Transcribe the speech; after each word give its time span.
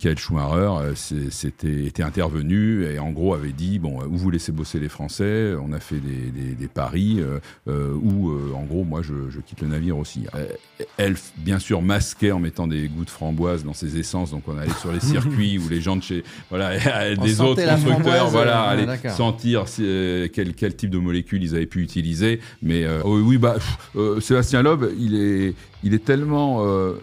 Michael 0.00 0.18
Schumacher 0.18 0.94
c'était 1.30 1.84
était 1.84 2.02
intervenu 2.02 2.84
et 2.84 2.98
en 2.98 3.10
gros 3.10 3.34
avait 3.34 3.52
dit 3.52 3.78
bon 3.78 3.98
où 4.08 4.16
vous 4.16 4.30
laissez 4.30 4.50
bosser 4.50 4.80
les 4.80 4.88
Français 4.88 5.52
on 5.62 5.72
a 5.72 5.80
fait 5.80 6.00
des, 6.00 6.54
des, 6.54 6.68
paris 6.68 7.22
où 7.66 8.32
en 8.54 8.62
gros 8.62 8.84
moi 8.84 9.02
je, 9.02 9.28
je, 9.28 9.40
quitte 9.40 9.60
le 9.60 9.68
navire 9.68 9.98
aussi. 9.98 10.26
Elle 10.96 11.16
bien 11.36 11.58
sûr 11.58 11.82
masquait 11.82 12.32
en 12.32 12.38
mettant 12.38 12.66
des 12.66 12.88
goûts 12.88 13.04
de 13.04 13.10
framboise 13.10 13.62
dans 13.64 13.74
ses 13.74 13.98
essences 13.98 14.30
donc 14.30 14.44
on 14.46 14.56
allait 14.56 14.72
sur 14.80 14.90
les 14.90 15.00
circuits 15.00 15.58
où 15.58 15.68
les 15.68 15.82
gens 15.82 15.96
de 15.96 16.02
chez 16.02 16.24
voilà 16.48 16.78
des 17.16 17.40
autres 17.42 17.62
constructeurs 17.62 18.28
voilà 18.30 18.62
allaient 18.62 19.10
sentir 19.10 19.64
quel, 20.32 20.54
quel 20.54 20.76
type 20.76 20.90
de 20.90 20.98
molécules 20.98 21.42
ils 21.42 21.54
avaient 21.54 21.66
pu 21.66 21.82
utiliser. 21.82 22.40
Mais 22.62 22.86
oh 23.04 23.18
oui 23.18 23.36
bah 23.36 23.56
Sébastien 24.20 24.62
Loeb 24.62 24.86
il 24.98 25.14
est 25.14 25.54
il 25.82 25.94
est 25.94 26.04
tellement, 26.04 26.64
euh, 26.64 26.94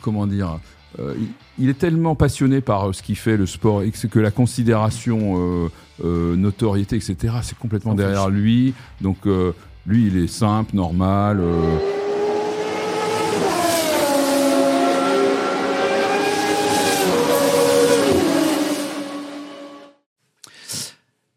comment 0.00 0.26
dire, 0.26 0.58
euh, 0.98 1.14
il, 1.58 1.68
est 1.68 1.78
tellement 1.78 2.14
passionné 2.14 2.60
par 2.60 2.88
euh, 2.88 2.92
ce 2.92 3.02
qu'il 3.02 3.16
fait, 3.16 3.36
le 3.36 3.46
sport, 3.46 3.82
et 3.82 3.90
que, 3.90 4.18
la 4.18 4.30
considération, 4.30 5.70
notoriété, 6.02 6.96
etc., 6.96 7.34
c'est 7.42 7.58
complètement 7.58 7.94
derrière 7.94 8.28
lui. 8.28 8.74
Donc, 9.00 9.18
lui, 9.86 10.06
il 10.06 10.16
est 10.16 10.28
simple, 10.28 10.74
normal. 10.74 11.40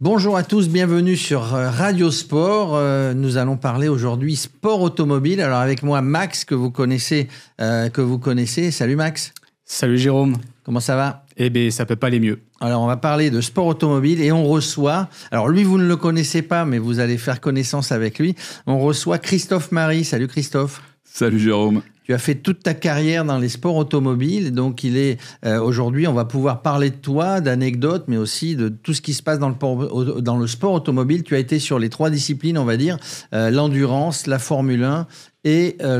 Bonjour 0.06 0.38
à 0.38 0.44
tous, 0.44 0.70
bienvenue 0.70 1.16
sur 1.16 1.56
euh, 1.56 1.68
Radio 1.72 2.12
Sport. 2.12 2.76
Euh, 2.76 3.16
nous 3.16 3.38
allons 3.38 3.58
parler 3.58 3.88
aujourd'hui 3.88 4.36
sport 4.36 4.82
automobile. 4.82 5.42
Alors 5.42 5.58
avec 5.58 5.82
moi 5.82 6.02
Max 6.02 6.46
que 6.46 6.54
vous 6.54 6.70
connaissez, 6.70 7.28
euh, 7.60 7.90
que 7.90 8.02
vous 8.02 8.20
connaissez. 8.20 8.70
Salut 8.70 8.98
Max. 8.98 9.34
Salut 9.68 9.98
Jérôme. 9.98 10.38
Comment 10.64 10.80
ça 10.80 10.96
va? 10.96 11.26
Eh 11.38 11.50
bien, 11.50 11.72
ça 11.72 11.88
peut 11.88 11.96
pas 11.96 12.08
aller 12.08 12.20
mieux. 12.20 12.40
Alors, 12.62 12.84
on 12.84 12.88
va 12.88 12.98
parler 12.98 13.32
de 13.32 13.42
sport 13.42 13.66
automobile 13.66 14.22
et 14.22 14.32
on 14.32 14.46
reçoit. 14.46 15.10
Alors, 15.32 15.50
lui, 15.50 15.64
vous 15.64 15.80
ne 15.80 15.88
le 15.88 15.96
connaissez 15.96 16.44
pas, 16.44 16.66
mais 16.66 16.78
vous 16.78 17.00
allez 17.00 17.18
faire 17.18 17.42
connaissance 17.42 17.92
avec 17.92 18.20
lui. 18.20 18.36
On 18.68 18.80
reçoit 18.80 19.18
Christophe 19.18 19.72
Marie. 19.72 20.06
Salut 20.06 20.28
Christophe. 20.28 20.84
Salut 21.04 21.40
Jérôme. 21.40 21.82
Tu 22.04 22.14
as 22.14 22.20
fait 22.20 22.36
toute 22.36 22.62
ta 22.62 22.76
carrière 22.76 23.26
dans 23.26 23.40
les 23.40 23.50
sports 23.50 23.78
automobiles, 23.78 24.54
donc 24.54 24.84
il 24.84 24.96
est 24.96 25.18
euh, 25.44 25.60
aujourd'hui, 25.60 26.06
on 26.06 26.14
va 26.14 26.26
pouvoir 26.26 26.62
parler 26.62 26.92
de 26.92 26.96
toi, 26.96 27.42
d'anecdotes, 27.42 28.04
mais 28.08 28.18
aussi 28.18 28.56
de 28.56 28.70
tout 28.70 28.94
ce 28.94 29.02
qui 29.02 29.16
se 29.16 29.24
passe 29.24 29.40
dans 29.40 29.50
le, 29.50 30.22
dans 30.22 30.38
le 30.38 30.46
sport 30.46 30.74
automobile. 30.74 31.24
Tu 31.24 31.34
as 31.34 31.40
été 31.40 31.58
sur 31.58 31.80
les 31.80 31.90
trois 31.90 32.12
disciplines, 32.12 32.60
on 32.60 32.66
va 32.66 32.78
dire, 32.78 33.00
euh, 33.34 33.50
l'endurance, 33.50 34.28
la 34.28 34.38
Formule 34.38 34.84
1 34.84 35.08
et 35.46 35.78
euh, 35.82 36.00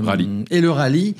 le 0.00 0.06
rallye. 0.06 0.44
Et 0.50 0.62
le 0.62 0.70
rallye. 0.70 1.14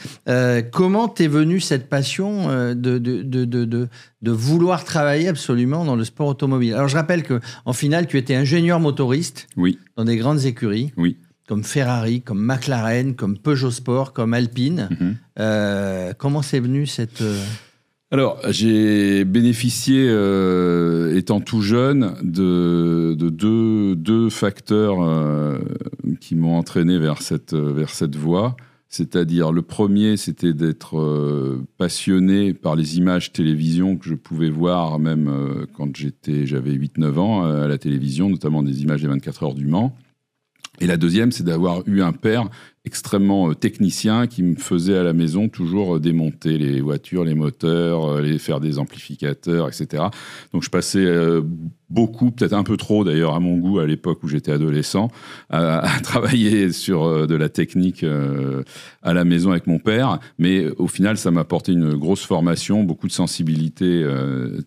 comment 0.73 1.09
t'es 1.09 1.27
venu 1.27 1.61
cette 1.61 1.91
passion 1.91 2.49
de, 2.49 2.73
de, 2.75 3.23
de, 3.23 3.45
de, 3.45 3.65
de 3.65 4.31
vouloir 4.31 4.85
travailler 4.85 5.29
absolument 5.29 5.85
dans 5.85 5.97
le 5.97 6.05
sport 6.05 6.29
automobile? 6.29 6.73
Alors 6.73 6.89
je 6.89 6.97
rappelle 6.97 7.23
que 7.23 7.41
en 7.67 7.75
finale, 7.75 8.07
tu 8.07 8.17
étais 8.17 8.35
ingénieur 8.35 8.81
motoriste 8.81 9.49
oui. 9.59 9.79
dans 9.97 10.05
des 10.05 10.17
grandes 10.17 10.47
écuries. 10.47 10.93
Oui 10.97 11.19
comme 11.51 11.65
Ferrari, 11.65 12.21
comme 12.23 12.41
McLaren, 12.41 13.17
comme 13.17 13.37
Peugeot 13.37 13.73
Sport, 13.73 14.13
comme 14.13 14.35
Alpine. 14.35 14.89
Mhm. 14.89 15.17
Euh, 15.41 16.13
comment 16.17 16.43
c'est 16.43 16.61
venu 16.61 16.87
cette... 16.87 17.25
Euh, 18.13 18.17
Alors, 18.17 18.39
j'ai 18.49 19.25
bénéficié, 19.25 20.07
euh, 20.09 21.17
étant 21.17 21.41
tout 21.41 21.63
jeune, 21.63 22.15
de, 22.23 23.15
deux, 23.15 23.95
deux, 23.97 24.31
facteurs 24.31 24.99
qui 26.21 26.35
m'ont 26.35 26.57
entraîné 26.57 26.99
vers 26.99 27.23
cette, 27.23 27.55
vers 27.55 27.91
cette 27.91 28.17
voie. 28.17 28.57
C'est-à-dire, 28.89 29.53
le 29.53 29.63
premier, 29.63 30.17
c'était 30.17 30.53
d'être 30.53 31.61
passionné 31.79 32.55
par 32.55 32.75
les 32.75 32.99
images 32.99 33.33
télévision 33.33 33.97
que 33.97 34.09
je 34.09 34.17
pouvais 34.17 34.51
voir 34.51 34.99
même 34.99 35.67
quand 35.77 35.95
j'étais, 35.97 36.45
j'avais 36.45 36.73
8-9 36.73 37.19
ans 37.19 37.45
à 37.45 37.69
la 37.69 37.79
télévision, 37.79 38.29
notamment 38.29 38.65
des 38.65 38.83
images 38.83 39.03
des 39.03 39.09
24 39.09 39.43
heures 39.45 39.55
du 39.55 39.67
Mans. 39.67 39.97
Et 40.81 40.87
la 40.87 40.97
deuxième, 40.97 41.31
c'est 41.31 41.45
d'avoir 41.45 41.83
eu 41.87 42.03
un 42.03 42.13
père 42.13 42.49
extrêmement 42.87 43.51
euh, 43.51 43.55
technicien 43.55 44.27
qui 44.27 44.43
me 44.43 44.57
faisait 44.57 44.97
à 44.97 45.03
la 45.03 45.13
maison 45.13 45.49
toujours 45.49 45.97
euh, 45.97 46.01
démonter 46.01 46.57
les 46.57 46.81
voitures, 46.81 47.25
les 47.25 47.35
moteurs, 47.35 48.05
euh, 48.09 48.23
les 48.23 48.39
faire 48.39 48.59
des 48.59 48.79
amplificateurs, 48.79 49.69
etc. 49.69 50.05
Donc 50.55 50.63
je 50.63 50.71
passais 50.71 51.07
beaucoup, 51.91 52.31
peut-être 52.31 52.53
un 52.53 52.63
peu 52.63 52.77
trop 52.77 53.05
d'ailleurs 53.05 53.35
à 53.35 53.41
mon 53.41 53.57
goût 53.59 53.81
à 53.81 53.87
l'époque 53.87 54.23
où 54.23 54.29
j'étais 54.29 54.53
adolescent, 54.53 55.09
à, 55.51 55.87
travailler 56.03 56.73
sur 56.73 57.27
de 57.27 57.35
la 57.35 57.49
technique 57.49 58.05
à 59.03 59.13
la 59.13 59.25
maison 59.25 59.51
avec 59.51 59.67
mon 59.67 59.79
père. 59.79 60.19
Mais 60.39 60.69
au 60.79 60.87
final, 60.87 61.19
ça 61.19 61.31
m'a 61.31 61.41
apporté 61.41 61.73
une 61.73 61.95
grosse 61.95 62.25
formation, 62.25 62.85
beaucoup 62.85 63.09
de 63.09 63.13
sensibilité 63.13 64.07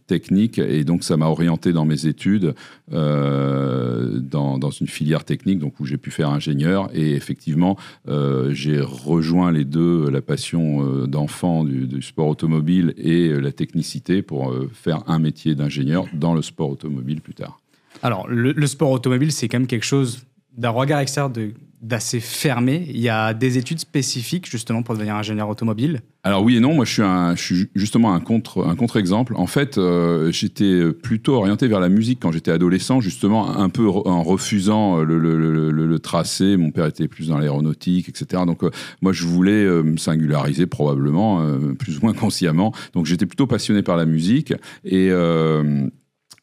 technique, 0.07 0.59
et 0.59 0.83
donc 0.83 1.03
ça 1.03 1.17
m'a 1.17 1.27
orienté 1.27 1.71
dans 1.71 1.85
mes 1.85 2.05
études 2.05 2.53
dans, 2.91 4.57
dans, 4.57 4.71
une 4.71 4.87
filière 4.87 5.23
technique, 5.23 5.59
donc 5.59 5.79
où 5.79 5.85
j'ai 5.85 5.97
pu 5.97 6.11
faire 6.11 6.29
ingénieur. 6.29 6.89
Et 6.93 7.13
effectivement, 7.13 7.77
j'ai 8.07 8.79
rejoint 8.81 9.51
les 9.51 9.65
deux, 9.65 10.09
la 10.09 10.21
passion 10.21 10.85
euh, 10.85 11.07
d'enfant 11.07 11.63
du, 11.63 12.01
sport 12.01 12.27
automobile 12.27 12.93
et 12.97 13.29
euh, 13.29 13.39
la 13.39 13.51
technicité 13.51 14.21
pour 14.21 14.53
faire 14.73 15.03
un 15.07 15.19
métier 15.19 15.55
d'ingénieur 15.55 16.05
dans 16.13 16.33
le 16.33 16.41
sport 16.41 16.69
automobile 16.69 17.21
plus 17.21 17.33
tard. 17.33 17.59
Alors, 18.01 18.27
le 18.27 18.67
sport 18.67 18.91
automobile, 18.91 19.31
c'est 19.31 19.47
quand 19.47 19.59
même 19.59 19.67
quelque 19.67 19.85
chose 19.85 20.25
d'un 20.57 20.71
regard 20.71 20.99
extérieur 20.99 21.29
de 21.29 21.53
d'assez 21.83 22.21
fermé. 22.21 22.85
Il 22.89 22.99
y 22.99 23.09
a 23.09 23.33
des 23.33 23.57
études 23.57 23.79
spécifiques 23.79 24.49
justement 24.49 24.83
pour 24.83 24.95
devenir 24.95 25.15
ingénieur 25.15 25.49
automobile. 25.49 26.01
Alors 26.23 26.41
oui 26.41 26.55
et 26.55 26.59
non, 26.61 26.73
moi 26.73 26.85
je 26.85 27.33
suis, 27.35 27.67
justement 27.75 28.13
un 28.13 28.21
contre 28.21 28.65
un 28.65 28.75
contre-exemple. 28.75 29.33
En 29.35 29.47
fait, 29.47 29.77
euh, 29.77 30.31
j'étais 30.31 30.91
plutôt 30.93 31.35
orienté 31.35 31.67
vers 31.67 31.81
la 31.81 31.89
musique 31.89 32.19
quand 32.21 32.31
j'étais 32.31 32.51
adolescent, 32.51 33.01
justement 33.01 33.57
un 33.57 33.67
peu 33.67 33.87
en 33.87 34.23
refusant 34.23 35.03
le, 35.03 35.19
le, 35.19 35.35
le, 35.71 35.99
tracé. 35.99 36.55
Mon 36.55 36.71
père 36.71 36.85
était 36.85 37.09
plus 37.09 37.27
dans 37.27 37.37
l'aéronautique, 37.37 38.07
etc. 38.07 38.43
Donc 38.47 38.63
euh, 38.63 38.71
moi 39.01 39.11
je 39.11 39.25
voulais 39.25 39.51
euh, 39.51 39.83
me 39.83 39.97
singulariser 39.97 40.65
probablement, 40.65 41.45
plus 41.77 41.97
ou 41.97 42.01
moins 42.03 42.13
consciemment. 42.13 42.73
Donc 42.93 43.05
j'étais 43.05 43.25
plutôt 43.25 43.47
passionné 43.47 43.83
par 43.83 43.97
la 43.97 44.05
musique 44.05 44.53
et 44.85 45.11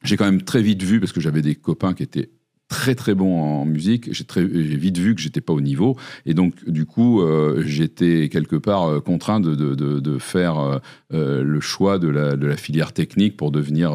j'ai 0.02 0.16
quand 0.16 0.24
même 0.24 0.42
très 0.42 0.62
vite 0.62 0.82
vu 0.82 1.00
parce 1.00 1.12
que 1.12 1.20
j'avais 1.20 1.42
des 1.42 1.54
copains 1.54 1.94
qui 1.94 2.02
étaient 2.02 2.30
très 2.70 2.94
très 2.94 3.14
bon 3.14 3.42
en 3.42 3.66
musique. 3.66 4.14
J'ai 4.14 4.24
très 4.24 4.44
vite 4.44 4.96
vu 4.96 5.14
que 5.14 5.20
j'étais 5.20 5.40
pas 5.40 5.52
au 5.52 5.60
niveau 5.60 5.96
et 6.24 6.34
donc 6.34 6.54
du 6.66 6.86
coup 6.86 7.20
euh, 7.20 7.62
j'étais 7.66 8.28
quelque 8.30 8.54
part 8.54 8.84
euh, 8.84 9.00
contraint 9.00 9.40
de, 9.40 9.56
de, 9.56 9.74
de, 9.74 10.18
faire 10.18 10.80
euh, 11.12 11.42
le 11.42 11.60
choix 11.60 11.98
de 11.98 12.08
la, 12.08 12.36
de 12.36 12.46
la, 12.46 12.56
filière 12.56 12.92
technique 12.92 13.36
pour 13.36 13.50
devenir 13.50 13.92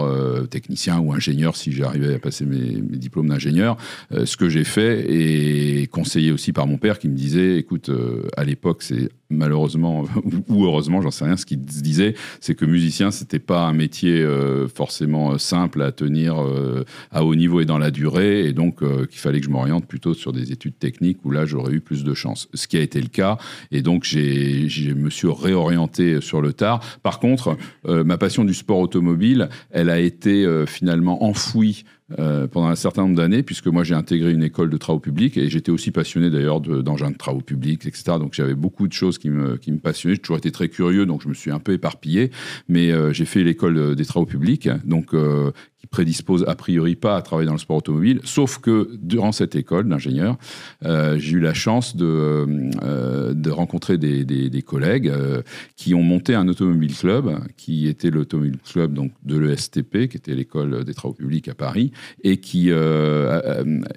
technicien 0.50 1.00
ou 1.00 1.14
ingénieur 1.14 1.56
si 1.56 1.72
j'arrivais 1.72 2.16
à 2.16 2.20
passer 2.20 2.46
mes, 2.46 2.82
mes 2.82 2.98
diplômes 2.98 3.30
d'ingénieur. 3.30 3.78
ce 4.12 4.36
que 4.36 4.50
j'ai 4.50 4.66
fait 4.66 5.06
et 5.10 5.88
conseillé 5.88 6.34
aussi 6.34 6.52
par 6.52 6.68
mon 6.68 6.78
père 6.78 7.00
qui 7.00 7.08
me 7.08 7.16
disait 7.16 7.58
écoute 7.58 7.90
à 8.36 8.44
l'époque 8.44 8.84
c'est 8.84 9.10
malheureusement 9.30 10.06
ou 10.50 10.66
heureusement, 10.66 11.02
j'en 11.02 11.12
sais 11.12 11.26
rien, 11.26 11.38
ce 11.38 11.46
qu'il 11.46 11.62
disait, 11.62 12.16
c'est 12.40 12.56
que 12.56 12.66
musicien, 12.66 13.12
c'était 13.12 13.40
pas 13.40 13.66
un 13.66 13.74
métier 13.74 14.22
euh, 14.22 14.68
forcément 14.68 15.34
euh, 15.34 15.38
simple 15.38 15.82
à 15.82 15.92
tenir 15.92 16.42
euh, 16.42 16.84
à 17.12 17.24
haut 17.24 17.36
niveau 17.36 17.62
et 17.62 17.66
dans 17.66 17.78
la 17.78 17.92
durée, 17.92 18.46
et 18.46 18.54
donc 18.54 18.80
qu'il 18.80 19.20
fallait 19.20 19.40
que 19.40 19.46
je 19.46 19.52
m'oriente 19.52 19.86
plutôt 19.88 20.14
sur 20.14 20.34
des 20.34 20.52
études 20.52 20.78
techniques 20.78 21.20
où 21.24 21.32
là 21.32 21.46
j'aurais 21.46 21.74
eu 21.74 21.82
plus 21.82 22.04
de 22.04 22.14
chance. 22.14 22.50
Ce 22.54 22.68
qui 22.68 22.78
a 22.78 22.82
été 22.82 23.02
le 23.02 23.08
cas, 23.08 23.38
et 23.72 23.82
donc 23.82 24.04
j'ai, 24.04 24.70
je 24.70 24.92
me 24.92 25.10
suis 25.10 25.28
réorienté 25.30 26.22
sur 26.22 26.42
le 26.42 26.54
tard. 26.54 26.82
Par 27.04 27.20
contre, 27.20 27.58
ma 27.86 28.18
passion 28.18 28.44
du 28.44 28.54
sport 28.54 28.80
automobile, 28.80 29.50
elle 29.72 29.90
a 29.90 30.00
été 30.00 30.46
finalement 30.68 31.24
enfouie 31.24 31.86
euh, 32.20 32.46
pendant 32.46 32.68
un 32.68 32.76
certain 32.76 33.02
nombre 33.02 33.16
d'années, 33.16 33.42
puisque 33.42 33.66
moi 33.66 33.84
j'ai 33.84 33.96
intégré 33.96 34.32
une 34.32 34.44
école 34.44 34.70
de 34.70 34.78
travaux 34.78 35.00
publics 35.00 35.38
et 35.38 35.50
j'étais 35.50 35.72
aussi 35.72 35.90
passionné 35.90 36.30
d'ailleurs 36.30 36.62
d'engins 36.62 37.10
de, 37.10 37.18
travaux 37.18 37.42
publics, 37.42 37.84
etc. 37.88 38.04
Donc 38.20 38.36
j'avais 38.36 38.54
beaucoup 38.54 38.88
de 38.88 38.94
choses 38.94 39.18
qui 39.18 39.32
me, 39.32 39.58
qui 39.58 39.72
me 39.72 39.80
passionnaient. 39.80 40.14
J'ai 40.14 40.22
toujours 40.22 40.38
été 40.38 40.52
très 40.52 40.70
curieux, 40.70 41.08
donc 41.08 41.24
je 41.24 41.30
me 41.30 41.34
suis 41.34 41.50
un 41.50 41.58
peu 41.58 41.74
éparpillé, 41.74 42.30
mais 42.70 42.92
euh, 42.92 43.12
j'ai 43.12 43.26
fait 43.26 43.44
l'école 43.44 43.96
des 43.96 44.06
travaux 44.06 44.28
publics, 44.28 44.70
donc 44.86 45.16
euh, 45.16 45.52
prédispose 45.92 46.46
a 46.48 46.56
priori 46.56 46.96
pas 46.96 47.16
à 47.16 47.22
travailler 47.22 47.48
dans 47.48 47.54
le 47.54 47.60
sport 47.60 47.78
automobile, 47.78 48.20
sauf 48.24 48.60
que 48.60 48.90
durant 49.02 49.32
cette 49.32 49.56
école 49.56 49.88
d'ingénieur, 49.88 50.38
euh, 50.84 51.18
j'ai 51.18 51.38
eu 51.38 51.40
la 51.40 51.54
chance 51.54 51.96
de, 51.96 52.46
euh, 52.84 53.34
de 53.34 53.50
rencontrer 53.50 53.98
des, 53.98 54.24
des, 54.26 54.62
collègues 54.62 55.10
euh, 55.10 55.42
qui 55.76 55.94
ont 55.94 56.04
monté 56.04 56.36
un 56.36 56.48
automobile 56.48 56.96
club, 56.96 57.40
qui 57.58 57.88
était 57.88 58.10
l'automobile 58.10 58.58
club 58.64 58.94
donc 58.94 59.12
de 59.24 59.38
l'ESTP, 59.38 60.08
qui 60.08 60.18
était 60.18 60.34
l'école 60.34 60.84
des 60.84 60.94
travaux 60.94 61.14
publics 61.14 61.48
à 61.48 61.54
Paris, 61.54 61.92
et 62.24 62.38
qui 62.38 62.72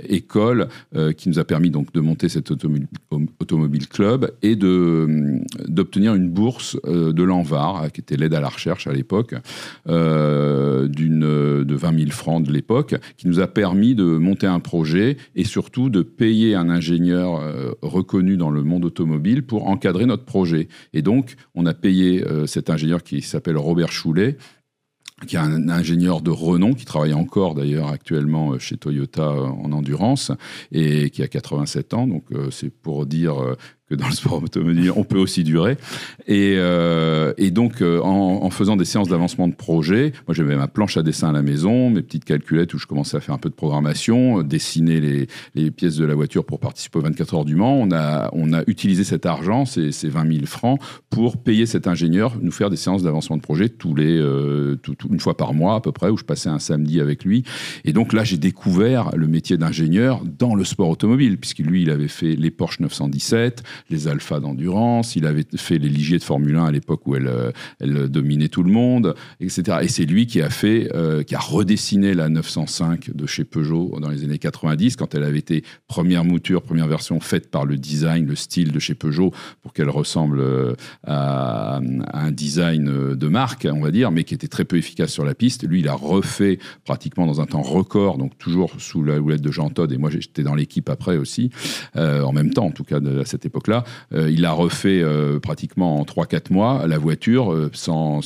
école 0.09 0.69
qui 1.17 1.29
nous 1.29 1.39
a 1.39 1.45
permis 1.45 1.71
donc 1.71 1.93
de 1.93 2.01
monter 2.01 2.29
cet 2.29 2.51
automobile, 2.51 2.89
automobile 3.41 3.89
club 3.89 4.33
et 4.43 4.57
d'obtenir 4.57 6.15
une 6.15 6.29
bourse 6.29 6.77
de 6.85 7.23
l'Anvar, 7.23 7.91
qui 7.93 8.01
était 8.01 8.17
l'aide 8.17 8.35
à 8.35 8.41
la 8.41 8.49
recherche 8.49 8.87
à 8.87 8.93
l'époque, 8.93 9.35
d'une 9.87 11.65
de 11.65 11.75
20 11.79 11.99
000 11.99 12.11
francs 12.11 12.45
de 12.45 12.53
l'époque, 12.53 12.95
qui 13.17 13.27
nous 13.27 13.41
a 13.41 13.47
permis 13.47 13.95
de 13.95 14.05
monter 14.05 14.47
un 14.47 14.61
projet 14.61 15.17
et 15.35 15.45
surtout 15.45 15.89
de 15.89 16.03
payer 16.03 16.55
un 16.55 16.69
ingénieur 16.69 17.41
reconnu 17.81 18.37
dans 18.37 18.51
le 18.51 18.63
monde 18.63 18.85
automobile 18.85 19.43
pour 19.45 19.69
encadrer 19.69 20.05
notre 20.07 20.25
projet. 20.25 20.69
Et 20.93 21.03
donc, 21.03 21.37
on 21.55 21.65
a 21.65 21.75
payé 21.75 22.25
cet 22.47 22.69
ingénieur 22.71 23.03
qui 23.03 23.23
s'appelle 23.23 23.57
Robert 23.57 23.93
Choulet, 23.93 24.37
qui 25.27 25.35
est 25.35 25.41
un 25.41 25.69
ingénieur 25.69 26.21
de 26.21 26.31
renom, 26.31 26.75
qui 26.75 26.85
travaille 26.85 27.15
encore 27.15 27.55
d'ailleurs 27.55 27.89
actuellement 27.89 28.59
chez 28.59 28.77
Toyota 28.77 29.33
en 29.33 29.73
endurance, 29.73 30.31
et 30.71 31.11
qui 31.11 31.23
a 31.23 31.29
87 31.29 31.95
ans. 31.95 32.07
Donc 32.07 32.25
c'est 32.51 32.71
pour 32.71 33.07
dire 33.07 33.35
que 33.89 33.95
dans 33.95 34.07
le 34.07 34.13
sport 34.13 34.43
automobile, 34.43 34.93
on 34.95 35.05
peut 35.05 35.19
aussi 35.19 35.45
durer. 35.45 35.77
Et, 36.27 36.55
euh, 36.57 37.33
et 37.39 37.51
donc, 37.51 37.81
euh, 37.81 38.01
en, 38.01 38.51
faisant 38.51 38.77
des 38.77 38.85
séances 38.85 39.09
d'avancement 39.09 39.47
de 39.47 39.55
projet, 39.55 40.13
moi 40.27 40.35
j'avais 40.35 40.57
ma 40.57 40.69
planche 40.69 40.97
à 40.97 41.03
dessin 41.03 41.29
à 41.29 41.33
la 41.33 41.43
maison, 41.43 41.91
mes 41.91 42.03
petites 42.03 42.25
calculettes 42.25 42.75
où 42.75 42.79
je 42.79 42.87
commençais 42.87 43.17
à 43.17 43.21
faire 43.21 43.35
un 43.35 43.39
peu 43.39 43.49
de 43.49 43.55
programmation, 43.55 44.41
euh, 44.41 44.43
dessiner 44.43 45.01
les, 45.01 45.27
les 45.55 45.71
pièces 45.71 45.97
de 45.97 46.05
la 46.05 46.15
voiture 46.15 46.45
pour 46.45 46.59
participer 46.59 46.99
aux 46.99 47.03
24 47.03 47.35
heures 47.35 47.45
du 47.45 47.57
Mans. 47.57 47.79
On 47.79 47.93
a, 47.93 48.31
on 48.33 48.53
a 48.53 48.63
utilisé 48.67 49.05
cet 49.05 49.27
argent, 49.27 49.65
ces, 49.65 49.93
ces 49.93 50.09
20 50.09 50.33
000 50.33 50.47
francs, 50.47 50.81
pour 51.09 51.39
payer 51.39 51.67
cet 51.67 51.87
ingénieur, 51.87 52.37
nous 52.43 52.53
faire 52.53 52.71
des 52.71 52.77
séances 52.77 53.03
d'avancement 53.03 53.37
de 53.37 53.43
projet 53.43 53.69
tous 53.69 53.95
les, 53.95 54.23
tout, 54.83 54.97
une 55.11 55.21
fois 55.21 55.37
par 55.37 55.55
mois 55.55 55.77
à 55.77 55.81
peu 55.81 55.93
près, 55.93 56.11
où 56.11 56.17
je 56.17 56.25
passais 56.25 56.49
un 56.49 56.59
samedi 56.59 57.01
avec 57.01 57.25
lui. 57.25 57.45
Et 57.85 57.93
donc 57.93 58.13
là, 58.13 58.25
j'ai 58.25 58.39
découvert 58.39 59.11
le 59.17 59.29
métier 59.29 59.57
d'ingénieur 59.57 60.23
dans 60.25 60.55
le 60.55 60.65
sport 60.65 60.89
automobile, 60.89 61.39
puisque 61.39 61.61
lui, 61.61 61.83
il 61.83 61.91
avait 61.91 62.09
fait 62.09 62.35
les 62.35 62.51
Porsche 62.51 62.81
917, 62.81 63.63
les 63.91 64.09
alphas 64.09 64.41
d'endurance, 64.41 65.17
il 65.17 65.27
avait 65.27 65.45
fait 65.57 65.79
les 65.79 65.89
Ligier 65.89 66.19
de 66.19 66.23
Formule 66.23 66.57
1 66.57 66.67
à 66.67 66.73
l'époque 66.73 67.07
où 67.07 67.17
elle, 67.17 67.27
euh, 67.27 67.51
elle 67.81 68.09
dominait 68.09 68.49
tout 68.49 68.63
le 68.63 68.71
monde, 68.71 69.15
etc. 69.41 69.79
Et 69.83 69.89
c'est 69.89 70.05
lui 70.05 70.27
qui 70.27 70.41
a 70.41 70.51
fait, 70.51 70.91
euh, 70.95 71.23
qui 71.23 71.35
a 71.35 71.39
redessiné 71.39 72.15
la 72.15 72.29
905 72.29 73.15
de 73.15 73.27
chez 73.27 73.45
Peugeot 73.45 73.99
dans 74.01 74.11
les 74.11 74.25
années 74.25 74.39
90, 74.39 74.97
quand 74.97 75.15
elle 75.15 75.25
avait 75.25 75.39
été 75.39 75.65
première 75.87 76.25
mouture, 76.25 76.63
première 76.63 76.89
version 76.89 77.21
faite 77.21 77.51
par 77.51 77.65
le 77.65 77.77
design, 77.77 78.27
le 78.27 78.37
style 78.37 78.73
de 78.73 78.79
chez 78.79 78.95
Peugeot, 78.95 79.33
pour 79.63 79.73
qu'elle 79.73 79.91
ressemble 79.91 80.41
euh, 80.41 80.75
à, 81.07 81.81
un 82.13 82.31
design 82.31 83.15
de 83.15 83.29
marque, 83.29 83.67
on 83.71 83.81
va 83.81 83.91
dire, 83.91 84.11
mais 84.11 84.25
qui 84.25 84.35
était 84.35 84.49
très 84.49 84.65
peu 84.65 84.77
efficace 84.77 85.11
sur 85.11 85.25
la 85.25 85.35
piste. 85.35 85.67
Lui, 85.67 85.81
il 85.81 85.89
a 85.89 85.95
refait 85.95 86.59
pratiquement 86.85 87.27
dans 87.27 87.41
un 87.41 87.47
temps 87.47 87.63
record, 87.63 88.19
donc 88.19 88.37
toujours 88.39 88.73
sous 88.79 89.03
la 89.03 89.21
houlette 89.21 89.43
de 89.43 89.53
Jean 89.53 89.71
Todt, 89.71 89.93
et 89.93 89.99
moi 89.99 90.11
j'étais 90.11 90.43
dans 90.43 90.55
l'équipe 90.55 90.89
après 90.89 91.17
aussi, 91.17 91.51
en 91.95 92.33
même 92.33 92.51
temps 92.51 92.67
en 92.67 92.71
tout 92.71 92.85
cas 92.85 92.99
à 92.99 93.25
cette 93.25 93.47
époque-là. 93.69 93.85
Euh, 94.15 94.31
il 94.31 94.45
a 94.45 94.53
refait 94.53 95.01
euh, 95.03 95.39
pratiquement 95.39 96.01
en 96.01 96.05
3-4 96.05 96.53
mois 96.53 96.87
la 96.87 96.99
voiture 96.99 97.53
euh, 97.53 97.71
sans, 97.73 98.21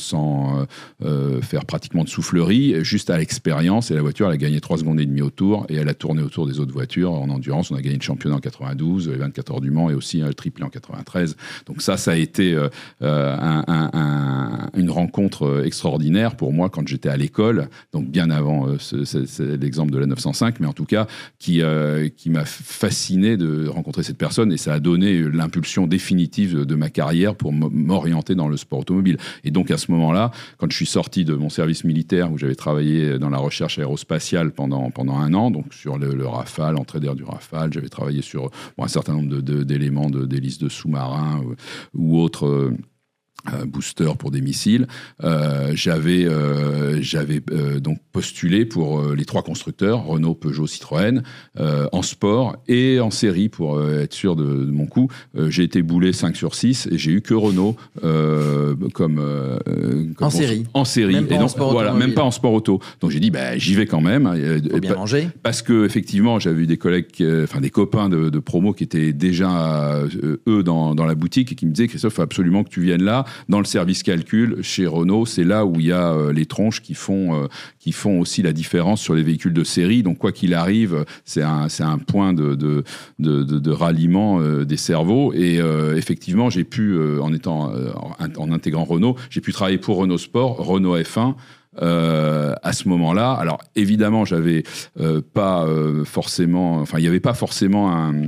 faire 1.41 1.65
pratiquement 1.65 2.03
de 2.03 2.09
soufflerie, 2.09 2.83
juste 2.83 3.09
à 3.09 3.17
l'expérience. 3.17 3.91
Et 3.91 3.95
la 3.95 4.01
voiture, 4.01 4.27
elle 4.27 4.33
a 4.33 4.37
gagné 4.37 4.61
3 4.61 4.79
secondes 4.79 4.99
et 4.99 5.05
demie 5.05 5.21
au 5.21 5.29
tour 5.29 5.65
et 5.69 5.75
elle 5.75 5.89
a 5.89 5.93
tourné 5.93 6.21
autour 6.21 6.47
des 6.47 6.59
autres 6.59 6.73
voitures 6.73 7.13
en 7.13 7.29
endurance. 7.29 7.71
On 7.71 7.75
a 7.75 7.81
gagné 7.81 7.97
le 7.97 8.01
championnat 8.01 8.37
en 8.37 8.39
92, 8.39 9.09
les 9.09 9.17
24 9.17 9.53
heures 9.53 9.61
du 9.61 9.71
Mans 9.71 9.89
et 9.89 9.93
aussi 9.93 10.19
le 10.19 10.33
triplé 10.33 10.63
en 10.63 10.69
93. 10.69 11.35
Donc 11.65 11.81
ça, 11.81 11.97
ça 11.97 12.11
a 12.11 12.15
été 12.15 12.55
un, 12.55 12.69
un, 13.01 13.89
un, 13.93 14.69
une 14.75 14.89
rencontre 14.89 15.63
extraordinaire 15.65 16.35
pour 16.35 16.53
moi 16.53 16.69
quand 16.69 16.87
j'étais 16.87 17.09
à 17.09 17.17
l'école, 17.17 17.67
donc 17.91 18.07
bien 18.07 18.29
avant 18.29 18.67
l'exemple 19.39 19.91
de 19.91 19.97
la 19.97 20.05
905, 20.05 20.59
mais 20.59 20.67
en 20.67 20.73
tout 20.73 20.85
cas 20.85 21.07
qui, 21.39 21.61
qui 22.15 22.29
m'a 22.29 22.45
fasciné 22.45 23.37
de 23.37 23.67
rencontrer 23.67 24.03
cette 24.03 24.17
personne 24.17 24.51
et 24.51 24.57
ça 24.57 24.73
a 24.73 24.79
donné 24.79 25.23
l'impulsion 25.37 25.87
définitive 25.87 26.65
de, 26.65 26.75
ma 26.75 26.89
carrière 26.89 27.35
pour 27.35 27.53
m'orienter 27.53 28.35
dans 28.35 28.47
le 28.47 28.57
sport 28.57 28.79
automobile. 28.79 29.17
Et 29.43 29.51
donc 29.51 29.71
à 29.71 29.77
ce 29.77 29.91
moment-là, 29.91 30.31
quand 30.57 30.71
je 30.71 30.75
suis 30.75 30.85
sorti 30.85 31.25
de 31.25 31.35
mon 31.35 31.49
service 31.49 31.83
militaire 31.83 32.31
où 32.31 32.37
j'avais 32.37 32.55
travaillé 32.55 33.19
dans 33.19 33.29
la 33.29 33.37
recherche 33.37 33.79
aérospatiale 33.79 34.51
pendant, 34.51 34.89
pendant 34.91 35.17
un 35.17 35.33
an, 35.33 35.51
donc 35.51 35.73
sur 35.73 35.97
le, 35.97 36.13
le 36.13 36.27
Rafale, 36.27 36.77
entrée 36.77 36.99
d'air 36.99 37.15
du 37.15 37.23
Rafale, 37.23 37.71
j'avais 37.71 37.89
travaillé 37.89 38.21
sur 38.21 38.49
un 38.77 38.87
certain 38.87 39.13
nombre 39.13 39.41
d'éléments 39.41 40.09
de, 40.09 40.25
d'hélices 40.25 40.57
de, 40.57 40.69
sous-marins 40.69 41.41
ou, 41.93 42.15
ou 42.15 42.19
autres. 42.19 42.73
Booster 43.65 44.11
pour 44.17 44.31
des 44.31 44.41
missiles. 44.41 44.87
Euh, 45.23 45.71
j'avais 45.75 46.25
euh, 46.25 47.01
j'avais 47.01 47.41
euh, 47.51 47.79
donc 47.79 47.99
postulé 48.11 48.65
pour 48.65 48.99
euh, 48.99 49.15
les 49.15 49.25
trois 49.25 49.43
constructeurs 49.43 50.05
Renault, 50.05 50.35
Peugeot, 50.35 50.67
Citroën 50.67 51.23
euh, 51.59 51.87
en 51.91 52.01
sport 52.01 52.55
et 52.67 52.99
en 52.99 53.11
série 53.11 53.49
pour 53.49 53.75
euh, 53.77 54.01
être 54.01 54.13
sûr 54.13 54.35
de, 54.35 54.43
de 54.43 54.71
mon 54.71 54.85
coup. 54.85 55.09
j'ai 55.35 55.63
été 55.63 55.81
boulé 55.81 56.13
5 56.13 56.35
sur 56.35 56.55
6 56.55 56.87
et 56.91 56.97
j'ai 56.97 57.11
eu 57.11 57.21
que 57.21 57.33
Renault 57.33 57.75
comme, 58.93 59.21
comme 60.15 60.27
en 60.27 60.29
série. 60.29 60.65
En 60.73 60.85
série 60.85 61.13
même 61.15 61.25
et 61.29 61.37
donc 61.37 61.51
voilà, 61.57 61.93
même 61.93 62.13
pas 62.13 62.23
en 62.23 62.31
sport 62.31 62.53
auto. 62.53 62.79
Donc 63.01 63.11
j'ai 63.11 63.19
dit 63.19 63.31
bah 63.31 63.57
j'y 63.57 63.75
vais 63.75 63.85
quand 63.85 64.01
même. 64.01 64.25
Faut 64.71 64.79
bien 64.79 64.95
manger. 64.95 65.29
Parce 65.41 65.61
que 65.61 65.85
effectivement 65.85 66.39
j'avais 66.39 66.63
eu 66.63 66.67
des 66.67 66.77
collègues, 66.77 67.07
enfin 67.43 67.61
des 67.61 67.69
copains 67.69 68.09
de, 68.09 68.29
de, 68.29 68.39
promo 68.39 68.73
qui 68.73 68.83
étaient 68.83 69.13
déjà 69.13 70.01
eux 70.47 70.63
dans, 70.63 70.95
dans 70.95 71.05
la 71.05 71.15
boutique 71.15 71.51
et 71.51 71.55
qui 71.55 71.65
me 71.65 71.71
disaient 71.71 71.87
Christophe, 71.87 72.13
faut 72.13 72.21
absolument 72.21 72.63
que 72.63 72.69
tu 72.69 72.81
viennes 72.81 73.03
là 73.03 73.25
dans 73.49 73.59
le 73.59 73.65
service 73.65 74.03
calcul 74.03 74.57
chez 74.61 74.87
Renault, 74.87 75.25
c'est 75.25 75.43
là 75.43 75.65
où 75.65 75.79
il 75.79 75.87
y 75.87 75.91
a 75.91 76.13
euh, 76.13 76.33
les 76.33 76.45
tronches 76.45 76.81
qui 76.81 76.93
font, 76.93 77.35
euh, 77.35 77.47
qui 77.79 77.91
font 77.91 78.19
aussi 78.19 78.41
la 78.41 78.53
différence 78.53 79.01
sur 79.01 79.15
les 79.15 79.23
véhicules 79.23 79.53
de 79.53 79.63
série. 79.63 80.03
Donc, 80.03 80.17
quoi 80.17 80.31
qu'il 80.31 80.53
arrive, 80.53 81.05
c'est 81.25 81.41
un, 81.41 81.67
un 81.79 81.97
point 81.97 82.33
de, 82.33 82.55
de, 82.55 82.83
de, 83.19 83.71
ralliement 83.71 84.39
euh, 84.39 84.65
des 84.65 84.77
cerveaux. 84.77 85.33
Et 85.33 85.59
effectivement, 85.95 86.49
j'ai 86.49 86.63
pu, 86.63 86.97
en 87.19 87.33
étant 87.33 87.71
en 88.37 88.51
intégrant 88.51 88.83
Renault, 88.83 89.15
j'ai 89.29 89.41
pu 89.41 89.51
travailler 89.51 89.77
pour 89.77 89.97
Renault 89.97 90.17
Sport, 90.17 90.57
Renault 90.57 90.97
F1. 90.97 91.35
Euh, 91.81 92.53
à 92.61 92.71
ce 92.71 92.87
moment-là. 92.87 93.31
Alors 93.31 93.59
évidemment, 93.75 94.25
j'avais 94.25 94.63
pas 95.33 95.65
forcément, 96.05 96.77
enfin 96.77 96.99
il 96.99 97.01
n'y 97.01 97.07
avait 97.07 97.19
pas 97.19 97.33
forcément 97.33 97.91
un, 97.91 98.27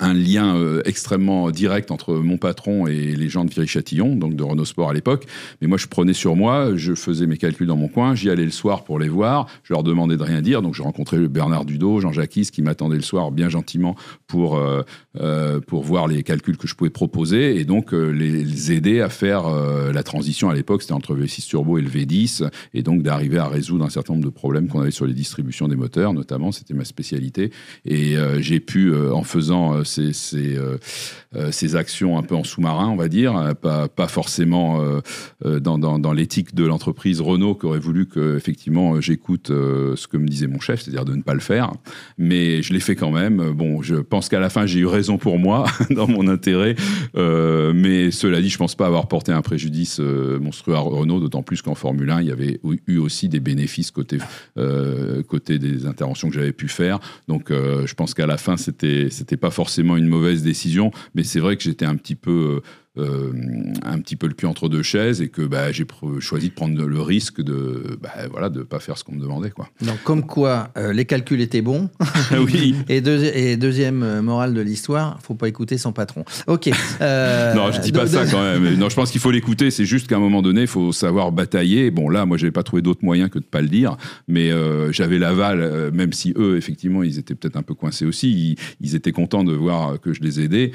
un 0.00 0.14
lien 0.14 0.56
euh, 0.56 0.80
extrêmement 0.86 1.50
direct 1.50 1.90
entre 1.90 2.14
mon 2.14 2.38
patron 2.38 2.86
et 2.86 3.14
les 3.14 3.28
gens 3.28 3.44
de 3.44 3.50
Viry-Châtillon, 3.50 4.16
donc 4.16 4.34
de 4.34 4.42
Renault 4.42 4.64
Sport 4.64 4.90
à 4.90 4.94
l'époque. 4.94 5.26
Mais 5.60 5.68
moi, 5.68 5.78
je 5.78 5.86
prenais 5.86 6.14
sur 6.14 6.36
moi, 6.36 6.74
je 6.74 6.94
faisais 6.94 7.26
mes 7.26 7.36
calculs 7.36 7.66
dans 7.66 7.76
mon 7.76 7.88
coin, 7.88 8.14
j'y 8.14 8.30
allais 8.30 8.44
le 8.44 8.50
soir 8.50 8.84
pour 8.84 8.98
les 8.98 9.08
voir, 9.08 9.46
je 9.62 9.74
leur 9.74 9.82
demandais 9.82 10.16
de 10.16 10.22
rien 10.22 10.40
dire. 10.40 10.62
Donc, 10.62 10.74
j'ai 10.74 10.82
rencontré 10.82 11.18
Bernard 11.28 11.66
Dudot, 11.66 12.00
Jean-Jacques 12.00 12.30
qui 12.30 12.62
m'attendaient 12.62 12.96
le 12.96 13.02
soir 13.02 13.32
bien 13.32 13.48
gentiment 13.48 13.96
pour, 14.28 14.56
euh, 14.56 14.82
euh, 15.20 15.60
pour 15.60 15.82
voir 15.82 16.06
les 16.06 16.22
calculs 16.22 16.56
que 16.56 16.68
je 16.68 16.76
pouvais 16.76 16.90
proposer 16.90 17.58
et 17.58 17.64
donc 17.64 17.92
les, 17.92 18.70
aider 18.70 19.00
à 19.00 19.08
faire 19.08 19.48
la 19.92 20.02
transition 20.02 20.48
à 20.48 20.54
l'époque, 20.54 20.82
c'était 20.82 20.94
entre 20.94 21.14
le 21.14 21.24
V6 21.24 21.46
Turbo 21.48 21.78
et 21.78 21.82
le 21.82 21.88
V10, 21.88 22.48
et 22.72 22.82
donc 22.82 23.02
d'arriver 23.02 23.38
à 23.38 23.48
résoudre 23.48 23.84
un 23.84 23.90
certain 23.90 24.12
nombre 24.12 24.24
de 24.24 24.30
problèmes 24.30 24.68
qu'on 24.68 24.80
avait 24.80 24.90
sur 24.90 25.06
les 25.06 25.14
distributions 25.14 25.66
des 25.66 25.76
moteurs, 25.76 26.12
notamment, 26.12 26.52
c'était 26.52 26.74
ma 26.74 26.84
spécialité. 26.84 27.50
Et 27.84 28.14
j'ai 28.38 28.60
pu, 28.60 28.94
en 28.94 29.24
faisant 29.24 29.82
ces, 30.12 30.56
ces, 31.32 31.74
euh, 31.74 31.76
euh, 31.76 31.80
actions 31.80 32.18
un 32.18 32.22
peu 32.22 32.34
en 32.34 32.44
sous-marin, 32.44 32.88
on 32.88 32.96
va 32.96 33.08
dire, 33.08 33.36
euh, 33.36 33.54
pas, 33.54 33.88
pas 33.88 34.08
forcément 34.08 34.80
dans, 35.44 35.78
dans, 35.78 35.98
dans 35.98 36.12
l'éthique 36.12 36.54
de 36.54 36.64
l'entreprise 36.64 37.20
Renault 37.20 37.54
qui 37.54 37.66
aurait 37.66 37.78
voulu 37.78 38.06
que 38.06 38.36
effectivement 38.36 39.00
j'écoute 39.00 39.48
ce 39.48 40.06
que 40.06 40.16
me 40.16 40.26
disait 40.26 40.46
mon 40.46 40.60
chef, 40.60 40.82
c'est-à-dire 40.82 41.04
de 41.04 41.14
ne 41.14 41.22
pas 41.22 41.34
le 41.34 41.40
faire, 41.40 41.72
mais 42.18 42.62
je 42.62 42.72
l'ai 42.72 42.80
fait 42.80 42.96
quand 42.96 43.10
même. 43.10 43.52
Bon, 43.52 43.82
je 43.82 43.96
pense 43.96 44.28
qu'à 44.28 44.40
la 44.40 44.50
fin 44.50 44.66
j'ai 44.66 44.80
eu 44.80 44.86
raison 44.86 45.18
pour 45.18 45.38
moi 45.38 45.66
dans 45.90 46.06
mon 46.06 46.28
intérêt, 46.28 46.74
euh, 47.16 47.72
mais 47.74 48.10
cela 48.10 48.40
dit, 48.40 48.48
je 48.48 48.58
pense 48.58 48.74
pas 48.74 48.86
avoir 48.86 49.08
porté 49.08 49.32
un 49.32 49.42
préjudice 49.42 50.00
monstrueux 50.00 50.74
à 50.74 50.80
Renault, 50.80 51.20
d'autant 51.20 51.42
plus 51.42 51.62
qu'en 51.62 51.74
Formule 51.74 52.10
1 52.10 52.20
il 52.22 52.28
y 52.28 52.32
avait 52.32 52.60
eu 52.86 52.98
aussi 52.98 53.28
des 53.28 53.40
bénéfices 53.40 53.90
côté 53.90 54.18
euh, 54.58 55.22
côté 55.22 55.58
des 55.58 55.86
interventions 55.86 56.28
que 56.28 56.34
j'avais 56.34 56.52
pu 56.52 56.68
faire. 56.68 56.98
Donc 57.28 57.50
euh, 57.50 57.86
je 57.86 57.94
pense 57.94 58.14
qu'à 58.14 58.26
la 58.26 58.36
fin 58.36 58.56
c'était 58.56 59.08
c'était 59.10 59.36
pas 59.36 59.50
forcément 59.50 59.96
une 59.96 60.06
mauvaise 60.06 60.42
décision, 60.42 60.90
c'est 61.24 61.40
vrai 61.40 61.56
que 61.56 61.62
j'étais 61.62 61.86
un 61.86 61.96
petit 61.96 62.14
peu 62.16 62.62
euh, 62.98 63.32
un 63.84 64.00
petit 64.00 64.16
peu 64.16 64.26
le 64.26 64.34
cul 64.34 64.46
entre 64.46 64.68
deux 64.68 64.82
chaises 64.82 65.22
et 65.22 65.28
que 65.28 65.42
bah, 65.42 65.70
j'ai 65.70 65.86
choisi 66.18 66.48
de 66.48 66.54
prendre 66.54 66.84
le 66.84 67.00
risque 67.00 67.40
de 67.40 67.96
bah, 68.02 68.10
voilà 68.30 68.48
de 68.48 68.62
pas 68.62 68.80
faire 68.80 68.98
ce 68.98 69.04
qu'on 69.04 69.14
me 69.14 69.20
demandait 69.20 69.50
quoi. 69.50 69.68
Donc 69.80 70.02
comme 70.02 70.26
quoi 70.26 70.70
euh, 70.76 70.92
les 70.92 71.04
calculs 71.04 71.40
étaient 71.40 71.62
bons. 71.62 71.88
oui. 72.32 72.74
et, 72.88 73.00
deux, 73.00 73.24
et, 73.24 73.56
deuxième 73.56 74.02
euh, 74.02 74.22
morale 74.22 74.54
de 74.54 74.60
l'histoire, 74.60 75.20
faut 75.22 75.34
pas 75.34 75.48
écouter 75.48 75.78
son 75.78 75.92
patron. 75.92 76.24
Ok. 76.48 76.68
Euh, 77.00 77.54
non, 77.54 77.70
je 77.70 77.80
dis 77.80 77.92
pas 77.92 78.06
ça 78.06 78.26
quand 78.26 78.42
même. 78.42 78.76
Non, 78.76 78.88
je 78.88 78.96
pense 78.96 79.12
qu'il 79.12 79.20
faut 79.20 79.30
l'écouter. 79.30 79.70
C'est 79.70 79.84
juste 79.84 80.08
qu'à 80.08 80.16
un 80.16 80.20
moment 80.20 80.42
donné, 80.42 80.62
il 80.62 80.66
faut 80.66 80.90
savoir 80.90 81.30
batailler. 81.30 81.92
Bon 81.92 82.08
là, 82.08 82.26
moi, 82.26 82.38
j'avais 82.38 82.50
pas 82.50 82.64
trouvé 82.64 82.82
d'autre 82.82 83.04
moyen 83.04 83.28
que 83.28 83.38
de 83.38 83.44
pas 83.44 83.60
le 83.60 83.68
dire, 83.68 83.96
mais 84.26 84.50
j'avais 84.92 85.18
l'aval, 85.18 85.92
même 85.92 86.12
si 86.12 86.34
eux, 86.36 86.56
effectivement, 86.56 87.02
ils 87.02 87.18
étaient 87.18 87.34
peut-être 87.34 87.56
un 87.56 87.62
peu 87.62 87.74
coincés 87.74 88.04
aussi. 88.04 88.30
Ils, 88.30 88.56
ils, 88.80 88.94
étaient 88.96 89.12
contents 89.12 89.44
de 89.44 89.52
voir 89.52 90.00
que 90.00 90.12
je 90.12 90.22
les 90.22 90.40
aidais 90.40 90.72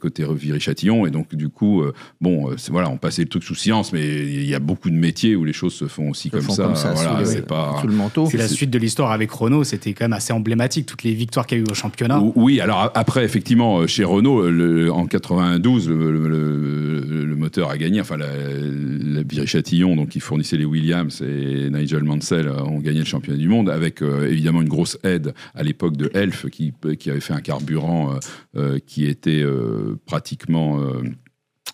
côté 0.00 0.24
Viry-Châtillon 0.24 0.93
Et 1.06 1.10
donc, 1.10 1.34
du 1.34 1.48
coup, 1.48 1.82
euh, 1.82 1.92
bon, 2.20 2.50
euh, 2.50 2.54
c'est- 2.56 2.70
voilà, 2.72 2.88
on 2.90 2.96
passait 2.96 3.22
le 3.22 3.28
truc 3.28 3.42
sous 3.44 3.54
silence, 3.54 3.92
mais 3.92 4.02
il 4.04 4.46
y 4.48 4.54
a 4.54 4.58
beaucoup 4.60 4.90
de 4.90 4.94
métiers 4.94 5.34
où 5.36 5.44
les 5.44 5.52
choses 5.52 5.74
se 5.74 5.86
font 5.86 6.10
aussi 6.10 6.28
Se 6.28 6.36
comme, 6.36 6.42
font 6.42 6.52
ça. 6.54 6.64
comme 6.64 6.76
ça, 6.76 6.92
Voilà, 6.92 7.10
sous 7.12 7.18
le- 7.20 7.24
c'est 7.26 7.46
pas. 7.46 7.78
sous 7.80 7.86
le 7.88 7.94
manteau. 7.94 8.26
C'est 8.30 8.36
la 8.38 8.48
suite 8.48 8.70
de 8.70 8.78
l'histoire 8.78 9.10
avec 9.10 9.30
Renault, 9.30 9.64
c'était 9.64 9.92
quand 9.92 10.04
même 10.04 10.12
assez 10.12 10.32
emblématique, 10.32 10.86
toutes 10.86 11.02
les 11.02 11.14
victoires 11.14 11.46
qu'il 11.46 11.58
y 11.58 11.60
a 11.60 11.64
eu 11.64 11.70
au 11.70 11.74
championnat. 11.74 12.20
Ou- 12.20 12.32
Oui, 12.36 12.60
alors 12.60 12.90
après, 12.94 13.24
effectivement, 13.24 13.78
euh, 13.80 13.86
chez 13.86 14.04
Renault, 14.04 14.48
le- 14.50 14.92
en 14.92 15.06
92, 15.06 15.88
le, 15.88 16.12
le- 16.12 16.28
le- 16.28 17.24
le 17.24 17.36
moteur 17.36 17.70
a 17.70 17.76
gagné. 17.78 18.00
Enfin, 18.00 18.16
la, 18.16 18.26
la 18.28 19.22
Viry-Châtillon, 19.22 19.96
donc 19.96 20.10
qui 20.10 20.20
fournissait 20.20 20.56
les 20.56 20.64
Williams 20.64 21.22
et 21.22 21.70
Nigel 21.70 22.02
Mansell, 22.04 22.48
ont 22.48 22.78
gagné 22.80 23.00
le 23.00 23.04
championnat 23.04 23.38
du 23.38 23.48
monde 23.48 23.68
avec 23.70 24.02
euh, 24.02 24.28
évidemment 24.30 24.62
une 24.62 24.68
grosse 24.68 24.98
aide 25.04 25.34
à 25.54 25.62
l'époque 25.62 25.96
de 25.96 26.10
Elf 26.14 26.46
qui, 26.50 26.72
qui 26.98 27.10
avait 27.10 27.20
fait 27.20 27.32
un 27.34 27.40
carburant 27.40 28.12
euh, 28.12 28.18
euh, 28.56 28.78
qui 28.86 29.06
était 29.06 29.42
euh, 29.42 29.98
pratiquement. 30.06 30.78
Euh, 30.84 31.02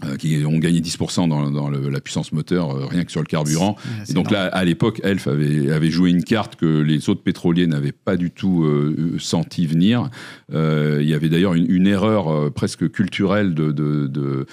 euh, 0.05 0.17
qui 0.17 0.43
ont 0.47 0.57
gagné 0.59 0.81
10% 0.81 1.29
dans, 1.29 1.51
dans 1.51 1.69
le- 1.69 1.91
la 1.91 2.01
puissance 2.01 2.33
moteur 2.33 2.71
euh, 2.75 2.87
rien 2.87 3.05
que 3.05 3.11
sur 3.11 3.21
le 3.21 3.27
carburant. 3.27 3.77
Ouais, 3.85 4.05
Et 4.09 4.13
donc 4.15 4.31
énorme. 4.31 4.47
là, 4.47 4.51
à 4.55 4.65
l'époque, 4.65 5.01
Elf 5.05 5.27
avait, 5.27 5.71
avait 5.71 5.91
joué 5.91 6.09
une 6.11 6.25
carte 6.25 6.57
que 6.57 6.81
les 6.81 7.11
autres 7.11 7.23
pétroliers 7.23 7.67
n'avaient 7.67 7.93
pas 7.93 8.17
du 8.17 8.31
tout 8.31 8.63
euh, 8.65 9.17
senti 9.19 9.67
venir. 9.67 10.09
Euh, 10.55 10.99
il 11.03 11.09
y 11.09 11.13
avait 11.13 11.29
d'ailleurs 11.29 11.53
une, 11.55 11.71
une 11.71 11.87
erreur 11.87 12.29
euh, 12.29 12.51
presque 12.51 12.89
culturelle 12.91 13.53
de, 13.55 13.73
de, 13.73 14.07
de, 14.07 14.47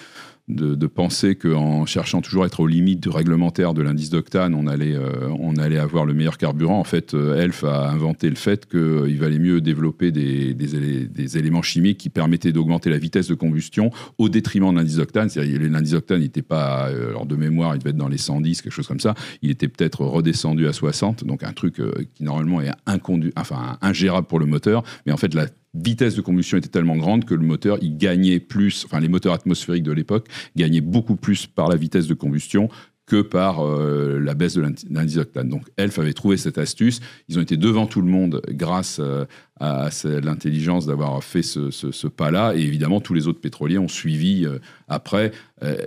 de, 0.48 0.88
penser 0.88 1.36
qu'en 1.36 1.86
cherchant 1.86 2.22
toujours 2.22 2.44
à 2.44 2.48
être 2.48 2.62
aux 2.62 2.68
limites 2.68 3.02
du 3.02 3.10
réglementaire 3.10 3.74
de 3.74 3.82
l'indice 3.82 4.10
d'octane, 4.10 4.56
on 4.56 4.66
allait, 4.66 4.96
euh, 4.96 5.30
on 5.40 5.58
allait 5.58 5.78
avoir 5.78 6.06
le 6.06 6.14
meilleur 6.14 6.38
carburant. 6.38 6.80
En 6.80 6.86
fait, 6.86 7.14
euh, 7.14 7.42
Elf 7.42 7.66
a 7.66 7.90
inventé 7.90 8.30
le 8.30 8.36
fait 8.36 8.66
qu'il 8.66 9.20
valait 9.20 9.40
mieux 9.40 9.60
développer 9.60 10.12
des, 10.12 10.54
des, 10.54 10.76
élé- 10.76 11.08
des 11.08 11.38
éléments 11.38 11.62
chimiques 11.62 11.98
qui 11.98 12.10
permettaient 12.10 12.54
d'augmenter 12.54 12.90
la 12.90 12.98
vitesse 12.98 13.28
de 13.28 13.36
combustion 13.36 13.92
au 14.18 14.30
détriment 14.30 14.72
de 14.72 14.78
l'indice 14.78 14.96
d'octane. 14.96 15.28
C'est-à-dire 15.30 15.60
l'indice 15.70 15.92
d'octane 15.92 16.22
n'était 16.22 16.42
pas, 16.42 16.90
euh, 16.90 17.10
alors 17.10 17.26
de 17.26 17.36
mémoire, 17.36 17.76
il 17.76 17.80
devait 17.80 17.90
être 17.90 17.98
dans 17.98 18.08
les 18.08 18.18
110, 18.18 18.62
quelque 18.62 18.72
chose 18.72 18.88
comme 18.88 19.02
ça. 19.02 19.16
Il 19.42 19.52
était 19.52 19.68
peut-être 19.68 20.06
redescendu 20.06 20.68
à 20.68 20.74
60, 20.74 21.26
donc 21.26 21.44
un 21.44 21.52
truc 21.54 21.82
euh, 21.82 21.92
qui 22.16 22.24
normalement 22.24 22.62
est 22.62 22.72
incondu, 22.86 23.34
enfin 23.36 23.78
ingérable 23.82 24.28
pour 24.28 24.40
le 24.40 24.46
moteur. 24.46 24.84
Mais 25.06 25.12
en 25.12 25.18
fait, 25.18 25.34
la 25.34 25.48
vitesse 25.84 26.16
de 26.16 26.22
combustion 26.22 26.58
était 26.58 26.70
tellement 26.70 26.96
grande 26.98 27.26
que 27.26 27.34
le 27.34 27.46
moteur, 27.46 27.78
il 27.82 27.98
gagnait 27.98 28.40
plus, 28.40 28.86
enfin 28.86 29.00
les 29.00 29.10
moteurs 29.10 29.34
atmosphériques 29.34 29.84
de 29.84 29.92
l'époque 29.92 30.28
gagnaient 30.56 30.82
beaucoup 30.82 31.16
plus 31.16 31.48
par 31.48 31.70
la 31.70 31.76
vitesse 31.76 32.08
de 32.08 32.14
combustion 32.14 32.70
que 33.06 33.22
par 33.22 33.66
euh, 33.66 34.20
la 34.20 34.34
baisse 34.34 34.56
de 34.56 34.62
l'indi- 34.62 34.86
l'indice 34.90 35.16
d'octane. 35.16 35.48
Donc 35.48 35.64
Elf 35.78 35.98
avait 35.98 36.14
trouvé 36.14 36.36
cette 36.36 36.58
astuce. 36.58 37.00
Ils 37.30 37.40
ont 37.40 37.42
été 37.42 37.56
devant 37.56 37.86
tout 37.88 38.02
le 38.02 38.10
monde 38.10 38.42
grâce 38.50 39.00
euh, 39.00 39.24
à 39.60 39.90
ce- 39.92 40.08
l'intelligence 40.24 40.86
d'avoir 40.86 41.24
fait 41.24 41.42
ce, 41.42 41.72
ce- 41.72 41.92
ce 41.92 42.08
pas-là. 42.08 42.54
Et 42.56 42.62
évidemment, 42.62 43.02
tous 43.02 43.14
les 43.14 43.28
autres 43.28 43.42
pétroliers 43.42 43.78
ont 43.78 43.88
suivi 43.88 44.46
euh, 44.46 44.60
après. 44.88 45.32
Euh, 45.64 45.78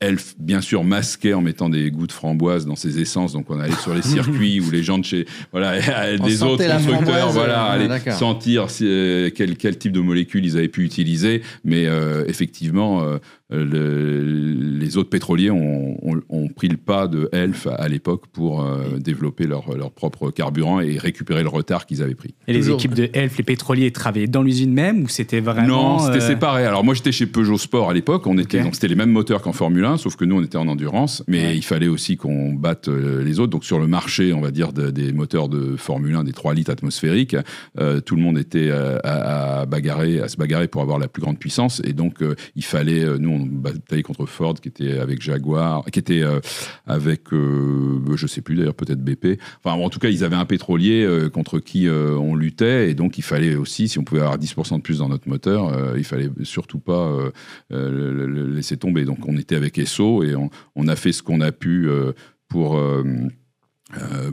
Elf, 0.00 0.34
bien 0.40 0.60
sûr, 0.60 0.82
masquait 0.82 1.34
en 1.34 1.40
mettant 1.40 1.68
des 1.68 1.90
gouttes 1.92 2.08
de 2.08 2.12
framboise 2.14 2.66
dans 2.66 2.74
ses 2.74 2.98
essences. 3.00 3.32
Donc 3.32 3.48
on 3.50 3.60
allait 3.60 3.72
sur 3.76 3.94
les 3.94 4.02
circuits 4.16 4.60
où 4.60 4.70
les 4.70 4.82
gens 4.82 4.98
de 4.98 5.04
chez 5.04 5.26
voilà, 5.52 5.78
des 6.18 6.42
autres 6.42 6.66
constructeurs 6.66 7.30
voilà, 7.30 7.72
euh, 7.74 7.88
allaient 7.88 8.10
sentir 8.10 8.68
si, 8.70 8.84
euh, 8.86 9.30
quel, 9.34 9.56
quel 9.56 9.78
type 9.78 9.92
de 9.92 10.00
molécules 10.00 10.44
ils 10.44 10.56
avaient 10.58 10.68
pu 10.68 10.84
utiliser. 10.84 11.42
Mais 11.64 11.86
euh, 11.86 12.24
effectivement, 12.26 13.02
euh, 13.04 13.18
le- 13.50 14.78
les 14.78 14.96
autres 14.96 15.10
pétroliers 15.10 15.50
ont, 15.50 15.98
ont- 16.02 16.20
ont 16.28 16.48
pris 16.48 16.68
le 16.68 16.76
pas 16.76 17.06
de 17.06 17.28
Elf 17.32 17.66
à, 17.66 17.74
à 17.74 17.88
l'époque 17.88 18.24
pour 18.32 18.62
euh, 18.64 18.98
développer 18.98 19.46
leur, 19.46 19.76
leur 19.76 19.90
propre 19.92 20.30
carburant 20.30 20.80
et 20.80 20.98
récupérer 20.98 21.42
le 21.42 21.48
retard 21.48 21.86
qu'ils 21.86 22.02
avaient 22.02 22.14
pris. 22.14 22.34
Et 22.48 22.52
les 22.52 22.60
Toujours. 22.60 22.76
équipes 22.78 22.94
de 22.94 23.08
Elf, 23.20 23.36
les 23.38 23.44
pétroliers, 23.44 23.90
travaillaient 23.90 24.26
dans 24.26 24.42
l'usine 24.42 24.72
même 24.72 25.02
ou 25.04 25.08
c'était 25.08 25.40
vraiment. 25.40 25.98
non, 25.98 25.98
c'était 25.98 26.16
euh, 26.22 26.26
séparé. 26.28 26.64
Alors 26.64 26.84
moi 26.84 26.94
j'étais 26.94 27.12
chez 27.12 27.26
Peugeot 27.26 27.58
Sport 27.58 27.90
à 27.90 27.94
l'époque, 27.94 28.26
on 28.26 28.38
était 28.38 28.58
Ok. 28.58 28.64
donc 28.64 28.74
c'était 28.74 28.88
les 28.88 28.94
mêmes 28.94 29.10
moteurs 29.10 29.42
qu'en 29.42 29.52
Formule 29.52 29.84
1, 29.84 29.96
sauf 29.98 30.16
que 30.16 30.24
nous 30.24 30.36
on 30.36 30.42
était 30.42 30.56
en 30.58 30.68
endurance, 30.68 31.22
mais 31.28 31.40
Ouais. 31.46 31.56
il 31.56 31.62
fallait 31.64 31.88
aussi 31.88 32.16
qu'on 32.16 32.52
batte 32.52 32.88
euh, 32.88 33.22
les 33.22 33.38
autres. 33.40 33.50
Donc 33.50 33.64
sur 33.64 33.78
le 33.78 33.86
marché, 33.86 34.32
on 34.32 34.40
va 34.40 34.50
dire 34.50 34.72
de- 34.72 34.90
des 34.90 35.12
moteurs 35.12 35.48
de 35.48 35.76
Formule 35.76 36.14
1, 36.16 36.24
des 36.24 36.32
3 36.32 36.54
litres 36.54 36.70
atmosphériques, 36.70 37.36
euh, 37.78 38.00
tout 38.00 38.16
le 38.16 38.22
monde 38.22 38.38
était 38.38 38.70
à, 38.70 39.60
à 39.60 39.66
bagarrer, 39.66 40.20
à 40.20 40.28
se 40.28 40.36
bagarrer 40.36 40.68
pour 40.68 40.82
avoir 40.82 40.98
la 40.98 41.08
plus 41.08 41.20
grande 41.22 41.38
puissance, 41.38 41.80
et 41.84 41.92
donc 41.92 42.22
euh, 42.22 42.34
il 42.56 42.64
fallait, 42.64 43.04
nous 43.18 43.30
on 43.30 43.38
bataillait 43.46 44.02
contre 44.02 44.26
Ford 44.26 44.54
qui 44.54 44.68
était 44.68 44.98
avec 44.98 45.20
Jaguar, 45.22 45.84
qui 45.92 45.98
était 45.98 46.22
euh, 46.22 46.40
avec, 46.86 47.22
je 47.32 48.26
sais 48.26 48.40
plus 48.40 48.56
d'ailleurs 48.56 48.74
peut-être 48.74 49.02
BP. 49.02 49.38
Enfin 49.62 49.76
en 49.80 49.88
tout 49.90 49.98
cas 49.98 50.08
ils 50.08 50.24
avaient 50.24 50.36
un 50.36 50.44
pétrolier 50.44 51.06
contre 51.32 51.58
qui 51.58 51.88
on 51.88 52.34
luttait, 52.34 52.90
et 52.90 52.94
donc 52.94 53.09
il 53.18 53.22
fallait 53.22 53.54
aussi, 53.56 53.88
si 53.88 53.98
on 53.98 54.04
pouvait 54.04 54.20
avoir 54.20 54.38
10% 54.38 54.76
de 54.76 54.82
plus 54.82 54.98
dans 54.98 55.08
notre 55.08 55.28
moteur, 55.28 55.68
euh, 55.68 55.94
il 55.96 56.04
fallait 56.04 56.30
surtout 56.42 56.78
pas 56.78 57.08
euh, 57.08 57.30
euh, 57.72 58.26
le, 58.26 58.46
laisser 58.54 58.76
tomber. 58.76 59.04
Donc 59.04 59.18
on 59.26 59.36
était 59.36 59.56
avec 59.56 59.78
Esso 59.78 60.22
et 60.22 60.34
on, 60.34 60.88
a 60.88 60.96
fait 60.96 61.12
ce 61.12 61.22
qu'on 61.22 61.40
a 61.40 61.52
pu 61.52 61.88
euh, 61.88 62.12
pour 62.48 62.80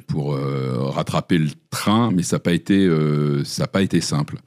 pour 0.08 0.38
rattraper 0.38 1.38
le 1.38 1.50
train, 1.70 2.12
mais 2.12 2.24
ça 2.24 2.36
n'a 2.38 2.40
pas 2.40 2.52
pas 3.72 3.82
été 3.82 4.02
simple. 4.02 4.38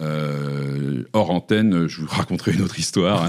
Euh, 0.00 1.04
hors 1.12 1.30
antenne, 1.30 1.86
je 1.86 2.00
vous 2.00 2.06
raconterai 2.08 2.52
une 2.52 2.62
autre 2.62 2.78
histoire. 2.78 3.28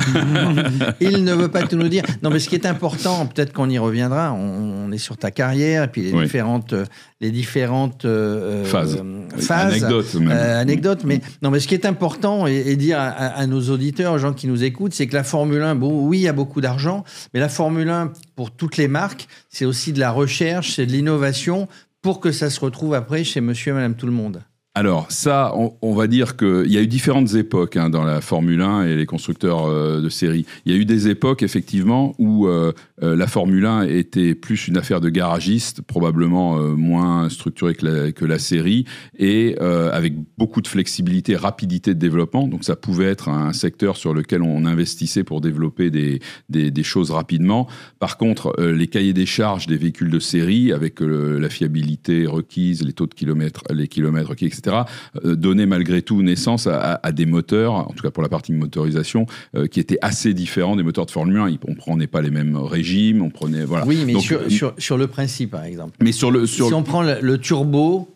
Il 1.01 1.23
ne 1.23 1.33
veut 1.33 1.47
pas 1.49 1.63
tout 1.63 1.75
nous 1.75 1.89
dire. 1.89 2.03
Non, 2.23 2.29
mais 2.29 2.39
ce 2.39 2.47
qui 2.49 2.55
est 2.55 2.65
important, 2.65 3.25
peut-être 3.25 3.53
qu'on 3.53 3.69
y 3.69 3.77
reviendra. 3.77 4.31
On, 4.33 4.85
on 4.87 4.91
est 4.91 4.97
sur 4.97 5.17
ta 5.17 5.31
carrière 5.31 5.83
et 5.83 5.87
puis 5.87 6.01
les 6.01 6.13
Oui. 6.13 6.23
différentes, 6.23 6.73
les 7.19 7.31
différentes 7.31 8.05
euh, 8.05 8.63
Phases. 8.65 9.01
phases. 9.37 9.73
Anecdote 9.83 10.13
même. 10.15 10.31
Euh, 10.31 10.61
anecdote, 10.61 11.01
mais 11.03 11.21
non, 11.41 11.49
mais 11.51 11.59
ce 11.59 11.67
qui 11.67 11.73
est 11.73 11.85
important 11.85 12.47
et, 12.47 12.63
et 12.67 12.75
dire 12.75 12.99
à, 12.99 13.07
à- 13.09 13.27
à 13.41 13.47
nos 13.47 13.61
auditeurs, 13.69 14.13
aux 14.13 14.17
gens 14.17 14.33
qui 14.33 14.47
nous 14.47 14.63
écoutent, 14.63 14.93
c'est 14.93 15.07
que 15.07 15.15
la 15.15 15.23
Formule 15.23 15.61
1, 15.61 15.75
bon, 15.75 16.07
oui, 16.07 16.19
il 16.19 16.23
y 16.23 16.27
a 16.27 16.33
beaucoup 16.33 16.61
d'argent, 16.61 17.03
mais 17.33 17.39
la 17.39 17.49
Formule 17.49 17.89
1 17.89 18.11
pour 18.35 18.51
toutes 18.51 18.77
les 18.77 18.87
marques, 18.87 19.27
c'est 19.49 19.65
aussi 19.65 19.91
de 19.93 19.99
la 19.99 20.11
recherche, 20.11 20.73
c'est 20.75 20.85
de 20.85 20.91
l'innovation 20.91 21.67
pour 22.01 22.19
que 22.19 22.31
ça 22.31 22.49
se 22.49 22.59
retrouve 22.59 22.93
après 22.95 23.23
chez 23.23 23.41
Monsieur 23.41 23.71
et 23.71 23.75
Madame 23.75 23.95
tout 23.95 24.05
le 24.07 24.11
monde. 24.11 24.41
Alors 24.73 25.11
ça, 25.11 25.53
on, 25.81 25.93
va 25.93 26.07
dire 26.07 26.37
qu'il 26.37 26.71
y 26.71 26.77
a 26.77 26.81
eu 26.81 26.87
différentes 26.87 27.33
époques 27.33 27.75
hein, 27.75 27.89
dans 27.89 28.05
la 28.05 28.21
Formule 28.21 28.61
1 28.61 28.85
et 28.85 28.95
les 28.95 29.05
constructeurs 29.05 29.65
euh, 29.65 29.99
de 29.99 30.07
série. 30.07 30.45
Il 30.65 30.71
y 30.71 30.75
a 30.75 30.79
eu 30.79 30.85
des 30.85 31.09
époques 31.09 31.43
effectivement 31.43 32.15
où 32.19 32.47
euh, 32.47 32.71
euh, 33.03 33.17
la 33.17 33.27
Formule 33.27 33.65
1 33.65 33.81
était 33.81 34.33
plus 34.33 34.69
une 34.69 34.77
affaire 34.77 35.01
de 35.01 35.09
garagiste, 35.09 35.81
probablement 35.81 36.57
moins 36.77 37.27
structurée 37.27 37.75
que 37.75 38.25
la, 38.25 38.39
série, 38.39 38.85
et 39.19 39.57
avec 39.59 40.13
beaucoup 40.37 40.61
de 40.61 40.67
flexibilité, 40.67 41.35
rapidité 41.35 41.93
de 41.93 41.99
développement. 41.99 42.47
Donc 42.47 42.63
ça 42.63 42.77
pouvait 42.77 43.07
être 43.07 43.27
un 43.27 43.51
secteur 43.51 43.97
sur 43.97 44.13
lequel 44.13 44.41
on 44.41 44.65
investissait 44.65 45.23
pour 45.23 45.41
développer 45.41 45.89
des, 45.89 46.83
choses 46.83 47.11
rapidement. 47.11 47.67
Par 47.99 48.17
contre, 48.17 48.55
les 48.61 48.87
cahiers 48.87 49.13
des 49.13 49.25
charges 49.25 49.67
des 49.67 49.77
véhicules 49.77 50.09
de 50.09 50.19
série, 50.19 50.71
avec 50.71 51.01
la 51.01 51.49
fiabilité 51.49 52.25
requise, 52.25 52.83
les 52.83 52.93
taux 52.93 53.07
de 53.07 53.13
kilomètres, 53.13 53.63
les 53.69 53.87
kilomètres 53.87 54.29
requis, 54.29 54.45
etc., 54.45 54.60
euh, 54.67 55.35
donnaient 55.35 55.65
malgré 55.65 56.01
tout 56.01 56.21
naissance 56.21 56.67
à, 56.67 56.99
des 57.11 57.25
moteurs, 57.25 57.73
en 57.73 57.93
tout 57.93 58.03
cas 58.03 58.11
pour 58.11 58.23
la 58.23 58.29
partie 58.29 58.51
motorisation, 58.53 59.25
euh, 59.55 59.67
qui 59.67 59.79
étaient 59.79 59.97
assez 60.01 60.33
différents 60.33 60.75
des 60.75 60.83
moteurs 60.83 61.05
de 61.05 61.11
Formule 61.11 61.37
1. 61.37 61.49
Ils- 61.49 61.59
On 61.67 61.75
prenait 61.75 62.07
pas 62.07 62.21
les 62.21 62.31
mêmes 62.31 62.55
régimes, 62.57 63.21
on 63.21 63.29
prenait 63.29 63.63
voilà. 63.65 63.85
Oui, 63.85 64.03
mais 64.05 64.13
Donc, 64.13 64.23
sur, 64.23 64.39
euh, 64.41 64.49
sur, 64.49 64.73
sur 64.77 64.97
le 64.97 65.07
principe, 65.07 65.51
par 65.51 65.63
exemple. 65.63 65.93
mais 66.01 66.11
sur 66.11 66.31
le 66.31 66.45
sur 66.45 66.67
si 66.67 66.73
on 66.73 66.83
prend 66.83 67.01
le, 67.03 67.17
le 67.21 67.37
turbo, 67.37 68.09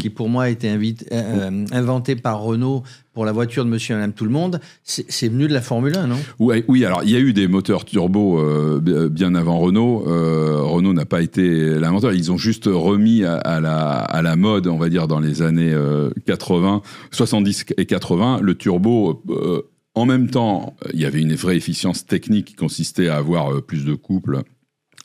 qui 0.00 0.10
pour 0.10 0.28
moi 0.28 0.44
a 0.44 0.48
été 0.48 0.68
invité- 0.68 1.06
euh, 1.12 1.64
inventé 1.70 2.16
par 2.16 2.40
Renault 2.40 2.82
pour 3.12 3.24
la 3.24 3.32
voiture 3.32 3.64
de 3.64 3.70
Monsieur 3.70 3.94
et 3.94 3.96
Madame 3.96 4.12
Tout 4.12 4.24
le 4.24 4.30
Monde, 4.30 4.60
c'est 4.82 5.28
venu 5.28 5.46
de 5.48 5.52
la 5.52 5.60
Formule 5.60 5.96
1, 5.96 6.06
non? 6.08 6.16
Ouais, 6.38 6.64
oui, 6.68 6.84
alors 6.84 7.02
il 7.04 7.10
y 7.10 7.16
a 7.16 7.20
eu 7.20 7.32
des 7.32 7.46
moteurs 7.48 7.84
turbo 7.84 8.40
euh, 8.40 8.80
bi- 8.80 9.08
bien 9.10 9.34
avant 9.34 9.58
Renault. 9.58 10.04
Euh, 10.08 10.60
Renault 10.62 10.92
n'a 10.94 11.04
pas 11.06 11.22
été 11.22 11.78
l'inventeur. 11.78 12.12
Ils 12.12 12.32
ont 12.32 12.36
juste 12.36 12.64
remis 12.66 13.24
à, 13.24 13.36
à 13.36 13.60
la, 13.60 13.80
à 14.00 14.20
la 14.22 14.34
mode, 14.36 14.66
on 14.66 14.78
va 14.78 14.88
dire, 14.88 15.06
dans 15.08 15.20
les 15.20 15.42
années 15.42 15.72
euh, 15.72 16.10
80, 16.26 16.82
70 17.12 17.66
et 17.76 17.86
80, 17.86 18.40
le 18.42 18.54
turbo. 18.56 19.22
euh, 19.30 19.62
en 19.94 20.06
même 20.06 20.28
temps, 20.30 20.76
il 20.92 21.00
y 21.00 21.04
avait 21.06 21.20
une 21.22 21.34
vraie 21.34 21.56
efficience 21.56 22.06
technique 22.06 22.46
qui 22.48 22.54
consistait 22.54 23.08
à 23.08 23.16
avoir 23.16 23.52
euh, 23.52 23.60
plus 23.60 23.84
de 23.84 23.94
couple 23.94 24.42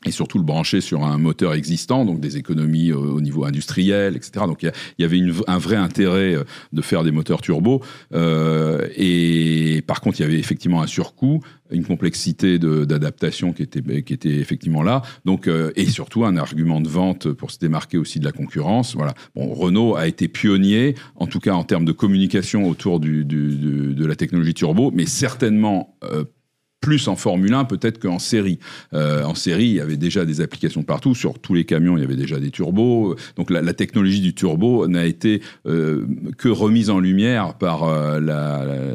et 0.04 0.10
surtout 0.10 0.38
le 0.38 0.44
brancher 0.44 0.80
sur 0.80 1.04
un 1.04 1.18
moteur 1.18 1.54
existant, 1.54 2.04
donc 2.04 2.20
des 2.20 2.36
économies 2.36 2.90
euh, 2.90 2.96
au 2.96 3.20
niveau 3.20 3.44
industriel, 3.44 4.16
etc. 4.16 4.46
Donc 4.46 4.62
il 4.62 4.72
y, 4.98 5.04
avait 5.04 5.20
un 5.46 5.58
vrai 5.58 5.76
intérêt 5.76 6.34
euh, 6.34 6.44
de 6.72 6.82
faire 6.82 7.04
des 7.04 7.10
moteurs 7.10 7.40
turbo. 7.40 7.82
Euh, 8.12 8.86
et 8.96 9.82
par 9.86 10.00
contre, 10.00 10.20
il 10.20 10.22
y 10.22 10.26
avait 10.26 10.38
effectivement 10.38 10.82
un 10.82 10.86
surcoût, 10.86 11.40
une 11.70 11.84
complexité 11.84 12.58
d'adaptation 12.58 13.52
qui 13.52 13.62
était, 13.62 14.02
qui 14.02 14.12
était 14.12 14.28
effectivement 14.36 14.82
là. 14.82 15.02
Donc, 15.24 15.48
euh, 15.48 15.72
et 15.76 15.86
surtout 15.86 16.24
un 16.24 16.36
argument 16.36 16.80
de 16.80 16.88
vente 16.88 17.32
pour 17.32 17.50
se 17.50 17.58
démarquer 17.58 17.98
aussi 17.98 18.20
de 18.20 18.24
la 18.24 18.32
concurrence. 18.32 18.94
Voilà. 18.94 19.14
Bon, 19.34 19.52
Renault 19.52 19.96
a 19.96 20.06
été 20.06 20.28
pionnier, 20.28 20.94
en 21.16 21.26
tout 21.26 21.40
cas 21.40 21.54
en 21.54 21.64
termes 21.64 21.84
de 21.84 21.92
communication 21.92 22.68
autour 22.68 23.00
du, 23.00 23.24
du- 23.24 23.56
du- 23.56 23.94
de 23.94 24.06
la 24.06 24.16
technologie 24.16 24.54
turbo, 24.54 24.90
mais 24.94 25.06
certainement 25.06 25.96
euh, 26.04 26.24
plus 26.84 27.08
en 27.08 27.16
Formule 27.16 27.54
1 27.54 27.64
peut-être 27.64 27.98
qu'en 27.98 28.18
série. 28.18 28.58
Euh, 28.92 29.24
en 29.24 29.34
série, 29.34 29.64
il 29.64 29.74
y 29.74 29.80
avait 29.80 29.96
déjà 29.96 30.26
des 30.26 30.42
applications 30.42 30.82
partout. 30.82 31.14
Sur 31.14 31.38
tous 31.38 31.54
les 31.54 31.64
camions, 31.64 31.96
il 31.96 32.02
y 32.02 32.04
avait 32.04 32.14
déjà 32.14 32.38
des 32.38 32.50
turbos. 32.50 33.16
Donc 33.36 33.50
la, 33.50 33.72
technologie 33.72 34.20
du 34.20 34.34
turbo 34.34 34.86
n'a 34.86 35.06
été 35.06 35.40
euh, 35.66 36.06
que 36.36 36.48
remise 36.48 36.90
en 36.90 37.00
lumière 37.00 37.54
par 37.54 37.84
euh, 37.84 38.20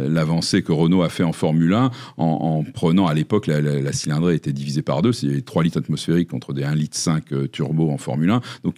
l'avancée 0.08 0.62
que 0.62 0.72
Renault 0.72 1.02
a 1.02 1.10
fait 1.10 1.24
en 1.24 1.34
Formule 1.34 1.74
1 1.74 1.90
en, 2.18 2.64
prenant 2.74 3.08
à 3.08 3.14
l'époque 3.16 3.48
la, 3.48 3.92
cylindrée 3.92 4.36
était 4.36 4.54
divisée 4.54 4.84
par 4.84 5.02
deux. 5.02 5.12
C'est 5.12 5.44
3 5.44 5.64
litres 5.64 5.80
atmosphériques 5.80 6.30
contre 6.30 6.54
des 6.54 6.64
1 6.64 6.76
litre 6.76 6.96
5 6.96 7.52
turbo 7.52 7.90
en 7.90 7.98
Formule 7.98 8.30
1. 8.30 8.42
Donc 8.64 8.76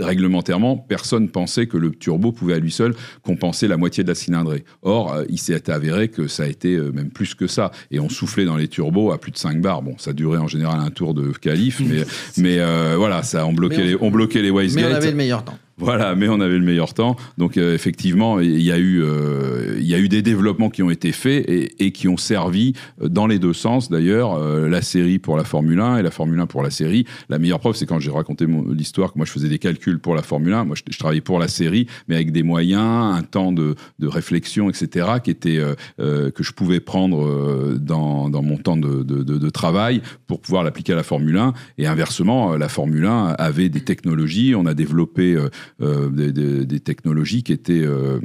réglementairement, 0.00 0.76
personne 0.76 1.30
pensait 1.30 1.68
que 1.68 1.76
le 1.76 1.92
turbo 1.92 2.32
pouvait 2.32 2.54
à 2.54 2.58
lui 2.58 2.72
seul 2.72 2.94
compenser 3.22 3.68
la 3.68 3.76
moitié 3.76 4.02
de 4.02 4.08
la 4.08 4.16
cylindrée. 4.16 4.64
Or, 4.82 5.22
il 5.28 5.38
s'est 5.38 5.70
avéré 5.70 6.08
que 6.08 6.26
ça 6.26 6.42
a 6.42 6.46
été 6.46 6.76
même 6.76 7.10
plus 7.10 7.34
que 7.34 7.46
ça. 7.46 7.70
Et 7.92 8.00
on 8.00 8.08
soufflait 8.08 8.39
dans 8.44 8.56
les 8.56 8.68
turbos 8.68 9.12
à 9.12 9.18
plus 9.18 9.32
de 9.32 9.38
5 9.38 9.60
bars. 9.60 9.82
Bon, 9.82 9.94
ça 9.98 10.12
durait 10.12 10.38
en 10.38 10.48
général 10.48 10.80
un 10.80 10.90
tour 10.90 11.14
de 11.14 11.32
qualif, 11.32 11.80
mais, 11.80 12.04
mais 12.36 12.58
euh, 12.58 12.94
voilà, 12.96 13.22
ça, 13.22 13.46
on 13.46 13.52
bloquait, 13.52 13.84
les, 13.84 13.96
on 14.00 14.10
bloquait 14.10 14.42
les 14.42 14.50
Mais 14.50 14.84
on 14.84 14.94
avait 14.94 15.10
le 15.10 15.16
meilleur 15.16 15.44
temps. 15.44 15.58
Voilà, 15.80 16.14
mais 16.14 16.28
on 16.28 16.40
avait 16.40 16.58
le 16.58 16.64
meilleur 16.64 16.92
temps. 16.92 17.16
Donc 17.38 17.56
euh, 17.56 17.74
effectivement, 17.74 18.38
il 18.38 18.60
y 18.60 18.70
a 18.70 18.78
eu 18.78 19.02
euh, 19.02 19.78
il 19.78 19.86
y 19.86 19.94
a 19.94 19.98
eu 19.98 20.08
des 20.08 20.20
développements 20.20 20.68
qui 20.68 20.82
ont 20.82 20.90
été 20.90 21.10
faits 21.10 21.46
et, 21.48 21.90
qui 21.90 22.06
ont 22.06 22.18
servi 22.18 22.74
euh, 23.00 23.08
dans 23.08 23.26
les 23.26 23.38
deux 23.38 23.54
sens. 23.54 23.90
D'ailleurs, 23.90 24.38
la 24.38 24.82
série 24.82 25.18
pour 25.18 25.36
la 25.38 25.44
Formule 25.44 25.80
1 25.80 25.98
et 25.98 26.02
la 26.02 26.10
Formule 26.10 26.38
1 26.38 26.46
pour 26.46 26.62
la 26.62 26.70
série. 26.70 27.06
La 27.30 27.38
meilleure 27.38 27.60
preuve, 27.60 27.76
c'est 27.76 27.86
quand 27.86 27.98
j'ai 27.98 28.10
raconté 28.10 28.46
l'histoire 28.68 29.12
que 29.12 29.18
moi 29.18 29.24
je 29.24 29.32
faisais 29.32 29.48
des 29.48 29.58
calculs 29.58 29.98
pour 29.98 30.14
la 30.14 30.22
Formule 30.22 30.52
1. 30.52 30.64
Moi, 30.64 30.76
je, 30.76 30.98
travaillais 30.98 31.22
pour 31.22 31.38
la 31.38 31.48
série, 31.48 31.86
mais 32.08 32.16
avec 32.16 32.30
des 32.30 32.42
moyens, 32.42 33.16
un 33.16 33.22
temps 33.22 33.52
de, 33.52 33.74
de 33.98 34.06
réflexion, 34.06 34.68
etc., 34.68 35.06
qui 35.24 35.30
était 35.30 35.60
que 35.98 36.42
je 36.42 36.52
pouvais 36.52 36.80
prendre 36.80 37.74
dans, 37.78 38.28
dans 38.28 38.42
mon 38.42 38.58
temps 38.58 38.76
de, 38.76 39.02
de, 39.02 39.22
de 39.22 39.50
travail 39.50 40.02
pour 40.26 40.40
pouvoir 40.40 40.62
l'appliquer 40.62 40.92
à 40.92 40.96
la 40.96 41.02
Formule 41.02 41.38
1. 41.38 41.54
Et 41.78 41.86
inversement, 41.86 42.56
la 42.56 42.68
Formule 42.68 43.06
1 43.06 43.34
avait 43.38 43.70
des 43.70 43.80
technologies. 43.80 44.54
On 44.54 44.66
a 44.66 44.74
développé 44.74 45.36
euh, 45.80 46.08
des, 46.10 46.32
des, 46.66 46.80
technologies 46.80 47.42
qui 47.42 47.52
étaient 47.52 47.84
euh, 47.84 48.20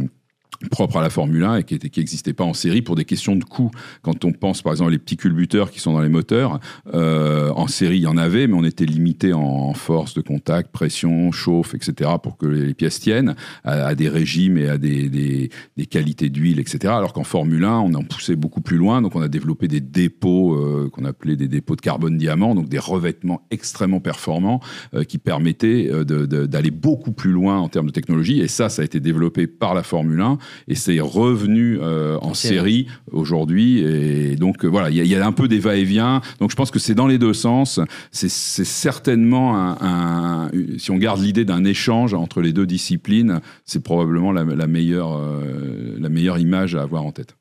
propre 0.66 0.98
à 0.98 1.02
la 1.02 1.10
Formule 1.10 1.44
1 1.44 1.58
et 1.58 1.64
qui 1.64 1.80
n'existait 1.98 2.34
pas 2.34 2.44
en 2.44 2.54
série 2.54 2.82
pour 2.82 2.96
des 2.96 3.06
questions 3.06 3.36
de 3.36 3.44
coût. 3.44 3.72
Quand 4.02 4.26
on 4.26 4.32
pense 4.32 4.62
par 4.62 4.74
exemple 4.74 4.92
les 4.92 5.00
petits 5.00 5.18
culbuteurs 5.18 5.72
qui 5.72 5.80
sont 5.80 5.94
dans 5.94 6.02
les 6.02 6.10
moteurs, 6.10 6.60
euh, 6.94 7.52
en 7.56 7.68
série 7.68 7.98
il 7.98 8.04
y 8.04 8.08
en 8.08 8.18
avait, 8.18 8.48
mais 8.48 8.56
on 8.56 8.64
était 8.64 8.86
limité 8.86 9.34
en, 9.34 9.74
force 9.74 10.14
de 10.14 10.22
contact, 10.22 10.72
pression, 10.72 11.32
chauffe, 11.32 11.74
etc. 11.74 12.12
pour 12.22 12.38
que 12.38 12.46
les, 12.46 12.74
pièces 12.74 13.00
tiennent 13.00 13.36
à, 13.64 13.94
des 13.96 14.10
régimes 14.10 14.58
et 14.58 14.70
à 14.70 14.78
des, 14.78 15.10
des, 15.10 15.50
des 15.78 15.86
qualités 15.86 16.30
d'huile, 16.30 16.60
etc. 16.60 16.94
Alors 16.96 17.14
qu'en 17.14 17.24
Formule 17.24 17.64
1 17.64 17.80
on 17.80 17.94
en 17.94 18.04
poussait 18.04 18.36
beaucoup 18.36 18.62
plus 18.62 18.78
loin, 18.78 19.02
donc 19.02 19.16
on 19.16 19.22
a 19.22 19.28
développé 19.28 19.68
des 19.68 19.82
dépôts 19.82 20.56
euh, 20.56 20.90
qu'on 20.92 21.06
appelait 21.06 21.36
des 21.36 21.48
dépôts 21.48 21.76
de 21.76 21.82
carbone 21.82 22.18
diamant, 22.18 22.56
donc 22.56 22.70
des 22.70 22.80
revêtements 22.80 23.42
extrêmement 23.52 24.00
performants 24.00 24.60
euh, 24.94 25.04
qui 25.04 25.18
permettaient 25.18 25.90
d'aller 26.06 26.72
beaucoup 26.72 27.12
plus 27.12 27.32
loin 27.32 27.60
en 27.60 27.70
termes 27.70 27.88
de 27.88 27.92
technologie. 27.92 28.42
Et 28.42 28.48
ça, 28.48 28.70
ça 28.70 28.82
a 28.82 28.86
été 28.86 29.00
développé 29.00 29.48
par 29.48 29.74
la 29.74 29.84
Formule 29.84 30.22
1 30.22 30.38
et 30.68 30.76
c'est 30.76 31.00
revenu 31.00 31.80
euh, 31.82 32.18
en 32.22 32.34
série 32.34 32.88
aujourd'hui. 33.12 33.80
Et 33.80 34.36
donc 34.36 34.64
euh, 34.64 34.68
voilà, 34.68 34.90
il 34.90 35.06
y, 35.06 35.16
a 35.16 35.26
un 35.26 35.32
peu 35.32 35.48
des 35.48 35.60
va-et-vient. 35.60 36.22
Donc 36.40 36.52
je 36.52 36.56
pense 36.56 36.72
que 36.72 36.80
c'est 36.80 36.96
dans 36.96 37.08
les 37.08 37.18
deux 37.18 37.34
sens. 37.34 37.80
C'est 38.12 38.30
certainement 38.30 39.56
un, 39.58 40.50
si 40.78 40.92
on 40.92 40.98
garde 40.98 41.22
l'idée 41.22 41.46
d'un 41.46 41.64
échange 41.64 42.14
entre 42.14 42.42
les 42.42 42.54
deux 42.54 42.66
disciplines, 42.66 43.42
c'est 43.66 43.84
probablement 43.84 44.32
la, 44.32 44.68
meilleure, 44.68 45.18
euh, 45.18 45.96
la 46.00 46.10
meilleure 46.10 46.40
image 46.40 46.76
à 46.76 46.82
avoir 46.82 47.04
en 47.04 47.12
tête. 47.12 47.36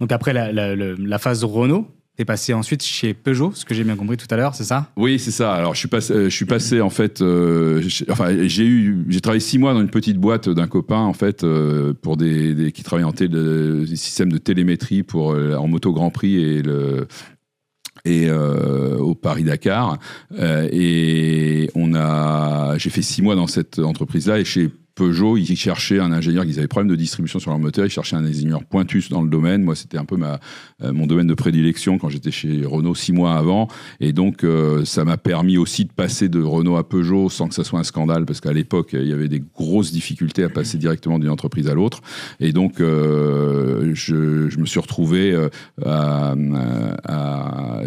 Donc 0.00 0.12
après 0.12 0.32
la, 0.32 0.52
la 0.52 1.18
phase 1.18 1.44
Renault, 1.44 1.86
T'es 2.14 2.26
passé 2.26 2.52
ensuite 2.52 2.82
chez 2.82 3.14
Peugeot, 3.14 3.52
ce 3.54 3.64
que 3.64 3.74
j'ai 3.74 3.84
bien 3.84 3.96
compris 3.96 4.18
tout 4.18 4.26
à 4.30 4.36
l'heure, 4.36 4.54
c'est 4.54 4.64
ça? 4.64 4.90
Oui, 4.98 5.18
c'est 5.18 5.30
ça. 5.30 5.54
Alors, 5.54 5.72
je 5.72 5.78
suis 5.78 5.88
passé, 5.88 6.12
euh, 6.12 6.24
je 6.24 6.36
suis 6.36 6.44
passé 6.44 6.82
en 6.82 6.90
fait. 6.90 7.22
Euh, 7.22 7.82
enfin, 8.10 8.46
j'ai 8.46 8.66
eu, 8.66 9.06
j'ai 9.08 9.22
travaillé 9.22 9.40
six 9.40 9.58
mois 9.58 9.72
dans 9.72 9.80
une 9.80 9.88
petite 9.88 10.18
boîte 10.18 10.50
d'un 10.50 10.66
copain 10.66 10.98
en 10.98 11.14
fait 11.14 11.42
euh, 11.42 11.94
pour 11.94 12.18
des, 12.18 12.70
qui 12.72 12.82
travaillait 12.82 13.08
en 13.08 13.12
télé, 13.12 13.86
des 13.86 13.96
systèmes 13.96 14.30
de 14.30 14.36
télémétrie 14.36 15.02
pour 15.02 15.28
en 15.28 15.66
moto 15.68 15.94
Grand 15.94 16.10
Prix 16.10 16.36
et 16.36 16.60
le 16.60 17.06
et 18.04 18.30
au 18.30 19.14
Paris 19.14 19.44
Dakar. 19.44 19.98
et 20.38 21.70
on 21.74 21.94
a, 21.94 22.76
j'ai 22.76 22.90
fait 22.90 23.00
six 23.00 23.22
mois 23.22 23.36
dans 23.36 23.46
cette 23.46 23.78
entreprise-là 23.78 24.38
et 24.38 24.44
chez 24.44 24.70
Peugeot, 24.94 25.38
ils 25.38 25.56
cherchaient 25.56 25.98
un 25.98 26.12
ingénieur, 26.12 26.44
ils 26.44 26.58
avaient 26.58 26.68
problème 26.68 26.90
de 26.90 26.96
distribution 26.96 27.38
sur 27.38 27.50
leur 27.50 27.58
moteur, 27.58 27.86
ils 27.86 27.90
cherchaient 27.90 28.16
un 28.16 28.24
ingénieur 28.24 28.62
pointus 28.64 29.08
dans 29.08 29.22
le 29.22 29.28
domaine. 29.28 29.62
Moi, 29.62 29.74
c'était 29.74 29.96
un 29.96 30.04
peu 30.04 30.16
ma, 30.16 30.38
euh, 30.82 30.92
mon 30.92 31.06
domaine 31.06 31.26
de 31.26 31.34
prédilection 31.34 31.98
quand 31.98 32.10
j'étais 32.10 32.30
chez 32.30 32.64
Renault 32.66 32.94
six 32.94 33.12
mois 33.12 33.34
avant. 33.34 33.68
Et 34.00 34.12
donc, 34.12 34.44
euh, 34.44 34.84
ça 34.84 35.04
m'a 35.04 35.16
permis 35.16 35.56
aussi 35.56 35.86
de 35.86 35.92
passer 35.92 36.28
de 36.28 36.42
Renault 36.42 36.76
à 36.76 36.86
Peugeot 36.86 37.30
sans 37.30 37.48
que 37.48 37.54
ça 37.54 37.64
soit 37.64 37.80
un 37.80 37.84
scandale, 37.84 38.26
parce 38.26 38.40
qu'à 38.40 38.52
l'époque, 38.52 38.90
il 38.92 39.06
y 39.06 39.12
avait 39.12 39.28
des 39.28 39.42
grosses 39.54 39.92
difficultés 39.92 40.44
à 40.44 40.50
passer 40.50 40.76
directement 40.76 41.18
d'une 41.18 41.30
entreprise 41.30 41.68
à 41.68 41.74
l'autre. 41.74 42.00
Et 42.38 42.52
donc, 42.52 42.80
euh, 42.80 43.92
je, 43.94 44.58
me 44.58 44.66
suis 44.66 44.80
retrouvé 44.80 45.34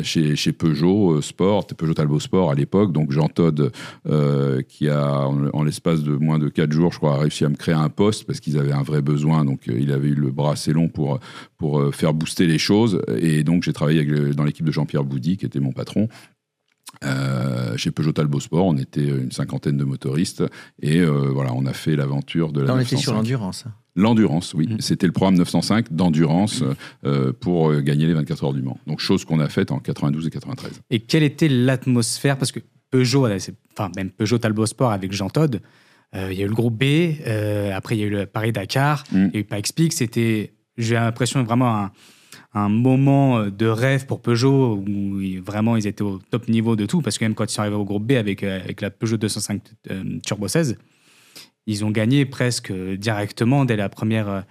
chez, 0.04 0.36
chez, 0.36 0.52
Peugeot 0.54 1.22
Sport, 1.22 1.68
Peugeot 1.68 1.94
Talbot 1.94 2.20
Sport 2.20 2.52
à 2.52 2.56
l'époque. 2.56 2.92
Donc, 2.92 3.12
Jean 3.12 3.28
Todd, 3.28 3.72
qui 4.68 4.90
a, 4.90 5.28
en 5.28 5.64
l'espace 5.64 6.04
de 6.04 6.16
moins 6.16 6.40
de 6.40 6.50
quatre 6.50 6.72
jours, 6.72 6.95
je 6.96 7.00
crois, 7.00 7.16
a 7.16 7.20
réussi 7.20 7.44
à 7.44 7.50
me 7.50 7.56
créer 7.56 7.76
un 7.76 7.90
poste 7.90 8.24
parce 8.24 8.40
qu'ils 8.40 8.58
avaient 8.58 8.72
un 8.72 8.82
vrai 8.82 9.02
besoin. 9.02 9.44
Donc, 9.44 9.68
euh, 9.68 9.78
il 9.78 9.92
avait 9.92 10.08
eu 10.08 10.16
le 10.16 10.32
bras 10.32 10.54
assez 10.54 10.72
long 10.72 10.88
pour, 10.88 11.20
pour 11.58 11.80
euh, 11.80 11.92
faire 11.92 12.14
booster 12.14 12.48
les 12.48 12.58
choses. 12.58 13.02
Et 13.18 13.44
donc, 13.44 13.64
j'ai 13.64 13.74
travaillé 13.74 14.06
dans 14.34 14.46
l'équipe 14.46 14.66
de 14.66 14.72
Jean-Pierre 14.72 15.04
Boudy, 15.04 15.36
qui 15.36 15.46
était 15.46 15.60
mon 15.60 15.74
patron. 15.74 16.08
Euh, 17.04 17.76
chez 17.76 17.92
Peugeot 17.92 18.14
Talbot 18.14 18.40
Sport, 18.40 18.66
on 18.66 18.78
était 18.78 19.06
une 19.06 19.32
cinquantaine 19.32 19.76
de 19.76 19.84
motoristes 19.84 20.44
et 20.82 21.04
voilà, 21.04 21.52
on 21.54 21.66
a 21.66 21.74
fait 21.74 21.98
l'aventure 21.98 22.54
de 22.54 22.62
la. 22.62 22.74
on 22.74 22.80
était 22.80 22.96
sur 22.96 23.14
l'endurance. 23.14 23.66
L'endurance, 23.98 24.54
oui. 24.54 24.68
Mm. 24.68 24.80
C'était 24.80 25.06
le 25.06 25.12
programme 25.12 25.36
905 25.36 25.92
d'endurance 25.92 26.64
pour 27.42 27.74
gagner 27.82 28.06
les 28.06 28.14
24 28.14 28.46
heures 28.46 28.54
du 28.54 28.62
Mans. 28.62 28.80
Donc, 28.88 29.02
chose 29.02 29.26
qu'on 29.26 29.42
a 29.42 29.50
faite 29.50 29.72
en 29.72 29.80
92 29.80 30.28
et 30.28 30.30
93. 30.30 30.72
Et 30.90 31.00
quelle 31.00 31.24
était 31.24 31.50
l'atmosphère? 31.50 32.38
Parce 32.38 32.54
que 32.54 32.62
Peugeot, 32.92 33.28
enfin, 33.74 33.92
même 33.98 34.10
Peugeot 34.12 34.38
Talbot 34.38 34.66
Sport 34.66 34.92
avec 34.92 35.12
Jean 35.12 35.30
Todd, 35.30 35.60
euh, 36.16 36.32
il 36.32 36.40
y 36.40 36.42
a 36.42 36.46
eu 36.46 36.50
le 36.50 36.56
groupe 36.56 36.78
B, 36.78 36.84
euh, 37.28 37.76
après 37.76 37.98
il 37.98 38.00
y 38.00 38.04
a 38.04 38.08
eu 38.08 38.10
le 38.10 38.26
Paris-Dakar, 38.26 39.04
mm. 39.12 39.18
il 39.18 39.34
y 39.34 39.38
a 39.38 39.40
eu 39.40 39.44
Pikes 39.44 39.74
Peak. 39.76 39.94
C'était, 39.94 40.54
j'ai 40.78 40.96
l'impression, 40.96 41.44
vraiment 41.44 41.76
un, 41.76 41.92
un, 42.54 42.70
moment 42.70 43.48
de 43.48 43.66
rêve 43.66 44.06
pour 44.06 44.22
Peugeot 44.22 44.76
où 44.76 45.20
vraiment 45.44 45.76
ils 45.76 45.88
étaient 45.88 46.04
au 46.04 46.20
top 46.32 46.48
niveau 46.48 46.76
de 46.76 46.86
tout. 46.86 47.02
Parce 47.02 47.18
que 47.18 47.26
même 47.26 47.36
quand 47.36 47.46
ils 47.46 47.54
sont 47.54 47.62
arrivés 47.62 47.76
au 47.76 47.84
groupe 47.84 48.06
B 48.06 48.14
avec, 48.14 48.44
euh, 48.44 48.62
avec 48.62 48.82
la 48.82 48.92
Peugeot 48.92 49.18
205 49.18 49.62
Turbo 50.26 50.48
16, 50.48 50.78
ils 51.68 51.84
ont 51.84 51.92
gagné 51.92 52.26
presque 52.26 52.72
directement 52.72 53.66
dès 53.66 53.76
la 53.76 53.90
première, 53.90 54.46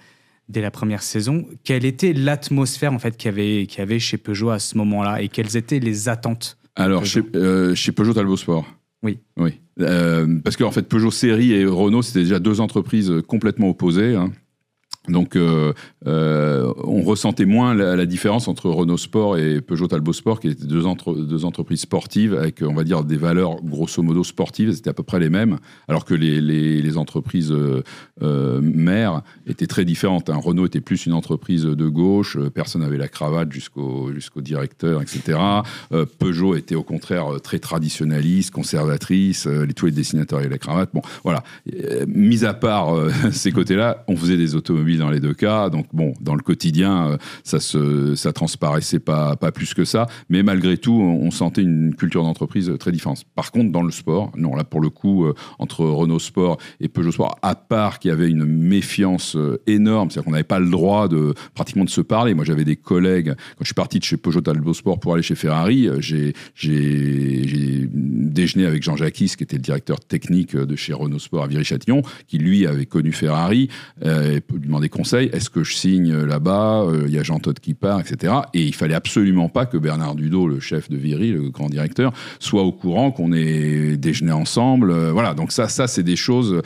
dès 0.49 0.61
la 0.61 0.71
première 0.71 1.03
saison. 1.03 1.47
Quelle 1.63 1.85
était 1.85 2.13
l'atmosphère 2.13 2.93
en 2.93 2.99
fait 2.99 3.17
qu'il 3.17 3.31
y, 3.31 3.33
avait, 3.33 3.65
y 3.65 3.81
avait 3.81 4.01
chez 4.01 4.19
Peugeot 4.19 4.51
à 4.51 4.59
ce 4.59 4.77
moment-là 4.79 5.23
et 5.23 5.29
quelles 5.29 5.57
étaient 5.57 5.79
les 5.79 6.09
attentes 6.09 6.59
Alors, 6.75 7.07
chez, 7.07 7.23
chez 7.75 7.93
Peugeot 7.93 8.13
Talbot 8.13 8.37
Sport? 8.37 8.67
Oui. 9.05 9.21
Oui. 9.37 9.61
Euh, 9.81 10.39
parce 10.43 10.57
qu'en 10.57 10.71
fait, 10.71 10.89
Peugeot 10.89 11.11
Série 11.11 11.53
et 11.53 11.65
Renault, 11.65 12.03
c'était 12.03 12.21
déjà 12.21 12.39
deux 12.39 12.61
entreprises 12.61 13.13
complètement 13.27 13.71
opposées. 13.71 14.15
Hein. 14.15 14.31
Donc, 15.09 15.37
euh, 15.37 15.75
euh, 16.07 16.73
on 16.83 17.03
ressentait 17.03 17.45
moins 17.45 17.75
la, 17.75 18.07
différence 18.07 18.49
entre 18.49 18.71
Renault 18.71 18.97
Sport 18.97 19.37
et 19.37 19.61
Peugeot 19.61 19.87
Talbot 19.87 20.15
Sport, 20.15 20.41
qui 20.41 20.49
étaient 20.49 20.67
deux, 20.67 20.87
entre, 20.87 21.15
deux, 21.15 21.45
entreprises 21.45 21.81
sportives 21.81 22.35
avec, 22.35 22.63
on 22.63 22.73
va 22.73 22.85
dire, 22.85 23.05
des 23.05 23.17
valeurs 23.17 23.63
grosso 23.63 24.03
modo 24.03 24.25
sportives. 24.25 24.73
C'était 24.73 24.91
à 24.91 24.95
peu 24.95 25.03
près 25.03 25.21
les 25.21 25.29
mêmes, 25.29 25.59
alors 25.89 26.07
que 26.07 26.15
les, 26.15 26.97
entreprises 26.97 27.53
euh, 27.53 28.61
mères 28.61 29.23
étaient 29.47 29.67
très 29.67 29.85
différentes. 29.85 30.31
Hein. 30.31 30.37
Renault 30.37 30.67
était 30.67 30.81
plus 30.81 31.07
une 31.07 31.13
entreprise 31.13 31.65
de 31.65 31.89
gauche, 31.89 32.39
personne 32.55 32.83
n'avait 32.83 32.97
la 32.97 33.09
cravate 33.09 33.53
jusqu'au 33.53 34.11
directeur, 34.37 35.03
etc. 35.03 35.39
Peugeot 36.19 36.55
était 36.55 36.77
au 36.77 36.85
contraire 36.85 37.41
très 37.43 37.59
traditionnaliste, 37.59 38.53
conservatrice. 38.53 39.47
les, 39.47 39.75
tous 39.75 39.87
les 39.87 39.93
dessinateurs 39.93 40.39
avaient 40.39 40.49
la 40.49 40.59
cravate. 40.59 40.91
Bon, 40.95 41.03
voilà. 41.25 41.43
mis 42.07 42.45
à 42.45 42.55
part 42.55 42.95
ces 43.33 43.51
côtés-là, 43.51 44.05
on 44.07 44.17
faisait 44.17 44.37
des 44.37 44.55
automobiles 44.55 44.94
dans 44.97 45.11
les 45.11 45.21
deux 45.21 45.35
cas. 45.35 45.71
Donc 45.71 45.87
bon, 45.93 46.13
dans 46.21 46.35
le 46.35 46.43
quotidien, 46.43 47.09
euh, 47.09 47.17
ça 47.43 47.61
se, 47.61 48.15
ça 48.15 48.33
transparaissait 48.33 48.99
pas, 48.99 49.37
pas 49.37 49.53
plus 49.53 49.75
que 49.75 49.85
ça. 49.85 50.07
Mais 50.29 50.43
malgré 50.43 50.77
tout, 50.77 50.93
on 50.93 51.31
sentait 51.31 51.63
une 51.63 51.95
culture 51.95 52.23
d'entreprise 52.23 52.73
très 52.79 52.93
différente. 52.93 53.25
Par 53.35 53.53
contre, 53.53 53.73
dans 53.73 53.83
le 53.83 53.91
sport, 53.91 54.33
non, 54.37 54.55
là 54.55 54.65
pour 54.65 54.81
le 54.81 54.91
coup, 54.91 55.25
euh, 55.25 55.35
entre 55.59 55.85
Renault 55.85 56.19
Sport 56.19 56.59
et 56.81 56.89
Peugeot 56.89 57.13
Sport, 57.13 57.39
à 57.43 57.55
part 57.55 57.99
qu'il 57.99 58.11
y 58.11 58.13
avait 58.13 58.29
une 58.29 58.45
méfiance 58.45 59.37
euh, 59.37 59.61
énorme, 59.67 60.11
c'est-à-dire 60.11 60.27
qu'on 60.27 60.33
n'avait 60.33 60.45
pas 60.45 60.59
le 60.59 60.71
droit 60.71 61.09
de 61.09 61.35
pratiquement 61.55 61.85
de 61.85 61.91
se 61.91 62.01
parler. 62.01 62.35
Moi, 62.35 62.45
j'avais 62.45 62.65
des 62.65 62.77
collègues 62.77 63.35
quand 63.35 63.63
je 63.63 63.67
suis 63.67 63.75
parti 63.75 63.99
de 63.99 64.05
chez 64.05 64.17
Peugeot 64.17 64.41
Talbot 64.41 64.75
Sport 64.75 65.01
pour 65.01 65.15
aller 65.15 65.23
chez 65.23 65.35
Ferrari, 65.35 65.89
j'ai 66.01 66.35
déjeuné 67.91 68.67
avec 68.67 68.83
Jean 68.83 68.97
Jacques 68.97 69.15
qui 69.15 69.25
était 69.25 69.57
le 69.57 69.63
directeur 69.63 70.01
technique 70.01 70.57
de 70.57 70.77
chez 70.77 70.93
Renault 70.93 71.19
Sport 71.19 71.45
à 71.45 71.47
Viry-Châtillon, 71.47 72.03
qui 72.27 72.39
lui 72.39 72.67
avait 72.67 72.87
connu 72.87 73.13
Ferrari, 73.13 73.69
et 74.03 74.41
lui 74.53 74.69
des 74.85 74.91
conseils. 74.91 75.31
Est-ce 75.33 75.49
que 75.49 75.65
je 75.65 75.75
signe 75.75 76.15
là-bas 76.15 76.87
Il 77.07 77.13
y 77.13 77.19
a 77.19 77.23
Jean 77.23 77.39
Todt 77.39 77.59
qui 77.61 77.73
part, 77.73 78.01
etc. 78.01 78.35
Et 78.53 78.63
il 78.63 78.75
fallait 78.75 78.95
absolument 78.95 79.49
pas 79.49 79.65
que 79.65 79.79
Bernard 79.79 80.15
Dudot, 80.15 80.47
le 80.47 80.61
chef 80.61 80.91
de 80.91 80.97
Viry, 80.97 81.33
le 81.33 81.49
grand 81.49 81.71
directeur, 81.71 82.13
soit 82.39 82.63
au 82.63 82.73
courant 82.73 83.11
qu'on 83.11 83.33
ait 83.33 83.97
déjeuné 83.97 84.33
ensemble. 84.33 84.93
voilà, 85.11 85.33
donc 85.33 85.53
ça, 85.53 85.69
ça 85.69 85.87
c'est 85.87 86.03
des 86.03 86.17
choses 86.17 86.61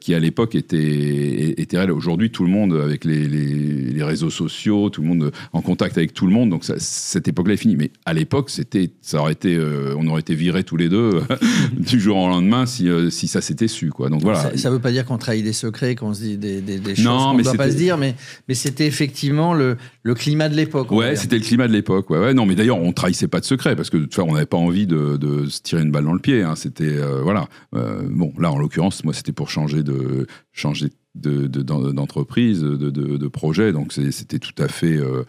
qui 0.00 0.14
à 0.14 0.18
l'époque 0.18 0.56
étaient, 0.56 1.60
étaient 1.60 1.78
réelles. 1.78 1.92
Aujourd'hui, 1.92 2.30
tout 2.30 2.44
le 2.44 2.50
monde, 2.50 2.74
avec 2.74 3.04
les, 3.04 3.28
les, 3.28 4.02
réseaux 4.02 4.30
sociaux, 4.30 4.90
tout 4.90 5.00
le 5.00 5.06
monde 5.06 5.30
en 5.52 5.62
contact 5.62 5.96
avec 5.96 6.12
tout 6.12 6.26
le 6.26 6.32
monde, 6.32 6.50
donc 6.50 6.64
cette 6.64 7.28
époque-là 7.28 7.54
est 7.54 7.58
finie. 7.58 7.76
Mais 7.76 7.92
à 8.04 8.12
l'époque, 8.12 8.50
c'était, 8.50 8.90
ça 9.00 9.20
aurait 9.20 9.32
été, 9.32 9.56
on 9.96 10.06
aurait 10.08 10.20
été 10.20 10.34
virés 10.34 10.64
tous 10.64 10.76
les 10.76 10.88
deux 10.88 11.22
du 11.76 12.00
jour 12.00 12.16
au 12.16 12.28
lendemain 12.28 12.66
si, 12.66 12.88
si 13.10 13.28
ça 13.28 13.40
s'était 13.40 13.68
su. 13.68 13.90
Quoi. 13.90 14.08
Donc 14.08 14.22
voilà. 14.22 14.56
Ça 14.56 14.68
ne 14.68 14.74
veut 14.74 14.80
pas 14.80 14.90
dire 14.90 15.04
qu'on 15.04 15.18
trahit 15.18 15.44
des 15.44 15.52
secrets, 15.52 15.94
qu'on 15.94 16.14
se 16.14 16.20
dit 16.20 16.36
des, 16.36 16.60
des, 16.60 16.94
choses 16.94 17.04
qu'on 17.04 17.34
ne 17.34 17.42
doit 17.56 17.64
pas 17.64 17.70
se 17.70 17.76
dire, 17.76 17.98
mais, 17.98 18.14
mais 18.48 18.54
c'était 18.54 18.86
effectivement 18.86 19.54
le, 19.54 19.76
le, 20.02 20.14
climat 20.14 20.48
de 20.48 20.54
l'époque. 20.54 20.90
Ouais, 20.90 21.16
c'était 21.16 21.38
le 21.38 21.44
climat 21.44 21.68
de 21.68 21.72
l'époque. 21.72 22.10
Ouais, 22.10 22.18
ouais. 22.18 22.34
Non, 22.34 22.46
mais 22.46 22.54
d'ailleurs, 22.54 22.78
on 22.78 22.92
trahissait 22.92 23.28
pas 23.28 23.40
de 23.40 23.44
secrets 23.44 23.76
parce 23.76 23.90
que 23.90 23.96
de 23.96 24.02
toute 24.02 24.14
façon, 24.14 24.28
on 24.28 24.34
n'avait 24.34 24.46
pas 24.46 24.56
envie 24.56 24.86
de, 24.86 25.16
de, 25.16 25.46
se 25.46 25.60
tirer 25.60 25.82
une 25.82 25.90
balle 25.90 26.04
dans 26.04 26.12
le 26.12 26.20
pied. 26.20 26.42
Hein. 26.42 26.56
C'était 26.56 26.84
euh, 26.84 27.20
voilà. 27.22 27.48
Euh, 27.74 28.02
bon, 28.08 28.32
là, 28.38 28.52
en 28.52 28.58
l'occurrence, 28.58 29.04
moi, 29.04 29.14
c'était 29.14 29.32
pour 29.32 29.50
changer 29.50 29.82
de 29.82 30.26
changer 30.52 30.88
d'entreprise, 31.14 32.62
de, 32.62 32.76
de, 32.76 33.16
de, 33.18 33.28
projet. 33.28 33.72
Donc 33.72 33.92
c'était 33.92 34.38
tout 34.38 34.54
à 34.56 34.68
fait 34.68 34.96
euh, 34.96 35.24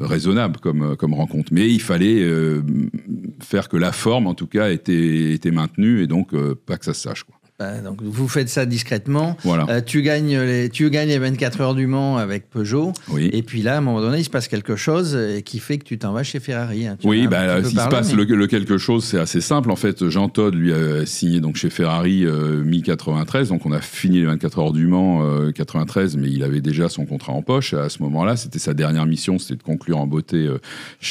raisonnable 0.00 0.58
comme, 0.58 0.96
comme 0.96 1.14
rencontre. 1.14 1.52
Mais 1.52 1.70
il 1.70 1.80
fallait 1.80 2.28
faire 3.40 3.68
que 3.68 3.76
la 3.76 3.92
forme, 3.92 4.26
en 4.26 4.34
tout 4.34 4.48
cas, 4.48 4.70
était, 4.70 5.32
était 5.32 5.52
maintenue 5.52 6.02
et 6.02 6.08
donc 6.08 6.34
pas 6.66 6.76
que 6.76 6.84
ça 6.84 6.92
se 6.92 7.02
sache. 7.02 7.22
Quoi. 7.22 7.37
Bah, 7.58 7.80
donc 7.80 8.02
vous 8.02 8.28
faites 8.28 8.48
ça 8.48 8.66
discrètement. 8.66 9.36
Voilà. 9.42 9.66
Euh, 9.68 9.80
tu 9.84 10.02
gagnes 10.02 10.38
les 10.38 10.68
tu 10.68 10.88
gagnes 10.90 11.08
les 11.08 11.18
24 11.18 11.60
heures 11.60 11.74
du 11.74 11.86
Mans 11.88 12.16
avec 12.16 12.48
Peugeot. 12.48 12.92
Oui. 13.08 13.28
Et 13.32 13.42
puis 13.42 13.62
là, 13.62 13.74
à 13.74 13.78
un 13.78 13.80
moment 13.80 14.00
donné, 14.00 14.18
il 14.18 14.24
se 14.24 14.30
passe 14.30 14.46
quelque 14.46 14.76
chose 14.76 15.18
qui 15.44 15.58
fait 15.58 15.78
que 15.78 15.84
tu 15.84 15.98
t'en 15.98 16.12
vas 16.12 16.22
chez 16.22 16.38
Ferrari. 16.38 16.86
Hein. 16.86 16.96
oui, 17.02 17.26
bah, 17.26 17.60
qui 17.60 17.70
se 17.70 17.88
passe, 17.88 18.14
le, 18.14 18.46
quelque 18.46 18.78
chose, 18.78 19.04
c'est 19.04 19.18
assez 19.18 19.40
simple. 19.40 19.72
En 19.72 19.76
fait, 19.76 20.08
Jean 20.08 20.28
Todt 20.28 20.56
lui 20.56 20.72
a 20.72 21.04
signé 21.04 21.40
donc 21.40 21.56
chez 21.56 21.68
Ferrari 21.68 22.24
euh, 22.24 22.62
mi-93. 22.62 23.48
Donc 23.48 23.66
on 23.66 23.72
a 23.72 23.80
fini 23.80 24.20
les 24.20 24.26
24 24.26 24.58
heures 24.60 24.72
du 24.72 24.86
Mans 24.86 25.24
euh, 25.24 25.50
93, 25.50 26.16
mais 26.16 26.30
il 26.30 26.44
avait 26.44 26.60
déjà 26.60 26.88
son 26.88 27.06
contrat 27.06 27.32
en 27.32 27.42
poche. 27.42 27.74
À 27.74 27.88
ce 27.88 28.02
moment-là, 28.04 28.36
c'était 28.36 28.60
sa 28.60 28.72
dernière 28.74 29.06
mission, 29.06 29.38
c'était 29.38 29.56
de 29.56 29.62
conclure 29.64 29.98
en 29.98 30.06
beauté 30.06 30.48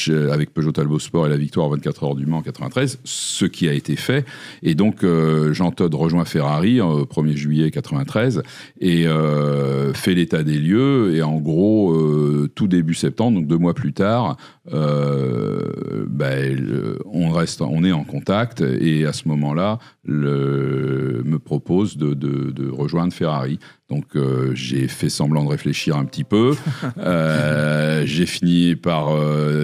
euh, 0.09 0.31
avec 0.31 0.53
Peugeot 0.53 0.71
Talbot 0.71 0.99
Sport 0.99 1.27
et 1.27 1.29
la 1.29 1.37
victoire 1.37 1.67
24 1.69 2.03
heures 2.05 2.15
du 2.15 2.25
Mans 2.25 2.37
en 2.37 2.41
93, 2.41 2.99
ce 3.03 3.45
qui 3.45 3.67
a 3.67 3.73
été 3.73 3.97
fait. 3.97 4.25
Et 4.63 4.75
donc 4.75 5.03
euh, 5.03 5.53
Jean 5.53 5.71
Todt 5.71 5.93
rejoint 5.93 6.23
Ferrari 6.23 6.36
Ferrari 6.37 6.81
au 6.81 7.05
1er 7.05 7.35
juillet 7.35 7.71
93 7.71 8.43
et 8.79 9.07
euh, 9.07 9.91
fait 9.93 10.13
l'état 10.13 10.43
des 10.43 10.59
lieux 10.59 11.15
et 11.15 11.23
en 11.23 11.37
gros 11.37 11.93
euh, 11.93 12.47
tout 12.53 12.67
début 12.67 12.93
septembre, 12.93 13.39
donc 13.39 13.47
deux 13.47 13.57
mois 13.57 13.73
plus 13.73 13.91
tard, 13.91 14.37
euh, 14.71 16.05
ben, 16.07 16.95
on 17.11 17.31
reste, 17.31 17.61
on 17.61 17.83
est 17.83 17.91
en 17.91 18.03
contact 18.03 18.61
et 18.61 19.05
à 19.05 19.13
ce 19.13 19.27
moment-là, 19.29 19.79
me 20.07 21.37
propose 21.37 21.97
de, 21.97 22.13
de, 22.13 22.69
rejoindre 22.69 23.13
Ferrari. 23.13 23.59
Donc 23.89 24.05
j'ai 24.53 24.87
fait 24.87 25.09
semblant 25.09 25.43
de 25.43 25.49
réfléchir 25.49 25.95
un 25.97 26.05
petit 26.05 26.23
peu. 26.23 26.55
j'ai 28.05 28.25
fini 28.25 28.75
par 28.75 29.09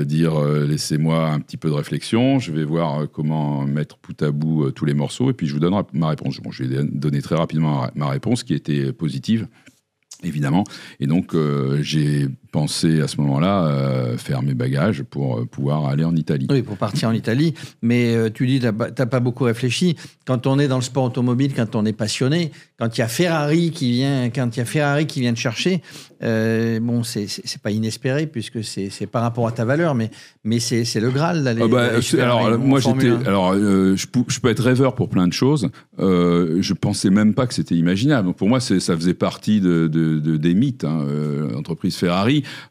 dire 0.05 0.39
laissez-moi 0.41 1.29
un 1.29 1.39
petit 1.39 1.57
peu 1.57 1.69
de 1.69 1.73
réflexion. 1.73 2.39
Je 2.39 2.51
vais 2.51 2.63
voir 2.63 3.09
comment 3.11 3.65
mettre 3.65 3.97
bout 4.01 4.21
à 4.21 4.31
bout 4.31 4.71
tous 4.71 4.85
les 4.85 4.93
morceaux 4.93 5.29
et 5.29 5.33
puis 5.33 5.47
je 5.47 5.53
vous 5.53 5.59
donnerai 5.59 5.83
ma 5.93 6.09
réponse. 6.09 6.39
Bon, 6.41 6.51
je 6.51 6.63
vais 6.63 6.83
donner 6.83 7.21
très 7.21 7.35
rapidement 7.35 7.87
ma 7.95 8.09
réponse 8.09 8.43
qui 8.43 8.53
était 8.53 8.93
positive 8.93 9.47
évidemment. 10.23 10.63
Et 10.99 11.07
donc, 11.07 11.35
euh, 11.35 11.79
j'ai 11.81 12.27
pensé 12.53 13.01
à 13.01 13.07
ce 13.09 13.19
moment-là 13.19 13.65
euh, 13.65 14.17
faire 14.17 14.41
mes 14.41 14.53
bagages 14.53 15.03
pour 15.03 15.39
euh, 15.39 15.45
pouvoir 15.45 15.87
aller 15.87 16.05
en 16.05 16.15
Italie. 16.15 16.47
Oui, 16.49 16.61
pour 16.61 16.77
partir 16.77 17.09
en 17.09 17.11
Italie. 17.11 17.53
Mais 17.81 18.31
tu 18.31 18.47
dis, 18.47 18.59
tu 18.59 18.65
n'as 18.65 18.71
pas 18.71 19.19
beaucoup 19.19 19.43
réfléchi. 19.43 19.97
Quand 20.25 20.47
on 20.47 20.57
est 20.59 20.69
dans 20.69 20.77
le 20.77 20.83
sport 20.83 21.03
automobile, 21.03 21.53
quand 21.53 21.75
on 21.75 21.85
est 21.85 21.93
passionné, 21.93 22.51
quand 22.79 22.97
il 22.97 23.01
y 23.01 23.03
a 23.03 23.07
Ferrari 23.07 23.71
qui 23.71 23.91
vient, 23.91 24.29
quand 24.29 24.55
il 24.55 24.59
y 24.59 24.61
a 24.61 24.65
Ferrari 24.65 25.05
qui 25.05 25.19
vient 25.19 25.33
te 25.33 25.39
chercher, 25.39 25.81
bon, 26.21 27.03
c'est 27.03 27.61
pas 27.61 27.71
inespéré 27.71 28.27
puisque 28.27 28.63
c'est 28.63 29.07
par 29.07 29.23
rapport 29.23 29.47
à 29.47 29.51
ta 29.51 29.65
valeur, 29.65 29.95
mais, 29.95 30.11
mais 30.45 30.59
c'est 30.59 30.99
le 30.99 31.09
Graal 31.09 31.43
d'aller. 31.43 31.61
Ah 31.63 31.67
bah, 31.67 31.89
alors, 32.21 32.57
moi, 32.59 32.79
j'étais. 32.79 33.09
Alors, 33.27 33.55
je, 33.55 33.95
je, 33.95 34.39
peux 34.39 34.49
être 34.49 34.63
rêveur 34.63 34.95
pour 34.95 35.09
plein 35.09 35.27
de 35.27 35.33
choses. 35.33 35.69
je 35.97 36.73
pensais 36.73 37.09
même 37.09 37.33
pas 37.33 37.47
que 37.47 37.53
c'était 37.53 37.75
imaginable. 37.75 38.27
Donc, 38.27 38.37
pour 38.37 38.47
moi, 38.47 38.59
ça 38.59 38.95
faisait 38.95 39.13
partie 39.13 39.59
de 39.59 39.83
de, 39.87 40.37
des 40.37 40.53
mythes, 40.53 40.83
hein, 40.83 41.05
euh, 41.07 41.55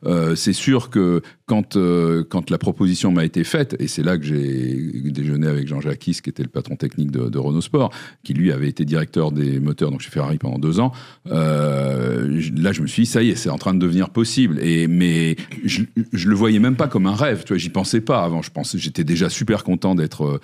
Euh, 0.06 0.34
c'est 0.34 0.52
sûr 0.52 0.90
que 0.90 1.22
quand, 1.46 1.76
euh, 1.76 2.24
quand 2.28 2.50
la 2.50 2.58
proposition 2.58 3.12
m'a 3.12 3.24
été 3.24 3.44
faite, 3.44 3.76
et 3.78 3.88
c'est 3.88 4.02
là 4.02 4.16
que 4.16 4.24
j'ai 4.24 5.10
déjeuné 5.10 5.46
avec 5.46 5.68
Jean 5.68 5.80
Jacques 5.80 5.98
qui 5.98 6.10
était 6.10 6.42
le 6.42 6.48
patron 6.48 6.76
technique 6.76 7.10
de, 7.10 7.38
Renault 7.38 7.60
Sport, 7.60 7.90
qui 8.24 8.34
lui 8.34 8.52
avait 8.52 8.68
été 8.68 8.84
directeur 8.84 9.32
des 9.32 9.60
moteurs 9.60 9.90
donc 9.90 10.00
chez 10.00 10.10
Ferrari 10.10 10.38
pendant 10.38 10.58
deux 10.58 10.80
ans, 10.80 10.92
là 11.26 12.72
je 12.72 12.82
me 12.82 12.86
suis 12.86 13.02
dit, 13.02 13.08
ça 13.08 13.22
y 13.22 13.30
est, 13.30 13.36
c'est 13.36 13.50
en 13.50 13.58
train 13.58 13.74
de 13.74 13.78
devenir 13.78 14.10
possible. 14.10 14.58
Et, 14.60 14.86
mais 14.86 15.36
je, 15.64 15.82
je 16.12 16.28
le 16.28 16.34
voyais 16.34 16.58
même 16.58 16.76
pas 16.76 16.88
comme 16.88 17.06
un 17.06 17.14
rêve, 17.14 17.42
tu 17.44 17.48
vois, 17.48 17.58
j'y 17.58 17.70
pensais 17.70 18.00
pas 18.00 18.22
avant. 18.22 18.42
Je 18.42 18.50
pensais, 18.50 18.78
j'étais 18.78 19.04
déjà 19.04 19.28
super 19.28 19.64
content 19.64 19.94
d'être 19.94 20.40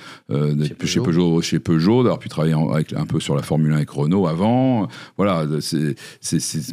chez, 0.85 1.01
Peugeot, 1.01 1.43
chez 1.43 1.59
Peugeot, 1.59 2.03
d'avoir 2.03 2.19
pu 2.19 2.29
travailler 2.29 2.55
avec, 2.73 2.93
un 2.93 3.07
peu 3.07 3.21
sur 3.21 3.35
la 3.35 3.43
Formule 3.43 3.73
1 3.73 3.77
avec 3.77 3.91
Renault 3.91 4.27
avant. 4.27 4.89
Voilà, 5.17 5.47
c'est, 5.61 5.95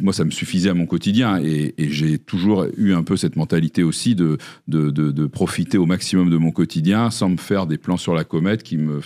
moi 0.02 0.12
ça 0.12 0.24
me 0.24 0.30
suffisait 0.30 0.70
à 0.70 0.74
mon 0.74 0.86
quotidien. 0.86 1.40
Et, 1.42 1.74
j'ai 1.78 2.18
toujours 2.18 2.45
eu 2.76 2.94
un 2.94 3.02
peu 3.02 3.16
cette 3.16 3.36
mentalité 3.36 3.82
aussi 3.82 4.14
de 4.14 5.26
profiter 5.26 5.78
au 5.78 5.86
maximum 5.86 6.30
de 6.30 6.36
mon 6.36 6.50
quotidien 6.50 7.10
sans 7.10 7.28
me 7.28 7.36
faire 7.36 7.66
des 7.66 7.78
plans 7.78 7.96
sur 7.96 8.14
la 8.14 8.24
comète 8.24 8.62
qui 8.62 8.76
me 8.76 9.00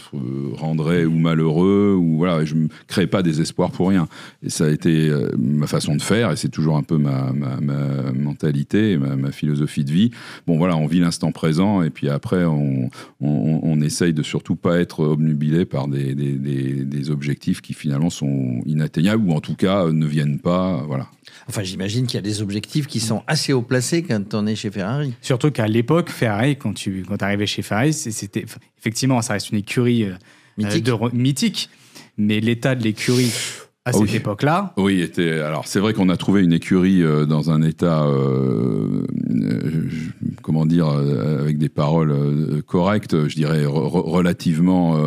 rendraient 0.54 1.04
ou 1.04 1.18
malheureux 1.18 1.94
ou 1.98 2.16
voilà, 2.16 2.44
je 2.44 2.54
ne 2.54 2.68
crée 2.86 3.06
pas 3.06 3.22
des 3.22 3.40
espoirs 3.40 3.70
pour 3.70 3.88
rien. 3.88 4.08
Et 4.42 4.50
ça 4.50 4.66
a 4.66 4.70
été 4.70 5.08
euh, 5.08 5.30
ma 5.38 5.66
façon 5.66 5.94
de 5.94 6.02
faire 6.02 6.30
et 6.32 6.36
c'est 6.36 6.48
toujours 6.48 6.76
un 6.76 6.82
peu 6.82 6.98
ma, 6.98 7.32
mentalité, 8.12 8.96
ma, 8.96 9.16
ma, 9.16 9.32
philosophie 9.32 9.84
de 9.84 9.92
vie. 9.92 10.10
Bon 10.46 10.58
voilà, 10.58 10.76
on 10.76 10.86
vit 10.86 11.00
l'instant 11.00 11.32
présent 11.32 11.82
et 11.82 11.90
puis 11.90 12.08
après 12.08 12.44
on, 12.44 12.90
essaye 13.80 14.12
de 14.12 14.22
surtout 14.22 14.56
pas 14.56 14.78
être 14.78 15.00
obnubilé 15.00 15.64
par 15.64 15.88
des 15.88 17.10
objectifs 17.10 17.62
qui 17.62 17.72
finalement 17.72 18.10
sont 18.10 18.60
inatteignables 18.66 19.26
ou 19.26 19.32
en 19.32 19.40
tout 19.40 19.54
cas 19.54 19.90
ne 19.90 20.06
viennent 20.06 20.38
pas. 20.38 20.84
Voilà. 20.86 21.06
Enfin, 21.50 21.64
j'imagine 21.64 22.06
qu'il 22.06 22.14
y 22.14 22.18
a 22.18 22.22
des 22.22 22.42
objectifs 22.42 22.86
qui 22.86 23.00
sont 23.00 23.22
assez 23.26 23.52
haut 23.52 23.62
placés 23.62 24.04
quand 24.04 24.34
on 24.34 24.46
est 24.46 24.54
chez 24.54 24.70
Ferrari. 24.70 25.14
Surtout 25.20 25.50
qu'à 25.50 25.66
l'époque, 25.66 26.08
Ferrari, 26.08 26.56
quand 26.56 26.74
tu 26.74 27.04
quand 27.06 27.20
arrivais 27.22 27.46
chez 27.46 27.62
Ferrari, 27.62 27.92
c'était 27.92 28.46
effectivement, 28.78 29.20
ça 29.20 29.32
reste 29.32 29.50
une 29.50 29.58
écurie 29.58 30.04
euh, 30.04 30.14
mythique. 30.56 30.84
De, 30.84 30.94
mythique 31.12 31.70
mais 32.16 32.40
l'état 32.40 32.74
de 32.74 32.84
l'écurie 32.84 33.32
à 33.86 33.92
cette 33.92 34.14
époque-là. 34.14 34.74
Oui, 34.76 35.00
était, 35.00 35.40
alors 35.40 35.66
c'est 35.66 35.80
vrai 35.80 35.94
qu'on 35.94 36.10
a 36.10 36.16
trouvé 36.18 36.42
une 36.42 36.52
écurie 36.52 37.02
euh, 37.02 37.24
dans 37.24 37.50
un 37.50 37.62
état, 37.62 38.04
euh, 38.04 39.06
euh, 39.30 39.88
comment 40.42 40.66
dire, 40.66 40.88
avec 40.88 41.56
des 41.56 41.70
paroles 41.70 42.62
correctes, 42.66 43.28
je 43.28 43.34
dirais 43.34 43.64
relativement 43.66 44.98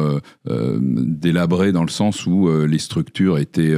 délabré 0.45 1.71
dans 1.71 1.83
le 1.83 1.89
sens 1.89 2.25
où 2.25 2.49
les 2.65 2.79
structures 2.79 3.37
étaient, 3.37 3.73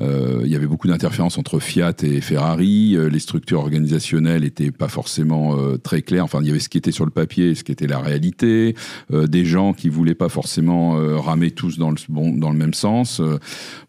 il 0.00 0.46
y 0.46 0.56
avait 0.56 0.66
beaucoup 0.66 0.88
d'interférences 0.88 1.38
entre 1.38 1.58
Fiat 1.58 1.94
et 2.02 2.20
Ferrari, 2.20 2.96
les 3.10 3.18
structures 3.18 3.60
organisationnelles 3.60 4.44
étaient 4.44 4.70
pas 4.70 4.88
forcément 4.88 5.56
très 5.82 6.02
claires. 6.02 6.24
Enfin, 6.24 6.40
il 6.40 6.48
y 6.48 6.50
avait 6.50 6.60
ce 6.60 6.68
qui 6.68 6.78
était 6.78 6.92
sur 6.92 7.04
le 7.04 7.10
papier 7.10 7.50
et 7.50 7.54
ce 7.54 7.64
qui 7.64 7.72
était 7.72 7.86
la 7.86 7.98
réalité, 7.98 8.74
des 9.12 9.44
gens 9.44 9.72
qui 9.72 9.88
voulaient 9.88 10.14
pas 10.14 10.28
forcément 10.28 10.92
ramer 11.20 11.50
tous 11.50 11.78
dans 11.78 11.90
le 11.90 11.96
bon, 12.08 12.32
dans 12.32 12.50
le 12.50 12.58
même 12.58 12.74
sens. 12.74 13.20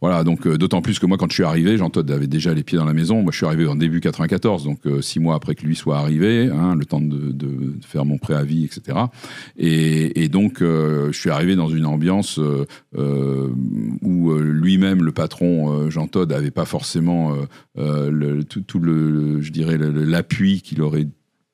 voilà, 0.01 0.23
donc 0.23 0.36
euh, 0.45 0.57
d'autant 0.57 0.81
plus 0.81 0.99
que 0.99 1.05
moi, 1.05 1.17
quand 1.17 1.29
je 1.29 1.35
suis 1.35 1.43
arrivé, 1.43 1.77
Jean 1.77 1.89
Todt 1.89 2.11
avait 2.11 2.27
déjà 2.27 2.53
les 2.53 2.63
pieds 2.63 2.77
dans 2.77 2.85
la 2.85 2.93
maison. 2.93 3.21
Moi, 3.21 3.31
je 3.31 3.37
suis 3.37 3.45
arrivé 3.45 3.67
en 3.67 3.75
début 3.75 3.99
94, 3.99 4.63
donc 4.63 4.79
euh, 4.85 5.01
six 5.01 5.19
mois 5.19 5.35
après 5.35 5.55
que 5.55 5.65
lui 5.65 5.75
soit 5.75 5.97
arrivé, 5.97 6.49
hein, 6.51 6.75
le 6.75 6.85
temps 6.85 7.01
de, 7.01 7.35
faire 7.85 8.05
mon 8.05 8.17
préavis, 8.17 8.65
etc. 8.65 8.97
Et, 9.57 10.29
donc, 10.29 10.61
euh, 10.61 11.11
je 11.11 11.19
suis 11.19 11.29
arrivé 11.29 11.55
dans 11.55 11.69
une 11.69 11.85
ambiance 11.85 12.39
où 14.01 14.33
lui-même, 14.33 15.03
le 15.03 15.11
patron 15.11 15.89
Jean 15.89 16.07
Todt, 16.07 16.33
n'avait 16.33 16.51
pas 16.51 16.65
forcément 16.65 17.35
tout, 17.75 18.61
tout, 18.61 18.79
le, 18.79 19.41
je 19.41 19.51
dirais, 19.51 19.77
l'appui 19.77 20.61
qu'il 20.61 20.81
aurait 20.81 21.07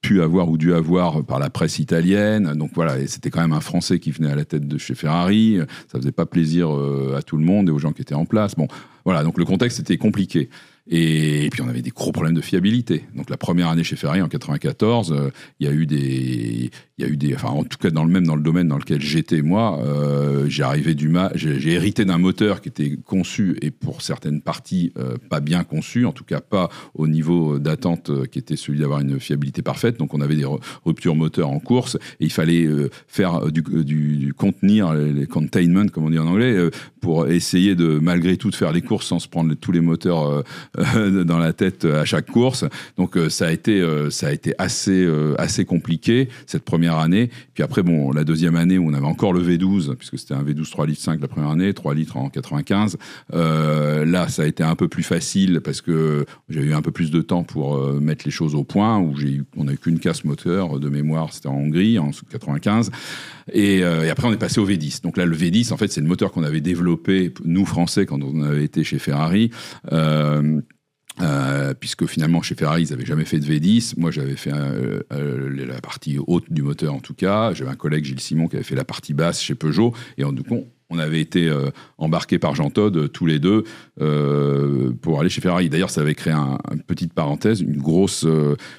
pu 0.04 0.22
avoir 0.22 0.50
ou 0.50 0.58
dû 0.58 0.74
avoir 0.76 1.24
par 1.24 1.40
la 1.40 1.50
presse 1.50 1.80
italienne. 1.80 2.54
Donc 2.54 2.72
voilà, 2.76 2.96
c'était 3.08 3.32
quand 3.32 3.42
même 3.42 3.54
un 3.54 3.62
Français 3.62 3.98
qui 3.98 4.12
venait 4.12 4.30
à 4.30 4.36
la 4.36 4.46
tête 4.46 4.68
de 4.68 4.78
chez 4.78 4.94
Ferrari. 4.94 5.58
Ça 5.92 5.98
faisait 5.98 6.12
pas 6.12 6.28
plaisir 6.28 6.72
euh, 6.72 7.16
à 7.18 7.24
tout 7.24 7.38
le 7.38 7.44
monde 7.44 7.70
et 7.70 7.72
aux 7.72 7.80
gens 7.80 7.94
qui 7.94 8.04
étaient 8.04 8.14
en 8.14 8.26
place. 8.26 8.54
Bon, 8.56 8.68
voilà, 9.06 9.24
donc 9.24 9.40
le 9.40 9.46
contexte 9.46 9.80
était 9.80 9.98
compliqué. 9.98 10.50
Et, 10.90 11.48
puis 11.52 11.62
on 11.62 11.70
avait 11.70 11.82
des 11.82 11.92
gros 11.92 12.12
problèmes 12.12 12.34
de 12.34 12.42
fiabilité. 12.42 13.06
Donc 13.16 13.30
la 13.30 13.38
première 13.38 13.70
année 13.70 13.86
chez 13.86 13.96
Ferrari 13.96 14.22
en 14.22 14.28
94, 14.28 15.14
euh, 15.14 15.30
il 15.60 15.68
y 15.68 15.70
a 15.70 15.74
eu 15.74 15.86
des, 15.86 16.72
il 16.98 17.04
y 17.04 17.06
a 17.06 17.08
eu 17.08 17.16
des, 17.16 17.34
enfin 17.36 17.50
en 17.50 17.64
tout 17.64 17.78
cas 17.78 17.90
dans 17.90 18.04
le 18.04 18.12
même 18.12 18.28
dans 18.28 18.36
le 18.36 18.42
domaine 18.42 18.68
dans 18.68 18.78
lequel 18.78 19.02
j'étais 19.02 19.42
moi, 19.42 19.80
euh, 19.82 20.46
j'ai 20.50 20.64
arrivé 20.64 20.94
du 20.94 21.08
mal, 21.08 21.32
j'ai 21.36 21.72
hérité 21.72 22.04
d'un 22.04 22.18
moteur 22.18 22.60
qui 22.60 22.68
était 22.68 22.98
conçu 22.98 23.56
et 23.62 23.72
pour 23.72 24.02
certaines 24.02 24.42
parties 24.42 24.94
pas 25.30 25.40
bien 25.40 25.64
conçu, 25.64 26.06
en 26.06 26.12
tout 26.12 26.26
cas 26.26 26.42
pas 26.42 26.70
au 26.94 27.08
niveau 27.08 27.60
d'attente 27.60 28.28
qui 28.28 28.40
était 28.40 28.56
celui 28.56 28.80
d'avoir 28.80 29.00
une 29.00 29.20
fiabilité 29.20 29.62
parfaite. 29.62 29.98
Donc 29.98 30.14
on 30.14 30.22
avait 30.22 30.36
des 30.36 30.48
ruptures 30.86 31.16
moteurs 31.16 31.50
en 31.50 31.60
course 31.60 31.96
et 32.20 32.26
il 32.26 32.32
fallait 32.32 32.68
faire 33.08 33.52
du, 33.52 33.62
du, 33.62 34.34
contenir, 34.34 34.94
les 34.94 35.28
containment 35.28 35.88
comme 35.88 36.06
on 36.06 36.10
dit 36.10 36.20
en 36.20 36.28
anglais, 36.28 36.70
pour 37.00 37.28
essayer 37.28 37.76
de 37.76 38.00
malgré 38.00 38.38
tout 38.38 38.50
de 38.50 38.56
faire 38.56 38.72
les 38.72 38.82
courses 38.82 39.08
sans 39.08 39.20
se 39.20 39.28
prendre 39.28 39.54
tous 39.56 39.72
les 39.72 39.82
moteurs 39.82 40.44
dans 41.26 41.38
la 41.38 41.54
tête 41.54 41.86
à 41.86 42.06
chaque 42.06 42.28
course. 42.28 42.66
Donc 42.98 43.18
ça 43.30 43.48
a 43.48 43.52
été 43.52 43.86
ça 44.10 44.28
a 44.28 44.32
été 44.32 44.54
assez 44.58 45.08
assez 45.38 45.66
compliqué 45.66 46.30
cette 46.48 46.64
première 46.64 46.98
année. 46.98 47.30
Puis 47.54 47.64
après 47.64 47.84
bon 47.84 48.12
la 48.12 48.24
deuxième 48.24 48.56
année 48.56 48.78
où 48.78 48.90
on 48.90 48.94
avait 48.94 49.06
encore 49.06 49.34
le 49.34 49.42
V12 49.42 49.96
puisque 49.96 50.18
c'était 50.18 50.34
un 50.34 50.44
V12 50.44 50.70
3 50.72 50.88
litres 50.88 51.02
5 51.02 51.22
la 51.22 51.28
première 51.28 51.52
année, 51.52 51.74
3 51.74 51.94
litres 51.94 52.18
en 52.18 52.30
95. 52.30 52.98
là 53.32 54.28
ça 54.30 54.44
a 54.44 54.46
été 54.46 54.64
un 54.64 54.76
peu 54.76 54.88
plus 54.88 55.04
facile 55.04 55.62
parce 55.64 55.82
que 55.82 56.26
j'ai 56.50 56.62
eu 56.62 56.74
un 56.74 56.82
peu 56.82 56.92
plus 56.92 57.12
de 57.12 57.22
temps 57.22 57.44
pour 57.44 57.80
mettre 57.94 58.26
les 58.26 58.32
choses 58.32 58.56
au 58.56 58.64
point 58.64 59.00
où 59.00 59.16
j'ai 59.16 59.42
on 59.58 59.66
n'a 59.66 59.74
eu 59.74 59.78
qu'une 59.78 60.00
casse 60.00 60.24
moteur 60.24 60.80
de 60.80 60.90
mémoire, 60.90 61.34
c'était 61.34 61.50
en 61.50 61.56
Hongrie 61.56 62.00
en 62.00 62.12
95. 62.30 62.92
Et, 63.52 63.80
et, 63.80 64.10
après, 64.10 64.28
on 64.28 64.34
est 64.34 64.38
passé 64.38 64.60
au 64.60 64.68
V10. 64.68 65.02
Donc 65.02 65.18
là, 65.18 65.26
le 65.26 65.36
V10, 65.36 65.74
en 65.74 65.78
fait, 65.78 65.92
c'est 65.92 66.02
le 66.02 66.08
moteur 66.08 66.32
qu'on 66.32 66.44
avait 66.44 66.62
développé, 66.62 67.34
nous, 67.44 67.66
Français, 67.66 68.06
quand 68.06 68.22
on 68.24 68.42
avait 68.42 68.64
été 68.64 68.84
chez 68.84 69.00
Ferrari. 69.00 69.52
Euh, 69.92 70.62
euh, 71.22 71.76
puisque 71.76 72.08
finalement 72.08 72.42
chez 72.42 72.56
Ferrari 72.56 72.86
ils 72.86 72.90
n'avaient 72.90 73.06
jamais 73.06 73.26
fait 73.26 73.38
de 73.38 73.46
V10 73.46 73.94
moi 73.98 74.10
j'avais 74.10 74.36
fait 74.36 74.52
euh, 74.52 75.02
euh, 75.12 75.66
la 75.68 75.80
partie 75.80 76.18
haute 76.18 76.52
du 76.52 76.64
moteur 76.64 76.92
en 76.92 77.02
tout 77.02 77.14
cas 77.14 77.54
j'avais 77.54 77.70
un 77.70 77.76
collègue 77.76 78.04
Gilles 78.04 78.20
Simon 78.20 78.48
qui 78.48 78.56
avait 78.56 78.66
fait 78.66 78.74
la 78.74 78.84
partie 78.84 79.14
basse 79.14 79.40
chez 79.40 79.54
Peugeot 79.54 79.94
et 80.18 80.24
en 80.24 80.34
tout 80.34 80.42
cas 80.42 80.56
on 80.90 81.00
avait 81.00 81.22
été 81.22 81.48
euh, 81.48 81.70
embarqués 81.98 82.40
par 82.40 82.56
Jean 82.56 82.70
Todt 82.70 82.98
euh, 82.98 83.08
tous 83.08 83.26
les 83.26 83.40
deux 83.40 83.64
euh, 84.02 84.92
pour 85.02 85.20
aller 85.20 85.30
chez 85.30 85.42
Ferrari. 85.42 85.70
D'ailleurs, 85.70 85.90
ça 85.90 86.02
avait 86.02 86.16
créé 86.16 86.34
un, 86.34 86.58
une 86.72 86.84
petite 86.84 87.14
parenthèse, 87.14 87.62
une 87.62 87.78
grosse, 87.78 88.26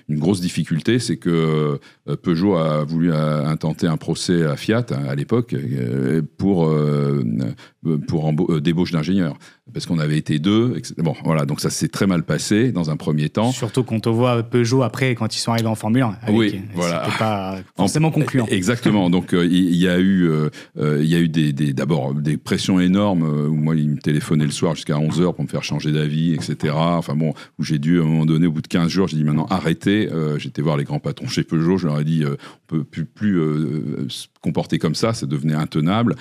une 0.09 0.19
grosse 0.19 0.41
difficulté, 0.41 0.99
c'est 0.99 1.17
que 1.17 1.79
Peugeot 2.23 2.57
a 2.57 2.85
voulu 2.85 3.13
intenter 3.13 3.87
un 3.87 3.97
procès 3.97 4.45
à 4.45 4.57
Fiat 4.57 4.87
à 4.91 5.15
l'époque 5.15 5.55
pour, 6.39 6.73
pour 8.09 8.61
débauche 8.61 8.93
d'ingénieurs 8.93 9.37
parce 9.73 9.87
qu'on 9.87 9.99
avait 9.99 10.19
été 10.19 10.39
deux. 10.39 10.81
Bon, 10.99 11.15
voilà, 11.25 11.47
donc 11.47 11.61
ça 11.61 11.71
s'est 11.71 11.89
très 11.89 12.07
mal 12.07 12.23
passé 12.23 12.71
dans 12.71 12.91
un 12.91 12.97
premier 12.97 13.31
temps. 13.31 13.51
Surtout 13.51 13.83
quand 13.83 14.07
on 14.07 14.13
voit 14.13 14.43
Peugeot 14.43 14.83
après, 14.83 15.15
quand 15.15 15.35
ils 15.35 15.39
sont 15.39 15.53
arrivés 15.53 15.69
en 15.69 15.75
Formule 15.75 16.03
1. 16.03 16.17
oui, 16.29 16.63
voilà. 16.75 17.05
C'était 17.05 17.19
pas 17.19 17.59
forcément 17.77 18.11
concluant. 18.11 18.47
Exactement. 18.51 19.09
Donc 19.09 19.33
il 19.33 19.75
y, 19.75 19.89
a 19.89 19.99
eu, 19.99 20.31
il 20.77 21.07
y 21.07 21.15
a 21.15 21.19
eu 21.19 21.29
des, 21.29 21.53
d'abord 21.73 22.15
des 22.15 22.37
pressions 22.37 22.79
énormes 22.79 23.23
où 23.23 23.55
moi 23.55 23.75
il 23.75 23.91
me 23.91 23.99
téléphonait 23.99 24.45
le 24.45 24.51
soir 24.51 24.75
jusqu'à 24.75 24.99
11 24.99 25.23
h 25.23 25.35
pour 25.35 25.45
me 25.45 25.49
faire 25.49 25.65
changer 25.65 25.93
d'avis, 25.93 26.35
etc. 26.35 26.75
Enfin 26.77 27.15
bon, 27.15 27.33
où 27.59 27.65
j'ai 27.65 27.79
dû 27.79 28.01
à 28.01 28.03
un 28.03 28.07
moment 28.07 28.27
donné, 28.27 28.47
au 28.47 28.53
bout 28.53 28.63
de 28.63 28.69
15 28.69 28.89
jours, 28.89 29.09
j'ai 29.09 29.17
dit 29.17 29.25
maintenant 29.25 29.47
arrêtez. 29.47 30.09
J'étais 30.37 30.63
voir 30.63 30.77
les 30.77 30.85
grands 30.85 31.01
patrons 31.01 31.27
chez 31.27 31.43
Peugeot, 31.43 31.79
je 31.79 31.87
leur 31.87 32.01
ai 32.01 32.05
dit 32.05 32.25
on 32.27 32.37
peut 32.67 32.85
plus, 32.85 33.07
plus 33.07 33.41
comporter 34.45 34.79
comme 34.79 34.95
ça, 34.95 35.15
ça 35.15 35.25
devenait 35.25 35.55
intenable. 35.55 36.17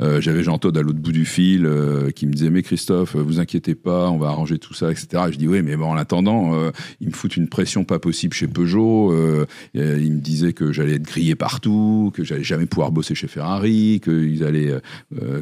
Euh, 0.00 0.20
j'avais 0.20 0.42
Jean 0.42 0.58
Todt 0.58 0.76
à 0.76 0.82
l'autre 0.82 0.98
bout 0.98 1.12
du 1.12 1.24
fil 1.24 1.64
euh, 1.64 2.10
qui 2.10 2.26
me 2.26 2.32
disait 2.32 2.50
mais 2.50 2.62
Christophe, 2.62 3.14
vous 3.14 3.38
inquiétez 3.38 3.76
pas, 3.76 4.10
on 4.10 4.18
va 4.18 4.28
arranger 4.28 4.58
tout 4.58 4.74
ça, 4.74 4.90
etc. 4.90 5.06
je 5.30 5.38
dis 5.38 5.46
oui, 5.46 5.62
mais 5.62 5.76
bon, 5.76 5.86
en 5.86 5.96
attendant, 5.96 6.54
euh, 6.54 6.72
il 7.00 7.06
me 7.06 7.12
foutent 7.12 7.36
une 7.36 7.48
pression 7.48 7.84
pas 7.84 8.00
possible 8.00 8.34
chez 8.34 8.48
Peugeot. 8.48 9.14
il 9.74 10.12
me 10.12 10.20
disait 10.20 10.52
que 10.52 10.72
j'allais 10.72 10.94
être 10.94 11.04
grillé 11.04 11.36
partout, 11.36 12.10
que 12.14 12.24
j'allais 12.24 12.42
jamais 12.42 12.66
pouvoir 12.66 12.90
bosser 12.90 13.14
chez 13.14 13.28
Ferrari, 13.28 14.00
que 14.02 14.10
ils 14.10 14.40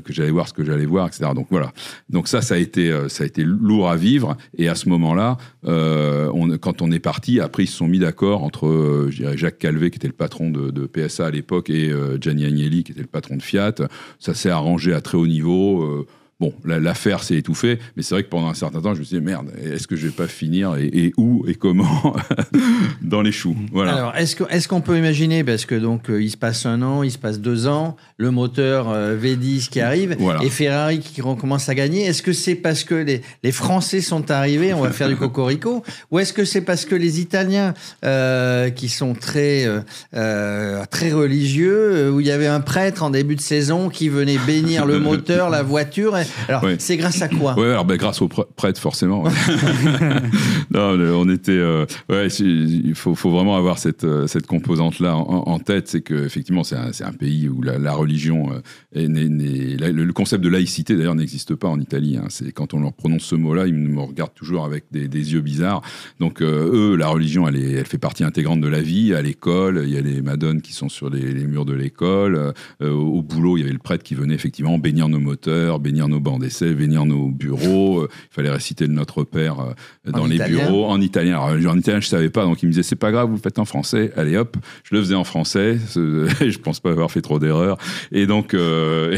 que 0.04 0.12
j'allais 0.12 0.30
voir 0.30 0.48
ce 0.48 0.52
que 0.52 0.64
j'allais 0.64 0.84
voir, 0.84 1.06
etc. 1.06 1.30
Donc 1.34 1.46
voilà. 1.50 1.72
Donc 2.10 2.28
ça, 2.28 2.42
ça 2.42 2.56
a 2.56 2.58
été, 2.58 2.94
ça 3.08 3.24
a 3.24 3.26
été 3.26 3.44
lourd 3.44 3.88
à 3.88 3.96
vivre. 3.96 4.36
Et 4.58 4.68
à 4.68 4.74
ce 4.74 4.90
moment-là, 4.90 5.38
quand 5.64 6.82
on 6.82 6.90
est 6.92 6.98
parti, 6.98 7.40
après 7.40 7.64
ils 7.64 7.68
se 7.68 7.76
sont 7.76 7.88
mis 7.88 7.98
d'accord 7.98 8.42
entre, 8.42 9.08
Jacques 9.10 9.58
Calvé 9.58 9.90
qui 9.90 9.96
était 9.96 10.06
le 10.06 10.12
patron 10.12 10.50
de, 10.50 10.70
de 10.70 10.86
PSA 10.86 11.26
à 11.26 11.30
l'époque 11.30 11.70
et 11.70 11.92
Gianni 12.26 12.44
Agnelli, 12.44 12.82
qui 12.82 12.92
était 12.92 13.00
le 13.00 13.06
patron 13.06 13.36
de 13.36 13.42
Fiat. 13.42 13.74
Ça 14.18 14.34
s'est 14.34 14.50
arrangé 14.50 14.92
à 14.92 15.00
très 15.00 15.16
haut 15.16 15.26
niveau. 15.26 16.06
Bon, 16.38 16.52
l'affaire 16.66 17.22
s'est 17.22 17.36
étouffée, 17.36 17.78
mais 17.96 18.02
c'est 18.02 18.14
vrai 18.14 18.22
que 18.22 18.28
pendant 18.28 18.48
un 18.48 18.54
certain 18.54 18.82
temps, 18.82 18.92
je 18.92 18.98
me 18.98 19.04
suis 19.04 19.16
dit, 19.16 19.24
merde, 19.24 19.50
est-ce 19.58 19.86
que 19.86 19.96
je 19.96 20.08
vais 20.08 20.12
pas 20.12 20.28
finir 20.28 20.76
et, 20.76 21.14
où 21.16 21.46
et 21.48 21.54
comment 21.54 22.14
dans 23.00 23.22
les 23.22 23.32
choux 23.32 23.56
Voilà. 23.72 23.94
Alors, 23.94 24.16
est-ce 24.16 24.36
qu'on 24.36 24.46
est 24.48 24.66
qu'on 24.66 24.82
peut 24.82 24.98
imaginer, 24.98 25.44
parce 25.44 25.64
que 25.64 25.74
donc 25.74 26.10
euh, 26.10 26.22
il 26.22 26.30
se 26.30 26.36
passe 26.36 26.66
un 26.66 26.82
an, 26.82 27.02
il 27.02 27.10
se 27.10 27.16
passe 27.16 27.40
deux 27.40 27.66
ans, 27.66 27.96
le 28.18 28.30
moteur 28.30 28.90
euh, 28.90 29.16
V10 29.16 29.70
qui 29.70 29.80
arrive 29.80 30.14
et 30.42 30.50
Ferrari 30.50 30.98
qui 30.98 31.22
recommence 31.22 31.70
à 31.70 31.74
gagner, 31.74 32.04
est-ce 32.04 32.22
que 32.22 32.34
c'est 32.34 32.56
parce 32.56 32.84
que 32.84 32.96
les, 32.96 33.22
les, 33.42 33.52
Français 33.52 34.02
sont 34.02 34.30
arrivés, 34.30 34.74
on 34.74 34.82
va 34.82 34.90
faire 34.90 35.08
du 35.08 35.16
cocorico, 35.16 35.82
ou 36.10 36.18
est-ce 36.18 36.34
que 36.34 36.44
c'est 36.44 36.60
parce 36.60 36.84
que 36.84 36.94
les 36.94 37.18
Italiens, 37.18 37.72
euh, 38.04 38.68
qui 38.68 38.90
sont 38.90 39.14
très, 39.14 39.66
très 40.12 41.12
religieux, 41.12 42.10
où 42.10 42.20
il 42.20 42.26
y 42.26 42.30
avait 42.30 42.46
un 42.46 42.60
prêtre 42.60 43.02
en 43.02 43.08
début 43.08 43.36
de 43.36 43.40
saison 43.40 43.88
qui 43.88 44.10
venait 44.10 44.38
bénir 44.46 44.84
le 44.84 44.98
moteur, 44.98 45.48
la 45.48 45.62
voiture, 45.62 46.14
alors, 46.48 46.64
c'est 46.78 46.96
grâce 46.96 47.22
à 47.22 47.28
quoi 47.28 47.54
Ouais, 47.58 47.70
alors 47.70 47.84
ben, 47.84 47.96
grâce 47.96 48.20
aux 48.22 48.28
prêtres, 48.28 48.80
forcément. 48.80 49.24
non, 50.70 50.98
on 50.98 51.28
était. 51.28 51.52
Euh, 51.52 51.86
ouais, 52.08 52.28
il 52.28 52.94
faut, 52.94 53.14
faut, 53.14 53.30
vraiment 53.30 53.56
avoir 53.56 53.78
cette, 53.78 54.04
euh, 54.04 54.26
cette 54.26 54.46
composante-là 54.46 55.16
en, 55.16 55.58
tête. 55.58 55.88
C'est 55.88 56.02
qu'effectivement, 56.02 56.64
c'est 56.64 56.76
un, 56.76 56.90
un, 57.00 57.12
pays 57.12 57.48
où 57.48 57.62
la, 57.62 57.92
religion 57.92 58.52
euh, 58.52 58.60
est, 58.94 59.08
le, 59.08 60.12
concept 60.12 60.42
de 60.42 60.48
laïcité, 60.48 60.96
d'ailleurs, 60.96 61.14
n'existe 61.14 61.54
pas 61.54 61.68
en 61.68 61.80
Italie. 61.80 62.16
Hein. 62.16 62.26
C'est 62.28 62.52
quand 62.52 62.74
on 62.74 62.80
leur 62.80 62.92
prononce 62.92 63.22
ce 63.22 63.34
mot-là, 63.34 63.66
ils 63.66 63.74
me 63.74 64.00
regardent 64.00 64.34
toujours 64.34 64.64
avec 64.64 64.84
des, 64.90 65.08
des 65.08 65.32
yeux 65.32 65.40
bizarres. 65.40 65.82
Donc, 66.20 66.42
eux, 66.42 66.96
la 66.96 67.08
religion, 67.08 67.48
elle, 67.48 67.56
est, 67.56 67.72
elle 67.72 67.86
fait 67.86 67.98
partie 67.98 68.24
intégrante 68.24 68.60
de 68.60 68.68
la 68.68 68.82
vie. 68.82 69.14
À 69.14 69.22
l'école, 69.22 69.82
il 69.84 69.92
y 69.92 69.98
a 69.98 70.00
les 70.00 70.22
madones 70.22 70.60
qui 70.60 70.72
sont 70.72 70.88
sur 70.88 71.10
les, 71.10 71.32
les 71.32 71.46
murs 71.46 71.64
de 71.64 71.74
l'école. 71.74 72.52
au 72.80 73.22
boulot, 73.22 73.56
il 73.56 73.60
y 73.60 73.64
avait 73.64 73.72
le 73.72 73.78
prêtre 73.78 74.02
qui 74.02 74.14
venait 74.14 74.34
effectivement 74.34 74.78
bénir 74.78 75.08
nos 75.08 75.20
moteurs, 75.20 75.80
bénir 75.80 76.08
nos 76.08 76.15
nos 76.16 76.20
bancs 76.20 76.40
d'essai, 76.40 76.72
venir 76.72 77.04
nos 77.04 77.28
bureaux. 77.28 78.00
Euh, 78.00 78.08
il 78.10 78.34
fallait 78.34 78.50
réciter 78.50 78.86
le 78.86 78.92
Notre 78.92 79.24
Père 79.24 79.60
euh, 79.60 80.10
dans 80.10 80.26
les 80.26 80.38
bureaux 80.38 80.86
en 80.86 81.00
italien. 81.00 81.40
Alors, 81.42 81.72
en 81.72 81.78
italien, 81.78 82.00
je 82.00 82.08
savais 82.08 82.30
pas, 82.30 82.44
donc 82.44 82.62
il 82.62 82.66
me 82.66 82.72
disait 82.72 82.82
c'est 82.82 82.96
pas 82.96 83.12
grave, 83.12 83.28
vous 83.28 83.36
le 83.36 83.40
faites 83.40 83.58
en 83.58 83.64
français. 83.64 84.12
Allez 84.16 84.36
hop, 84.36 84.56
je 84.84 84.94
le 84.94 85.02
faisais 85.02 85.14
en 85.14 85.24
français. 85.24 85.78
je 85.94 86.58
pense 86.58 86.80
pas 86.80 86.90
avoir 86.90 87.10
fait 87.10 87.20
trop 87.20 87.38
d'erreurs. 87.38 87.76
Et 88.12 88.26
donc, 88.26 88.54
euh, 88.54 89.16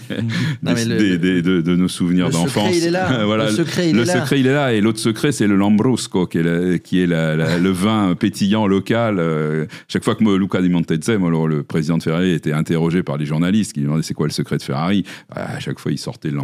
de, 0.62 1.76
nos 1.76 1.88
souvenirs 1.88 2.30
d'enfance. 2.30 2.74
voilà, 3.24 3.46
le 3.46 3.52
secret, 3.52 3.90
il, 3.90 3.96
le 3.96 4.02
est, 4.02 4.06
secret 4.06 4.36
là. 4.36 4.40
il 4.40 4.46
est 4.46 4.54
là. 4.54 4.72
Et 4.74 4.80
l'autre 4.80 4.98
secret, 4.98 5.32
c'est 5.32 5.46
le 5.46 5.56
Lambrusco, 5.56 6.26
qui 6.26 6.38
est, 6.38 6.82
qui 6.82 7.00
est 7.00 7.06
le 7.06 7.70
vin 7.70 8.14
pétillant 8.14 8.66
local. 8.66 9.68
chaque 9.88 10.04
fois 10.04 10.14
que 10.16 10.24
Luca 10.24 10.60
Di 10.60 10.68
Montezze, 10.68 11.10
le, 11.10 11.62
président 11.62 11.98
de 11.98 12.02
Ferrari, 12.02 12.32
était 12.32 12.52
interrogé 12.52 13.02
par 13.02 13.16
les 13.16 13.26
journalistes 13.26 13.72
qui 13.72 13.80
lui 13.80 13.86
demandaient 13.86 14.02
c'est 14.02 14.14
quoi 14.14 14.26
le 14.26 14.32
secret 14.32 14.56
de 14.56 14.62
Ferrari, 14.62 15.04
à 15.30 15.60
chaque 15.60 15.78
fois 15.78 15.92
il 15.92 15.98
sortait 15.98 16.30
le 16.30 16.36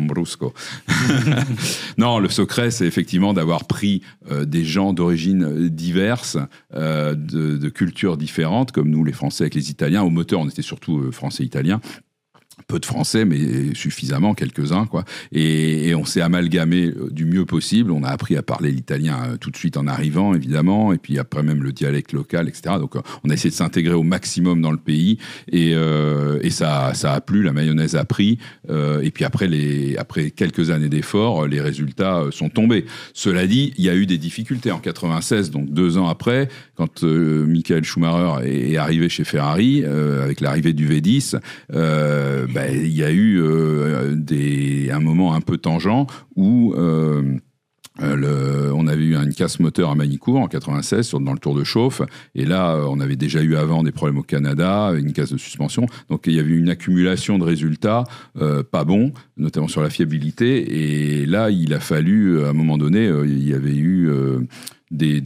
Non, 1.99 2.19
le 2.19 2.29
secret, 2.29 2.71
c'est 2.71 2.87
effectivement 2.87 3.33
d'avoir 3.33 3.65
pris 3.65 4.03
euh, 4.31 4.45
des 4.45 4.65
gens 4.65 4.93
d'origine 4.93 5.45
euh, 5.45 5.71
diverses, 5.71 6.37
euh, 6.75 7.15
de, 7.15 7.57
de, 7.57 7.69
cultures 7.69 8.17
différentes, 8.17 8.73
comme 8.73 8.91
nous, 8.91 9.05
les 9.05 9.13
Français 9.13 9.45
avec 9.45 9.55
les 9.55 9.71
Italiens. 9.71 10.03
Au 10.03 10.11
moteur, 10.11 10.41
on 10.41 10.49
était 10.49 10.63
surtout 10.63 11.11
français-italiens 11.13 11.81
peu 12.69 12.81
de 12.81 12.87
français, 12.87 13.25
mais 13.25 13.75
suffisamment, 13.75 14.35
quelques-uns, 14.35 14.87
quoi. 14.87 15.05
Et, 15.33 15.95
on 15.95 16.05
s'est 16.05 16.21
amalgamé 16.21 16.87
euh, 16.87 17.09
du 17.11 17.25
mieux 17.25 17.45
possible. 17.45 17.91
On 17.91 18.03
a 18.03 18.09
appris 18.09 18.37
à 18.37 18.43
parler 18.43 18.71
l'italien 18.71 19.19
euh, 19.27 19.37
tout 19.37 19.51
de 19.51 19.57
suite 19.57 19.77
en 19.77 19.87
arrivant, 19.87 20.35
évidemment, 20.35 20.93
et 20.93 20.99
puis 20.99 21.19
après 21.19 21.43
même 21.43 21.63
le 21.63 21.73
dialecte 21.73 22.13
local, 22.13 22.49
etc. 22.49 22.77
Donc, 22.79 22.97
euh, 22.97 23.01
on 23.25 23.31
a 23.31 23.35
essayé 23.35 23.51
de 23.51 23.55
s'intégrer 23.55 23.95
au 23.95 24.03
maximum 24.03 24.61
dans 24.61 24.73
le 24.73 24.79
pays, 24.79 25.19
et, 25.51 25.73
et 25.73 26.51
ça, 26.51 26.93
ça 26.95 27.13
a 27.13 27.21
plu, 27.21 27.43
la 27.43 27.53
mayonnaise 27.53 27.97
a 27.97 28.05
pris. 28.05 28.39
et 28.69 29.11
puis 29.11 29.25
après, 29.25 29.47
les, 29.47 29.97
après 29.97 30.31
quelques 30.31 30.71
années 30.71 30.89
d'efforts, 30.89 31.47
les 31.47 31.61
résultats 31.61 32.25
sont 32.31 32.49
tombés. 32.49 32.87
Cela 33.15 33.47
dit, 33.47 33.73
il 33.79 33.85
y 33.85 33.89
a 33.89 33.95
eu 33.95 34.07
des 34.07 34.19
difficultés 34.19 34.71
en 34.71 34.79
96, 34.79 35.51
donc 35.51 35.73
deux 35.73 35.99
ans 35.99 36.09
après, 36.09 36.49
quand 36.75 37.03
Michael 37.03 37.85
Schumacher 37.85 38.47
est 38.47 38.77
arrivé 38.77 39.09
chez 39.09 39.25
Ferrari, 39.25 39.85
avec 39.85 40.41
l'arrivée 40.41 40.73
du 40.73 40.89
V10. 40.89 41.39
Bah, 41.73 42.46
il 42.73 42.97
y 42.97 43.05
a 43.05 43.11
eu 43.11 43.41
euh, 43.41 44.15
des, 44.15 44.91
un 44.91 45.01
moment 45.01 45.35
un 45.35 45.41
peu 45.41 45.59
tangent 45.59 46.07
où 46.35 46.75
euh, 46.75 47.23
euh, 48.03 48.73
on 48.75 48.87
avait 48.87 49.05
eu 49.05 49.17
une 49.17 49.33
casse 49.33 49.59
moteur 49.59 49.91
à 49.91 49.95
Manicourt 49.95 50.37
en 50.37 50.49
96 50.49 51.07
sur, 51.07 51.21
dans 51.21 51.33
le 51.33 51.39
tour 51.39 51.55
de 51.55 51.65
chauffe. 51.65 52.03
Et 52.35 52.45
là 52.45 52.79
on 52.89 53.01
avait 53.01 53.17
déjà 53.17 53.43
eu 53.43 53.57
avant 53.57 53.83
des 53.83 53.93
problèmes 53.93 54.19
au 54.19 54.23
Canada 54.23 54.93
une 54.97 55.13
casse 55.13 55.33
de 55.33 55.39
suspension. 55.39 55.87
Donc 56.09 56.27
il 56.27 56.35
y 56.35 56.41
avait 56.41 56.55
une 56.55 56.69
accumulation 56.69 57.39
de 57.39 57.45
résultats 57.45 58.05
pas 58.71 58.85
bons 58.85 59.13
notamment 59.37 59.69
sur 59.69 59.83
la 59.83 59.91
fiabilité. 59.91 61.21
Et 61.21 61.27
là 61.27 61.51
il 61.51 61.73
a 61.73 61.81
fallu 61.81 62.45
à 62.45 62.49
un 62.49 62.53
moment 62.53 62.79
donné 62.79 63.07
il 63.07 63.49
y 63.49 63.55
avait 63.55 63.77
eu 63.77 64.11
des 64.91 65.21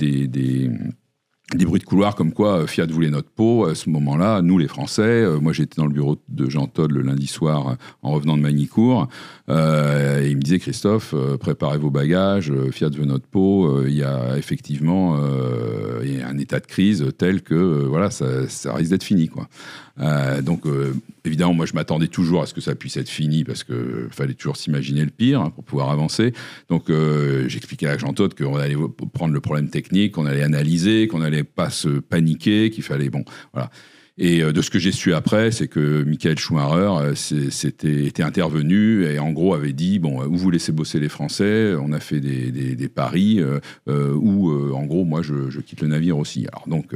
des 1.55 1.65
bruits 1.65 1.81
de 1.81 1.85
couloir 1.85 2.15
comme 2.15 2.33
quoi 2.33 2.67
Fiat 2.67 2.87
voulait 2.87 3.11
notre 3.11 3.29
peau 3.29 3.65
à 3.67 3.75
ce 3.75 3.91
moment-là, 3.91 4.43
nous 4.43 4.59
les 4.59 4.69
Français. 4.69 5.25
moi 5.41 5.53
j'étais 5.53 5.77
dans 5.77 5.87
le 5.87 5.93
bureau 5.93 6.17
de 6.29 6.49
Jean 6.49 6.67
Todd 6.67 6.91
le 6.93 7.03
lundi 7.03 7.27
soir 7.27 7.77
en 8.03 8.11
revenant 8.11 8.37
de 8.37 8.43
Magnicourt. 8.43 9.09
et 9.49 10.29
il 10.29 10.37
me 10.37 10.41
disait 10.41 10.59
Christophe, 10.59 11.15
préparez 11.41 11.79
vos 11.79 11.91
bagages, 11.91 12.53
Fiat 12.71 12.91
veut 12.91 13.05
notre 13.05 13.27
peau. 13.27 13.85
Il 13.85 13.95
y 13.95 14.05
a 14.05 14.37
effectivement 14.37 15.17
un 15.17 16.39
état 16.39 16.61
de 16.61 16.67
crise 16.67 17.07
tel 17.19 17.43
que 17.43 17.55
voilà, 17.55 18.11
ça, 18.11 18.49
ça 18.49 18.75
risque 18.75 18.91
d'être 18.91 19.05
fini. 19.05 19.29
Quoi. 19.29 19.49
Euh, 19.99 20.43
donc, 20.43 20.67
euh, 20.67 20.95
évidemment, 21.25 21.55
moi, 21.55 21.67
je 21.67 21.75
m'attendais 21.75 22.09
toujours 22.09 22.43
à 22.43 22.47
ce 22.47 22.55
que 22.55 22.61
ça 22.61 22.75
puisse 22.75 22.97
être 22.97 23.09
fini 23.09 23.45
parce 23.45 23.65
qu'il 23.65 24.09
fallait 24.11 24.35
toujours 24.35 24.57
s'imaginer 24.57 25.05
le 25.05 25.11
pire 25.11 25.41
hein, 25.41 25.51
pour 25.51 25.65
pouvoir 25.65 25.91
avancer. 25.91 26.33
Donc, 26.69 26.91
euh, 26.91 27.49
j'expliquais 27.49 27.87
à 27.87 27.99
Jean 27.99 28.13
Todt 28.13 28.35
qu'on 28.37 28.57
allait 28.57 28.77
prendre 29.13 29.35
le 29.35 29.41
problème 29.41 29.69
technique, 29.69 30.13
qu'on 30.13 30.27
allait 30.27 30.43
analyser, 30.43 31.09
qu'on 31.09 31.19
n'allait 31.19 31.45
pas 31.45 31.71
se 31.71 31.89
paniquer, 31.89 32.71
qu'il 32.71 32.85
fallait, 32.85 33.11
bon, 33.11 33.25
voilà. 33.53 33.71
Et 34.19 34.43
euh, 34.43 34.53
de 34.53 34.63
ce 34.63 34.71
que 34.71 34.79
j'ai 34.79 34.93
su 34.93 35.15
après, 35.15 35.51
c'est 35.51 35.69
que 35.69 36.03
Michael 36.05 36.39
Schumacher 36.39 36.93
euh, 37.01 37.15
c'était, 37.15 38.05
était 38.05 38.23
intervenu 38.23 39.05
et 39.05 39.19
en 39.19 39.31
gros 39.33 39.55
avait 39.55 39.73
dit 39.73 39.99
bon, 39.99 40.25
où 40.25 40.37
vous 40.37 40.51
laissez 40.51 40.73
bosser 40.73 41.01
les 41.01 41.09
Français 41.09 41.75
On 41.81 41.93
a 41.93 42.01
fait 42.01 42.21
des, 42.21 42.89
paris 42.89 43.41
euh, 43.41 44.15
où, 44.15 44.51
en 44.75 44.85
gros, 44.85 45.05
moi, 45.05 45.23
je, 45.23 45.61
quitte 45.61 45.81
le 45.83 45.89
navire 45.89 46.19
aussi. 46.19 46.47
Alors 46.53 46.67
donc, 46.67 46.93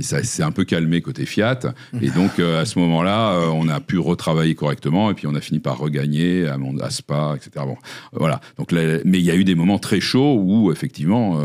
ça 0.00 0.22
s'est 0.22 0.42
un 0.42 0.52
peu 0.52 0.64
calmé 0.64 1.00
côté 1.00 1.26
Fiat. 1.26 1.60
Et 2.00 2.10
donc, 2.10 2.38
à 2.38 2.64
ce 2.64 2.78
moment-là, 2.78 3.38
on 3.52 3.68
a 3.68 3.80
pu 3.80 3.98
retravailler 3.98 4.54
correctement 4.54 5.10
et 5.10 5.14
puis 5.14 5.26
on 5.26 5.34
a 5.34 5.40
fini 5.40 5.58
par 5.58 5.78
regagner 5.78 6.46
à, 6.46 6.56
à 6.80 6.90
Spa, 6.90 7.36
etc. 7.36 7.64
Bon, 7.66 7.76
voilà. 8.12 8.40
Donc, 8.56 8.72
mais 8.72 9.18
il 9.18 9.24
y 9.24 9.30
a 9.30 9.36
eu 9.36 9.44
des 9.44 9.54
moments 9.54 9.78
très 9.78 10.00
chauds 10.00 10.40
où, 10.40 10.72
effectivement, 10.72 11.40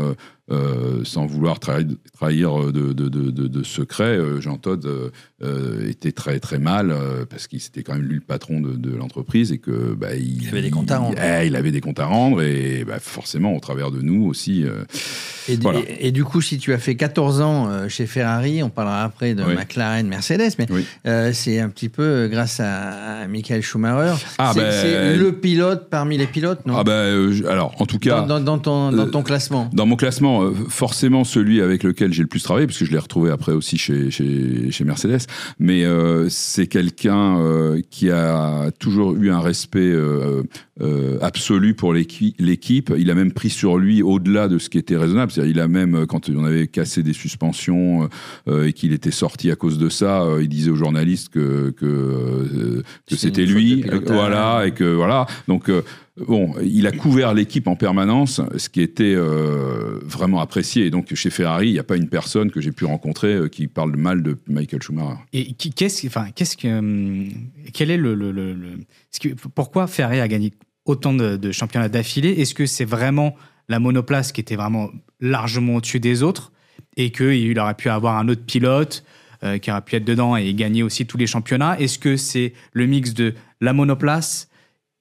euh, 0.52 1.04
sans 1.04 1.26
vouloir 1.26 1.60
trahir, 1.60 2.72
de, 2.72 2.92
de, 2.92 3.08
de, 3.08 3.30
de, 3.30 3.62
secret, 3.62 4.18
euh, 4.18 4.40
Jean 4.40 4.56
Todt 4.56 4.84
euh, 4.84 5.88
était 5.88 6.10
très 6.10 6.40
très 6.40 6.58
mal 6.58 6.92
parce 7.28 7.46
qu'il 7.46 7.60
s'était 7.60 7.84
quand 7.84 7.94
même 7.94 8.02
lui 8.02 8.16
le 8.16 8.20
patron 8.20 8.60
de, 8.60 8.90
l'entreprise 8.90 9.52
et 9.52 9.58
que 9.58 9.94
bah, 9.94 10.16
il, 10.16 10.48
avait 10.48 10.62
des 10.62 10.70
comptes 10.70 10.90
à 10.90 10.98
rendre. 10.98 11.16
Eh, 11.22 11.46
il, 11.46 11.54
avait 11.54 11.70
des 11.70 11.80
comptes 11.80 12.00
à 12.00 12.06
rendre 12.06 12.42
et 12.42 12.84
bah, 12.84 12.98
forcément 12.98 13.54
au 13.54 13.60
travers 13.60 13.92
de 13.92 14.00
nous 14.00 14.26
aussi. 14.26 14.64
Et, 15.48 15.58
et, 16.00 16.12
du 16.12 16.24
coup, 16.24 16.42
si 16.42 16.58
tu 16.58 16.72
as 16.72 16.78
fait 16.78 16.96
14 16.96 17.40
ans 17.40 17.88
chez 17.88 18.06
Ferrari, 18.06 18.62
on 18.62 18.70
parlera 18.70 19.04
après 19.04 19.34
de 19.34 19.44
McLaren, 19.44 20.06
Mercedes, 20.06 20.56
mais 20.58 21.32
c'est 21.32 21.60
un 21.60 21.68
petit 21.68 21.88
peu 21.88 22.28
grâce 22.28 22.58
à, 22.58 23.28
Michael 23.28 23.62
Schumacher. 23.62 24.14
Ah, 24.38 24.52
c'est 24.54 24.60
ben, 24.60 25.18
le 25.18 25.32
pilote 25.32 25.88
parmi 25.90 26.18
les 26.18 26.26
pilotes, 26.26 26.66
non? 26.66 26.74
Ah 26.76 26.84
ben, 26.84 27.32
alors 27.48 27.80
en 27.80 27.86
tout 27.86 27.98
cas 27.98 28.22
dans, 28.22 28.40
dans 28.40 28.58
ton, 28.58 28.90
dans 28.90 29.08
ton 29.08 29.22
classement. 29.22 29.70
Dans 29.72 29.86
mon 29.86 29.96
classement 29.96 30.39
euh, 30.42 30.54
forcément 30.68 31.24
celui 31.24 31.60
avec 31.60 31.82
lequel 31.82 32.12
j'ai 32.12 32.22
le 32.22 32.28
plus 32.28 32.42
travaillé, 32.42 32.66
puisque 32.66 32.84
je 32.84 32.92
l'ai 32.92 32.98
retrouvé 32.98 33.30
après 33.30 33.52
aussi 33.52 33.78
chez, 33.78 34.10
chez, 34.10 34.70
chez 34.70 34.84
Mercedes, 34.84 35.26
mais 35.58 35.84
euh, 35.84 36.28
c'est 36.28 36.66
quelqu'un 36.66 37.38
euh, 37.38 37.80
qui 37.90 38.10
a 38.10 38.70
toujours 38.78 39.14
eu 39.14 39.30
un 39.30 39.40
respect 39.40 39.94
absolu 41.20 41.74
pour 41.74 41.92
l'équipe. 41.92 42.92
Il 42.96 43.10
a 43.10 43.14
même 43.14 43.32
pris 43.32 43.50
sur 43.50 43.78
lui 43.78 44.02
au-delà 44.02 44.48
de 44.48 44.58
ce 44.58 44.70
qui 44.70 44.78
était 44.78 44.96
raisonnable. 44.96 45.32
Il 45.44 45.60
a 45.60 45.68
même, 45.68 46.06
quand 46.06 46.28
on 46.30 46.44
avait 46.44 46.68
cassé 46.68 47.02
des 47.02 47.12
suspensions 47.12 48.08
et 48.50 48.72
qu'il 48.72 48.92
était 48.92 49.10
sorti 49.10 49.50
à 49.50 49.56
cause 49.56 49.78
de 49.78 49.88
ça, 49.88 50.24
il 50.40 50.48
disait 50.48 50.70
aux 50.70 50.76
journalistes 50.76 51.28
que, 51.28 51.70
que, 51.70 52.82
que 53.06 53.16
c'était 53.16 53.44
lui. 53.44 53.84
Voilà, 54.06 54.66
et 54.66 54.72
que 54.72 54.84
voilà. 54.84 55.26
Donc, 55.48 55.70
Bon, 56.16 56.54
il 56.62 56.86
a 56.86 56.92
couvert 56.92 57.34
l'équipe 57.34 57.66
en 57.66 57.76
permanence, 57.76 58.40
ce 58.56 58.68
qui 58.68 58.82
était 58.82 59.14
euh, 59.14 60.00
vraiment 60.02 60.40
apprécié. 60.40 60.86
Et 60.86 60.90
donc, 60.90 61.14
chez 61.14 61.30
Ferrari, 61.30 61.68
il 61.68 61.72
n'y 61.72 61.78
a 61.78 61.84
pas 61.84 61.96
une 61.96 62.08
personne 62.08 62.50
que 62.50 62.60
j'ai 62.60 62.72
pu 62.72 62.84
rencontrer 62.84 63.34
euh, 63.34 63.48
qui 63.48 63.68
parle 63.68 63.96
mal 63.96 64.22
de 64.22 64.36
Michael 64.48 64.82
Schumacher. 64.82 65.20
Et 65.32 65.52
qu'est-ce, 65.54 66.06
enfin, 66.06 66.26
qu'est-ce 66.34 66.56
que, 66.56 66.78
hum, 66.78 67.28
quel 67.72 67.90
est 67.90 67.96
le, 67.96 68.78
pourquoi 69.54 69.86
Ferrari 69.86 70.20
a 70.20 70.28
gagné 70.28 70.52
autant 70.84 71.14
de, 71.14 71.52
championnats 71.52 71.88
d'affilée? 71.88 72.32
Est-ce 72.40 72.54
que 72.54 72.66
c'est 72.66 72.84
vraiment 72.84 73.34
la 73.68 73.78
monoplace 73.78 74.32
qui 74.32 74.40
était 74.40 74.56
vraiment 74.56 74.90
largement 75.20 75.76
au-dessus 75.76 76.00
des 76.00 76.22
autres 76.22 76.52
et 76.96 77.12
qu'il 77.12 77.58
aurait 77.58 77.74
pu 77.74 77.88
avoir 77.88 78.18
un 78.18 78.28
autre 78.28 78.44
pilote 78.44 79.04
euh, 79.44 79.58
qui 79.58 79.70
aurait 79.70 79.82
pu 79.82 79.96
être 79.96 80.04
dedans 80.04 80.36
et 80.36 80.52
gagner 80.54 80.82
aussi 80.82 81.06
tous 81.06 81.16
les 81.16 81.28
championnats? 81.28 81.78
Est-ce 81.78 81.98
que 81.98 82.16
c'est 82.16 82.52
le 82.72 82.86
mix 82.86 83.14
de 83.14 83.34
la 83.60 83.72
monoplace 83.72 84.49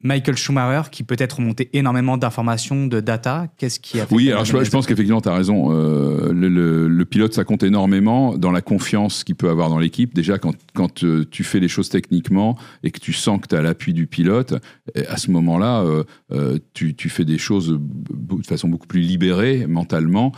Michael 0.01 0.37
Schumacher 0.37 0.89
qui 0.89 1.03
peut-être 1.03 1.41
monté 1.41 1.69
énormément 1.73 2.17
d'informations, 2.17 2.87
de 2.87 3.01
data 3.01 3.47
Qu'est-ce 3.57 3.81
qui 3.81 3.99
a 3.99 4.05
fait 4.05 4.15
Oui, 4.15 4.31
alors 4.31 4.45
je, 4.45 4.69
pense 4.69 4.87
qu'effectivement, 4.87 5.19
tu 5.19 5.27
as 5.27 5.33
raison. 5.33 5.71
Euh, 5.71 6.31
le, 6.31 7.05
pilote, 7.05 7.33
ça 7.33 7.43
compte 7.43 7.63
énormément 7.63 8.37
dans 8.37 8.51
la 8.51 8.61
confiance 8.61 9.23
qu'il 9.23 9.35
peut 9.35 9.49
avoir 9.49 9.69
dans 9.69 9.79
l'équipe. 9.79 10.13
Déjà, 10.13 10.37
quand, 10.37 10.53
quand 10.73 11.03
euh, 11.03 11.25
tu 11.29 11.43
fais 11.43 11.59
les 11.59 11.67
choses 11.67 11.89
techniquement 11.89 12.57
et 12.83 12.91
que 12.91 12.99
tu 12.99 13.11
sens 13.11 13.41
que 13.41 13.47
tu 13.47 13.55
as 13.55 13.61
l'appui 13.61 13.93
du 13.93 14.07
pilote, 14.07 14.53
à 15.07 15.17
ce 15.17 15.31
moment-là, 15.31 15.83
euh, 16.31 16.57
tu, 16.73 16.93
tu, 16.93 17.09
fais 17.09 17.25
des 17.25 17.37
choses 17.37 17.77
de 17.79 18.45
façon 18.45 18.69
beaucoup 18.69 18.87
plus 18.87 19.01
libérée 19.01 19.65
mentalement. 19.67 20.31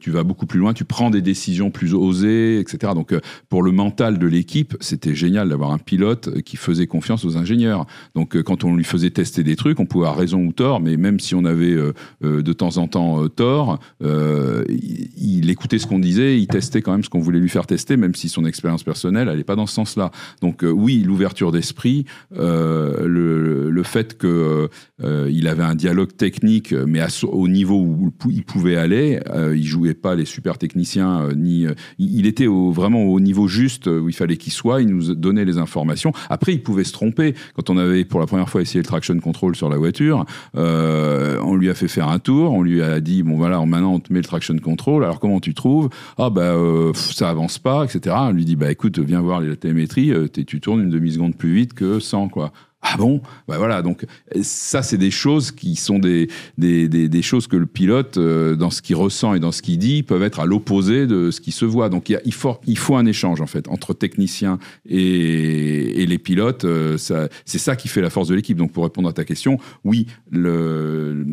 tu 0.00 0.10
vas 0.10 0.22
beaucoup 0.22 0.46
plus 0.46 0.58
loin, 0.58 0.74
tu 0.74 0.84
prends 0.84 1.10
des 1.10 1.22
décisions 1.22 1.70
plus 1.70 1.94
osées, 1.94 2.58
etc. 2.58 2.92
Donc, 2.94 3.14
pour 3.48 3.62
le 3.62 3.72
mental 3.72 4.18
de 4.18 4.26
l'équipe, 4.26 4.76
c'était 4.80 5.14
génial 5.14 5.48
d'avoir 5.48 5.70
un 5.70 5.78
pilote 5.78 6.42
qui 6.42 6.56
faisait 6.56 6.86
confiance 6.86 7.24
aux 7.24 7.36
ingénieurs. 7.36 7.86
Donc, 8.14 8.42
quand 8.42 8.64
on 8.64 8.74
lui 8.74 8.84
faisait 8.84 8.97
faisait 8.98 9.10
tester 9.10 9.42
des 9.42 9.56
trucs, 9.56 9.80
on 9.80 9.86
pouvait 9.86 10.06
avoir 10.06 10.18
raison 10.18 10.44
ou 10.44 10.52
tort, 10.52 10.80
mais 10.80 10.96
même 10.96 11.20
si 11.20 11.34
on 11.34 11.44
avait 11.44 11.72
euh, 11.72 11.92
euh, 12.24 12.42
de 12.42 12.52
temps 12.52 12.76
en 12.76 12.88
temps 12.88 13.22
euh, 13.22 13.28
tort, 13.28 13.78
il, 14.00 15.50
écoutait 15.50 15.78
ce 15.78 15.86
qu'on 15.86 15.98
disait, 15.98 16.38
il 16.38 16.46
testait 16.46 16.82
quand 16.82 16.92
même 16.92 17.04
ce 17.04 17.08
qu'on 17.08 17.20
voulait 17.20 17.38
lui 17.38 17.48
faire 17.48 17.66
tester, 17.66 17.96
même 17.96 18.14
si 18.14 18.28
son 18.28 18.44
expérience 18.44 18.82
personnelle 18.82 19.28
n'allait 19.28 19.44
pas 19.44 19.56
dans 19.56 19.66
ce 19.66 19.74
sens-là. 19.74 20.10
Donc 20.42 20.62
oui, 20.62 21.02
l'ouverture 21.06 21.52
d'esprit, 21.52 22.04
le, 22.30 23.82
fait 23.84 24.18
que 24.18 24.68
il 25.00 25.48
avait 25.48 25.62
un 25.62 25.74
dialogue 25.74 26.14
technique, 26.14 26.72
mais 26.72 27.00
au 27.22 27.48
niveau 27.48 27.76
où 27.76 28.12
il 28.30 28.44
pouvait 28.44 28.76
aller, 28.76 29.20
il 29.54 29.64
jouait 29.64 29.94
pas 29.94 30.14
les 30.14 30.26
super 30.26 30.58
techniciens, 30.58 31.28
ni 31.34 31.66
il 31.98 32.26
était 32.26 32.46
vraiment 32.46 33.04
au 33.04 33.20
niveau 33.20 33.48
juste 33.48 33.86
où 33.86 34.08
il 34.08 34.14
fallait 34.14 34.36
qu'il 34.36 34.52
soit. 34.52 34.82
Il 34.82 34.88
nous 34.88 35.14
donnait 35.14 35.46
les 35.46 35.58
informations. 35.58 36.12
Après, 36.28 36.52
il 36.52 36.62
pouvait 36.62 36.84
se 36.84 36.92
tromper 36.92 37.34
quand 37.54 37.70
on 37.70 37.78
avait 37.78 38.04
pour 38.04 38.20
la 38.20 38.26
première 38.26 38.48
fois 38.48 38.60
essayé 38.60 38.82
traction 38.88 39.18
control 39.20 39.54
sur 39.54 39.68
la 39.68 39.76
voiture. 39.76 40.24
Euh, 40.56 41.38
on 41.44 41.54
lui 41.54 41.70
a 41.70 41.74
fait 41.74 41.88
faire 41.88 42.08
un 42.08 42.18
tour, 42.18 42.52
on 42.52 42.62
lui 42.62 42.82
a 42.82 43.00
dit 43.00 43.22
bon 43.22 43.36
voilà, 43.36 43.64
maintenant 43.64 43.94
on 43.94 44.00
te 44.00 44.12
met 44.12 44.18
le 44.18 44.24
traction 44.24 44.56
control. 44.58 45.04
Alors 45.04 45.20
comment 45.20 45.40
tu 45.40 45.54
trouves? 45.54 45.88
Ah 46.18 46.30
bah 46.30 46.42
euh, 46.42 46.92
ça 46.94 47.30
avance 47.30 47.58
pas, 47.58 47.84
etc. 47.84 48.16
On 48.18 48.32
lui 48.32 48.44
dit 48.44 48.56
bah 48.56 48.70
écoute, 48.70 48.98
viens 48.98 49.20
voir 49.20 49.40
la 49.40 49.56
télémétrie, 49.56 50.12
euh, 50.12 50.26
tu 50.28 50.60
tournes 50.60 50.80
une 50.80 50.90
demi 50.90 51.12
seconde 51.12 51.36
plus 51.36 51.54
vite 51.54 51.74
que 51.74 52.00
100 52.00 52.28
quoi. 52.28 52.52
Ah 52.80 52.96
bon? 52.96 53.20
Bah 53.48 53.58
voilà, 53.58 53.82
donc 53.82 54.06
ça 54.40 54.82
c'est 54.82 54.98
des 54.98 55.10
choses 55.10 55.50
qui 55.50 55.74
sont 55.74 55.98
des, 55.98 56.28
des, 56.58 56.88
des, 56.88 57.22
choses 57.22 57.48
que 57.48 57.56
le 57.56 57.66
pilote, 57.66 58.18
euh, 58.18 58.54
dans 58.54 58.70
ce 58.70 58.82
qu'il 58.82 58.94
ressent 58.94 59.34
et 59.34 59.40
dans 59.40 59.50
ce 59.50 59.62
qu'il 59.62 59.78
dit, 59.78 60.04
peuvent 60.04 60.22
être 60.22 60.38
à 60.38 60.46
l'opposé 60.46 61.08
de 61.08 61.32
ce 61.32 61.40
qui 61.40 61.50
se 61.50 61.64
voit. 61.64 61.88
Donc 61.88 62.08
il, 62.08 62.12
y 62.12 62.16
a, 62.16 62.20
il, 62.24 62.32
faut, 62.32 62.96
un 62.96 63.06
échange 63.06 63.40
en 63.40 63.48
fait 63.48 63.66
entre 63.66 63.94
techniciens 63.94 64.60
et, 64.88 66.02
et 66.02 66.06
les 66.06 66.18
pilotes. 66.18 66.64
Euh, 66.64 66.96
c'est 66.96 67.58
ça 67.58 67.74
qui 67.74 67.88
fait 67.88 68.00
la 68.00 68.10
force 68.10 68.28
de 68.28 68.36
l'équipe. 68.36 68.56
Donc 68.56 68.70
pour 68.72 68.84
répondre 68.84 69.08
à 69.08 69.12
ta 69.12 69.24
question, 69.24 69.58
oui, 69.84 70.06
le, 70.30 71.26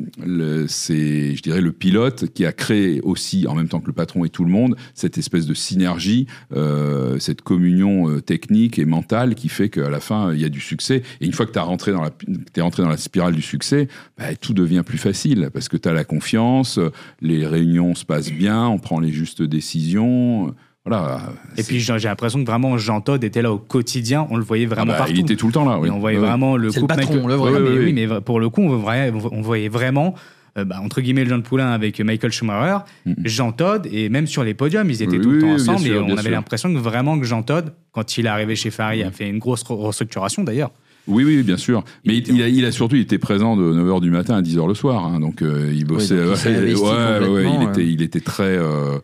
c'est 0.67 1.35
je 1.35 1.41
dirais 1.43 1.61
le 1.61 1.71
pilote 1.71 2.25
qui 2.33 2.45
a 2.45 2.53
créé 2.53 3.01
aussi 3.01 3.45
en 3.47 3.53
même 3.53 3.67
temps 3.67 3.81
que 3.81 3.87
le 3.87 3.93
patron 3.93 4.25
et 4.25 4.29
tout 4.29 4.45
le 4.45 4.51
monde 4.51 4.75
cette 4.95 5.19
espèce 5.19 5.45
de 5.45 5.53
synergie, 5.53 6.25
euh, 6.55 7.19
cette 7.19 7.43
communion 7.43 8.09
euh, 8.09 8.21
technique 8.21 8.79
et 8.79 8.85
mentale 8.85 9.35
qui 9.35 9.49
fait 9.49 9.69
qu'à 9.69 9.89
la 9.89 9.99
fin 9.99 10.33
il 10.33 10.41
y 10.41 10.45
a 10.45 10.49
du 10.49 10.59
succès. 10.59 11.03
Et 11.21 11.25
une 11.25 11.34
fois 11.35 11.45
que 11.45 11.51
tu 11.51 11.59
rentré 11.59 11.91
dans 11.91 12.01
la, 12.01 12.11
es 12.55 12.61
rentré 12.61 12.83
dans 12.83 12.89
la 12.89 12.97
spirale 12.97 13.35
du 13.35 13.41
succès, 13.41 13.87
bah, 14.17 14.35
tout 14.35 14.53
devient 14.53 14.83
plus 14.85 14.97
facile 14.97 15.49
parce 15.53 15.69
que 15.69 15.77
tu 15.77 15.87
as 15.87 15.93
la 15.93 16.03
confiance, 16.03 16.79
les 17.21 17.45
réunions 17.45 17.95
se 17.95 18.05
passent 18.05 18.31
bien, 18.31 18.67
on 18.67 18.79
prend 18.79 18.99
les 18.99 19.11
justes 19.11 19.41
décisions. 19.41 20.53
Voilà. 20.85 21.33
Et 21.57 21.63
puis 21.63 21.79
j'ai 21.79 21.97
l'impression 21.97 22.39
que 22.39 22.45
vraiment 22.45 22.77
Jean 22.77 23.01
Todd 23.01 23.23
était 23.23 23.41
là 23.41 23.51
au 23.51 23.57
quotidien, 23.57 24.27
on 24.29 24.37
le 24.37 24.43
voyait 24.43 24.67
vraiment 24.67 24.91
ah 24.93 24.93
bah, 24.93 24.97
partout. 24.99 25.13
Il 25.13 25.19
était 25.21 25.35
tout 25.35 25.47
le 25.47 25.53
temps 25.53 25.65
là. 25.65 25.79
Oui. 25.79 25.89
on 25.89 25.99
voyait 25.99 26.19
vraiment 26.19 26.57
le 26.57 26.71
couple. 26.71 26.93
Le 26.93 27.59
mais, 27.59 27.77
oui, 27.77 27.93
mais 27.93 28.21
pour 28.21 28.39
le 28.39 28.49
coup, 28.49 28.61
on 28.61 29.41
voyait 29.41 29.69
vraiment 29.69 30.15
euh, 30.57 30.63
bah, 30.63 30.79
entre 30.81 31.01
guillemets 31.01 31.23
le 31.23 31.29
Jean 31.29 31.39
de 31.39 31.43
Poulain 31.43 31.71
avec 31.71 31.99
Michael 31.99 32.31
Schumacher, 32.31 32.85
Jean 33.23 33.51
Todd, 33.51 33.87
et 33.91 34.07
même 34.07 34.25
sur 34.25 34.43
les 34.43 34.53
podiums, 34.53 34.89
ils 34.89 35.01
étaient 35.01 35.19
tout 35.19 35.31
le 35.31 35.41
temps 35.41 35.53
ensemble 35.53 35.87
et 35.87 35.97
on 35.97 36.17
avait 36.17 36.29
l'impression 36.29 36.73
que 36.73 36.77
vraiment 36.77 37.19
que 37.19 37.25
Jean 37.25 37.43
Todd, 37.43 37.73
quand 37.91 38.17
il 38.17 38.25
est 38.25 38.29
arrivé 38.29 38.55
chez 38.55 38.71
Ferrari, 38.71 39.03
a 39.03 39.11
fait 39.11 39.27
une 39.27 39.39
grosse 39.39 39.63
restructuration 39.63 40.43
d'ailleurs. 40.43 40.71
Oui, 41.07 41.23
oui, 41.23 41.43
bien 41.43 41.57
sûr. 41.57 41.83
Mais 42.05 42.17
il, 42.17 42.41
a, 42.41 42.47
il, 42.47 42.65
a, 42.65 42.71
surtout, 42.71 42.95
il 42.95 43.01
était 43.01 43.17
présent 43.17 43.55
de 43.55 43.63
9h 43.63 44.01
du 44.01 44.09
matin 44.09 44.35
à 44.35 44.41
10h 44.41 44.67
le 44.67 44.73
soir. 44.73 45.05
Hein, 45.05 45.19
donc, 45.19 45.41
euh, 45.41 45.71
il 45.73 45.85
bossait. 45.85 46.15
il, 46.15 46.75
ouais, 46.75 47.27
ouais, 47.27 47.51
il, 47.59 47.69
était, 47.69 47.85
il 47.85 48.01
était 48.01 48.21
très. 48.21 48.57
Euh, 48.57 48.97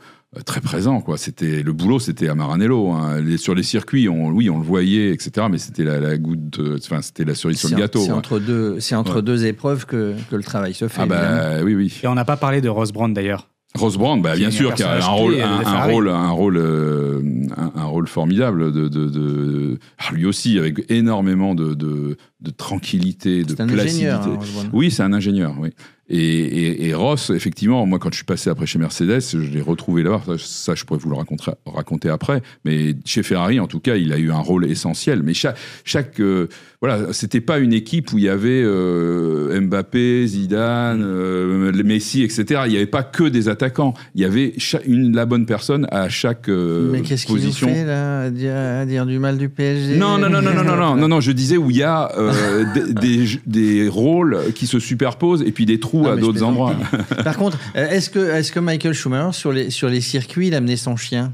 très 0.45 0.61
présent 0.61 1.01
quoi 1.01 1.17
c'était 1.17 1.61
le 1.61 1.73
boulot 1.73 1.99
c'était 1.99 2.29
à 2.29 2.35
Maranello 2.35 2.89
hein. 2.91 3.21
sur 3.35 3.53
les 3.53 3.63
circuits 3.63 4.07
on, 4.07 4.29
oui 4.29 4.49
on 4.49 4.59
le 4.59 4.63
voyait 4.63 5.11
etc 5.11 5.47
mais 5.51 5.57
c'était 5.57 5.83
la, 5.83 5.99
la 5.99 6.17
goutte 6.17 6.57
enfin 6.77 7.01
c'était 7.01 7.25
la 7.25 7.35
cerise 7.35 7.59
sur 7.59 7.69
le 7.69 7.75
gâteau 7.75 7.99
c'est 7.99 8.13
entre 8.13 8.39
deux 8.39 8.79
c'est 8.79 8.95
entre 8.95 9.19
deux 9.19 9.45
épreuves 9.45 9.85
que, 9.85 10.15
que, 10.29 10.37
le 10.37 10.43
travail 10.43 10.73
se 10.73 10.87
fait 10.87 11.01
ah 11.01 11.05
bah 11.05 11.63
oui 11.65 11.75
oui 11.75 11.99
et 12.01 12.07
on 12.07 12.15
n'a 12.15 12.23
pas 12.23 12.37
parlé 12.37 12.61
de 12.61 12.69
Rose 12.69 12.93
Brown 12.93 13.13
d'ailleurs 13.13 13.50
Ross 13.75 13.97
Brown, 13.97 14.21
bah, 14.21 14.35
bien 14.35 14.51
sûr, 14.51 14.73
qui 14.73 14.83
a 14.83 14.95
un 14.95 14.99
rôle, 15.07 15.35
un, 15.41 15.83
rôle, 15.85 16.09
un 16.09 16.29
rôle, 16.31 16.57
euh, 16.57 17.21
un, 17.55 17.71
un 17.79 17.83
rôle 17.85 18.07
formidable 18.07 18.71
de, 18.73 18.89
de, 18.89 19.07
de- 19.07 19.79
ah, 19.97 20.13
lui 20.13 20.25
aussi 20.25 20.59
avec 20.59 20.91
énormément 20.91 21.55
de, 21.55 21.73
de, 21.73 22.17
de 22.41 22.49
tranquillité, 22.49 23.43
de 23.43 23.53
placidité. 23.53 24.09
ingénieur. 24.09 24.27
hein. 24.65 24.69
Oui, 24.73 24.91
c'est 24.91 25.03
un 25.03 25.13
ingénieur, 25.13 25.55
oui. 25.59 25.69
Et, 26.13 26.17
et, 26.17 26.87
et 26.89 26.93
Ross, 26.93 27.29
effectivement, 27.29 27.85
moi, 27.85 27.97
quand 27.97 28.09
je 28.11 28.17
suis 28.17 28.25
passé 28.25 28.49
après 28.49 28.65
chez 28.65 28.77
Mercedes, 28.79 29.21
je 29.21 29.37
l'ai 29.37 29.61
retrouvé 29.61 30.03
là-bas. 30.03 30.21
Ça, 30.25 30.33
ça, 30.37 30.75
je 30.75 30.83
pourrais 30.83 30.99
vous 30.99 31.09
le 31.09 31.15
raconter, 31.15 31.51
raconter 31.65 32.09
après. 32.09 32.41
Mais 32.65 32.95
chez 33.05 33.23
Ferrari, 33.23 33.61
en 33.61 33.67
tout 33.67 33.79
cas, 33.79 33.95
il 33.95 34.11
a 34.11 34.17
eu 34.17 34.29
un 34.29 34.39
rôle 34.39 34.69
essentiel. 34.69 35.23
Mais 35.23 35.33
chaque, 35.33 35.55
chaque 35.85 36.19
euh, 36.19 36.47
voilà, 36.83 37.13
c'était 37.13 37.41
pas 37.41 37.59
une 37.59 37.73
équipe 37.73 38.11
où 38.11 38.17
il 38.17 38.23
y 38.23 38.29
avait 38.29 38.63
euh, 38.63 39.61
Mbappé, 39.61 40.25
Zidane, 40.25 41.03
euh, 41.03 41.71
Messi, 41.83 42.23
etc. 42.23 42.61
Il 42.65 42.71
n'y 42.71 42.77
avait 42.77 42.87
pas 42.87 43.03
que 43.03 43.23
des 43.23 43.49
attaquants. 43.49 43.93
Il 44.15 44.21
y 44.21 44.25
avait 44.25 44.53
une, 44.87 45.15
la 45.15 45.27
bonne 45.27 45.45
personne 45.45 45.85
à 45.91 46.09
chaque 46.09 46.49
euh, 46.49 46.89
Mais 46.91 47.01
qu'est-ce 47.03 47.27
qu'il 47.27 47.35
position. 47.35 47.67
fait 47.67 47.85
là, 47.85 48.21
à 48.21 48.29
dire, 48.31 48.55
à 48.55 48.85
dire 48.87 49.05
du 49.05 49.19
mal 49.19 49.37
du 49.37 49.47
PSG 49.47 49.95
Non, 49.95 50.17
non, 50.17 50.27
non, 50.27 50.41
non, 50.41 50.55
non, 50.55 50.63
non, 50.63 50.75
non, 50.75 50.95
non, 50.97 51.07
non, 51.07 51.21
je 51.21 51.31
disais 51.31 51.55
où 51.55 51.69
il 51.69 51.77
y 51.77 51.83
a 51.83 52.11
des, 52.73 52.93
des, 52.93 53.25
des 53.45 53.87
rôles 53.87 54.39
qui 54.55 54.65
se 54.65 54.79
superposent 54.79 55.43
et 55.43 55.51
puis 55.51 55.67
des 55.67 55.79
trous 55.79 56.00
À 56.07 56.15
d'autres 56.15 56.43
endroits. 56.43 56.75
Par 57.23 57.37
contre, 57.37 57.57
euh, 57.75 57.89
est-ce 57.89 58.09
que, 58.09 58.19
est 58.19 58.51
que 58.51 58.59
Michael 58.59 58.93
Schumacher, 58.93 59.31
sur 59.33 59.51
les, 59.51 59.69
sur 59.69 59.89
les 59.89 60.01
circuits, 60.01 60.47
il 60.47 60.55
amenait 60.55 60.77
son 60.77 60.95
chien? 60.95 61.33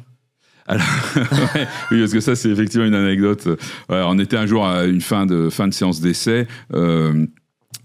Ouais, 0.70 1.68
oui, 1.92 2.00
parce 2.02 2.12
que 2.12 2.20
ça, 2.20 2.36
c'est 2.36 2.50
effectivement 2.50 2.86
une 2.86 2.94
anecdote. 2.96 3.48
Ouais, 3.90 4.02
on 4.06 4.20
était 4.20 4.36
un 4.36 4.46
jour 4.46 4.68
à 4.68 4.84
une 4.84 5.00
fin 5.00 5.26
de, 5.26 5.50
fin 5.50 5.68
de 5.68 5.74
séance 5.74 6.02
d'essai. 6.02 6.46
euh, 6.74 7.26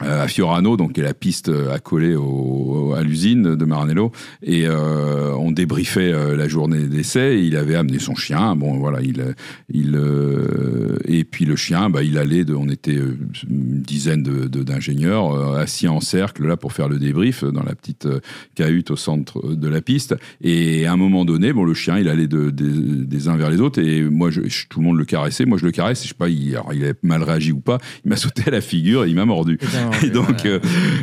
à 0.03 0.29
Fiorano, 0.29 0.77
donc 0.77 0.93
qui 0.95 1.01
est 1.01 1.05
la 1.05 1.15
piste 1.15 1.51
accolée 1.73 2.15
au, 2.15 2.95
à 2.97 3.03
l'usine 3.03 3.55
de 3.57 3.65
Maranello, 3.65 4.13
et 4.43 4.67
euh, 4.67 5.33
on 5.35 5.51
débriefait 5.53 6.13
euh, 6.13 6.37
la 6.37 6.49
journée 6.49 6.87
d'essai. 6.87 7.41
Il 7.43 7.57
avait 7.57 7.75
amené 7.75 7.99
son 7.99 8.15
chien, 8.15 8.57
bon 8.57 8.79
voilà, 8.79 9.01
il, 9.03 9.35
il 9.73 9.95
euh, 9.95 10.97
et 11.07 11.25
puis 11.25 11.45
le 11.45 11.57
chien, 11.57 11.91
bah, 11.91 12.03
il 12.03 12.19
allait, 12.19 12.45
de, 12.45 12.55
on 12.55 12.69
était 12.69 12.97
euh, 12.97 13.17
une 13.49 13.81
dizaine 13.83 14.23
de- 14.23 14.47
de- 14.49 14.63
d'ingénieurs 14.63 15.33
euh, 15.33 15.57
assis 15.61 15.89
en 15.89 16.01
cercle 16.01 16.47
là 16.47 16.57
pour 16.57 16.73
faire 16.73 16.89
le 16.89 16.99
débrief 16.99 17.45
dans 17.45 17.63
la 17.63 17.75
petite 17.75 18.07
euh, 18.07 18.21
cahute 18.55 18.91
au 18.91 18.97
centre 18.97 19.55
de 19.55 19.69
la 19.69 19.81
piste. 19.81 20.15
Et 20.43 20.87
à 20.87 20.93
un 20.93 20.97
moment 20.97 21.25
donné, 21.25 21.53
bon, 21.53 21.65
le 21.65 21.75
chien, 21.75 21.99
il 21.99 22.09
allait 22.09 22.27
de, 22.29 22.51
des- 22.51 23.29
uns 23.29 23.37
vers 23.37 23.51
les 23.51 23.61
autres, 23.61 23.81
et 23.81 24.03
moi, 24.03 24.31
je, 24.33 24.41
tout 24.69 24.81
le 24.81 24.87
monde 24.87 24.99
le 24.99 25.05
caressait. 25.05 25.45
Moi, 25.45 25.57
je 25.57 25.65
le 25.65 25.71
caresse. 25.71 26.03
Je 26.03 26.09
sais 26.09 26.15
pas, 26.15 26.29
il, 26.29 26.51
alors, 26.57 26.73
il 26.75 26.83
avait 26.83 26.95
mal 27.05 27.23
réagi 27.23 27.53
ou 27.53 27.61
pas. 27.61 27.79
Il 28.05 28.09
m'a 28.09 28.17
sauté 28.23 28.43
à 28.47 28.51
la 28.51 28.61
figure, 28.61 29.05
et 29.05 29.09
il 29.11 29.15
m'a 29.15 29.25
mordu. 29.25 29.59
Et 30.03 30.11
donc, 30.11 30.27
Voilà. 30.43 30.57
euh, 30.57 30.59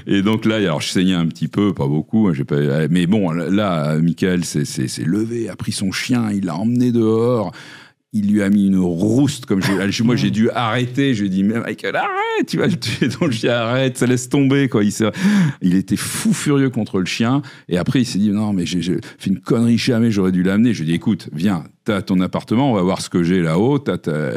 et 0.08 0.22
donc 0.22 0.46
là, 0.46 0.56
alors 0.56 0.82
je 0.82 0.90
saignais 0.90 1.14
un 1.14 1.28
petit 1.28 1.48
peu, 1.48 1.74
pas 1.74 1.88
beaucoup, 1.88 2.28
hein, 2.28 2.34
j'ai 2.34 2.44
pas, 2.44 2.88
mais 2.90 3.06
bon, 3.08 3.32
là, 3.32 3.98
Michael 4.00 4.44
s'est 4.46 4.66
levé, 5.06 5.50
a 5.50 5.56
pris 5.56 5.72
son 5.72 5.92
chien, 5.92 6.30
il 6.32 6.46
l'a 6.46 6.56
emmené 6.56 6.92
dehors. 6.92 7.52
Il 8.12 8.32
lui 8.32 8.42
a 8.42 8.50
mis 8.50 8.66
une 8.66 8.80
rouste, 8.80 9.46
comme 9.46 9.62
je, 9.62 10.02
moi 10.02 10.16
j'ai 10.16 10.32
dû 10.32 10.50
arrêter. 10.50 11.14
Je 11.14 11.20
lui 11.22 11.28
ai 11.28 11.30
dit, 11.30 11.44
mais 11.44 11.60
Michael, 11.60 11.96
arrête, 11.96 12.48
tu 12.48 12.58
vas 12.58 12.66
le 12.66 12.76
tuer. 12.76 13.08
Donc 13.08 13.30
je 13.30 13.42
dis, 13.42 13.48
arrête, 13.50 14.00
ça 14.00 14.08
laisse 14.08 14.30
tomber, 14.30 14.68
quoi. 14.68 14.84
Il, 14.84 14.92
s'est- 14.92 15.12
il 15.62 15.76
était 15.76 15.96
fou 15.96 16.34
furieux 16.34 16.72
contre 16.72 16.98
le 17.00 17.06
chien. 17.06 17.44
Et 17.68 17.78
après, 17.78 18.02
il 18.02 18.06
s'est 18.06 18.18
dit, 18.18 18.32
non, 18.32 18.52
mais 18.52 18.66
j'ai 18.66 18.82
j'ai 18.82 18.98
fait 19.20 19.30
une 19.30 19.40
connerie, 19.40 19.78
jamais 19.78 20.10
j'aurais 20.10 20.32
dû 20.32 20.42
l'amener. 20.42 20.74
Je 20.74 20.80
lui 20.82 20.90
ai 20.90 20.94
dit, 20.94 20.96
écoute, 20.96 21.30
viens, 21.34 21.66
t'as 21.90 22.04
ton 22.04 22.20
appartement, 22.22 22.72
on 22.72 22.76
va 22.76 22.84
voir 22.84 23.02
ce 23.02 23.10
que 23.10 23.24
j'ai 23.24 23.42
là-haut. 23.42 23.84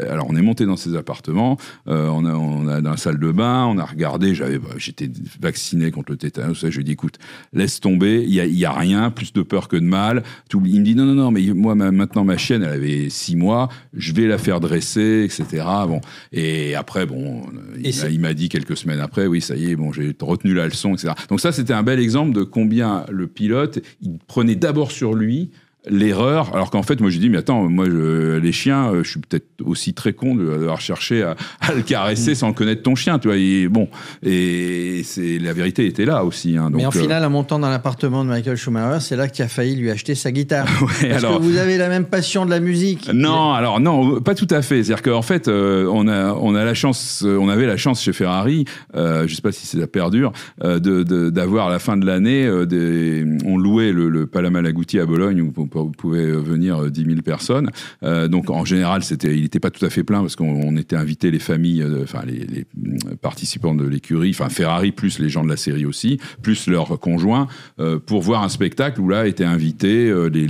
Alors 0.09 0.25
on 0.27 0.35
est 0.35 0.41
monté 0.41 0.65
dans 0.65 0.75
ses 0.75 0.95
appartements, 0.95 1.57
euh, 1.87 2.07
on, 2.07 2.25
a, 2.25 2.33
on 2.33 2.67
a 2.67 2.81
dans 2.81 2.89
la 2.91 2.97
salle 2.97 3.19
de 3.19 3.31
bain, 3.31 3.65
on 3.65 3.77
a 3.77 3.85
regardé, 3.85 4.33
j'avais, 4.33 4.57
bah, 4.57 4.69
j'étais 4.77 5.09
vacciné 5.39 5.91
contre 5.91 6.11
le 6.11 6.17
tétanos. 6.17 6.59
Je 6.59 6.67
lui 6.67 6.81
ai 6.81 6.83
dit, 6.83 6.93
écoute, 6.93 7.19
laisse 7.53 7.79
tomber, 7.79 8.23
il 8.23 8.33
y 8.33 8.39
a, 8.39 8.45
il 8.45 8.57
y 8.57 8.65
a 8.65 8.71
rien, 8.71 9.11
plus 9.11 9.33
de 9.33 9.43
peur 9.43 9.67
que 9.67 9.75
de 9.75 9.85
mal. 9.85 10.23
Tout, 10.49 10.63
il 10.65 10.79
me 10.79 10.85
dit, 10.85 10.95
non, 10.95 11.05
non, 11.05 11.13
non, 11.13 11.31
mais 11.31 11.41
moi 11.53 11.75
ma- 11.75 11.91
maintenant 11.91 12.23
ma 12.23 12.37
chienne, 12.37 12.63
elle 12.63 12.73
avait 12.73 13.09
six 13.09 13.35
mois, 13.35 13.69
je 13.93 14.13
vais 14.13 14.25
la 14.25 14.39
faire 14.39 14.59
dresser, 14.59 15.23
etc. 15.23 15.63
Bon, 15.87 16.01
et 16.31 16.73
après, 16.73 17.05
bon, 17.05 17.43
Et 17.83 17.91
il 18.09 18.19
m'a 18.19 18.33
dit 18.33 18.49
quelques 18.49 18.77
semaines 18.77 18.99
après, 18.99 19.27
oui, 19.27 19.41
ça 19.41 19.55
y 19.55 19.69
est, 19.69 19.75
bon, 19.75 19.91
j'ai 19.93 20.15
retenu 20.19 20.55
la 20.55 20.65
leçon, 20.65 20.95
etc. 20.95 21.13
Donc 21.29 21.39
ça, 21.39 21.51
c'était 21.51 21.73
un 21.73 21.83
bel 21.83 21.99
exemple 21.99 22.33
de 22.33 22.41
combien 22.41 23.05
le 23.11 23.27
pilote, 23.27 23.77
il 24.01 24.17
prenait 24.27 24.55
d'abord 24.55 24.91
sur 24.91 25.13
lui 25.13 25.51
l'erreur, 25.89 26.51
alors 26.55 26.69
qu'en 26.71 26.83
fait, 26.83 27.01
moi, 27.01 27.09
j'ai 27.09 27.19
dit, 27.19 27.29
mais 27.29 27.37
attends, 27.39 27.69
moi, 27.69 27.85
je- 27.85 28.37
les 28.37 28.51
chiens, 28.51 28.91
euh, 28.93 29.03
je 29.03 29.09
suis 29.11 29.19
peut-être 29.19 29.45
aussi 29.63 29.93
très 29.93 30.13
con 30.13 30.35
de- 30.35 30.45
d'avoir 30.45 30.79
cherché 30.81 31.23
à, 31.23 31.35
à 31.59 31.73
le 31.73 31.81
caresser 31.81 32.35
sans 32.35 32.53
connaître 32.53 32.83
ton 32.83 32.95
chien, 32.95 33.19
tu 33.19 33.27
vois. 33.27 33.37
Et 33.37 33.67
bon, 33.67 33.87
et 34.21 35.01
c'est 35.03 35.39
la 35.39 35.53
vérité 35.53 35.85
était 35.85 36.05
là 36.05 36.23
aussi. 36.23 36.57
hein, 36.57 36.69
donc, 36.69 36.77
Mais 36.81 36.85
en 36.85 36.89
euh, 36.89 36.91
finale, 36.91 37.23
en 37.25 37.29
montant 37.29 37.59
dans 37.59 37.69
l'appartement 37.69 38.23
de 38.23 38.29
Michael 38.29 38.55
Schumacher, 38.57 38.99
c'est 39.01 39.15
là 39.15 39.27
tu 39.27 39.41
as 39.41 39.47
failli 39.47 39.75
lui 39.75 39.89
acheter 39.91 40.15
sa 40.15 40.31
guitare. 40.31 40.67
ouais, 40.81 41.09
Parce 41.09 41.23
alors, 41.23 41.39
que 41.39 41.43
vous 41.43 41.57
avez 41.57 41.77
la 41.77 41.89
même 41.89 42.05
passion 42.05 42.45
de 42.45 42.49
la 42.51 42.59
musique. 42.59 43.09
Non, 43.13 43.53
alors 43.53 43.79
non, 43.79 44.21
pas 44.21 44.35
tout 44.35 44.47
à 44.49 44.61
fait. 44.61 44.83
C'est-à-dire 44.83 45.01
qu'en 45.01 45.21
fait, 45.21 45.47
euh, 45.47 45.87
on 45.91 46.07
a 46.07 46.33
on 46.33 46.55
a 46.55 46.63
la 46.63 46.73
chance, 46.73 47.23
on 47.27 47.49
avait 47.49 47.65
la 47.67 47.77
chance 47.77 48.01
chez 48.01 48.13
Ferrari, 48.13 48.65
euh, 48.95 49.27
je 49.27 49.35
sais 49.35 49.41
pas 49.41 49.51
si 49.51 49.65
ça 49.67 49.85
perdure, 49.87 50.31
euh, 50.63 50.79
de 50.79 51.03
de- 51.03 51.29
d'avoir 51.29 51.67
à 51.67 51.71
la 51.71 51.79
fin 51.79 51.97
de 51.97 52.05
l'année, 52.05 52.45
euh, 52.45 52.65
des, 52.65 53.25
on 53.45 53.57
louait 53.57 53.91
le, 53.91 54.09
le 54.09 54.27
Palama 54.27 54.61
Lagouti 54.61 54.99
à 54.99 55.05
Bologne 55.05 55.41
vous 55.81 55.91
pouvez 55.91 56.31
venir 56.31 56.83
euh, 56.83 56.89
10 56.89 57.05
000 57.05 57.21
personnes. 57.21 57.69
Euh, 58.03 58.27
donc 58.27 58.49
en 58.49 58.65
général, 58.65 59.01
il 59.23 59.41
n'était 59.41 59.59
pas 59.59 59.71
tout 59.71 59.85
à 59.85 59.89
fait 59.89 60.03
plein 60.03 60.21
parce 60.21 60.35
qu'on 60.35 60.61
on 60.63 60.77
était 60.77 60.95
invité 60.95 61.31
les 61.31 61.39
familles, 61.39 61.81
euh, 61.81 62.03
enfin 62.03 62.23
les, 62.25 62.65
euh, 62.85 63.15
participants 63.21 63.75
de 63.75 63.85
l'écurie, 63.85 64.31
enfin 64.31 64.49
Ferrari 64.49 64.91
plus 64.91 65.19
les 65.19 65.29
gens 65.29 65.43
de 65.43 65.49
la 65.49 65.57
série 65.57 65.85
aussi, 65.85 66.19
plus 66.41 66.67
leurs 66.67 66.99
conjoints, 66.99 67.47
euh, 67.79 67.99
pour 67.99 68.21
voir 68.21 68.43
un 68.43 68.49
spectacle 68.49 69.01
où 69.01 69.09
là 69.09 69.27
étaient 69.27 69.43
invités 69.43 70.09
euh, 70.09 70.27
les, 70.27 70.47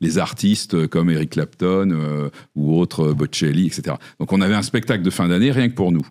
les, 0.00 0.18
artistes 0.18 0.86
comme 0.88 1.10
Eric 1.10 1.30
Clapton 1.30 1.90
euh, 1.90 2.28
ou 2.54 2.78
autres 2.78 3.08
euh, 3.08 3.14
Bocelli, 3.14 3.66
etc. 3.66 3.96
Donc 4.20 4.32
on 4.32 4.40
avait 4.40 4.54
un 4.54 4.62
spectacle 4.62 5.02
de 5.02 5.10
fin 5.10 5.28
d'année 5.28 5.50
rien 5.50 5.68
que 5.68 5.74
pour 5.74 5.90
nous. 5.92 6.02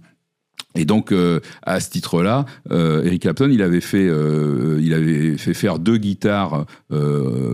Et 0.75 0.85
donc, 0.85 1.11
euh, 1.11 1.39
à 1.63 1.79
ce 1.79 1.89
titre-là, 1.89 2.45
euh, 2.71 3.03
Eric 3.03 3.23
Clapton, 3.23 3.49
il 3.51 3.61
avait 3.61 3.81
fait, 3.81 4.07
euh, 4.07 4.79
il 4.81 4.93
avait 4.93 5.37
fait 5.37 5.53
faire 5.53 5.79
deux 5.79 5.97
guitares 5.97 6.65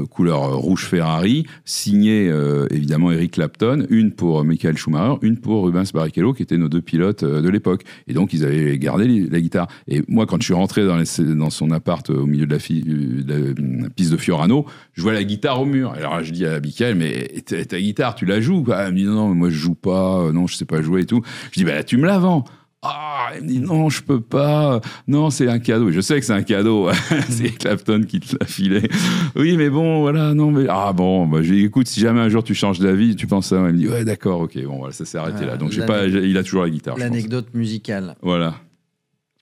couleur 0.10 0.56
rouge 0.56 0.86
Ferrari, 0.86 1.46
signées 1.64 2.32
évidemment 2.72 3.12
Eric 3.12 3.34
Clapton, 3.34 3.86
une 3.90 4.12
pour 4.12 4.44
Michael 4.44 4.78
Schumacher, 4.78 5.20
une 5.22 5.38
pour 5.38 5.64
Rubens 5.64 5.92
Barrichello, 5.94 6.34
qui 6.34 6.44
étaient 6.44 6.58
nos 6.58 6.70
deux 6.70 6.82
pilotes 6.82 7.24
de 7.24 7.50
l'époque. 7.50 7.84
Et 8.08 8.14
donc, 8.14 8.34
ils 8.34 8.44
avaient 8.44 8.78
gardé 8.80 9.28
la 9.30 9.40
guitare. 9.40 9.68
Et 9.88 10.02
moi, 10.08 10.26
quand 10.26 10.42
je 10.42 10.46
suis 10.46 10.54
rentré 10.54 10.86
dans, 10.86 11.50
son 11.50 11.72
appart 11.72 12.10
au 12.10 12.26
milieu 12.26 12.46
de 12.48 12.54
la, 12.54 13.90
piste 13.96 14.12
de 14.12 14.18
Fiorano, 14.18 14.66
je 14.94 15.02
vois 15.04 15.14
la 15.14 15.24
guitare 15.24 15.62
au 15.62 15.66
mur. 15.66 15.94
Alors, 15.94 16.24
je 16.24 16.32
dis 16.32 16.46
à 16.46 16.60
Michael, 16.60 16.96
mais 16.96 17.28
ta, 17.46 17.64
ta 17.64 17.80
guitare, 17.80 18.16
tu 18.16 18.26
la 18.26 18.42
joues? 18.42 18.66
Elle 18.76 18.94
me 18.94 18.98
dit, 18.98 19.06
non, 19.06 19.34
moi, 19.34 19.50
je 19.50 19.56
joue 19.56 19.76
pas, 19.76 20.32
non, 20.32 20.48
je 20.48 20.56
sais 20.56 20.66
pas 20.66 20.82
jouer 20.82 21.02
et 21.02 21.06
tout. 21.06 21.22
Je 21.52 21.60
dis, 21.60 21.66
bah, 21.66 21.84
tu 21.84 21.98
me 21.98 22.06
la 22.06 22.18
vends. 22.18 22.44
Ah, 22.90 23.32
il 23.36 23.44
me 23.44 23.48
dit 23.48 23.60
non, 23.60 23.90
je 23.90 24.02
peux 24.02 24.22
pas. 24.22 24.80
Non, 25.08 25.30
c'est 25.30 25.48
un 25.50 25.60
cadeau. 25.60 25.92
Je 25.92 26.00
sais 26.02 26.20
que 26.20 26.26
c'est 26.26 26.34
un 26.34 26.44
cadeau. 26.44 26.90
c'est 27.30 27.50
Clapton 27.58 28.04
qui 28.08 28.20
te 28.20 28.36
l'a 28.40 28.46
filé. 28.46 28.90
Oui, 29.36 29.58
mais 29.58 29.70
bon, 29.70 30.00
voilà, 30.02 30.34
non, 30.34 30.52
mais 30.52 30.66
ah 30.70 30.94
bon, 30.94 31.26
bah, 31.28 31.42
dis, 31.42 31.64
écoute, 31.66 31.88
si 31.88 32.00
jamais 32.00 32.22
un 32.22 32.30
jour 32.30 32.44
tu 32.44 32.54
changes 32.56 32.80
d'avis, 32.80 33.16
tu 33.16 33.28
penses 33.28 33.48
ça. 33.48 33.58
Il 33.58 33.62
me 33.62 33.72
dit 33.74 33.88
ouais, 33.88 34.06
d'accord, 34.06 34.42
ok, 34.42 34.58
bon, 34.64 34.78
voilà, 34.78 34.94
ça 34.94 35.06
s'est 35.06 35.18
arrêté 35.18 35.46
là. 35.46 35.58
Donc 35.58 35.72
j'ai 35.72 35.86
pas, 35.86 36.08
j'ai- 36.08 36.26
il 36.28 36.38
a 36.38 36.44
toujours 36.44 36.64
la 36.64 36.70
guitare. 36.70 36.98
L'anecdote 36.98 37.48
musicale. 37.54 38.16
Voilà. 38.22 38.56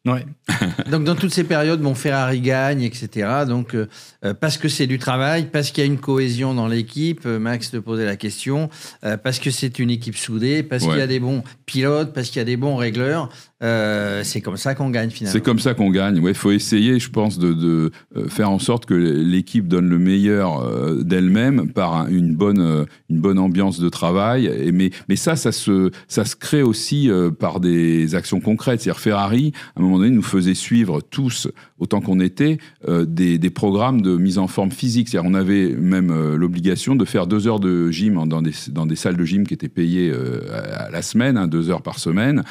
Ouais. 0.06 0.26
Donc 0.92 1.04
dans 1.04 1.16
toutes 1.16 1.34
ces 1.34 1.44
périodes, 1.44 1.82
mon 1.82 1.96
Ferrari 1.96 2.40
gagne, 2.40 2.84
etc. 2.84 3.28
Donc 3.48 3.74
euh, 3.74 3.88
euh, 4.24 4.34
parce 4.34 4.58
que 4.58 4.68
c'est 4.70 4.86
du 4.88 5.00
travail, 5.00 5.50
parce 5.52 5.72
qu'il 5.72 5.84
y 5.84 5.88
a 5.88 5.92
une 5.92 6.00
cohésion 6.00 6.54
dans 6.54 6.68
l'équipe, 6.68 7.22
euh, 7.26 7.40
Max 7.40 7.72
te 7.72 7.78
posait 7.78 8.06
la 8.06 8.16
question, 8.16 8.70
euh, 9.04 9.18
parce 9.18 9.40
que 9.40 9.50
c'est 9.50 9.80
une 9.80 9.90
équipe 9.90 10.16
soudée, 10.18 10.62
parce 10.62 10.84
Ouais. 10.84 10.90
qu'il 10.92 11.00
y 11.00 11.04
a 11.04 11.08
des 11.08 11.20
bons 11.20 11.44
pilotes, 11.66 12.14
parce 12.14 12.28
qu'il 12.30 12.38
y 12.40 12.42
a 12.42 12.46
des 12.46 12.58
bons 12.58 12.76
régleurs, 12.76 13.30
euh, 13.64 14.22
c'est 14.24 14.42
comme 14.42 14.58
ça 14.58 14.76
qu'on 14.76 14.90
gagne 14.90 15.10
finalement. 15.10 15.32
C'est 15.34 15.44
comme 15.44 15.60
ça 15.60 15.74
qu'on 15.74 15.90
gagne. 15.90 16.22
Il 16.26 16.34
faut 16.34 16.52
essayer, 16.52 17.00
je 17.00 17.10
pense, 17.10 17.40
de, 17.40 17.90
euh, 18.18 18.28
faire 18.28 18.52
en 18.52 18.60
sorte 18.60 18.86
que 18.86 18.94
l'équipe 18.94 19.68
donne 19.68 19.88
le 19.88 19.98
meilleur 19.98 20.60
euh, 20.62 21.02
d'elle-même 21.04 21.72
par 21.72 21.96
un- 21.96 22.08
une 22.08 22.36
bonne, 22.36 22.86
une 23.10 23.20
bonne 23.22 23.40
ambiance 23.40 23.80
de 23.80 23.88
travail. 23.88 24.70
Mais, 24.74 24.92
mais 25.08 25.16
ça, 25.16 25.36
ça 25.38 25.52
se, 25.54 25.92
ça 26.10 26.26
se 26.26 26.36
crée 26.36 26.64
aussi 26.64 27.10
par 27.40 27.60
des 27.62 28.14
actions 28.14 28.42
concrètes. 28.42 28.82
C'est-à-dire 28.82 29.00
Ferrari, 29.00 29.54
à 29.76 29.80
un 29.80 29.84
moment 29.84 30.00
donné, 30.00 30.10
nous 30.12 30.22
faisait 30.22 30.54
suivre 30.54 31.00
tous, 31.02 31.48
autant 31.80 32.02
qu'on 32.02 32.20
était, 32.20 32.58
euh, 32.88 33.06
des, 33.06 33.50
programmes 33.50 34.02
de 34.02 34.18
mise 34.18 34.38
en 34.38 34.48
forme 34.48 34.72
physique. 34.72 35.08
C'est-à-dire 35.10 35.30
on 35.30 35.34
avait 35.34 35.70
même 35.70 36.12
euh, 36.12 36.36
l'obligation 36.36 36.96
de 36.96 37.06
faire 37.06 37.28
deux 37.28 37.48
heures 37.48 37.60
de 37.60 37.90
gym 37.90 38.28
dans 38.28 38.42
des, 38.42 38.52
dans 38.70 38.86
des 38.86 38.96
salles 38.96 39.16
de 39.16 39.24
gym 39.24 39.48
qui 39.48 39.54
étaient 39.54 39.70
payées 39.70 40.12
euh, 40.14 40.42
à, 40.52 40.90
la 40.90 41.02
semaine, 41.02 41.38
hein, 41.38 41.48
deux 41.48 41.70
heures 41.70 41.82
par 41.82 42.00
semaine, 42.00 42.44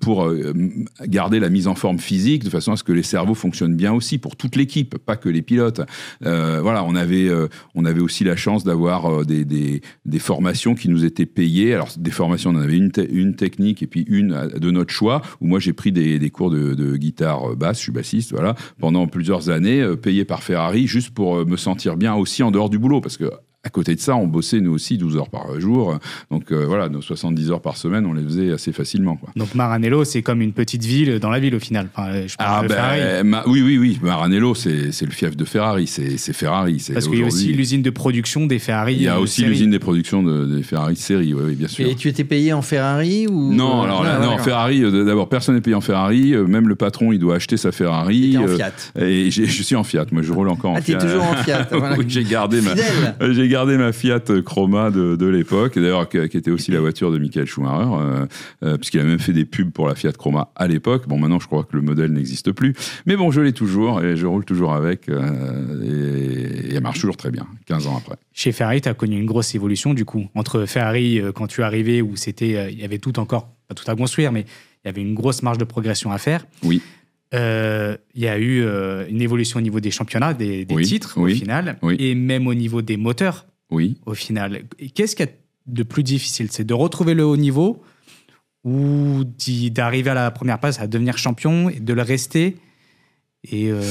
pour 0.00 0.30
garder 1.06 1.40
la 1.40 1.48
mise 1.48 1.66
en 1.68 1.74
forme 1.74 1.98
physique 1.98 2.44
de 2.44 2.50
façon 2.50 2.72
à 2.72 2.76
ce 2.76 2.84
que 2.84 2.92
les 2.92 3.02
cerveaux 3.02 3.34
fonctionnent 3.34 3.76
bien 3.76 3.92
aussi 3.92 4.18
pour 4.18 4.36
toute 4.36 4.56
l'équipe, 4.56 4.96
pas 4.98 5.16
que 5.16 5.28
les 5.28 5.42
pilotes. 5.42 5.80
Voilà, 6.20 6.84
on 6.84 6.94
avait, 6.94 7.30
on 7.74 7.84
avait 7.84 8.00
aussi 8.00 8.24
la 8.24 8.36
chance 8.36 8.64
d'avoir 8.64 9.24
des, 9.24 9.44
des, 9.44 10.18
formations 10.18 10.74
qui 10.74 10.88
nous 10.88 11.04
étaient 11.04 11.26
payées. 11.26 11.74
Alors 11.74 11.88
des 11.96 12.10
formations, 12.10 12.50
on 12.50 12.56
en 12.56 12.60
avait 12.60 12.76
une, 12.76 12.92
une 13.10 13.36
technique 13.36 13.82
et 13.82 13.86
puis 13.86 14.04
une 14.08 14.48
de 14.48 14.70
notre 14.70 14.92
choix. 14.92 15.22
Où 15.40 15.46
moi 15.46 15.58
j'ai 15.58 15.72
pris 15.72 15.92
des, 15.92 16.18
des 16.18 16.30
cours 16.30 16.50
de 16.50 16.62
de, 16.74 16.96
guitare 16.96 17.56
basse, 17.56 17.78
je 17.78 17.82
suis 17.84 17.92
bassiste, 17.92 18.32
voilà, 18.32 18.41
pendant 18.78 19.06
plusieurs 19.06 19.50
années, 19.50 19.84
payé 20.00 20.24
par 20.24 20.42
Ferrari 20.42 20.86
juste 20.86 21.10
pour 21.10 21.46
me 21.46 21.56
sentir 21.56 21.96
bien 21.96 22.14
aussi 22.14 22.42
en 22.42 22.50
dehors 22.50 22.70
du 22.70 22.78
boulot, 22.78 23.00
parce 23.00 23.16
que 23.16 23.30
à 23.64 23.70
côté 23.70 23.94
de 23.94 24.00
ça, 24.00 24.16
on 24.16 24.26
bossait 24.26 24.60
nous 24.60 24.72
aussi 24.72 24.98
12 24.98 25.16
heures 25.16 25.28
par 25.28 25.60
jour. 25.60 25.96
Donc 26.32 26.50
euh, 26.50 26.66
voilà, 26.66 26.88
nos 26.88 27.00
70 27.00 27.52
heures 27.52 27.60
par 27.60 27.76
semaine, 27.76 28.06
on 28.06 28.12
les 28.12 28.22
faisait 28.24 28.52
assez 28.52 28.72
facilement. 28.72 29.16
Quoi. 29.16 29.30
Donc 29.36 29.54
Maranello, 29.54 30.02
c'est 30.02 30.22
comme 30.22 30.42
une 30.42 30.52
petite 30.52 30.84
ville 30.84 31.20
dans 31.20 31.30
la 31.30 31.38
ville 31.38 31.54
au 31.54 31.60
final. 31.60 31.88
Enfin, 31.94 32.26
je 32.26 32.34
ah 32.40 32.62
ben, 32.68 33.42
oui, 33.46 33.62
oui, 33.62 33.78
oui. 33.78 34.00
Maranello, 34.02 34.56
c'est 34.56 34.90
le 35.02 35.10
fief 35.10 35.36
de 35.36 35.44
Ferrari. 35.44 35.86
C'est 35.86 36.32
Ferrari. 36.32 36.84
Parce 36.92 37.06
qu'il 37.06 37.20
y 37.20 37.22
a 37.22 37.26
aussi 37.26 37.52
l'usine 37.52 37.82
de 37.82 37.90
production 37.90 38.46
des 38.46 38.58
Ferrari. 38.58 38.94
Il 38.96 39.02
y 39.02 39.08
a 39.08 39.16
euh, 39.16 39.20
aussi 39.20 39.44
l'usine 39.44 39.70
des 39.70 39.78
productions 39.78 40.24
de, 40.24 40.44
des 40.44 40.62
Ferrari 40.64 40.96
série, 40.96 41.32
oui, 41.32 41.54
bien 41.54 41.68
sûr. 41.68 41.86
Et 41.86 41.94
tu 41.94 42.08
étais 42.08 42.24
payé 42.24 42.52
en 42.52 42.62
Ferrari 42.62 43.28
ou 43.28 43.52
Non, 43.52 43.82
alors 43.82 44.02
là, 44.02 44.18
non, 44.18 44.38
Ferrari. 44.38 44.82
Euh, 44.82 45.04
d'abord, 45.04 45.28
personne 45.28 45.54
n'est 45.54 45.60
payé 45.60 45.76
en 45.76 45.80
Ferrari. 45.80 46.34
Même 46.34 46.68
le 46.68 46.74
patron, 46.74 47.12
il 47.12 47.20
doit 47.20 47.36
acheter 47.36 47.56
sa 47.56 47.70
Ferrari. 47.70 48.36
en 48.36 48.48
Fiat. 48.48 48.72
Et 48.98 49.30
je 49.30 49.62
suis 49.62 49.76
en 49.76 49.84
Fiat. 49.84 50.06
Moi, 50.10 50.22
je 50.22 50.32
roule 50.32 50.48
encore 50.48 50.72
en 50.72 50.76
ah, 50.76 50.82
Fiat. 50.82 50.98
Ah, 51.00 51.04
toujours 51.04 51.22
en 51.22 51.36
Fiat. 51.36 51.68
j'ai 52.08 52.24
gardé 52.24 52.60
ma, 52.60 52.72
gardé 53.52 53.76
ma 53.76 53.92
Fiat 53.92 54.24
Chroma 54.44 54.90
de, 54.90 55.14
de 55.14 55.26
l'époque, 55.26 55.78
d'ailleurs 55.78 56.08
qui, 56.08 56.16
était 56.16 56.50
aussi 56.50 56.70
la 56.70 56.80
voiture 56.80 57.12
de 57.12 57.18
Michael 57.18 57.46
Schumacher, 57.46 57.90
euh, 57.92 58.26
euh, 58.62 58.76
puisqu'il 58.78 59.00
a 59.00 59.04
même 59.04 59.18
fait 59.18 59.34
des 59.34 59.44
pubs 59.44 59.70
pour 59.70 59.86
la 59.86 59.94
Fiat 59.94 60.12
Chroma 60.12 60.50
à 60.56 60.66
l'époque. 60.66 61.06
Bon, 61.06 61.18
maintenant 61.18 61.38
je 61.38 61.46
crois 61.46 61.64
que 61.64 61.76
le 61.76 61.82
modèle 61.82 62.12
n'existe 62.12 62.52
plus, 62.52 62.74
mais 63.04 63.14
bon, 63.14 63.30
je 63.30 63.42
l'ai 63.42 63.52
toujours 63.52 64.02
et 64.02 64.16
je 64.16 64.26
roule 64.26 64.46
toujours 64.46 64.72
avec 64.72 65.10
euh, 65.10 65.82
et, 65.84 66.70
et, 66.70 66.74
elle 66.76 66.82
marche 66.82 67.00
toujours 67.00 67.18
très 67.18 67.30
bien, 67.30 67.46
15 67.66 67.86
ans 67.88 67.98
après. 67.98 68.16
Chez 68.32 68.52
Ferrari, 68.52 68.80
tu 68.80 68.88
as 68.88 68.94
connu 68.94 69.20
une 69.20 69.26
grosse 69.26 69.54
évolution 69.54 69.92
du 69.92 70.06
coup, 70.06 70.28
entre 70.34 70.64
Ferrari 70.64 71.20
quand 71.34 71.46
tu 71.46 71.60
es 71.60 71.64
arrivé 71.64 72.00
où 72.00 72.16
c'était, 72.16 72.72
il 72.72 72.80
y 72.80 72.84
avait 72.84 72.98
tout 72.98 73.18
encore, 73.18 73.50
pas 73.68 73.74
tout 73.74 73.88
à 73.90 73.94
construire, 73.94 74.32
mais 74.32 74.46
il 74.84 74.88
y 74.88 74.88
avait 74.88 75.02
une 75.02 75.14
grosse 75.14 75.42
marge 75.42 75.58
de 75.58 75.64
progression 75.64 76.10
à 76.10 76.16
faire. 76.16 76.46
Oui. 76.62 76.80
Il 77.32 77.98
y 78.22 78.26
a 78.26 78.38
eu 78.38 78.62
une 79.08 79.22
évolution 79.22 79.58
au 79.58 79.62
niveau 79.62 79.80
des 79.80 79.90
championnats, 79.90 80.34
des, 80.34 80.66
titres 80.82 81.18
au 81.18 81.26
final, 81.26 81.78
et 81.98 82.14
même 82.14 82.46
au 82.46 82.54
niveau 82.54 82.82
des 82.82 82.96
moteurs. 82.96 83.46
Oui. 83.70 83.96
Au 84.04 84.14
final. 84.14 84.64
Qu'est-ce 84.94 85.16
qu'il 85.16 85.26
y 85.26 85.28
a 85.28 85.32
de 85.66 85.82
plus 85.82 86.02
difficile? 86.02 86.48
C'est 86.50 86.64
de 86.64 86.74
retrouver 86.74 87.14
le 87.14 87.24
haut 87.24 87.38
niveau 87.38 87.82
ou 88.64 89.24
d'arriver 89.70 90.10
à 90.10 90.14
la 90.14 90.30
première 90.30 90.60
place, 90.60 90.78
à 90.78 90.86
devenir 90.86 91.18
champion 91.18 91.68
et 91.68 91.80
de 91.80 91.92
le 91.92 92.02
rester? 92.02 92.56
Euh, 93.52 93.82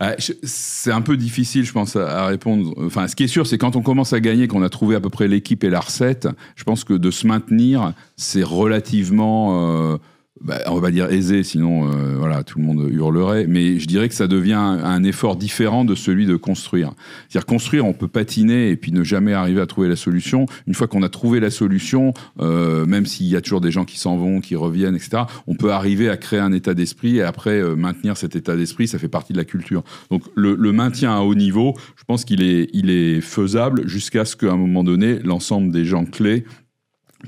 ah, 0.00 0.14
c'est 0.18 0.90
un 0.90 1.02
peu 1.02 1.18
difficile, 1.18 1.64
je 1.64 1.72
pense, 1.72 1.94
à, 1.96 2.26
répondre. 2.26 2.72
Enfin, 2.78 3.06
ce 3.06 3.14
qui 3.14 3.24
est 3.24 3.28
sûr, 3.28 3.46
c'est 3.46 3.58
quand 3.58 3.76
on 3.76 3.82
commence 3.82 4.14
à 4.14 4.20
gagner, 4.20 4.48
qu'on 4.48 4.62
a 4.62 4.70
trouvé 4.70 4.96
à 4.96 5.00
peu 5.00 5.10
près 5.10 5.28
l'équipe 5.28 5.62
et 5.62 5.68
la 5.68 5.80
recette, 5.80 6.26
je 6.56 6.64
pense 6.64 6.84
que 6.84 6.94
de 6.94 7.10
se 7.10 7.26
maintenir, 7.26 7.92
c'est 8.16 8.42
relativement. 8.42 9.98
Bah, 10.40 10.58
on 10.66 10.80
va 10.80 10.90
dire 10.90 11.12
aisé, 11.12 11.44
sinon 11.44 11.88
euh, 11.88 12.16
voilà, 12.18 12.42
tout 12.42 12.58
le 12.58 12.64
monde 12.64 12.88
hurlerait. 12.90 13.46
Mais 13.46 13.78
je 13.78 13.86
dirais 13.86 14.08
que 14.08 14.16
ça 14.16 14.26
devient 14.26 14.54
un, 14.54 15.04
effort 15.04 15.36
différent 15.36 15.84
de 15.84 15.94
celui 15.94 16.26
de 16.26 16.34
construire. 16.34 16.92
C'est-à-dire 17.28 17.46
construire, 17.46 17.86
on 17.86 17.92
peut 17.92 18.08
patiner 18.08 18.70
et 18.70 18.76
puis 18.76 18.90
ne 18.90 19.04
jamais 19.04 19.32
arriver 19.32 19.60
à 19.60 19.66
trouver 19.66 19.88
la 19.88 19.94
solution. 19.94 20.46
Une 20.66 20.74
fois 20.74 20.88
qu'on 20.88 21.04
a 21.04 21.08
trouvé 21.08 21.38
la 21.38 21.50
solution, 21.50 22.14
euh, 22.40 22.84
même 22.84 23.06
s'il 23.06 23.26
y 23.26 23.36
a 23.36 23.40
toujours 23.40 23.60
des 23.60 23.70
gens 23.70 23.84
qui 23.84 23.96
s'en 23.96 24.16
vont, 24.16 24.40
qui 24.40 24.56
reviennent, 24.56 24.96
etc., 24.96 25.22
on 25.46 25.54
peut 25.54 25.70
arriver 25.70 26.08
à 26.08 26.16
créer 26.16 26.40
un 26.40 26.52
état 26.52 26.74
d'esprit 26.74 27.18
et 27.18 27.22
après 27.22 27.60
euh, 27.60 27.76
maintenir 27.76 28.16
cet 28.16 28.34
état 28.34 28.56
d'esprit, 28.56 28.88
ça 28.88 28.98
fait 28.98 29.08
partie 29.08 29.34
de 29.34 29.38
la 29.38 29.44
culture. 29.44 29.84
Donc 30.10 30.24
le, 30.34 30.56
le 30.56 30.72
maintien 30.72 31.14
à 31.14 31.20
haut 31.20 31.36
niveau, 31.36 31.74
je 31.94 32.02
pense 32.04 32.24
qu'il 32.24 32.42
est, 32.42 32.70
il 32.72 32.90
est 32.90 33.20
faisable 33.20 33.86
jusqu'à 33.86 34.24
ce 34.24 34.34
qu'à 34.34 34.50
un 34.50 34.56
moment 34.56 34.82
donné, 34.82 35.20
l'ensemble 35.20 35.70
des 35.70 35.84
gens 35.84 36.04
clés 36.04 36.44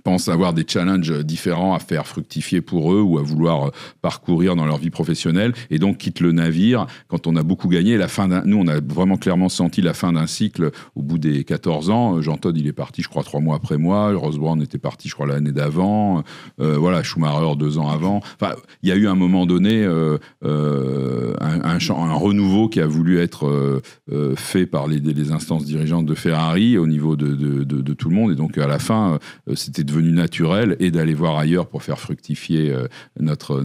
pensent 0.03 0.28
avoir 0.28 0.53
des 0.53 0.64
challenges 0.66 1.24
différents 1.24 1.74
à 1.74 1.78
faire 1.78 2.07
fructifier 2.07 2.61
pour 2.61 2.92
eux 2.92 3.01
ou 3.01 3.18
à 3.18 3.22
vouloir 3.22 3.70
parcourir 4.03 4.57
dans 4.57 4.66
leur 4.66 4.78
vie 4.78 4.90
professionnelle 4.90 5.53
et 5.70 5.78
donc 5.78 5.99
quittent 5.99 6.20
le 6.20 6.32
navire 6.32 6.86
quand 7.09 7.26
on 7.26 7.36
a 7.36 7.42
beaucoup 7.42 7.68
gagné. 7.68 7.97
La 7.97 8.09
fin 8.09 8.26
nous, 8.44 8.59
on 8.59 8.66
a 8.66 8.80
vraiment 8.80 9.16
clairement 9.16 9.49
senti 9.49 9.80
la 9.80 9.94
fin 9.94 10.12
d'un 10.12 10.26
cycle 10.26 10.70
au 10.94 11.03
bout 11.03 11.18
des 11.18 11.44
14 11.44 11.90
ans. 11.90 12.20
Jean 12.20 12.36
Todt, 12.36 12.59
il 12.59 12.66
est 12.66 12.72
parti, 12.72 13.03
je 13.03 13.09
crois, 13.09 13.22
trois 13.22 13.40
mois 13.40 13.57
après 13.57 13.78
moi. 13.78 14.12
Ross 14.14 14.36
Brown 14.36 14.61
était 14.62 14.78
parti, 14.78 15.09
je 15.09 15.14
crois, 15.14 15.26
l'année 15.26 15.53
d'avant. 15.53 16.22
Euh, 16.61 16.76
voilà, 16.76 17.03
Schumacher 17.03 17.57
deux 17.57 17.78
ans 17.78 17.88
avant. 17.88 18.20
Enfin, 18.40 18.55
il 18.82 18.88
y 18.88 18.92
a 18.92 18.97
eu 18.97 19.07
un 19.07 19.14
moment 19.14 19.47
donné 19.47 19.84
euh, 19.84 20.18
euh, 20.44 21.34
un, 21.40 22.14
renouveau 22.14 22.68
qui 22.68 22.80
a 22.80 22.86
voulu 22.86 23.18
être 23.18 23.47
euh, 23.47 23.80
euh, 24.11 24.34
fait 24.36 24.66
par 24.66 24.86
les, 24.86 25.32
instances 25.32 25.64
dirigeantes 25.64 26.07
de 26.07 26.14
Ferrari 26.14 26.78
au 26.78 26.86
niveau 26.86 27.16
de, 27.16 27.34
de, 27.34 27.94
tout 27.94 28.09
le 28.09 28.14
monde. 28.14 28.32
Et 28.32 28.34
donc, 28.34 28.59
à 28.59 28.66
la 28.66 28.78
fin, 28.78 29.18
c'était 29.55 29.84
devenu 29.87 30.12
naturel 30.12 30.76
et 30.80 30.91
d'aller 30.91 31.14
voir 31.14 31.39
ailleurs 31.39 31.66
pour 31.66 31.82
faire 31.82 31.99
fructifier 31.99 32.70
euh, 32.70 32.87
notre, 33.18 33.62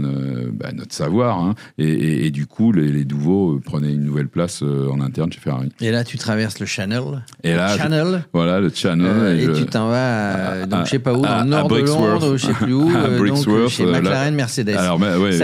bah, 0.53 0.71
notre 0.73 0.93
savoir. 0.93 1.39
Hein. 1.39 1.55
Et, 1.77 2.31
du 2.31 2.45
coup, 2.45 2.71
les, 2.71 2.91
les 2.91 3.03
Douveaux 3.03 3.55
euh, 3.55 3.59
prenaient 3.59 3.93
une 3.93 4.05
nouvelle 4.05 4.27
place 4.27 4.63
euh, 4.63 4.89
en 4.89 5.01
interne 5.01 5.31
chez 5.31 5.39
Ferrari. 5.39 5.69
Et 5.81 5.91
là, 5.91 6.03
tu 6.03 6.17
traverses 6.17 6.59
le 6.59 6.65
Channel. 6.65 7.23
Et 7.43 7.53
là, 7.53 7.77
Channel. 7.77 8.23
voilà, 8.33 8.59
le 8.59 8.69
Channel. 8.73 9.39
et, 9.39 9.53
tu 9.53 9.65
t'en 9.65 9.89
vas, 9.89 10.65
donc, 10.65 10.85
je 10.85 10.91
sais 10.91 10.99
pas 10.99 11.13
où, 11.13 11.21
dans 11.21 11.43
le 11.43 11.49
nord 11.49 11.67
de 11.67 11.79
Londres, 11.79 12.37
je 12.37 12.45
sais 12.45 12.53
plus 12.53 12.73
où, 12.73 12.91
donc, 12.91 13.69
chez 13.69 13.85
McLaren, 13.85 14.33
Mercedes. 14.35 14.77
Alors, 14.77 14.99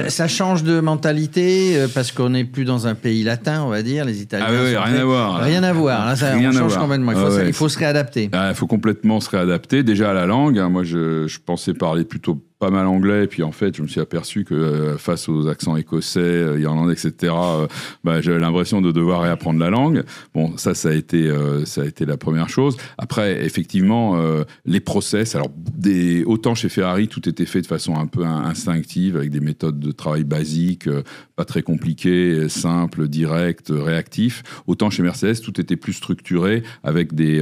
ça, 0.07 0.27
change 0.27 0.63
de 0.63 0.79
mentalité 0.79 1.85
parce 1.93 2.11
qu'on 2.11 2.29
n'est 2.29 2.43
plus 2.43 2.65
dans 2.65 2.85
un 2.85 2.95
pays 2.95 3.23
latin, 3.23 3.63
on 3.63 3.69
va 3.69 3.81
dire. 3.81 4.05
Les 4.05 4.21
Italiens. 4.21 4.45
Ah 4.47 4.51
oui, 4.51 4.75
rien 4.75 5.01
à 5.01 5.05
voir. 5.05 5.41
Rien 5.41 5.63
à 5.63 5.73
voir. 5.73 6.05
Là, 6.05 6.15
ça 6.15 6.33
rien 6.33 6.51
change 6.51 6.77
complètement. 6.77 7.11
Il 7.11 7.17
faut, 7.17 7.41
il 7.47 7.53
faut 7.53 7.69
se 7.69 7.79
réadapter. 7.79 8.29
Ah, 8.33 8.49
il 8.49 8.55
faut 8.55 8.67
complètement 8.67 9.19
se 9.19 9.29
réadapter. 9.29 9.83
Déjà 9.83 10.11
à 10.11 10.13
la 10.13 10.25
langue. 10.25 10.59
Moi, 10.69 10.83
je 10.83 11.39
pensais 11.39 11.73
parler 11.73 12.05
plutôt 12.05 12.46
pas 12.59 12.71
mal 12.71 12.87
anglais, 12.87 13.25
et 13.25 13.27
puis 13.27 13.43
en 13.43 13.51
fait, 13.51 13.77
je 13.77 13.83
me 13.83 13.87
suis 13.87 14.01
aperçu 14.01 14.43
que 14.43 14.55
euh, 14.55 14.97
face 14.97 15.29
aux 15.29 15.47
accents 15.47 15.77
écossais, 15.77 16.19
euh, 16.19 16.59
irlandais, 16.59 16.93
etc., 16.93 17.33
euh, 17.37 17.67
bah, 18.03 18.19
j'avais 18.19 18.39
l'impression 18.39 18.81
de 18.81 18.91
devoir 18.91 19.21
réapprendre 19.21 19.59
la 19.59 19.69
langue. 19.69 20.03
Bon, 20.33 20.57
ça, 20.57 20.73
ça 20.73 20.89
a 20.89 20.93
été, 20.93 21.31
ça 21.65 21.81
a 21.81 21.85
été 21.85 22.05
la 22.05 22.17
première 22.17 22.49
chose. 22.49 22.77
Après, 22.97 23.45
effectivement, 23.45 24.17
les 24.65 24.79
process. 24.79 25.35
Alors, 25.35 25.49
des, 25.55 26.23
autant 26.25 26.55
chez 26.55 26.69
Ferrari, 26.69 27.07
tout 27.07 27.27
était 27.27 27.45
fait 27.45 27.61
de 27.61 27.67
façon 27.67 27.95
un 27.95 28.07
peu 28.07 28.23
instinctive, 28.25 29.17
avec 29.17 29.31
des 29.31 29.39
méthodes 29.39 29.79
de 29.79 29.91
travail 29.91 30.23
basiques, 30.23 30.89
pas 31.35 31.45
très 31.45 31.61
compliquées, 31.61 32.49
simples, 32.49 33.07
directes, 33.07 33.71
réactifs. 33.75 34.43
Autant 34.67 34.89
chez 34.89 35.03
Mercedes, 35.03 35.41
tout 35.41 35.59
était 35.59 35.75
plus 35.75 35.93
structuré, 35.93 36.63
avec 36.83 37.13
des, 37.13 37.41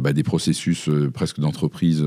bah, 0.00 0.12
des 0.12 0.22
processus 0.22 0.88
presque 1.12 1.40
d'entreprise 1.40 2.04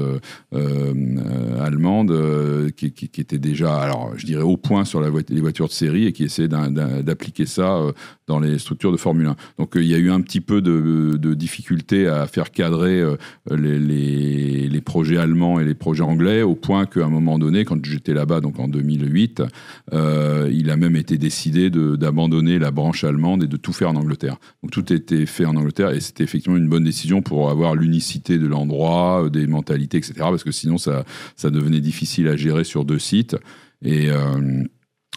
allemande 0.51 2.11
euh, 2.43 2.69
qui, 2.69 2.85
était 2.87 3.37
déjà, 3.37 3.75
alors 3.75 4.13
je 4.17 4.25
dirais 4.25 4.43
au 4.43 4.57
point 4.57 4.85
sur 4.85 4.99
la 4.99 5.09
les 5.29 5.41
voitures 5.41 5.67
de 5.67 5.73
série 5.73 6.05
et 6.07 6.11
qui 6.11 6.23
essaie 6.23 6.47
d'appliquer 6.47 7.45
ça 7.45 7.77
euh, 7.77 7.91
dans 8.27 8.39
les 8.39 8.57
structures 8.59 8.91
de 8.91 8.97
Formule 8.97 9.27
1. 9.27 9.35
Donc 9.59 9.77
euh, 9.77 9.83
il 9.83 9.89
y 9.89 9.95
a 9.95 9.97
eu 9.97 10.11
un 10.11 10.21
petit 10.21 10.41
peu 10.41 10.61
de, 10.61 11.33
difficulté 11.33 12.07
à 12.07 12.27
faire 12.27 12.51
cadrer 12.51 13.03
les, 13.49 14.81
projets 14.85 15.17
allemands 15.17 15.59
et 15.59 15.63
les 15.63 15.73
projets 15.73 16.03
anglais 16.03 16.41
au 16.41 16.55
point 16.55 16.85
qu'à 16.85 17.05
un 17.05 17.09
moment 17.09 17.39
donné, 17.39 17.65
quand 17.65 17.83
j'étais 17.83 18.13
là-bas, 18.13 18.41
donc 18.41 18.59
en 18.59 18.67
2008, 18.67 19.43
il 19.91 20.69
a 20.69 20.77
même 20.77 20.95
été 20.95 21.17
décidé 21.17 21.69
d'abandonner 21.69 22.59
la 22.59 22.71
branche 22.71 23.03
allemande 23.03 23.43
et 23.43 23.47
de 23.47 23.57
tout 23.57 23.73
faire 23.73 23.89
en 23.89 23.95
Angleterre. 23.95 24.37
Donc 24.61 24.71
tout 24.71 24.93
était 24.93 25.25
fait 25.25 25.45
en 25.45 25.55
Angleterre 25.55 25.91
et 25.91 26.01
c'était 26.01 26.23
effectivement 26.23 26.57
une 26.57 26.69
bonne 26.69 26.83
décision 26.83 27.21
pour 27.21 27.49
avoir 27.49 27.75
l'unicité 27.75 28.37
de 28.37 28.47
l'endroit, 28.47 29.29
des 29.31 29.47
mentalités, 29.47 29.97
etc. 29.97 30.13
Parce 30.19 30.43
que 30.43 30.51
sinon 30.51 30.77
ça, 30.77 31.05
ça 31.35 31.49
devenait 31.49 31.81
difficile 31.81 32.27
à 32.27 32.32
gérer 32.37 32.63
sur 32.63 32.85
deux 32.85 32.99
sites. 32.99 33.35
Et 33.83 34.09
euh, 34.09 34.63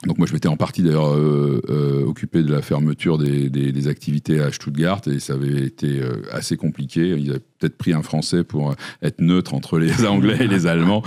donc 0.07 0.19
moi 0.19 0.27
je 0.27 0.33
m'étais 0.33 0.49
en 0.49 0.57
partie 0.57 0.83
d'ailleurs 0.83 1.15
euh, 1.15 1.63
euh, 1.69 2.05
occupé 2.05 2.43
de 2.43 2.53
la 2.53 2.63
fermeture 2.63 3.19
des, 3.19 3.89
activités 3.89 4.41
à 4.41 4.51
Stuttgart 4.51 5.01
et 5.07 5.21
ça 5.21 5.35
avait 5.35 5.63
été 5.63 6.01
assez 6.33 6.57
compliqué. 6.57 7.17
Ils 7.17 7.33
peut-être 7.59 7.77
pris 7.77 7.93
un 7.93 8.03
Français 8.03 8.45
pour 8.45 8.75
être 9.03 9.21
neutre 9.21 9.55
entre 9.55 9.79
les 9.79 10.05
Anglais 10.07 10.37
et 10.41 10.47
les 10.47 10.67
Allemands. 10.67 11.03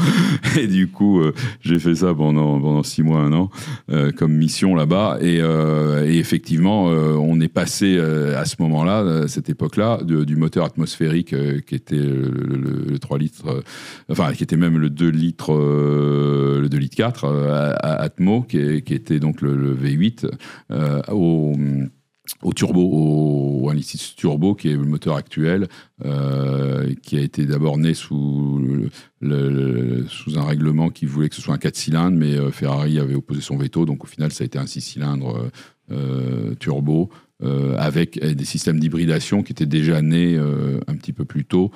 Et 0.57 0.67
du 0.67 0.87
coup, 0.87 1.19
euh, 1.19 1.33
j'ai 1.61 1.79
fait 1.79 1.95
ça 1.95 2.13
pendant, 2.13 2.59
pendant 2.59 2.83
six 2.83 3.03
mois, 3.03 3.19
un 3.19 3.33
an, 3.33 3.49
euh, 3.91 4.11
comme 4.11 4.33
mission 4.33 4.75
là-bas. 4.75 5.17
Et, 5.21 5.39
euh, 5.41 6.05
effectivement, 6.05 6.85
on 6.85 7.39
est 7.39 7.47
passé 7.47 7.99
à 7.99 8.45
ce 8.45 8.55
moment-là, 8.59 9.27
cette 9.27 9.49
époque-là, 9.49 9.99
du 10.03 10.35
moteur 10.35 10.65
atmosphérique 10.65 11.35
qui 11.65 11.75
était 11.75 11.95
le, 11.95 12.97
3 12.99 13.17
litres, 13.17 13.63
enfin, 14.09 14.33
qui 14.33 14.43
était 14.43 14.57
même 14.57 14.77
le 14.77 14.89
2 14.89 15.09
litres, 15.09 15.53
le 15.53 16.67
2 16.67 16.77
litres 16.77 16.95
4 16.95 17.25
à, 17.25 17.93
Atmo, 18.01 18.41
qui, 18.41 18.81
qui, 18.81 18.93
était 18.93 19.19
donc 19.19 19.41
le, 19.41 19.75
V8, 19.75 20.29
au 21.09 21.53
au 22.41 22.53
turbo, 22.53 22.81
au, 22.81 23.71
1.6 23.71 24.15
turbo, 24.15 24.55
qui 24.55 24.69
est 24.69 24.73
le 24.73 24.83
moteur 24.83 25.15
actuel, 25.15 25.67
euh, 26.05 26.93
qui 27.01 27.17
a 27.17 27.21
été 27.21 27.45
d'abord 27.45 27.77
né 27.77 27.93
sous, 27.93 28.89
un 29.21 30.45
règlement 30.45 30.89
qui 30.89 31.05
voulait 31.05 31.29
que 31.29 31.35
ce 31.35 31.41
soit 31.41 31.55
un 31.55 31.57
4 31.59 31.75
cylindres, 31.75 32.17
mais 32.17 32.35
euh, 32.35 32.51
Ferrari 32.51 32.99
avait 32.99 33.15
opposé 33.15 33.41
son 33.41 33.57
veto, 33.57 33.85
donc 33.85 34.03
au 34.03 34.07
final 34.07 34.31
ça 34.31 34.43
a 34.43 34.45
été 34.45 34.57
un 34.57 34.65
6 34.65 34.81
cylindres 34.81 35.49
euh, 35.91 36.55
turbo. 36.55 37.09
Avec 37.77 38.19
des 38.19 38.43
systèmes 38.43 38.81
d'hybridation 38.81 39.43
qui 39.43 39.53
étaient 39.53 39.65
déjà 39.65 40.01
nés 40.01 40.37
un 40.37 40.95
petit 40.97 41.13
peu 41.13 41.23
plus 41.23 41.45
tôt, 41.45 41.71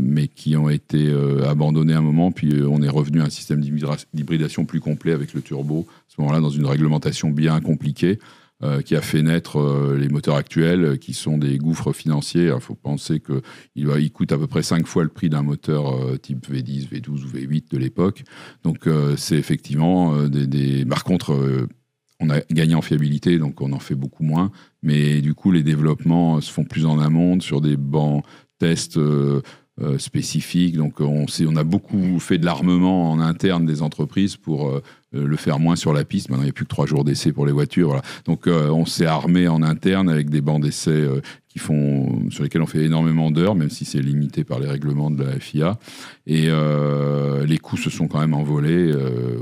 mais 0.00 0.28
qui 0.28 0.56
ont 0.56 0.68
été 0.68 1.12
abandonnés 1.44 1.94
à 1.94 1.98
un 1.98 2.02
moment, 2.02 2.30
puis 2.30 2.62
on 2.64 2.80
est 2.80 2.88
revenu 2.88 3.22
à 3.22 3.24
un 3.24 3.30
système 3.30 3.60
d'hybridation 3.60 4.64
plus 4.64 4.78
complet 4.78 5.10
avec 5.10 5.34
le 5.34 5.40
turbo, 5.40 5.84
à 5.88 6.14
ce 6.14 6.20
moment-là 6.20 6.38
dans 6.38 6.50
une 6.50 6.64
réglementation 6.66 7.30
bien 7.30 7.60
compliquée. 7.60 8.20
Euh, 8.62 8.80
qui 8.80 8.96
a 8.96 9.02
fait 9.02 9.20
naître 9.20 9.58
euh, 9.58 9.98
les 9.98 10.08
moteurs 10.08 10.36
actuels, 10.36 10.98
qui 10.98 11.12
sont 11.12 11.36
des 11.36 11.58
gouffres 11.58 11.92
financiers. 11.92 12.50
Il 12.54 12.60
faut 12.62 12.74
penser 12.74 13.20
qu'il 13.20 13.42
il 13.74 14.10
coûte 14.10 14.32
à 14.32 14.38
peu 14.38 14.46
près 14.46 14.62
5 14.62 14.86
fois 14.86 15.02
le 15.02 15.10
prix 15.10 15.28
d'un 15.28 15.42
moteur 15.42 15.94
euh, 15.94 16.16
type 16.16 16.50
V10, 16.50 16.88
V12 16.88 17.24
ou 17.24 17.28
V8 17.28 17.70
de 17.70 17.76
l'époque. 17.76 18.24
Donc 18.62 18.88
c'est 19.18 19.36
effectivement 19.36 20.26
des, 20.26 20.46
des... 20.46 20.86
Par 20.86 21.04
contre, 21.04 21.68
on 22.18 22.30
a 22.30 22.40
gagné 22.50 22.74
en 22.74 22.80
fiabilité, 22.80 23.38
donc 23.38 23.60
on 23.60 23.74
en 23.74 23.78
fait 23.78 23.94
beaucoup 23.94 24.22
moins. 24.22 24.50
Mais 24.82 25.20
du 25.20 25.34
coup, 25.34 25.52
les 25.52 25.62
développements 25.62 26.40
se 26.40 26.50
font 26.50 26.64
plus 26.64 26.86
en 26.86 26.98
amont 26.98 27.38
sur 27.40 27.60
des 27.60 27.76
bancs 27.76 28.24
tests 28.58 28.98
spécifiques. 29.98 30.76
Donc 30.76 31.00
on, 31.00 31.26
on 31.46 31.56
a 31.56 31.64
beaucoup 31.64 32.18
fait 32.18 32.38
de 32.38 32.46
l'armement 32.46 33.12
en 33.12 33.20
interne 33.20 33.66
des 33.66 33.82
entreprises 33.82 34.36
pour 34.36 34.70
euh, 35.16 35.26
le 35.26 35.36
faire 35.36 35.58
moins 35.58 35.76
sur 35.76 35.92
la 35.92 36.04
piste. 36.04 36.28
Maintenant, 36.28 36.42
il 36.42 36.46
n'y 36.46 36.50
a 36.50 36.52
plus 36.52 36.64
que 36.64 36.70
trois 36.70 36.86
jours 36.86 37.04
d'essai 37.04 37.32
pour 37.32 37.46
les 37.46 37.52
voitures. 37.52 38.00
Donc, 38.24 38.46
euh, 38.46 38.70
on 38.70 38.86
s'est 38.86 39.06
armé 39.06 39.48
en 39.48 39.62
interne 39.62 40.08
avec 40.08 40.30
des 40.30 40.40
bancs 40.40 40.62
d'essai 40.62 40.90
euh, 40.90 41.20
qui 41.56 41.62
font, 41.62 42.28
sur 42.30 42.42
lesquels 42.42 42.60
on 42.60 42.66
fait 42.66 42.84
énormément 42.84 43.30
d'heures, 43.30 43.54
même 43.54 43.70
si 43.70 43.86
c'est 43.86 44.00
limité 44.00 44.44
par 44.44 44.60
les 44.60 44.66
règlements 44.66 45.10
de 45.10 45.24
la 45.24 45.40
FIA. 45.40 45.78
Et 46.26 46.50
les 47.46 47.58
coûts 47.58 47.76
se 47.76 47.88
sont 47.88 48.08
quand 48.08 48.20
même 48.20 48.34
envolés. 48.34 48.92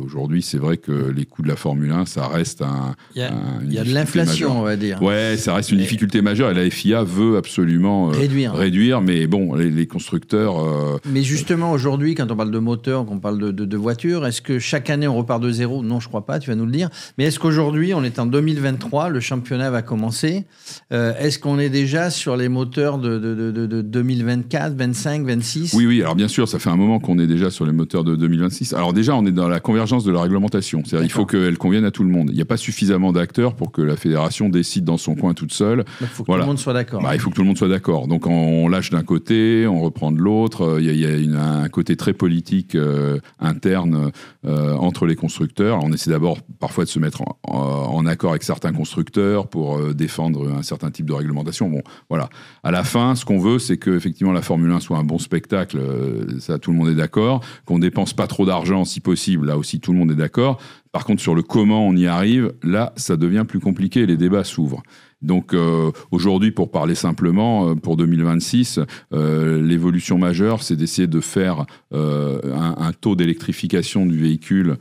Aujourd'hui, 0.05 0.43
c'est 0.43 0.59
vrai 0.59 0.77
que 0.77 0.93
les 0.93 1.25
coûts 1.25 1.43
de 1.43 1.49
la 1.49 1.57
Formule 1.57 1.91
1, 1.91 2.07
ça 2.07 2.29
reste 2.29 2.63
un. 2.63 2.95
Il 3.15 3.23
y 3.23 3.25
a, 3.25 3.33
il 3.65 3.73
y 3.73 3.79
a 3.79 3.85
de 3.85 3.93
l'inflation, 3.93 4.61
on 4.61 4.63
va 4.63 4.77
dire. 4.77 5.03
Ouais, 5.03 5.37
ça 5.37 5.55
reste 5.55 5.73
une 5.73 5.79
difficulté 5.79 6.23
majeure. 6.23 6.51
Et 6.51 6.55
la 6.55 6.71
FIA 6.71 7.03
veut 7.03 7.37
absolument 7.37 8.09
réduire. 8.09 8.55
réduire. 8.55 9.01
Mais 9.01 9.27
bon, 9.27 9.55
les, 9.55 9.87
constructeurs. 9.87 11.01
Mais 11.11 11.23
justement, 11.23 11.73
aujourd'hui, 11.73 12.15
quand 12.15 12.31
on 12.31 12.37
parle 12.37 12.51
de 12.51 12.59
moteur, 12.59 13.07
qu'on 13.07 13.19
parle 13.19 13.39
de, 13.39 13.51
de, 13.51 13.65
de 13.65 13.77
voiture, 13.77 14.27
est-ce 14.27 14.43
que 14.43 14.59
chaque 14.59 14.91
année 14.91 15.09
on 15.09 15.17
repart 15.17 15.43
de 15.43 15.51
zéro? 15.51 15.83
Non, 15.83 16.01
je 16.01 16.09
crois 16.09 16.27
pas, 16.27 16.39
tu 16.39 16.51
vas 16.51 16.57
nous 16.57 16.67
le 16.67 16.73
dire. 16.73 16.91
Mais 17.19 17.25
est-ce 17.25 17.39
qu'aujourd'hui, 17.39 17.95
on 17.95 18.05
est 18.05 18.19
en 18.19 18.27
2023, 18.27 19.09
le 19.09 19.21
championnat 19.21 19.71
va 19.71 19.83
commencer? 19.83 20.45
Euh, 20.93 21.15
Est-ce 21.19 21.39
qu'on 21.39 21.59
est 21.59 21.71
déjà 21.71 22.04
sur 22.11 22.37
les 22.37 22.49
moteurs 22.49 22.99
de, 22.99 23.19
de, 23.19 23.83
2024, 23.83 24.75
25, 24.75 25.25
26 25.25 25.75
Oui, 25.75 25.87
oui, 25.87 26.03
alors 26.03 26.15
bien 26.15 26.29
sûr, 26.29 26.49
ça 26.49 26.59
fait 26.59 26.71
un 26.71 26.77
moment 26.77 26.99
qu'on 26.99 27.19
est 27.19 27.27
déjà 27.27 27.51
sur 27.51 27.67
les 27.67 27.73
moteurs 27.73 28.05
de 28.05 28.17
2026. 28.17 28.73
Alors 28.75 28.93
déjà, 28.93 29.15
on 29.15 29.25
est 29.27 29.33
dans 29.33 29.49
la 29.49 29.61
convergence 29.61 30.05
de 30.05 30.13
la 30.13 30.23
réglementation. 30.23 30.83
C'est-à-dire 30.85 31.07
il 31.07 31.13
faut 31.13 31.27
qu'elle 31.27 31.59
convienne 31.59 31.85
à 31.85 31.91
tout 31.91 32.03
le 32.03 32.11
monde. 32.11 32.31
Il 32.31 32.37
n'y 32.37 32.43
a 32.43 32.47
pas 32.47 32.57
suffisamment 32.57 33.13
d'acteurs 33.13 33.55
pour 33.55 33.73
que 33.73 33.83
la 33.83 33.97
fédération 33.97 34.49
décide 34.49 34.85
dans 34.85 34.99
son 34.99 35.15
coin 35.15 35.35
toute 35.35 35.53
seule. 35.53 35.85
Il 36.01 36.07
faut 36.07 36.25
que 36.25 36.33
tout 36.33 36.39
le 36.39 36.45
monde 36.45 36.59
soit 36.59 36.73
d'accord. 36.73 37.03
Bah, 37.03 37.15
il 37.15 37.21
faut 37.21 37.31
que 37.31 37.35
tout 37.37 37.43
le 37.43 37.49
monde 37.49 37.59
soit 37.59 37.69
d'accord. 37.69 38.09
Donc 38.09 38.27
on, 38.27 38.69
lâche 38.69 38.91
d'un 38.91 39.03
côté, 39.03 39.67
on 39.67 39.81
reprend 39.81 40.13
de 40.13 40.19
l'autre. 40.19 40.79
Il 40.81 40.95
y 40.95 41.37
a, 41.37 41.45
un 41.45 41.69
côté 41.69 41.97
très 41.97 42.13
politique 42.13 42.75
euh, 42.75 43.19
interne 43.39 44.11
euh, 44.47 44.75
entre 44.75 45.07
les 45.07 45.17
constructeurs 45.17 45.45
on 45.83 45.93
essaie 45.93 46.11
d'abord 46.11 46.39
parfois 46.59 46.85
de 46.85 46.89
se 46.89 46.99
mettre 46.99 47.23
en, 47.43 48.07
accord 48.07 48.31
avec 48.31 48.43
certains 48.43 48.73
constructeurs 48.73 49.47
pour 49.49 49.79
euh, 49.79 49.95
défendre 49.95 50.53
un 50.53 50.63
certain 50.63 50.91
type 50.91 51.07
de 51.07 51.13
réglementation. 51.15 51.71
Bon, 51.71 51.83
voilà. 52.09 52.29
À 52.63 52.71
la 52.71 52.85
fin, 52.85 53.15
ce 53.15 53.25
qu'on 53.25 53.39
veut, 53.39 53.59
c'est 53.59 53.77
que 53.77 53.91
effectivement 53.91 54.33
la 54.33 54.43
Formule 54.43 54.71
1 54.71 54.81
soit 54.81 54.99
un 54.99 55.05
bon 55.05 55.19
spectacle. 55.19 55.79
Euh, 55.79 56.39
ça, 56.39 56.59
tout 56.59 56.73
le 56.73 56.79
monde 56.79 56.89
est 56.89 56.95
d'accord. 56.95 57.45
Qu'on 57.65 57.79
dépense 57.79 58.13
pas 58.13 58.27
trop 58.27 58.47
d'argent, 58.47 58.85
si 58.85 59.01
possible. 59.01 59.47
Là 59.47 59.59
aussi, 59.59 59.81
tout 59.81 59.93
le 59.93 59.99
monde 59.99 60.11
est 60.11 60.17
d'accord. 60.17 60.61
Par 60.93 61.05
contre, 61.05 61.21
sur 61.21 61.35
le 61.35 61.43
comment 61.43 61.87
on 61.87 61.97
y 61.97 62.07
arrive, 62.07 62.53
là, 62.63 62.93
ça 62.97 63.17
devient 63.17 63.45
plus 63.47 63.61
compliqué. 63.61 64.07
Les 64.07 64.17
débats 64.17 64.45
s'ouvrent. 64.45 64.83
Donc 65.25 65.55
euh, 65.55 65.91
aujourd'hui, 66.11 66.51
pour 66.51 66.71
parler 66.71 66.95
simplement, 66.95 67.71
euh, 67.71 67.75
pour 67.75 67.97
2026, 67.97 68.81
euh, 69.13 69.61
l'évolution 69.61 70.19
majeure, 70.19 70.63
c'est 70.63 70.77
d'essayer 70.77 71.07
de 71.07 71.21
faire 71.21 71.65
un, 71.93 72.75
un, 72.79 72.93
taux 72.93 73.15
d'électrification 73.17 74.05
du 74.05 74.19
véhicule 74.19 74.77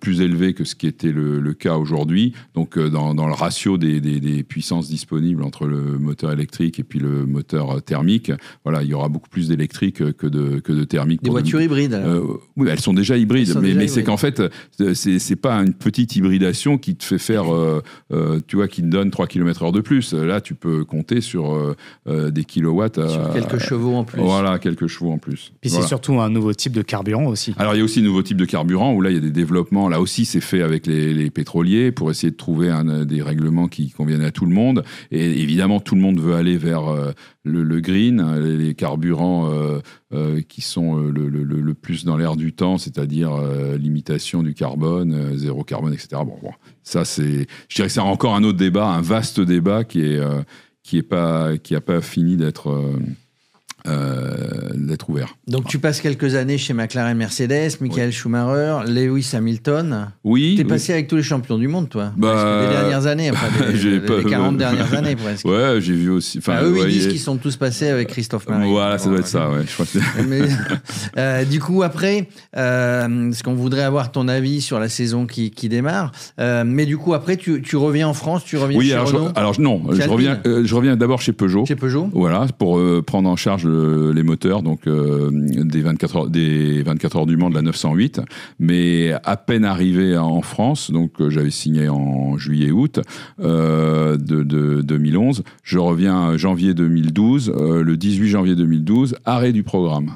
plus 0.00 0.20
élevé 0.20 0.54
que 0.54 0.64
ce 0.64 0.74
qui 0.74 0.86
était 0.86 1.10
le, 1.10 1.40
le 1.40 1.54
cas 1.54 1.76
aujourd'hui. 1.76 2.34
Donc 2.54 2.78
dans, 2.78 3.14
dans, 3.14 3.26
le 3.26 3.32
ratio 3.32 3.78
des, 3.78 4.00
des, 4.00 4.20
des, 4.20 4.42
puissances 4.44 4.88
disponibles 4.88 5.42
entre 5.42 5.66
le 5.66 5.98
moteur 5.98 6.30
électrique 6.30 6.78
et 6.78 6.84
puis 6.84 7.00
le 7.00 7.26
moteur 7.26 7.82
thermique, 7.82 8.30
voilà, 8.64 8.82
il 8.82 8.88
y 8.88 8.94
aura 8.94 9.08
beaucoup 9.08 9.28
plus 9.28 9.48
d'électrique 9.48 10.12
que 10.12 10.26
de, 10.26 10.60
que 10.60 10.72
de 10.72 10.84
thermique. 10.84 11.22
Des 11.22 11.30
voitures 11.30 11.60
hybrides 11.60 12.00
Oui, 12.56 12.68
elles 12.70 12.80
sont 12.80 12.94
déjà 12.94 13.16
hybrides, 13.16 13.58
mais, 13.60 13.74
mais 13.74 13.88
c'est 13.88 14.04
qu'en 14.04 14.16
fait, 14.16 14.42
c'est 14.94 15.36
pas 15.36 15.56
une 15.56 15.74
petite 15.74 16.14
hybridation 16.14 16.78
qui 16.78 16.94
te 16.94 17.04
fait 17.04 17.18
faire, 17.18 17.46
tu 18.46 18.56
vois, 18.56 18.68
qui 18.68 18.82
te 18.82 18.86
donne 18.86 19.10
3 19.10 19.26
km 19.26 19.64
heure 19.64 19.72
de 19.72 19.81
plus. 19.82 20.14
Là, 20.14 20.40
tu 20.40 20.54
peux 20.54 20.84
compter 20.84 21.20
sur 21.20 21.54
euh, 21.54 21.76
euh, 22.06 22.30
des 22.30 22.44
kilowatts. 22.44 23.08
Sur 23.08 23.32
quelques 23.32 23.58
chevaux 23.58 23.94
en 23.94 24.04
plus. 24.04 24.20
Voilà, 24.20 24.58
quelques 24.58 24.86
chevaux 24.86 25.12
en 25.12 25.18
plus. 25.18 25.52
Puis 25.60 25.70
c'est 25.70 25.82
surtout 25.82 26.20
un 26.20 26.30
nouveau 26.30 26.52
type 26.54 26.72
de 26.72 26.82
carburant 26.82 27.26
aussi. 27.26 27.54
Alors, 27.58 27.74
il 27.74 27.78
y 27.78 27.80
a 27.80 27.84
aussi 27.84 28.00
un 28.00 28.04
nouveau 28.04 28.22
type 28.22 28.36
de 28.36 28.44
carburant 28.44 28.92
où 28.92 29.00
là, 29.00 29.10
il 29.10 29.14
y 29.14 29.18
a 29.18 29.20
des 29.20 29.30
développements. 29.30 29.88
Là 29.88 30.00
aussi, 30.00 30.24
c'est 30.24 30.40
fait 30.40 30.62
avec 30.62 30.86
les, 30.86 31.30
pétroliers 31.30 31.92
pour 31.92 32.10
essayer 32.10 32.30
de 32.30 32.36
trouver 32.36 32.68
un, 32.68 33.04
des 33.04 33.22
règlements 33.22 33.68
qui 33.68 33.90
conviennent 33.90 34.24
à 34.24 34.30
tout 34.30 34.44
le 34.44 34.52
monde. 34.52 34.84
Et 35.10 35.42
évidemment, 35.42 35.80
tout 35.80 35.94
le 35.94 36.00
monde 36.00 36.20
veut 36.20 36.34
aller 36.34 36.56
vers 36.56 36.82
euh, 37.46 37.62
le, 37.64 37.80
green, 37.80 38.38
les 38.38 38.74
carburants 38.74 39.50
qui 40.48 40.60
sont 40.60 40.96
le, 40.96 41.28
le, 41.28 41.74
plus 41.74 42.04
dans 42.04 42.16
l'air 42.16 42.36
du 42.36 42.52
temps, 42.52 42.78
c'est-à-dire 42.78 43.32
limitation 43.78 44.42
du 44.42 44.54
carbone, 44.54 45.36
zéro 45.36 45.64
carbone, 45.64 45.92
etc. 45.92 46.08
Bon, 46.24 46.38
bon 46.42 46.52
ça, 46.82 47.04
c'est, 47.04 47.46
je 47.68 47.74
dirais 47.74 47.88
que 47.88 47.94
c'est 47.94 48.00
encore 48.00 48.34
un 48.34 48.44
autre 48.44 48.58
débat, 48.58 48.86
un 48.88 49.02
vaste 49.02 49.40
débat 49.40 49.84
qui 49.84 50.00
est 50.00 50.18
euh, 50.18 50.42
qui 50.82 50.98
est 50.98 51.02
pas 51.02 51.56
qui 51.58 51.76
a 51.76 51.80
pas 51.80 52.00
fini 52.00 52.36
d'être 52.36 52.68
euh, 53.86 54.22
euh, 54.32 54.70
d'être 54.74 55.08
ouvert. 55.10 55.36
Donc 55.46 55.66
tu 55.66 55.78
passes 55.78 56.00
quelques 56.00 56.34
années 56.34 56.58
chez 56.58 56.74
McLaren 56.74 57.16
Mercedes, 57.16 57.70
Michael 57.80 58.12
Schumacher, 58.12 58.90
Lewis 58.90 59.30
Hamilton. 59.34 60.08
Oui. 60.24 60.54
T'es 60.56 60.64
passé 60.64 60.92
avec 60.92 61.08
tous 61.08 61.16
les 61.16 61.22
champions 61.22 61.58
du 61.58 61.68
monde, 61.68 61.88
toi. 61.88 62.12
Bah, 62.16 62.62
les 62.62 62.68
dernières 62.68 63.06
années, 63.06 63.30
enfin, 63.30 63.46
les, 63.72 64.00
les 64.00 64.24
40 64.24 64.56
dernières 64.56 64.94
années 64.94 65.16
presque. 65.16 65.46
Ouais, 65.46 65.78
j'ai 65.80 65.94
vu 65.94 66.10
aussi. 66.10 66.38
Enfin, 66.38 66.62
eux, 66.62 66.76
ils 66.86 66.92
disent 66.92 67.08
qu'ils 67.08 67.20
sont 67.20 67.36
tous 67.36 67.56
passés 67.56 67.88
avec 67.88 68.08
Christophe 68.08 68.48
Marie. 68.48 68.70
Voilà, 68.70 68.98
ça 68.98 69.08
doit 69.08 69.18
être 69.18 69.26
ça, 69.26 69.50
ouais. 69.50 69.62
Je 69.66 69.72
crois 69.72 69.86
Mais, 70.28 70.40
euh, 71.18 71.44
du 71.44 71.60
coup, 71.60 71.82
après, 71.82 72.28
euh, 72.56 73.32
ce 73.32 73.42
qu'on 73.42 73.54
voudrait 73.54 73.82
avoir 73.82 74.12
ton 74.12 74.28
avis 74.28 74.60
sur 74.60 74.78
la 74.78 74.88
saison 74.88 75.26
qui, 75.26 75.50
qui 75.50 75.68
démarre. 75.68 76.12
Euh, 76.40 76.64
mais 76.66 76.86
du 76.86 76.96
coup, 76.96 77.14
après, 77.14 77.36
tu, 77.36 77.62
tu, 77.62 77.76
reviens 77.76 78.08
en 78.08 78.14
France, 78.14 78.44
tu 78.44 78.56
reviens 78.56 78.78
oui, 78.78 78.88
chez 78.88 78.94
alors 78.94 79.08
Renault. 79.08 79.28
Je, 79.28 79.38
alors 79.40 79.60
non, 79.60 79.82
je 79.90 80.08
reviens, 80.08 80.40
euh, 80.46 80.62
je 80.64 80.74
reviens 80.74 80.96
d'abord 80.96 81.20
chez 81.20 81.32
Peugeot. 81.32 81.66
Chez 81.66 81.76
Peugeot. 81.76 82.08
Voilà, 82.12 82.46
pour 82.58 82.78
euh, 82.78 83.02
prendre 83.02 83.28
en 83.28 83.36
charge 83.36 83.66
les 84.12 84.22
moteurs 84.22 84.62
donc 84.62 84.86
euh, 84.86 85.30
des 85.32 85.80
24 85.80 86.16
heures 86.16 86.28
des 86.28 86.82
24 86.82 87.16
heures 87.16 87.26
du 87.26 87.36
Mans 87.36 87.50
de 87.50 87.54
la 87.54 87.62
908 87.62 88.20
mais 88.58 89.12
à 89.24 89.36
peine 89.36 89.64
arrivé 89.64 90.16
en 90.16 90.42
France 90.42 90.90
donc 90.90 91.20
euh, 91.20 91.30
j'avais 91.30 91.50
signé 91.50 91.88
en 91.88 92.36
juillet 92.38 92.70
août 92.70 93.00
euh, 93.40 94.16
de, 94.16 94.42
de, 94.42 94.82
2011 94.82 95.42
je 95.62 95.78
reviens 95.78 96.36
janvier 96.36 96.74
2012 96.74 97.52
le 97.56 97.96
18 97.96 98.28
janvier 98.28 98.54
2012 98.54 99.16
arrêt 99.24 99.52
du 99.52 99.62
programme 99.62 100.12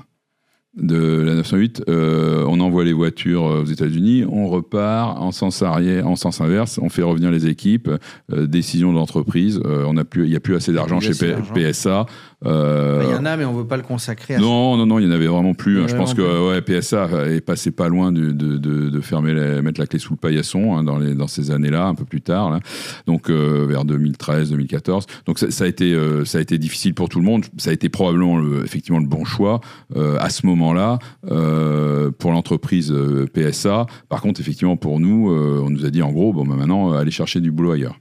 de 0.76 1.22
la 1.22 1.34
908, 1.34 1.84
euh, 1.88 2.44
on 2.46 2.60
envoie 2.60 2.84
les 2.84 2.92
voitures 2.92 3.42
aux 3.42 3.64
États-Unis, 3.64 4.24
on 4.30 4.48
repart 4.48 5.18
en 5.18 5.32
sens 5.32 5.62
arrière, 5.62 6.06
en 6.06 6.16
sens 6.16 6.40
inverse, 6.40 6.78
on 6.82 6.88
fait 6.88 7.02
revenir 7.02 7.30
les 7.30 7.46
équipes, 7.46 7.90
euh, 8.32 8.46
décision 8.46 8.92
de 8.92 8.98
l'entreprise, 8.98 9.60
euh, 9.64 9.84
on 9.86 9.96
a 9.96 10.04
plus, 10.04 10.24
il 10.24 10.30
n'y 10.30 10.36
a 10.36 10.40
plus 10.40 10.54
assez 10.54 10.72
d'argent 10.72 11.00
chez 11.00 11.12
PSA. 11.12 12.06
Euh, 12.44 13.02
il 13.04 13.10
y 13.10 13.14
en 13.14 13.24
a, 13.24 13.36
mais 13.36 13.44
on 13.44 13.54
veut 13.54 13.66
pas 13.66 13.78
le 13.78 13.82
consacrer. 13.82 14.34
À 14.34 14.38
non, 14.38 14.72
ça. 14.72 14.78
non, 14.78 14.86
non, 14.86 14.98
il 14.98 15.06
y 15.06 15.08
en 15.08 15.12
avait 15.12 15.26
vraiment 15.26 15.54
plus. 15.54 15.80
Hein. 15.80 15.86
Je 15.88 15.96
pense 15.96 16.12
que 16.12 16.50
ouais, 16.50 16.60
PSA 16.60 17.08
est 17.28 17.40
passé 17.40 17.70
pas 17.70 17.88
loin 17.88 18.12
de, 18.12 18.32
de, 18.32 18.58
de, 18.58 18.90
de 18.90 19.00
fermer, 19.00 19.32
les, 19.32 19.62
mettre 19.62 19.80
la 19.80 19.86
clé 19.86 19.98
sous 19.98 20.12
le 20.12 20.18
paillasson 20.18 20.76
hein, 20.76 20.84
dans, 20.84 20.98
les, 20.98 21.14
dans 21.14 21.26
ces 21.26 21.50
années-là, 21.50 21.86
un 21.86 21.94
peu 21.94 22.04
plus 22.04 22.20
tard, 22.20 22.50
là. 22.50 22.60
donc 23.06 23.30
vers 23.30 23.84
2013, 23.84 24.50
2014. 24.50 25.06
Donc 25.24 25.38
ça, 25.38 25.50
ça 25.50 25.64
a 25.64 25.66
été, 25.66 25.96
ça 26.24 26.38
a 26.38 26.40
été 26.40 26.58
difficile 26.58 26.94
pour 26.94 27.08
tout 27.08 27.18
le 27.18 27.24
monde. 27.24 27.46
Ça 27.56 27.70
a 27.70 27.72
été 27.72 27.88
probablement 27.88 28.36
le, 28.36 28.64
effectivement 28.64 29.00
le 29.00 29.06
bon 29.06 29.24
choix 29.24 29.60
à 29.94 30.28
ce 30.30 30.46
moment 30.46 30.65
là 30.72 30.98
euh, 31.30 32.10
pour 32.10 32.32
l'entreprise 32.32 32.92
euh, 32.92 33.26
PSA. 33.32 33.86
Par 34.08 34.20
contre, 34.20 34.40
effectivement, 34.40 34.76
pour 34.76 35.00
nous, 35.00 35.30
euh, 35.30 35.62
on 35.64 35.70
nous 35.70 35.84
a 35.84 35.90
dit 35.90 36.02
en 36.02 36.12
gros, 36.12 36.32
bon, 36.32 36.44
bah, 36.44 36.56
maintenant, 36.56 36.92
allez 36.92 37.10
chercher 37.10 37.40
du 37.40 37.50
boulot 37.50 37.72
ailleurs. 37.72 37.98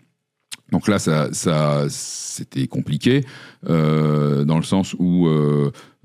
Donc 0.71 0.87
là, 0.87 0.97
ça, 0.97 1.29
ça 1.31 1.85
c'était 1.89 2.67
compliqué 2.67 3.23
dans 3.65 4.57
le 4.57 4.63
sens 4.63 4.95
où 4.99 5.27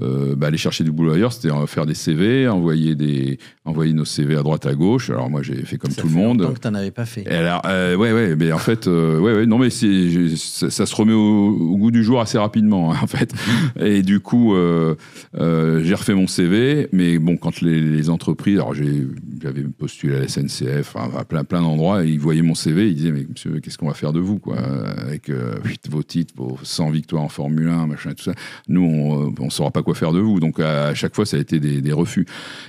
euh, 0.02 0.34
bah, 0.34 0.46
aller 0.46 0.56
chercher 0.56 0.84
du 0.84 0.92
boulot 0.92 1.12
ailleurs, 1.12 1.32
c'était 1.32 1.50
faire 1.66 1.84
des 1.84 1.94
CV, 1.94 2.48
envoyer, 2.48 2.94
des, 2.94 3.38
envoyer 3.64 3.92
nos 3.92 4.04
CV 4.04 4.36
à 4.36 4.42
droite, 4.42 4.64
à 4.66 4.74
gauche. 4.74 5.10
Alors 5.10 5.28
moi, 5.28 5.42
j'ai 5.42 5.62
fait 5.64 5.76
comme 5.76 5.92
tout 5.92 6.06
le 6.06 6.14
monde. 6.14 6.54
Tu 6.60 6.68
n'en 6.68 6.74
avais 6.74 6.90
pas 6.90 7.04
fait. 7.04 7.22
Et 7.22 7.34
alors, 7.34 7.62
euh, 7.66 7.96
ouais, 7.96 8.12
ouais, 8.12 8.36
mais 8.36 8.52
en 8.52 8.58
fait, 8.58 8.86
euh, 8.86 9.18
ouais, 9.18 9.34
ouais, 9.34 9.46
non, 9.46 9.58
mais 9.58 9.70
c'est, 9.70 10.36
ça, 10.36 10.70
ça, 10.70 10.86
se 10.86 10.94
remet 10.94 11.12
au, 11.12 11.76
goût 11.76 11.90
du 11.90 12.02
jour 12.02 12.20
assez 12.20 12.38
rapidement, 12.38 12.92
hein, 12.92 12.98
en 13.02 13.06
fait. 13.06 13.34
Et 13.80 14.02
du 14.02 14.20
coup, 14.20 14.54
euh, 14.54 14.94
euh, 15.38 15.82
j'ai 15.84 15.94
refait 15.94 16.14
mon 16.14 16.26
CV, 16.26 16.88
mais 16.92 17.18
bon, 17.18 17.36
quand 17.36 17.60
les, 17.60 17.80
les 17.80 18.10
entreprises, 18.10 18.56
alors 18.56 18.74
j'avais 18.74 19.62
postulé 19.62 20.16
à 20.16 20.20
la 20.20 20.28
SNCF, 20.28 20.96
à 20.96 21.24
plein, 21.24 21.44
plein 21.44 21.60
d'endroits, 21.60 22.04
ils 22.04 22.18
voyaient 22.18 22.42
mon 22.42 22.54
CV, 22.54 22.88
ils 22.88 22.94
disaient, 22.94 23.12
mais 23.12 23.26
monsieur, 23.28 23.60
qu'est-ce 23.60 23.76
qu'on 23.76 23.88
va 23.88 23.94
faire 23.94 24.12
de 24.12 24.20
vous, 24.20 24.38
quoi, 24.38 24.56
avec 24.58 25.28
euh, 25.28 25.56
vos 25.90 26.02
titres, 26.02 26.34
vos 26.36 26.58
100 26.62 26.90
victoires 26.90 27.22
en 27.22 27.28
Formule 27.50 27.68
1, 27.68 27.86
machin, 27.88 28.10
tout 28.14 28.22
ça. 28.22 28.32
Nous, 28.68 28.82
on, 28.82 29.34
on 29.40 29.50
saura 29.50 29.72
pas 29.72 29.82
quoi 29.82 29.94
faire 29.94 30.12
de 30.12 30.20
vous. 30.20 30.38
Donc, 30.38 30.60
à, 30.60 30.94
chaque 30.94 31.16
fois, 31.16 31.26
ça 31.26 31.36
a 31.36 31.40
été 31.40 31.58
des, 31.58 31.92
refus. 31.92 32.26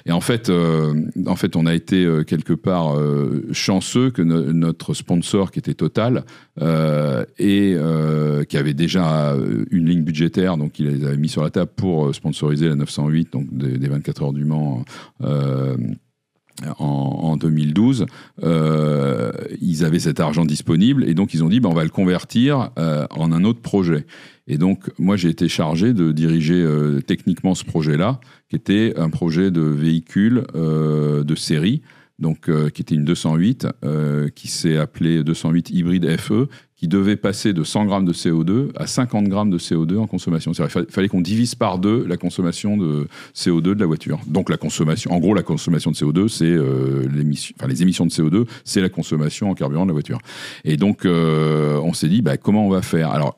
Et 0.08 0.12
en 0.12 0.22
fait, 0.22 0.50
euh, 0.50 0.94
en 1.28 1.36
fait, 1.36 1.56
on 1.56 1.68
a 1.68 1.76
été 1.76 2.04
euh, 2.04 2.24
quelque 2.24 2.54
part 2.54 2.98
euh, 2.98 3.48
chanceux 3.52 4.10
que 4.10 4.24
no 4.24 4.52
notre 4.52 4.96
sponsor, 4.96 5.52
qui 5.52 5.60
était 5.60 5.76
Total, 5.76 6.26
euh, 6.62 7.24
et 7.38 7.76
qui 8.50 8.58
avait 8.58 8.74
déjà 8.74 9.36
une 9.72 9.86
ligne 9.86 10.04
budgétaire, 10.04 10.58
donc 10.58 10.80
il 10.80 10.88
les 10.88 11.06
avait 11.06 11.18
mis 11.18 11.30
sur 11.30 11.44
la 11.44 11.50
table 11.50 11.72
pour 11.76 12.14
sponsoriser 12.14 12.68
la 12.68 12.76
908, 12.76 13.32
donc 13.32 13.48
des, 13.52 13.78
des 13.78 13.88
24 13.88 14.24
heures 14.24 14.34
du 14.34 14.46
Mans 14.46 14.84
en, 16.78 16.86
en, 16.86 17.38
2012, 17.38 18.06
euh, 18.44 19.32
ils 19.62 19.84
avaient 19.84 20.00
cet 20.00 20.20
argent 20.20 20.46
disponible 20.46 21.04
et 21.06 21.14
donc 21.14 21.34
ils 21.34 21.44
ont 21.44 21.50
dit 21.50 21.60
ben, 21.60 21.70
on 21.70 21.74
va 21.74 21.84
le 21.84 21.90
convertir 21.90 22.72
euh, 22.78 23.08
en 23.10 23.32
un 23.32 23.44
autre 23.44 23.62
projet. 23.62 24.06
Et 24.52 24.58
donc 24.58 24.92
moi 25.00 25.16
j'ai 25.16 25.30
été 25.30 25.48
chargé 25.48 25.94
de 25.94 26.12
diriger 26.12 26.62
euh, 26.62 27.00
techniquement 27.00 27.56
ce 27.56 27.64
projet-là, 27.64 28.20
qui 28.50 28.58
était 28.58 28.94
un 28.98 29.10
projet 29.10 29.50
de 29.50 29.62
véhicule 29.62 30.44
euh, 30.56 31.24
de 31.24 31.36
série, 31.36 31.82
donc 32.20 32.50
euh, 32.50 32.70
qui 32.70 32.82
était 32.82 32.96
une 32.96 33.06
208, 33.06 33.68
euh, 33.86 34.28
qui 34.28 34.50
s'est 34.50 34.76
appelé 34.76 35.24
208 35.24 35.70
hybride 35.70 36.18
FE, 36.18 36.50
qui 36.82 36.88
devait 36.88 37.16
passer 37.16 37.54
de 37.54 37.64
100 37.64 37.86
grammes 37.86 38.06
de 38.06 38.12
CO2 38.12 38.70
à 38.76 38.88
50 38.88 39.26
grammes 39.26 39.52
de 39.52 39.60
CO2 39.60 40.00
en 40.00 40.08
consommation. 40.08 40.52
Il 40.52 40.86
fallait 40.90 41.10
qu'on 41.10 41.22
divise 41.22 41.54
par 41.54 41.78
deux 41.78 42.04
la 42.08 42.18
consommation 42.18 42.76
de 42.76 43.08
CO2 43.36 43.62
de 43.62 43.80
la 43.80 43.86
voiture. 43.86 44.20
Donc 44.26 44.50
la 44.50 44.58
consommation, 44.58 45.12
en 45.12 45.20
gros, 45.20 45.36
la 45.36 45.44
consommation 45.44 45.92
de 45.92 45.96
CO2, 45.96 46.28
c'est 46.28 46.46
euh, 46.46 47.06
les 47.68 47.82
émissions 47.84 48.08
de 48.08 48.12
CO2, 48.12 48.48
c'est 48.66 48.82
la 48.82 48.90
consommation 48.90 49.52
en 49.52 49.54
carburant 49.54 49.84
de 49.84 49.90
la 49.90 49.94
voiture. 49.94 50.18
Et 50.66 50.76
donc 50.76 51.06
euh, 51.06 51.80
on 51.84 51.94
s'est 51.94 52.08
dit, 52.08 52.24
bah, 52.24 52.38
comment 52.38 52.66
on 52.66 52.72
va 52.72 52.82
faire? 52.82 53.12
Alors 53.12 53.38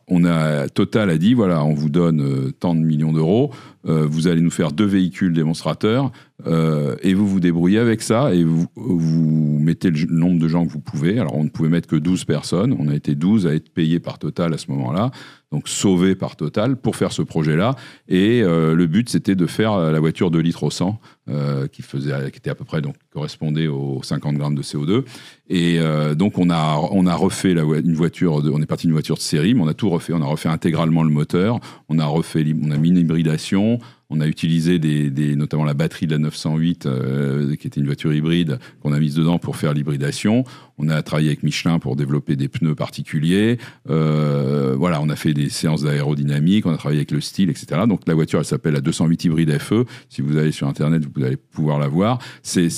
Total 0.73 1.09
a 1.09 1.17
dit, 1.17 1.33
voilà, 1.33 1.65
on 1.65 1.73
vous 1.73 1.89
donne 1.89 2.21
euh, 2.21 2.51
tant 2.57 2.75
de 2.75 2.79
millions 2.79 3.11
d'euros, 3.11 3.51
euh, 3.85 4.05
vous 4.05 4.27
allez 4.27 4.41
nous 4.41 4.51
faire 4.51 4.71
deux 4.71 4.85
véhicules 4.85 5.33
démonstrateurs 5.33 6.11
euh, 6.47 6.95
et 7.01 7.13
vous 7.13 7.27
vous 7.27 7.39
débrouillez 7.39 7.79
avec 7.79 8.01
ça 8.01 8.33
et 8.33 8.43
vous, 8.43 8.67
vous 8.75 9.59
mettez 9.59 9.89
le 9.89 10.05
nombre 10.09 10.39
de 10.39 10.47
gens 10.47 10.65
que 10.65 10.71
vous 10.71 10.79
pouvez. 10.79 11.19
Alors 11.19 11.35
on 11.35 11.43
ne 11.43 11.49
pouvait 11.49 11.69
mettre 11.69 11.87
que 11.87 11.95
12 11.95 12.25
personnes, 12.25 12.75
on 12.79 12.87
a 12.87 12.95
été 12.95 13.15
12 13.15 13.47
à 13.47 13.53
être 13.53 13.69
payés 13.69 13.99
par 13.99 14.19
Total 14.19 14.53
à 14.53 14.57
ce 14.57 14.71
moment-là, 14.71 15.11
donc 15.53 15.69
sauvés 15.69 16.15
par 16.15 16.35
Total 16.35 16.75
pour 16.75 16.95
faire 16.95 17.11
ce 17.11 17.21
projet-là. 17.21 17.75
Et 18.09 18.41
euh, 18.41 18.73
le 18.73 18.87
but 18.87 19.07
c'était 19.07 19.35
de 19.35 19.45
faire 19.45 19.77
la 19.77 19.99
voiture 19.99 20.31
de 20.31 20.39
litres 20.39 20.63
au 20.63 20.71
100 20.71 20.99
euh, 21.29 21.67
qui 21.67 21.83
faisait, 21.83 22.31
qui 22.31 22.39
était 22.39 22.49
à 22.49 22.55
peu 22.55 22.65
près 22.65 22.81
donc 22.81 22.95
correspondait 23.13 23.67
aux 23.67 24.01
50 24.03 24.35
grammes 24.35 24.55
de 24.55 24.61
CO2. 24.61 25.05
Et 25.47 25.79
euh, 25.79 26.15
donc 26.15 26.37
on 26.37 26.49
a 26.49 26.77
on 26.91 27.05
a 27.05 27.15
refait 27.15 27.53
une 27.53 27.93
voiture, 27.93 28.41
de, 28.41 28.49
on 28.49 28.61
est 28.61 28.65
parti 28.65 28.87
d'une 28.87 28.93
voiture 28.93 29.15
de 29.15 29.21
série, 29.21 29.53
mais 29.53 29.61
on 29.61 29.67
a 29.67 29.73
tout 29.73 29.89
refait. 29.89 30.11
On 30.11 30.21
a 30.21 30.25
refait 30.25 30.49
intégralement 30.49 31.01
le 31.03 31.11
moteur, 31.11 31.59
on 31.87 31.97
a 31.97 32.05
refait, 32.05 32.43
on 32.61 32.71
a 32.71 32.77
mis 32.77 32.89
une 32.89 32.97
hybridation. 32.97 33.79
On 34.09 34.19
a 34.21 34.27
utilisé 34.27 34.77
des, 34.77 35.35
notamment 35.35 35.63
la 35.63 35.73
batterie 35.73 36.05
de 36.05 36.11
la 36.11 36.19
908, 36.19 36.85
euh, 36.85 37.55
qui 37.55 37.65
était 37.65 37.79
une 37.79 37.87
voiture 37.87 38.13
hybride, 38.13 38.59
qu'on 38.81 38.93
a 38.93 38.99
mise 38.99 39.15
dedans 39.15 39.39
pour 39.39 39.55
faire 39.55 39.73
l'hybridation. 39.73 40.43
On 40.77 40.89
a 40.89 41.01
travaillé 41.03 41.29
avec 41.29 41.43
Michelin 41.43 41.79
pour 41.79 41.95
développer 41.95 42.35
des 42.35 42.47
pneus 42.47 42.75
particuliers. 42.75 43.57
Euh, 43.89 44.75
voilà, 44.77 45.01
on 45.01 45.09
a 45.09 45.15
fait 45.15 45.33
des 45.33 45.49
séances 45.49 45.83
d'aérodynamique, 45.83 46.65
on 46.65 46.73
a 46.73 46.77
travaillé 46.77 46.99
avec 46.99 47.11
le 47.11 47.21
style, 47.21 47.49
etc. 47.49 47.81
Donc 47.87 48.01
la 48.07 48.13
voiture, 48.15 48.39
elle 48.39 48.45
s'appelle 48.45 48.73
la 48.73 48.81
208 48.81 49.25
hybride 49.25 49.57
FE. 49.59 49.85
Si 50.09 50.21
vous 50.21 50.37
allez 50.37 50.51
sur 50.51 50.67
Internet, 50.67 51.03
vous 51.13 51.23
allez 51.23 51.37
pouvoir 51.37 51.79
la 51.79 51.87
voir. 51.87 52.19
C'est 52.41 52.69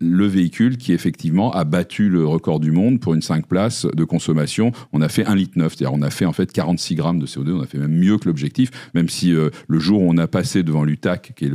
le 0.00 0.26
véhicule 0.26 0.78
qui, 0.78 0.92
effectivement, 0.92 1.52
a 1.52 1.64
battu 1.64 2.08
le 2.08 2.26
record 2.26 2.60
du 2.60 2.70
monde 2.70 3.00
pour 3.00 3.14
une 3.14 3.22
5 3.22 3.46
places 3.46 3.86
de 3.86 4.04
consommation. 4.04 4.72
On 4.92 5.02
a 5.02 5.08
fait 5.08 5.26
1 5.26 5.34
litre 5.34 5.52
9, 5.56 5.74
c'est-à-dire 5.74 5.96
on 5.96 6.02
a 6.02 6.10
fait 6.10 6.26
en 6.26 6.32
fait 6.32 6.50
46 6.50 6.94
grammes 6.94 7.18
de 7.18 7.26
CO2. 7.26 7.52
On 7.52 7.60
a 7.60 7.66
fait 7.66 7.78
même 7.78 7.94
mieux 7.94 8.16
que 8.16 8.26
l'objectif, 8.26 8.70
même 8.94 9.08
si 9.08 9.34
euh, 9.34 9.50
le 9.68 9.78
jour 9.78 10.00
où 10.02 10.10
on 10.10 10.16
a 10.16 10.26
passé 10.26 10.62
devant 10.62 10.84
l'UTAC, 10.84 11.32
qui 11.36 11.46
est 11.46 11.52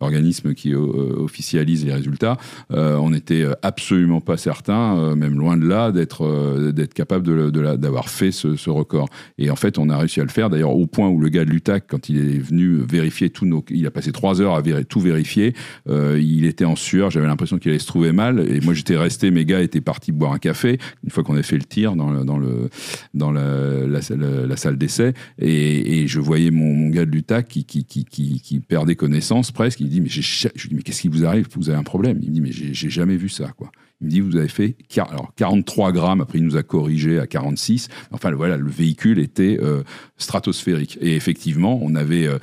l'organisme 0.00 0.54
qui 0.54 0.72
euh, 0.72 0.78
officialise 0.78 1.84
les 1.84 1.92
résultats, 1.92 2.38
on 2.70 3.10
n'était 3.10 3.44
absolument 3.62 4.20
pas 4.20 4.36
certain 4.36 5.01
euh, 5.02 5.14
même 5.14 5.38
loin 5.38 5.56
de 5.56 5.66
là, 5.66 5.92
d'être 5.92 6.24
euh, 6.24 6.72
d'être 6.72 6.94
capable 6.94 7.26
de, 7.26 7.50
d'avoir 7.76 8.08
fait 8.08 8.30
ce, 8.32 8.70
record. 8.70 9.08
Et 9.38 9.50
en 9.50 9.56
fait, 9.56 9.78
on 9.78 9.88
a 9.88 9.98
réussi 9.98 10.20
à 10.20 10.24
le 10.24 10.30
faire. 10.30 10.48
D'ailleurs, 10.50 10.74
au 10.74 10.86
point 10.86 11.08
où 11.08 11.20
le 11.20 11.28
gars 11.28 11.44
de 11.44 11.50
l'UTAC, 11.50 11.84
quand 11.88 12.08
il 12.08 12.18
est 12.18 12.38
venu 12.38 12.78
vérifier 12.88 13.30
tous 13.30 13.44
nos, 13.44 13.64
il 13.70 13.86
a 13.86 13.90
passé 13.90 14.12
trois 14.12 14.40
heures 14.40 14.54
à 14.54 14.62
tout 14.84 15.00
vérifier. 15.00 15.54
Euh, 15.88 16.18
il 16.20 16.44
était 16.44 16.64
en 16.64 16.76
sueur. 16.76 17.10
J'avais 17.10 17.26
l'impression 17.26 17.58
qu'il 17.58 17.70
allait 17.70 17.78
se 17.78 17.86
trouver 17.86 18.12
mal. 18.12 18.40
Et 18.40 18.60
moi, 18.60 18.74
j'étais 18.74 18.96
resté. 18.96 19.30
Mes 19.30 19.44
gars 19.44 19.60
étaient 19.60 19.80
partis 19.80 20.12
boire 20.12 20.32
un 20.32 20.38
café 20.38 20.78
une 21.04 21.10
fois 21.10 21.22
qu'on 21.22 21.34
avait 21.34 21.42
fait 21.42 21.58
le 21.58 21.64
tir 21.64 21.96
dans 21.96 22.24
dans 22.24 22.38
le 22.38 22.68
dans 23.14 23.30
la, 23.30 24.56
salle 24.56 24.78
d'essai. 24.78 25.14
Et, 25.38 26.06
je 26.06 26.20
voyais 26.20 26.50
mon, 26.50 26.88
gars 26.90 27.04
de 27.04 27.10
l'UTAC 27.10 27.48
qui, 27.48 27.64
qui, 27.64 27.84
qui, 27.84 28.04
qui, 28.04 28.40
qui 28.40 28.60
perdait 28.60 28.96
connaissance 28.96 29.50
presque. 29.50 29.80
Il 29.80 29.88
dit 29.88 30.00
mais 30.00 30.08
je 30.08 30.68
dis 30.68 30.74
mais 30.74 30.82
qu'est-ce 30.82 31.02
qui 31.02 31.08
vous 31.08 31.24
arrive? 31.24 31.46
Vous 31.56 31.68
avez 31.68 31.78
un 31.78 31.84
problème? 31.84 32.18
Il 32.22 32.28
me 32.28 32.34
dit 32.34 32.40
mais 32.40 32.52
j'ai 32.52 32.90
jamais 32.90 33.16
vu 33.16 33.28
ça 33.28 33.52
quoi. 33.56 33.70
Il 34.02 34.06
me 34.06 34.10
dit, 34.10 34.20
vous 34.20 34.36
avez 34.36 34.48
fait 34.48 34.76
alors 34.96 35.32
43 35.36 35.92
grammes, 35.92 36.20
après 36.20 36.38
il 36.38 36.44
nous 36.44 36.56
a 36.56 36.64
corrigé 36.64 37.20
à 37.20 37.28
46. 37.28 37.88
Enfin 38.10 38.32
voilà, 38.32 38.56
le 38.56 38.68
véhicule 38.68 39.20
était 39.20 39.58
euh, 39.62 39.82
stratosphérique. 40.16 40.98
Et 41.00 41.14
effectivement, 41.14 41.78
on 41.80 41.94
avait, 41.94 42.26
euh, 42.26 42.38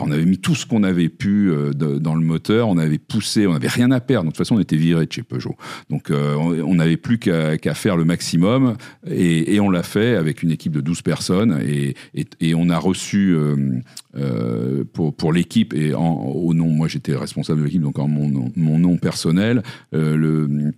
on 0.00 0.10
avait 0.10 0.24
mis 0.24 0.38
tout 0.38 0.56
ce 0.56 0.66
qu'on 0.66 0.82
avait 0.82 1.08
pu 1.08 1.50
euh, 1.50 1.72
dans 1.72 2.16
le 2.16 2.24
moteur, 2.24 2.68
on 2.68 2.78
avait 2.78 2.98
poussé, 2.98 3.46
on 3.46 3.52
n'avait 3.52 3.68
rien 3.68 3.92
à 3.92 4.00
perdre. 4.00 4.24
de 4.24 4.30
toute 4.30 4.38
façon, 4.38 4.56
on 4.56 4.60
était 4.60 4.76
viré 4.76 5.06
de 5.06 5.12
chez 5.12 5.22
Peugeot. 5.22 5.54
Donc 5.88 6.10
on 6.10 6.74
n'avait 6.74 6.96
plus 6.96 7.18
qu'à 7.18 7.56
qu 7.58 7.72
faire 7.74 7.96
le 7.96 8.04
maximum. 8.04 8.76
Et, 9.08 9.60
on 9.60 9.70
l'a 9.70 9.84
fait 9.84 10.16
avec 10.16 10.42
une 10.42 10.50
équipe 10.50 10.72
de 10.72 10.80
12 10.80 11.02
personnes. 11.02 11.60
Et, 11.64 12.54
on 12.56 12.70
a 12.70 12.78
reçu 12.78 13.36
pour, 14.92 15.32
l'équipe, 15.32 15.74
et 15.74 15.94
au 15.94 16.54
nom, 16.54 16.68
moi 16.68 16.88
j'étais 16.88 17.14
responsable 17.14 17.60
de 17.60 17.66
l'équipe, 17.66 17.82
donc 17.82 18.00
en 18.00 18.08
mon, 18.08 18.50
mon 18.56 18.78
nom 18.78 18.96
personnel, 18.96 19.62
le 19.92 20.72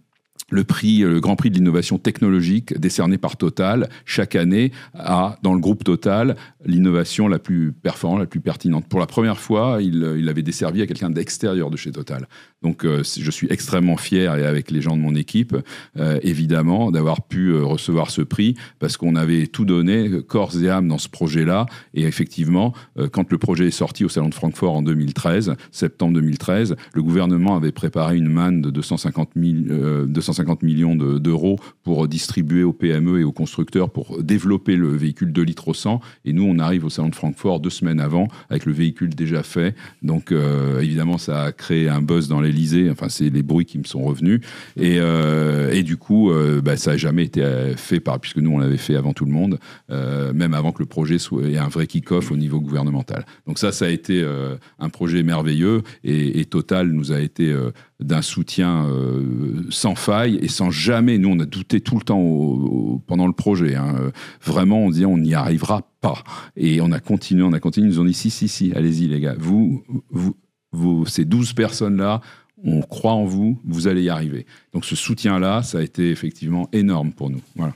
le 0.51 0.65
prix, 0.65 1.01
le 1.01 1.21
Grand 1.21 1.37
Prix 1.37 1.51
de 1.51 1.57
l'innovation 1.57 1.99
technologique 1.99 2.79
décerné 2.79 3.19
par 3.19 3.37
Total 3.37 3.89
chaque 4.05 4.37
année 4.37 4.73
a, 4.95 5.39
dans 5.43 5.55
le 5.55 5.61
groupe 5.61 5.85
Total, 5.85 6.37
l'innovation 6.65 7.29
la 7.29 7.39
plus 7.39 7.73
performante, 7.73 8.21
la 8.21 8.27
plus 8.27 8.41
pertinente. 8.41 8.87
Pour 8.89 9.01
la 9.01 9.07
première 9.07 9.39
fois, 9.39 9.79
il, 9.81 10.15
il 10.19 10.29
avait 10.29 10.43
desservi 10.43 10.83
à 10.83 10.87
quelqu'un 10.87 11.11
d'extérieur 11.11 11.71
de 11.71 11.77
chez 11.77 11.91
Total. 11.93 12.29
Donc, 12.63 12.85
euh, 12.85 13.03
je 13.05 13.31
suis 13.31 13.47
extrêmement 13.51 13.97
fier, 13.97 14.35
et 14.37 14.45
avec 14.45 14.71
les 14.71 14.81
gens 14.81 14.97
de 14.97 15.03
mon 15.03 15.15
équipe, 15.15 15.57
euh, 15.99 16.19
évidemment, 16.23 16.91
d'avoir 16.91 17.23
pu 17.23 17.51
euh, 17.51 17.65
recevoir 17.65 18.11
ce 18.11 18.23
prix, 18.23 18.57
parce 18.79 18.97
qu'on 18.97 19.15
avait 19.15 19.47
tout 19.47 19.65
donné, 19.65 20.11
corps 20.27 20.57
et 20.61 20.69
âme, 20.69 20.89
dans 20.89 20.99
ce 20.99 21.09
projet-là. 21.09 21.67
Et 21.95 22.03
effectivement, 22.03 22.73
euh, 22.99 23.09
quand 23.09 23.31
le 23.31 23.39
projet 23.39 23.67
est 23.67 23.71
sorti 23.71 24.05
au 24.05 24.09
Salon 24.09 24.29
de 24.29 24.35
Francfort 24.35 24.75
en 24.75 24.83
2013, 24.83 25.55
septembre 25.71 26.15
2013, 26.15 26.77
le 26.95 27.03
gouvernement 27.03 27.57
avait 27.57 27.73
préparé 27.73 28.17
une 28.17 28.29
manne 28.29 28.63
de 28.63 28.71
250, 28.71 29.31
000, 29.37 30.07
250 30.07 30.36
millions 30.63 30.95
d'euros 30.95 31.59
pour 31.83 32.09
distribuer 32.09 32.63
aux 32.63 32.73
PME 32.73 33.21
et 33.21 33.25
aux 33.25 33.33
constructeurs 33.33 33.91
pour 33.91 34.23
développer 34.23 34.77
le 34.77 34.89
véhicule 34.89 35.33
2 35.33 35.43
litres 35.43 35.69
au 35.69 35.75
100. 35.75 36.01
Et 36.25 36.33
nous, 36.33 36.45
on 36.45 36.59
arrive 36.59 36.85
au 36.85 36.91
Salon 36.91 37.09
de 37.09 37.15
Francfort 37.15 37.61
deux 37.61 37.71
semaines 37.71 38.01
avant, 38.01 38.29
avec 38.51 38.67
le 38.67 38.73
véhicule 38.73 39.15
déjà 39.15 39.43
fait. 39.43 39.75
Donc, 40.03 40.33
évidemment, 40.81 41.19
ça 41.19 41.45
a 41.45 41.53
créé 41.53 41.89
un 41.89 42.03
buzz 42.03 42.29
dans 42.29 42.41
l'Elysée. 42.41 42.91
Enfin, 42.91 43.09
c'est 43.09 43.31
les 43.31 43.43
bruits 43.43 43.65
qui 43.65 43.79
me 43.79 43.85
sont 43.85 44.03
revenus. 44.03 44.41
Et, 44.77 44.97
euh, 44.99 45.83
du 45.87 45.97
coup, 45.97 46.33
euh, 46.33 46.61
bah, 46.61 46.77
ça 46.77 46.93
n'a 46.93 46.97
jamais 46.97 47.25
été 47.25 47.43
fait 47.77 48.01
par, 48.01 48.19
puisque 48.19 48.39
nous, 48.39 48.51
on 48.51 48.59
l'avait 48.59 48.77
fait 48.77 48.97
avant 48.97 49.13
tout 49.13 49.25
le 49.25 49.31
monde, 49.31 49.59
euh, 49.91 50.33
même 50.33 50.55
avant 50.55 50.73
que 50.73 50.81
le 50.81 50.87
projet 50.87 51.19
soit 51.19 51.47
ait 51.49 51.59
un 51.59 51.69
vrai 51.69 51.87
kick-off 51.87 52.31
au 52.31 52.37
niveau 52.37 52.61
gouvernemental. 52.61 53.25
Donc 53.47 53.59
ça, 53.59 53.73
ça 53.73 53.87
a 53.87 53.89
été 53.89 54.23
euh, 54.23 54.57
un 54.79 54.89
projet 54.89 55.23
merveilleux 55.23 55.83
et, 56.05 56.45
Total 56.47 56.89
nous 56.93 57.11
a 57.11 57.19
été 57.19 57.51
euh, 57.51 57.73
d'un 58.01 58.23
soutien 58.23 58.87
euh, 58.87 59.65
sans 59.71 59.95
faille 59.95 60.37
et 60.43 60.49
sans 60.49 60.71
jamais. 60.71 61.19
Nous, 61.19 61.29
on 61.29 61.39
a 61.39 61.47
douté 61.47 61.81
tout 61.81 61.97
le 61.97 62.03
temps 62.03 62.21
au, 62.21 62.95
au, 62.95 62.99
pendant 63.07 63.27
le 63.27 63.33
projet. 63.33 63.75
Hein. 63.75 64.13
Vraiment, 64.43 64.81
on 64.81 64.91
disait 64.91 65.07
on 65.07 65.19
n'y 65.19 65.35
arrivera 65.35 65.89
pas. 66.01 66.23
Et 66.57 66.81
on 66.81 66.93
a 66.93 67.01
continué, 67.01 67.43
on 67.43 67.53
a 67.53 67.61
continué. 67.61 67.89
Ils 67.89 67.95
nous 67.95 68.01
ont 68.01 68.05
dit 68.05 68.15
si, 68.15 68.31
si, 68.31 68.49
si, 68.49 68.73
allez-y, 68.75 69.09
les 69.09 69.21
gars. 69.21 69.35
Vous, 69.39 69.83
vous, 70.11 70.37
vous, 70.73 71.07
ces 71.07 71.25
12 71.25 71.55
personnes-là, 71.55 72.21
on 72.63 72.83
croit 72.83 73.13
en 73.13 73.25
vous, 73.25 73.61
vous 73.65 73.89
allez 73.89 74.03
y 74.03 74.09
arriver. 74.09 74.47
Donc 74.73 74.85
ce 74.85 74.97
soutien-là, 74.97 75.63
ça 75.63 75.79
a 75.79 75.83
été 75.83 76.11
effectivement 76.11 76.69
énorme 76.73 77.13
pour 77.13 77.31
nous. 77.31 77.41
Voilà. 77.55 77.75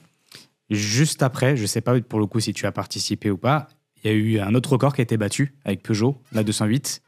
Juste 0.70 1.22
après, 1.22 1.56
je 1.56 1.62
ne 1.62 1.66
sais 1.66 1.80
pas 1.80 2.00
pour 2.00 2.20
le 2.20 2.26
coup 2.26 2.40
si 2.40 2.52
tu 2.52 2.66
as 2.66 2.72
participé 2.72 3.30
ou 3.30 3.36
pas, 3.36 3.68
il 4.02 4.10
y 4.10 4.14
a 4.14 4.16
eu 4.16 4.38
un 4.38 4.54
autre 4.54 4.72
record 4.72 4.94
qui 4.94 5.00
a 5.00 5.04
été 5.04 5.16
battu 5.16 5.54
avec 5.64 5.82
Peugeot, 5.82 6.16
la 6.32 6.42
208, 6.42 7.02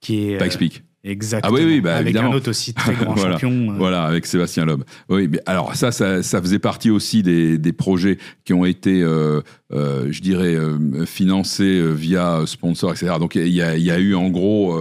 qui 0.00 0.30
est. 0.30 0.38
Pas 0.38 0.46
explique. 0.46 0.82
Exactement. 1.06 1.54
Ah 1.54 1.60
oui, 1.60 1.66
oui, 1.66 1.80
bah, 1.82 1.96
avec 1.96 2.06
évidemment. 2.08 2.32
un 2.32 2.36
autre 2.36 2.48
aussi 2.50 2.72
très 2.72 2.94
grand 2.94 3.12
Voilà. 3.16 3.32
champion. 3.34 3.72
euh, 3.72 3.76
Voilà, 3.76 4.04
avec 4.04 4.24
Sébastien 4.24 4.64
Loeb. 4.64 4.84
Oui, 5.10 5.28
mais 5.28 5.38
alors 5.44 5.74
ça, 5.76 5.92
ça, 5.92 6.22
ça 6.22 6.40
faisait 6.40 6.58
partie 6.58 6.90
aussi 6.90 7.22
des, 7.22 7.58
des 7.58 7.72
projets 7.74 8.16
qui 8.44 8.54
ont 8.54 8.64
été, 8.64 9.02
euh, 9.02 9.42
euh, 9.72 10.06
je 10.10 10.22
dirais, 10.22 10.54
euh, 10.54 11.04
financés 11.04 11.82
via 11.92 12.42
sponsors, 12.46 12.92
etc. 12.92 13.12
Donc 13.18 13.34
il 13.34 13.46
y 13.48 13.56
y 13.56 13.60
a 13.90 13.98
eu 13.98 14.14
en 14.14 14.30
gros, 14.30 14.74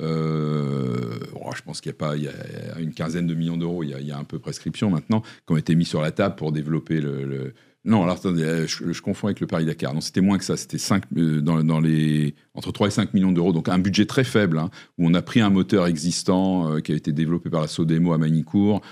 euh, 0.00 1.10
oh, 1.34 1.50
je 1.54 1.62
pense 1.62 1.80
qu'il 1.80 1.90
y 1.90 1.94
a 1.94 1.98
pas, 1.98 2.16
il 2.16 2.24
y 2.24 2.28
a 2.28 2.80
une 2.80 2.92
quinzaine 2.92 3.26
de 3.26 3.34
millions 3.34 3.56
d'euros. 3.56 3.82
Il 3.84 3.90
y, 3.90 3.94
a, 3.94 4.00
il 4.00 4.06
y 4.06 4.12
a 4.12 4.18
un 4.18 4.24
peu 4.24 4.38
prescription 4.38 4.90
maintenant 4.90 5.22
qui 5.46 5.52
ont 5.52 5.56
été 5.56 5.74
mis 5.74 5.84
sur 5.84 6.00
la 6.02 6.10
table 6.10 6.34
pour 6.36 6.52
développer 6.52 7.00
le. 7.00 7.24
le- 7.24 7.54
non, 7.84 8.02
alors 8.02 8.16
attendez, 8.16 8.42
euh, 8.42 8.66
je, 8.66 9.00
confonds 9.00 9.28
avec 9.28 9.40
le 9.40 9.46
Paris 9.46 9.64
Dakar. 9.64 9.94
Non, 9.94 10.02
c'était 10.02 10.20
moins 10.20 10.36
que 10.36 10.44
ça. 10.44 10.58
C'était 10.58 10.76
5, 10.76 11.04
euh, 11.16 11.40
dans, 11.40 11.80
les 11.80 12.34
entre 12.54 12.72
3 12.72 12.88
et 12.88 12.90
5 12.90 13.14
millions 13.14 13.32
d'euros. 13.32 13.52
Donc 13.52 13.70
un 13.70 13.78
budget 13.78 14.04
très 14.04 14.24
faible 14.24 14.58
hein, 14.58 14.70
où 14.98 15.06
on 15.06 15.14
a 15.14 15.22
pris 15.22 15.40
un 15.40 15.48
moteur 15.48 15.86
existant 15.86 16.70
euh, 16.70 16.80
qui 16.80 16.92
a 16.92 16.94
été 16.94 17.12
développé 17.12 17.48
par 17.48 17.62
la 17.62 17.68
Sodemo 17.68 18.12
à 18.12 18.18
Manicourt 18.18 18.82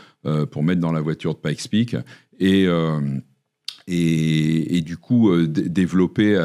pour 0.50 0.62
mettre 0.62 0.80
dans 0.80 0.92
la 0.92 1.00
voiture 1.00 1.34
de 1.34 1.38
Pikes 1.38 1.96
et 2.38 2.66
et, 3.86 4.76
et 4.76 4.80
du 4.82 4.98
coup 4.98 5.30
euh, 5.30 5.46
dé- 5.46 5.68
développer 5.70 6.36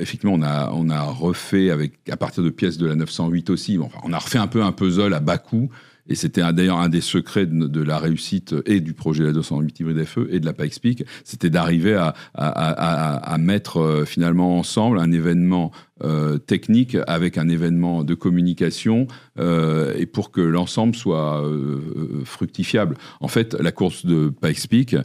effectivement 0.00 0.34
on 0.34 0.42
a 0.42 0.72
on 0.72 0.88
a 0.88 1.02
refait 1.02 1.70
avec 1.70 2.08
à 2.10 2.16
partir 2.16 2.42
de 2.42 2.50
pièces 2.50 2.76
de 2.78 2.86
la 2.86 2.96
908 2.96 3.50
aussi 3.50 3.78
enfin, 3.78 3.98
on 4.02 4.12
a 4.12 4.18
refait 4.18 4.38
un 4.38 4.48
peu 4.48 4.62
un 4.62 4.72
puzzle 4.72 5.14
à 5.14 5.20
bas 5.20 5.38
coût 5.38 5.70
et 6.08 6.14
c'était 6.14 6.40
d'ailleurs 6.52 6.78
un 6.78 6.88
des 6.88 7.00
secrets 7.00 7.46
de, 7.46 7.66
de 7.66 7.82
la 7.82 7.98
réussite 7.98 8.54
et 8.66 8.80
du 8.80 8.92
projet 8.94 9.24
la 9.24 9.32
208 9.32 9.80
hybride 9.80 10.04
FE 10.04 10.28
et 10.30 10.40
de 10.40 10.46
la 10.46 10.52
Peak, 10.52 11.04
c'était 11.24 11.50
d'arriver 11.50 11.94
à, 11.94 12.14
à, 12.34 12.48
à, 12.48 12.70
à- 12.70 13.32
à 13.34 13.38
mettre 13.38 13.78
euh, 13.80 14.04
finalement 14.04 14.58
ensemble 14.58 14.98
un 14.98 15.12
événement 15.12 15.70
euh, 16.02 16.38
technique 16.38 16.96
avec 17.06 17.38
un 17.38 17.48
événement 17.48 18.02
de 18.02 18.14
communication 18.14 19.06
euh, 19.38 19.94
et 19.96 20.06
pour 20.06 20.32
que 20.32 20.40
l'ensemble 20.40 20.94
soit 20.96 21.44
euh, 21.46 21.78
fructifiable. 22.24 22.96
En 23.20 23.28
fait, 23.28 23.54
la 23.60 23.70
course 23.70 24.04
de 24.04 24.28
Pikes 24.42 24.68
Peak, 24.68 24.96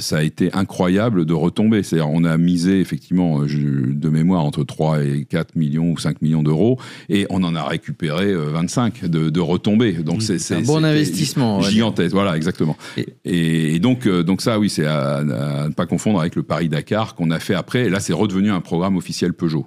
ça 0.00 0.18
a 0.18 0.22
été 0.22 0.52
incroyable 0.52 1.24
de 1.24 1.32
retomber. 1.32 1.82
C'est-à-dire, 1.82 2.10
on 2.10 2.24
a 2.24 2.36
misé 2.36 2.80
effectivement 2.80 3.46
je- 3.46 3.58
de 3.92 4.08
mémoire 4.08 4.44
entre 4.44 4.64
3 4.64 5.02
et 5.04 5.24
4 5.24 5.56
millions 5.56 5.92
ou 5.92 5.98
5 5.98 6.20
millions 6.22 6.42
d'euros 6.42 6.78
et 7.08 7.26
on 7.30 7.42
en 7.42 7.54
a 7.54 7.64
récupéré 7.64 8.32
euh, 8.32 8.50
25 8.50 9.06
de, 9.06 9.30
de 9.30 9.40
retombées. 9.40 9.92
Donc 9.94 10.22
c'est 10.22 10.38
C'est 10.38 10.54
un 10.56 10.60
bon 10.62 10.84
investissement. 10.84 11.60
Gigantesque, 11.62 12.12
voilà, 12.14 12.36
exactement. 12.36 12.76
Et- 12.96 13.06
Et, 13.24 13.74
et 13.74 13.78
donc, 13.78 14.06
donc 14.08 14.40
ça, 14.42 14.58
oui, 14.58 14.68
c'est 14.68 14.84
à, 14.86 15.16
à 15.18 15.68
ne 15.68 15.72
pas 15.72 15.86
confondre 15.86 16.20
avec 16.20 16.36
le 16.36 16.42
Paris 16.42 16.68
Dakar 16.68 17.14
qu'on 17.14 17.30
a 17.30 17.38
fait 17.38 17.54
après. 17.54 17.86
Et 17.86 17.88
là, 17.88 18.00
c'est 18.00 18.12
redevenu 18.12 18.50
un 18.50 18.60
programme 18.60 18.96
officiel 18.96 19.32
Peugeot. 19.32 19.66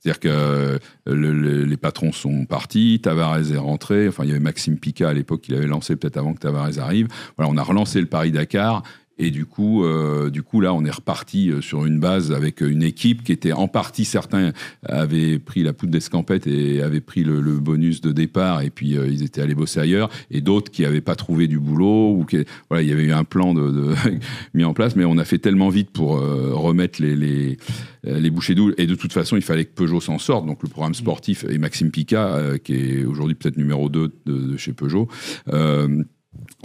C'est-à-dire 0.00 0.20
que 0.20 0.28
euh, 0.28 0.78
le- 1.06 1.32
le- 1.32 1.64
les 1.64 1.76
patrons 1.76 2.12
sont 2.12 2.46
partis, 2.46 3.00
Tavares 3.02 3.52
est 3.52 3.56
rentré. 3.58 4.08
Enfin, 4.08 4.24
il 4.24 4.28
y 4.28 4.30
avait 4.30 4.40
Maxime 4.40 4.78
Pica 4.78 5.08
à 5.08 5.12
l'époque 5.12 5.42
qui 5.42 5.52
l'avait 5.52 5.66
lancé 5.66 5.94
peut-être 5.96 6.16
avant 6.16 6.32
que 6.32 6.38
Tavares 6.40 6.78
arrive. 6.78 7.08
Voilà, 7.36 7.50
on 7.52 7.56
a 7.58 7.62
relancé 7.62 8.00
le 8.00 8.06
Paris 8.06 8.30
Dakar. 8.32 8.82
Et 9.22 9.30
du 9.30 9.44
coup, 9.44 9.84
euh, 9.84 10.30
du 10.30 10.42
coup, 10.42 10.62
là, 10.62 10.72
on 10.72 10.82
est 10.82 10.90
reparti 10.90 11.50
euh, 11.50 11.60
sur 11.60 11.84
une 11.84 12.00
base 12.00 12.32
avec 12.32 12.62
une 12.62 12.82
équipe 12.82 13.22
qui 13.22 13.32
était 13.32 13.52
en 13.52 13.68
partie, 13.68 14.06
certains 14.06 14.52
avaient 14.82 15.38
pris 15.38 15.62
la 15.62 15.74
poudre 15.74 15.92
d'escampette 15.92 16.46
et 16.46 16.80
avaient 16.80 17.02
pris 17.02 17.22
le, 17.22 17.40
bonus 17.58 18.00
de 18.00 18.12
départ, 18.12 18.62
et 18.62 18.70
puis 18.70 18.96
euh, 18.96 19.06
ils 19.06 19.22
étaient 19.22 19.42
allés 19.42 19.54
bosser 19.54 19.78
ailleurs, 19.78 20.08
et 20.30 20.40
d'autres 20.40 20.72
qui 20.72 20.82
n'avaient 20.82 21.02
pas 21.02 21.16
trouvé 21.16 21.48
du 21.48 21.58
boulot, 21.58 22.16
ou 22.16 22.24
qui, 22.24 22.38
voilà, 22.70 22.82
il 22.82 22.88
y 22.88 22.92
avait 22.92 23.04
eu 23.04 23.12
un 23.12 23.24
plan 23.24 23.52
de, 23.52 23.94
mis 24.54 24.64
en 24.64 24.72
place, 24.72 24.96
mais 24.96 25.04
on 25.04 25.18
a 25.18 25.26
fait 25.26 25.38
tellement 25.38 25.68
vite 25.68 25.90
pour 25.90 26.12
remettre 26.12 27.02
les, 27.02 27.14
les, 28.04 28.30
bouchées 28.30 28.54
doubles, 28.54 28.74
et 28.78 28.86
de 28.86 28.94
toute 28.94 29.12
façon, 29.12 29.36
il 29.36 29.42
fallait 29.42 29.66
que 29.66 29.74
Peugeot 29.74 30.00
s'en 30.00 30.18
sorte, 30.18 30.46
donc 30.46 30.62
le 30.62 30.70
programme 30.70 30.94
sportif, 30.94 31.44
et 31.44 31.58
Maxime 31.58 31.90
Pica, 31.90 32.58
qui 32.64 32.72
est 32.72 33.04
aujourd'hui 33.04 33.34
peut-être 33.34 33.58
numéro 33.58 33.90
2 33.90 34.12
de, 34.24 34.56
chez 34.56 34.72
Peugeot, 34.72 35.08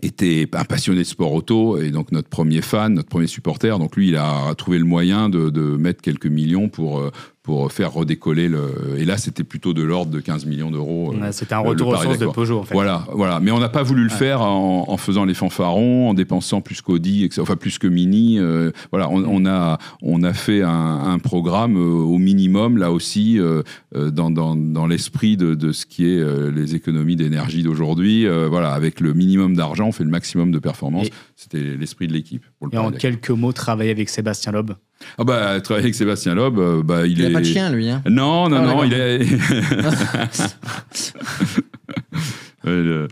était 0.05 0.47
un 0.53 0.63
passionné 0.63 0.99
de 0.99 1.07
sport 1.07 1.33
auto 1.33 1.77
et 1.77 1.91
donc 1.91 2.11
notre 2.11 2.29
premier 2.29 2.61
fan, 2.61 2.93
notre 2.93 3.09
premier 3.09 3.27
supporter. 3.27 3.77
Donc 3.79 3.95
lui, 3.95 4.09
il 4.09 4.17
a 4.17 4.53
trouvé 4.55 4.77
le 4.77 4.85
moyen 4.85 5.29
de, 5.29 5.49
de 5.49 5.61
mettre 5.61 6.01
quelques 6.01 6.27
millions 6.27 6.69
pour 6.69 6.99
euh, 6.99 7.11
pour 7.45 7.71
faire 7.71 7.93
redécoller 7.93 8.49
le. 8.49 8.95
Et 8.97 9.05
là, 9.05 9.17
c'était 9.17 9.43
plutôt 9.43 9.73
de 9.73 9.83
l'ordre 9.83 10.11
de 10.11 10.19
15 10.19 10.45
millions 10.47 10.71
d'euros. 10.71 11.13
euh, 11.15 11.21
Ouais, 11.21 11.31
C'était 11.31 11.53
un 11.53 11.59
retour 11.59 11.89
aux 11.89 11.95
sources 11.97 12.17
de. 12.17 12.25
Peugeot, 12.33 12.59
en 12.59 12.63
fait. 12.63 12.73
Voilà, 12.73 13.05
voilà. 13.13 13.39
Mais 13.39 13.51
on 13.51 13.59
n'a 13.59 13.69
pas 13.69 13.83
voulu 13.83 14.03
le 14.03 14.09
faire 14.09 14.41
en, 14.41 14.85
en 14.87 14.97
faisant 14.97 15.25
les 15.25 15.35
fanfarons, 15.35 16.09
en 16.09 16.13
dépensant 16.15 16.61
plus 16.61 16.81
qu'Audi, 16.81 17.29
enfin 17.39 17.55
plus 17.55 17.77
que 17.77 17.87
Mini. 17.87 18.39
euh, 18.39 18.71
voilà, 18.91 19.09
on, 19.11 19.23
on 19.23 19.45
a 19.45 19.77
on 20.01 20.23
a 20.23 20.33
fait 20.33 20.63
un, 20.63 20.69
un 21.05 21.19
programme 21.19 21.77
euh, 21.77 21.91
au 22.03 22.17
minimum 22.17 22.77
là 22.79 22.91
aussi 22.91 23.37
euh, 23.39 23.61
dans, 23.93 24.31
dans, 24.31 24.55
dans 24.55 24.87
l'esprit 24.87 25.37
de, 25.37 25.53
de 25.53 25.71
ce 25.71 25.85
qui 25.85 26.05
est 26.05 26.51
les 26.51 26.73
économies 26.75 27.15
d'énergie 27.15 27.61
d'aujourd'hui. 27.63 28.25
Voilà, 28.49 28.71
avec 28.73 28.99
le 28.99 29.13
minimum 29.13 29.55
d'argent, 29.55 29.87
on 29.87 29.91
fait 29.91 30.03
le 30.03 30.09
maximum 30.09 30.51
de 30.51 30.59
performance. 30.59 31.07
Et- 31.07 31.13
C'était 31.35 31.61
l'esprit 31.61 32.07
de 32.07 32.13
l'équipe. 32.13 32.43
Pour 32.69 32.79
le 32.79 32.83
Et 32.83 32.87
en 32.87 32.91
quelques 32.91 33.29
mots, 33.29 33.51
travailler 33.51 33.91
avec 33.91 34.09
Sébastien 34.09 34.51
Loeb. 34.51 34.71
Ah 35.17 35.23
bah 35.23 35.59
travailler 35.61 35.85
avec 35.85 35.95
Sébastien 35.95 36.35
Loeb, 36.35 36.57
euh, 36.57 36.81
bah 36.83 37.05
il, 37.05 37.13
Il 37.13 37.21
est. 37.21 37.27
n'a 37.29 37.33
pas 37.33 37.39
de 37.41 37.45
chien, 37.45 37.69
lui. 37.71 37.89
Hein. 37.89 38.01
Non, 38.09 38.47
non, 38.49 38.57
Ah, 38.57 38.65
non, 38.65 38.83
il 38.83 38.93
est. 38.93 39.19
Le- 42.65 43.07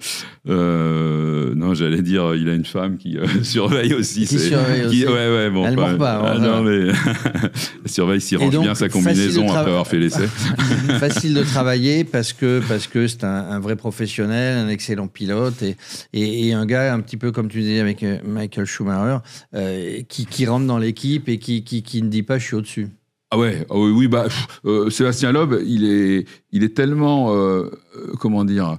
euh, 0.49 1.54
non, 1.56 1.74
j'allais 1.74 2.01
dire, 2.01 2.36
il 2.36 2.49
a 2.49 2.54
une 2.54 2.66
femme 2.66 2.97
qui 2.97 3.18
euh, 3.18 3.26
surveille 3.43 3.93
aussi. 3.93 4.22
Qui 4.22 4.39
c'est- 4.39 4.49
surveille 4.49 4.86
aussi. 4.86 5.06
Ouais, 5.06 5.12
ouais, 5.14 5.49
bon. 5.49 5.66
Elle 5.66 5.76
mord 5.76 5.97
pas, 5.97 6.22
ah, 6.24 6.34
hein, 6.36 6.39
non, 6.39 6.64
mais 6.64 6.91
elle 7.86 7.91
surveille 7.91 8.22
s'il 8.22 8.38
range 8.38 8.54
donc, 8.54 8.64
bien 8.64 8.76
sa 8.76 8.89
combinaison 8.89 9.47
après 9.49 9.70
avoir 9.72 9.88
fait 9.88 9.99
l'essai. 9.99 10.28
Facile 10.99 11.34
de 11.34 11.43
travailler 11.43 12.04
parce 12.04 12.34
que 12.34 12.62
parce 12.68 12.88
que 12.88 13.08
c'est 13.08 13.24
un, 13.24 13.28
un 13.30 13.60
vrai 13.60 13.76
professionnel, 13.76 14.58
un 14.58 14.70
excellent 14.70 15.08
pilote 15.08 15.62
et, 15.62 15.76
et, 16.14 16.47
et 16.47 16.54
un 16.54 16.66
gars 16.66 16.93
un 16.93 16.99
petit 16.99 17.18
peu 17.18 17.32
comme 17.32 17.47
tu 17.49 17.62
disais 17.62 17.80
avec 17.80 18.04
euh, 18.04 18.18
Michael 18.26 18.66
Schumacher 18.66 19.18
euh, 19.56 20.01
qui, 20.08 20.26
qui 20.26 20.45
rentre 20.45 20.66
dans 20.68 20.78
l'équipe 20.78 21.30
et 21.30 21.38
qui, 21.38 21.64
qui, 21.64 21.84
qui 21.84 22.01
ne 22.01 22.10
dit 22.10 22.24
pas 22.24 22.38
je 22.38 22.45
suis 22.45 22.56
au-dessus. 22.56 22.88
Ah 23.32 23.38
ouais, 23.39 23.66
ah 23.68 23.74
oui, 23.76 23.89
oui, 23.89 24.08
bah, 24.08 24.26
pff, 24.26 24.47
euh, 24.66 24.91
Sébastien 24.91 25.32
Loeb, 25.32 25.56
il 25.66 25.86
est, 25.89 26.26
il 26.51 26.64
est 26.64 26.76
tellement, 26.76 27.34
euh, 27.34 27.64
euh, 27.97 28.12
comment 28.20 28.45
dire, 28.45 28.70
euh, 28.70 28.76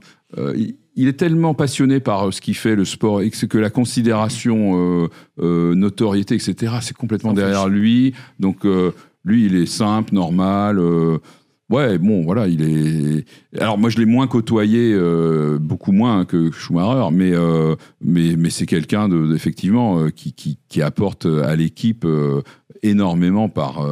il, 0.57 0.76
il 0.97 1.09
est 1.09 1.14
tellement 1.14 1.55
passionné 1.55 2.01
par 2.01 2.28
euh, 2.28 2.30
ce 2.30 2.41
qu'il 2.41 2.55
fait, 2.55 2.76
le 2.76 2.85
sport, 2.85 3.20
et 3.20 3.30
que 3.30 3.59
la 3.59 3.70
considération, 3.70 5.05
euh, 5.05 5.09
euh, 5.41 5.74
notoriété, 5.74 6.35
etc., 6.35 6.74
c'est 6.80 6.97
complètement 6.97 7.32
derrière 7.32 7.68
lui. 7.68 8.14
Donc, 8.39 8.64
euh, 8.64 8.93
lui, 9.24 9.47
il 9.47 9.57
est 9.57 9.66
simple, 9.66 10.14
normal. 10.14 10.80
Ouais, 11.70 11.96
bon, 11.96 12.22
voilà, 12.24 12.46
il 12.46 12.62
est. 12.62 13.24
Alors 13.58 13.78
moi, 13.78 13.88
je 13.88 13.96
l'ai 13.96 14.04
moins 14.04 14.26
côtoyé, 14.26 14.92
euh, 14.92 15.58
beaucoup 15.58 15.92
moins 15.92 16.26
que 16.26 16.50
Schumacher, 16.50 17.08
mais 17.10 17.32
euh, 17.32 17.74
mais 18.02 18.36
mais 18.36 18.50
c'est 18.50 18.66
quelqu'un 18.66 19.08
de 19.08 19.34
effectivement 19.34 19.98
euh, 19.98 20.10
qui, 20.10 20.34
qui 20.34 20.58
qui 20.68 20.82
apporte 20.82 21.24
à 21.24 21.56
l'équipe 21.56 22.06
énormément 22.82 23.48
par 23.48 23.82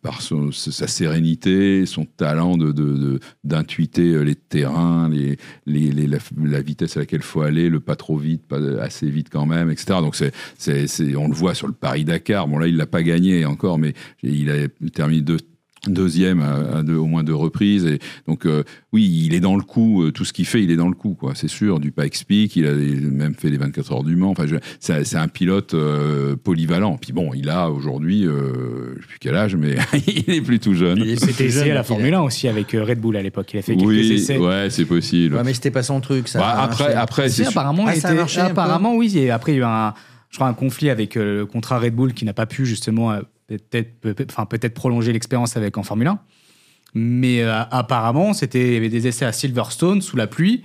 par 0.00 0.22
sa 0.22 0.86
sérénité, 0.86 1.86
son 1.86 2.04
talent 2.04 2.56
de 2.56 3.18
d'intuiter 3.42 4.22
les 4.22 4.36
terrains, 4.36 5.10
les, 5.10 5.38
la, 5.66 6.60
vitesse 6.60 6.96
à 6.96 7.00
laquelle 7.00 7.22
faut 7.22 7.40
aller, 7.40 7.68
le 7.68 7.80
pas 7.80 7.96
trop 7.96 8.16
vite, 8.16 8.46
pas 8.46 8.60
assez 8.80 9.10
vite 9.10 9.28
quand 9.28 9.44
même, 9.44 9.70
etc. 9.72 9.98
Donc 10.02 10.14
c'est 10.14 10.32
c'est 10.56 11.16
on 11.16 11.26
le 11.26 11.34
voit 11.34 11.54
sur 11.54 11.66
le 11.66 11.72
Paris 11.72 12.04
Dakar. 12.04 12.46
Bon 12.46 12.58
là, 12.58 12.68
il 12.68 12.76
l'a 12.76 12.86
pas 12.86 13.02
gagné 13.02 13.44
encore, 13.44 13.76
mais 13.76 13.94
il 14.22 14.50
a 14.50 14.68
terminé 14.94 15.22
deux 15.22 15.38
deuxième 15.86 16.40
à, 16.40 16.78
à 16.78 16.82
deux- 16.82 16.96
au 16.96 17.06
moins 17.06 17.22
deux 17.22 17.34
reprises 17.34 17.86
et 17.86 18.00
donc 18.26 18.46
euh, 18.46 18.64
oui 18.92 19.24
il 19.26 19.32
est 19.34 19.40
dans 19.40 19.56
le 19.56 19.62
coup 19.62 20.02
euh, 20.02 20.10
tout 20.10 20.24
ce 20.24 20.32
qu'il 20.32 20.44
fait 20.44 20.62
il 20.62 20.70
est 20.72 20.76
dans 20.76 20.88
le 20.88 20.94
coup 20.94 21.14
quoi 21.14 21.32
c'est 21.36 21.48
sûr 21.48 21.78
du 21.78 21.92
Pikes 21.92 22.24
Peak 22.26 22.56
il 22.56 22.66
a 22.66 22.72
même 22.72 23.34
fait 23.34 23.48
les 23.48 23.58
24 23.58 23.92
heures 23.92 24.02
du 24.04 24.16
Mans 24.16 24.30
enfin 24.30 24.44
c'est 24.80 25.14
un 25.16 25.28
pilote 25.28 25.74
euh, 25.74 26.34
polyvalent 26.36 26.96
puis 26.96 27.12
bon 27.12 27.30
il 27.34 27.48
a 27.48 27.70
aujourd'hui 27.70 28.26
euh, 28.26 28.94
je 28.96 29.02
sais 29.02 29.06
plus 29.08 29.18
quel 29.20 29.36
âge 29.36 29.54
mais 29.56 29.76
il 30.08 30.34
est 30.34 30.40
plus 30.40 30.58
tout 30.58 30.74
jeune 30.74 30.98
Il 30.98 31.10
essayé 31.10 31.48
jeune, 31.48 31.70
à 31.70 31.74
la 31.74 31.84
Formule 31.84 32.12
1 32.14 32.20
aussi 32.22 32.48
avec 32.48 32.74
euh, 32.74 32.82
Red 32.84 32.98
Bull 33.00 33.16
à 33.16 33.22
l'époque. 33.22 33.48
Il 33.54 33.58
a 33.58 33.62
fait 33.62 33.76
quelques 33.76 33.86
oui 33.86 34.12
essais. 34.14 34.36
ouais 34.38 34.68
c'est 34.70 34.84
possible 34.84 35.36
Ouais, 35.36 35.42
mais 35.44 35.54
c'était 35.54 35.70
pas 35.70 35.82
son 35.84 36.00
truc. 36.00 36.28
Ça 36.28 36.40
Bah, 36.40 36.56
après 36.60 36.94
après 36.94 37.28
c'est 37.28 37.46
apparemment, 37.46 37.84
Ah, 37.86 37.94
il 37.94 38.00
ça 38.00 38.08
a 38.08 38.14
marché 38.14 38.40
apparemment 38.40 38.96
oui. 38.96 39.16
Et 39.16 39.30
après, 39.30 39.52
il 39.52 39.54
y 39.56 39.58
a 39.58 39.60
eu 39.60 39.64
un, 39.64 39.94
je 40.30 40.36
crois, 40.36 40.48
un 40.48 40.54
conflit 40.54 40.90
avec 40.90 41.16
euh, 41.16 41.38
le 41.40 41.46
contrat 41.46 41.78
Red 41.78 41.94
Bull 41.94 42.12
qui 42.14 42.24
n'a 42.24 42.32
pas 42.32 42.46
pu 42.46 42.66
justement 42.66 43.12
euh, 43.12 43.20
peut-être, 43.48 43.98
peut- 44.00 44.14
enfin 44.30 44.44
peut-être 44.46 44.74
prolonger 44.74 45.12
l'expérience 45.12 45.56
avec 45.56 45.76
en 45.76 45.82
Formule 45.82 46.06
1. 46.06 46.20
Mais 46.94 47.42
euh, 47.42 47.52
apparemment, 47.70 48.32
c'était 48.32 48.68
il 48.68 48.72
y 48.74 48.76
avait 48.76 48.88
des 48.88 49.06
essais 49.08 49.24
à 49.24 49.32
Silverstone 49.32 50.00
sous 50.00 50.16
la 50.16 50.26
pluie 50.26 50.62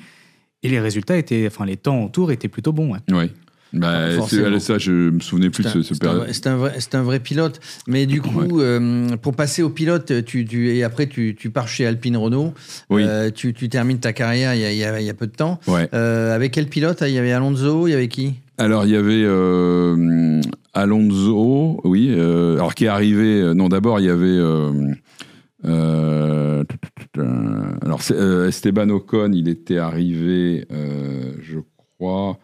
et 0.61 0.69
les 0.69 0.79
résultats 0.79 1.17
étaient, 1.17 1.45
enfin 1.47 1.65
les 1.65 1.75
temps 1.77 2.03
autour 2.05 2.31
étaient 2.31 2.47
plutôt 2.47 2.71
bons. 2.71 2.93
ouais. 2.93 2.99
ouais 3.15 3.29
bah, 3.73 4.11
Forcément. 4.11 4.59
ça 4.59 4.77
je 4.77 4.91
me 5.09 5.19
souvenais 5.19 5.49
plus 5.49 5.63
de 5.63 5.81
ce, 5.81 5.93
période 5.95 6.27
c'est 6.31 6.45
un 6.45 6.55
vrai, 6.57 6.75
c'est 6.77 6.93
un 6.93 7.01
vrai 7.01 7.19
pilote. 7.19 7.59
Mais 7.87 8.05
du 8.05 8.21
coup, 8.21 8.61
euh, 8.61 9.17
pour 9.17 9.35
passer 9.35 9.63
au 9.63 9.69
pilote, 9.71 10.23
tu, 10.25 10.45
tu, 10.45 10.69
et 10.75 10.83
après 10.83 11.07
tu, 11.07 11.35
tu 11.37 11.49
pars 11.49 11.67
chez 11.67 11.85
Alpine 11.87 12.15
Renault, 12.15 12.53
Oui. 12.91 13.03
Euh, 13.03 13.31
tu, 13.31 13.53
tu 13.55 13.67
termines 13.69 13.99
ta 13.99 14.13
carrière 14.13 14.53
il 14.53 14.61
y 14.61 14.65
a, 14.65 14.71
il 14.71 14.77
y 14.77 14.83
a- 14.85 15.01
il 15.01 15.05
y 15.07 15.09
a 15.09 15.13
peu 15.15 15.25
de 15.27 15.35
temps. 15.35 15.59
ouais 15.67 15.89
Euh, 15.95 16.35
avec 16.35 16.51
quel 16.53 16.67
pilote 16.67 17.01
Il 17.01 17.13
y 17.13 17.17
avait 17.17 17.31
Alonso, 17.33 17.87
il 17.87 17.91
y 17.91 17.93
avait 17.95 18.07
qui? 18.09 18.35
Alors, 18.59 18.85
il 18.85 18.91
y 18.91 18.95
avait 18.95 19.23
euh, 19.25 20.39
Alonso, 20.73 21.79
oui. 21.83 22.13
alors 22.13 22.75
qui 22.75 22.85
est 22.85 22.89
arrivé. 22.89 23.53
Non, 23.55 23.69
d'abord 23.69 23.99
il 23.99 24.05
y 24.05 24.09
avait. 24.09 24.39
alors 27.81 28.01
Esteban 28.47 28.89
Ocon, 28.89 29.31
il 29.33 29.47
était 29.47 29.77
arrivé, 29.77 30.65
je 30.69 31.59
crois 31.97 32.37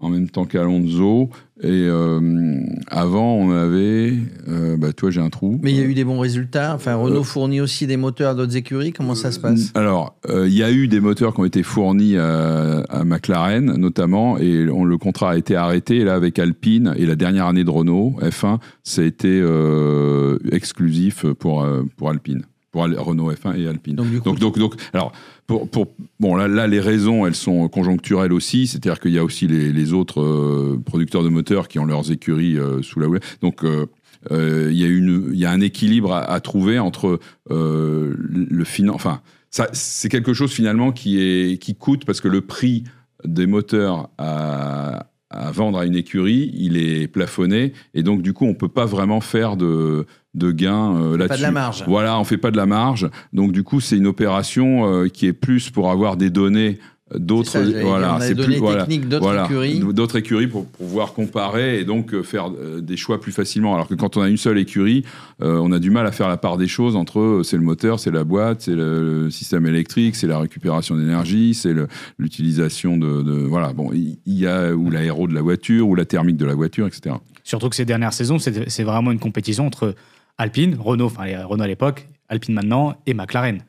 en 0.00 0.08
même 0.08 0.28
temps 0.28 0.46
qu'Alonso. 0.46 1.30
Et 1.62 1.66
euh, 1.68 2.60
avant, 2.88 3.34
on 3.34 3.50
avait. 3.50 4.14
Euh, 4.48 4.78
bah, 4.78 4.94
toi, 4.94 5.10
j'ai 5.10 5.20
un 5.20 5.28
trou. 5.28 5.60
Mais 5.62 5.72
il 5.72 5.78
y 5.78 5.82
a 5.82 5.84
eu 5.84 5.92
des 5.92 6.04
bons 6.04 6.18
résultats. 6.18 6.74
Enfin, 6.74 6.94
Renault 6.94 7.20
euh, 7.20 7.24
fournit 7.24 7.60
aussi 7.60 7.86
des 7.86 7.98
moteurs 7.98 8.30
à 8.30 8.34
d'autres 8.34 8.56
écuries. 8.56 8.92
Comment 8.92 9.14
ça 9.14 9.30
se 9.30 9.38
passe? 9.38 9.70
Alors, 9.74 10.16
il 10.28 10.54
y 10.54 10.62
a 10.62 10.72
eu 10.72 10.88
des 10.88 11.00
moteurs 11.00 11.34
qui 11.34 11.40
ont 11.40 11.44
été 11.44 11.62
fournis 11.62 12.16
à, 12.16 13.04
McLaren, 13.04 13.76
notamment, 13.76 14.38
et 14.38 14.64
le 14.64 14.96
contrat 14.96 15.32
a 15.32 15.36
été 15.36 15.54
arrêté. 15.54 15.98
Et 15.98 16.04
là, 16.04 16.14
avec 16.14 16.38
Alpine, 16.38 16.94
et 16.96 17.04
la 17.04 17.16
dernière 17.16 17.46
année 17.46 17.64
de 17.64 17.70
Renault, 17.70 18.14
F1, 18.22 18.58
ça 18.82 19.02
a 19.02 19.04
été 19.04 19.44
exclusif 20.50 21.26
pour, 21.34 21.66
pour 21.96 22.10
Alpine 22.10 22.42
pour 22.70 22.82
Renault 22.82 23.32
F1 23.32 23.58
et 23.58 23.66
Alpine. 23.66 23.96
Donc, 23.96 24.38
donc, 24.38 24.58
donc, 24.58 24.74
alors, 24.92 25.12
pour, 25.46 25.68
pour, 25.68 25.88
bon, 26.20 26.36
là, 26.36 26.46
là, 26.46 26.66
les 26.66 26.80
raisons, 26.80 27.26
elles 27.26 27.34
sont 27.34 27.68
conjoncturelles 27.68 28.32
aussi, 28.32 28.66
c'est-à-dire 28.66 29.00
qu'il 29.00 29.12
y 29.12 29.18
a 29.18 29.24
aussi 29.24 29.46
les, 29.46 29.72
les 29.72 29.92
autres 29.92 30.20
euh, 30.20 30.80
producteurs 30.84 31.24
de 31.24 31.28
moteurs 31.28 31.68
qui 31.68 31.78
ont 31.78 31.84
leurs 31.84 32.12
écuries 32.12 32.58
euh, 32.58 32.82
sous 32.82 33.00
la 33.00 33.08
houlette. 33.08 33.38
Donc, 33.42 33.64
euh, 33.64 33.86
il 34.70 34.78
y 34.78 34.84
a 34.84 34.86
une, 34.86 35.30
il 35.32 35.38
y 35.38 35.46
a 35.46 35.50
un 35.50 35.60
équilibre 35.60 36.12
à, 36.12 36.20
à 36.20 36.40
trouver 36.40 36.78
entre 36.78 37.18
le 37.48 38.64
finan, 38.64 38.94
enfin, 38.94 39.22
ça, 39.50 39.68
c'est 39.72 40.08
quelque 40.08 40.32
chose 40.32 40.52
finalement 40.52 40.92
qui 40.92 41.20
est, 41.20 41.60
qui 41.60 41.74
coûte 41.74 42.04
parce 42.04 42.20
que 42.20 42.28
le 42.28 42.40
prix 42.40 42.84
des 43.24 43.46
moteurs 43.46 44.08
à, 44.16 45.09
à 45.30 45.50
vendre 45.52 45.78
à 45.78 45.86
une 45.86 45.94
écurie, 45.94 46.50
il 46.54 46.76
est 46.76 47.06
plafonné 47.06 47.72
et 47.94 48.02
donc 48.02 48.22
du 48.22 48.32
coup 48.32 48.46
on 48.46 48.54
peut 48.54 48.68
pas 48.68 48.84
vraiment 48.84 49.20
faire 49.20 49.56
de 49.56 50.06
de 50.34 50.52
gains 50.52 50.96
euh, 50.96 51.16
là-dessus. 51.16 51.28
Pas 51.28 51.36
de 51.36 51.42
la 51.42 51.50
marge. 51.50 51.84
Voilà, 51.86 52.18
on 52.18 52.24
fait 52.24 52.36
pas 52.36 52.50
de 52.50 52.56
la 52.56 52.66
marge. 52.66 53.08
Donc 53.32 53.52
du 53.52 53.64
coup, 53.64 53.80
c'est 53.80 53.96
une 53.96 54.06
opération 54.06 54.86
euh, 54.86 55.08
qui 55.08 55.26
est 55.26 55.32
plus 55.32 55.70
pour 55.70 55.90
avoir 55.90 56.16
des 56.16 56.30
données 56.30 56.78
d'autres 57.14 57.58
voilà 57.82 58.18
c'est 58.20 58.34
plus 58.34 58.60
techniques 58.60 59.08
d'autres 59.08 59.44
écuries. 59.44 59.80
d'autres 59.80 60.18
écuries 60.18 60.46
pour, 60.46 60.66
pouvoir 60.66 61.12
comparer 61.12 61.80
et 61.80 61.84
donc 61.84 62.14
euh, 62.14 62.22
faire 62.22 62.50
euh, 62.50 62.80
des 62.80 62.96
choix 62.96 63.20
plus 63.20 63.32
facilement. 63.32 63.74
Alors 63.74 63.88
que 63.88 63.94
quand 63.94 64.16
on 64.16 64.22
a 64.22 64.28
une 64.28 64.36
seule 64.36 64.58
écurie 64.58 65.04
euh, 65.42 65.58
on 65.60 65.72
a 65.72 65.78
du 65.78 65.90
mal 65.90 66.06
à 66.06 66.12
faire 66.12 66.28
la 66.28 66.36
part 66.36 66.56
des 66.56 66.68
choses 66.68 66.94
entre 66.94 67.42
c'est 67.44 67.56
le 67.56 67.62
moteur 67.62 67.98
c'est 67.98 68.10
la 68.10 68.24
boîte 68.24 68.62
c'est 68.62 68.74
le, 68.74 69.28
système 69.30 69.66
électrique 69.66 70.14
c'est 70.14 70.26
la 70.26 70.38
récupération 70.38 70.96
d'énergie 70.96 71.54
c'est 71.54 71.74
l'utilisation 72.18 72.96
de, 72.96 73.22
de, 73.22 73.32
voilà. 73.32 73.72
Bon 73.72 73.90
il 73.92 74.18
y, 74.26 74.46
a 74.46 74.72
ou 74.72 74.90
l'aéro 74.90 75.26
de 75.26 75.34
la 75.34 75.42
voiture 75.42 75.88
ou 75.88 75.94
la 75.94 76.04
thermique 76.04 76.36
de 76.36 76.46
la 76.46 76.54
voiture 76.54 76.86
etc 76.86 77.16
surtout 77.44 77.68
que 77.68 77.76
ces 77.76 77.84
dernières 77.84 78.12
saisons 78.12 78.38
c'est 78.38 78.84
vraiment 78.84 79.10
une 79.10 79.18
compétition 79.18 79.66
entre 79.66 79.94
Alpine 80.38 80.76
Renault 80.78 81.06
enfin 81.06 81.24
Renault 81.44 81.64
à 81.64 81.68
l'époque 81.68 82.08
Alpine 82.28 82.54
maintenant 82.54 82.96
et 83.06 83.14
McLaren 83.14 83.62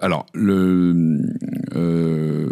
alors, 0.00 0.26
le, 0.34 0.94
euh, 1.74 2.46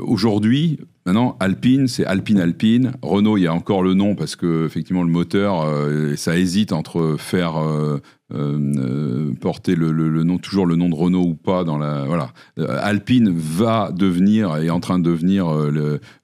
aujourd'hui, 0.00 0.78
maintenant, 1.06 1.36
Alpine, 1.40 1.88
c'est 1.88 2.04
Alpine 2.04 2.40
Alpine. 2.40 2.92
Renault, 3.02 3.36
il 3.36 3.42
y 3.42 3.46
a 3.46 3.54
encore 3.54 3.82
le 3.82 3.94
nom 3.94 4.14
parce 4.14 4.36
que 4.36 4.66
effectivement 4.66 5.02
le 5.02 5.10
moteur, 5.10 5.62
euh, 5.62 6.14
ça 6.16 6.38
hésite 6.38 6.72
entre 6.72 7.16
faire 7.18 7.56
euh, 7.56 8.00
euh, 8.34 9.32
porter 9.40 9.74
le, 9.74 9.92
nom, 10.24 10.38
toujours 10.38 10.64
le 10.64 10.76
nom 10.76 10.88
de 10.88 10.94
Renault 10.94 11.24
ou 11.24 11.34
pas 11.34 11.64
dans 11.64 11.76
la. 11.76 12.04
Voilà. 12.04 12.32
Alpine 12.80 13.32
va 13.34 13.90
devenir, 13.92 14.56
est 14.56 14.70
en 14.70 14.80
train 14.80 14.98
de 14.98 15.04
devenir 15.04 15.50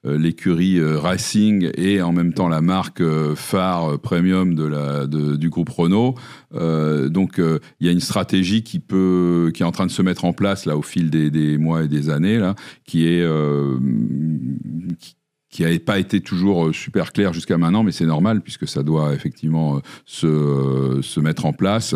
l'écurie 0.03 0.81
Racing 0.81 1.69
et 1.75 2.01
en 2.01 2.11
même 2.11 2.33
temps 2.33 2.47
la 2.47 2.61
marque 2.61 3.03
phare 3.35 3.99
premium 3.99 4.55
de 4.55 4.63
la, 4.63 5.05
du 5.05 5.49
groupe 5.49 5.69
Renault. 5.69 6.15
donc 6.51 7.37
il 7.37 7.85
y 7.85 7.89
a 7.89 7.91
une 7.91 7.99
stratégie 7.99 8.63
qui 8.63 8.79
peut, 8.79 9.51
qui 9.53 9.61
est 9.61 9.65
en 9.65 9.71
train 9.71 9.85
de 9.85 9.91
se 9.91 10.01
mettre 10.01 10.25
en 10.25 10.33
place 10.33 10.65
là 10.65 10.77
au 10.77 10.81
fil 10.81 11.11
des, 11.11 11.29
des 11.29 11.59
mois 11.59 11.83
et 11.83 11.87
des 11.87 12.09
années 12.09 12.39
là, 12.39 12.55
qui 12.85 13.05
est 13.05 13.23
qui, 14.99 15.15
qui 15.49 15.63
n'avait 15.63 15.79
pas 15.79 15.99
été 15.99 16.21
toujours 16.21 16.67
euh, 16.67 16.73
super 16.73 17.11
clair 17.11 17.33
jusqu'à 17.33 17.57
maintenant, 17.57 17.83
mais 17.83 17.91
c'est 17.91 18.05
normal 18.05 18.41
puisque 18.41 18.67
ça 18.67 18.83
doit 18.83 19.13
effectivement 19.13 19.77
euh, 19.77 19.79
se, 20.05 20.27
euh, 20.27 21.01
se 21.01 21.19
mettre 21.19 21.45
en 21.45 21.53
place. 21.53 21.95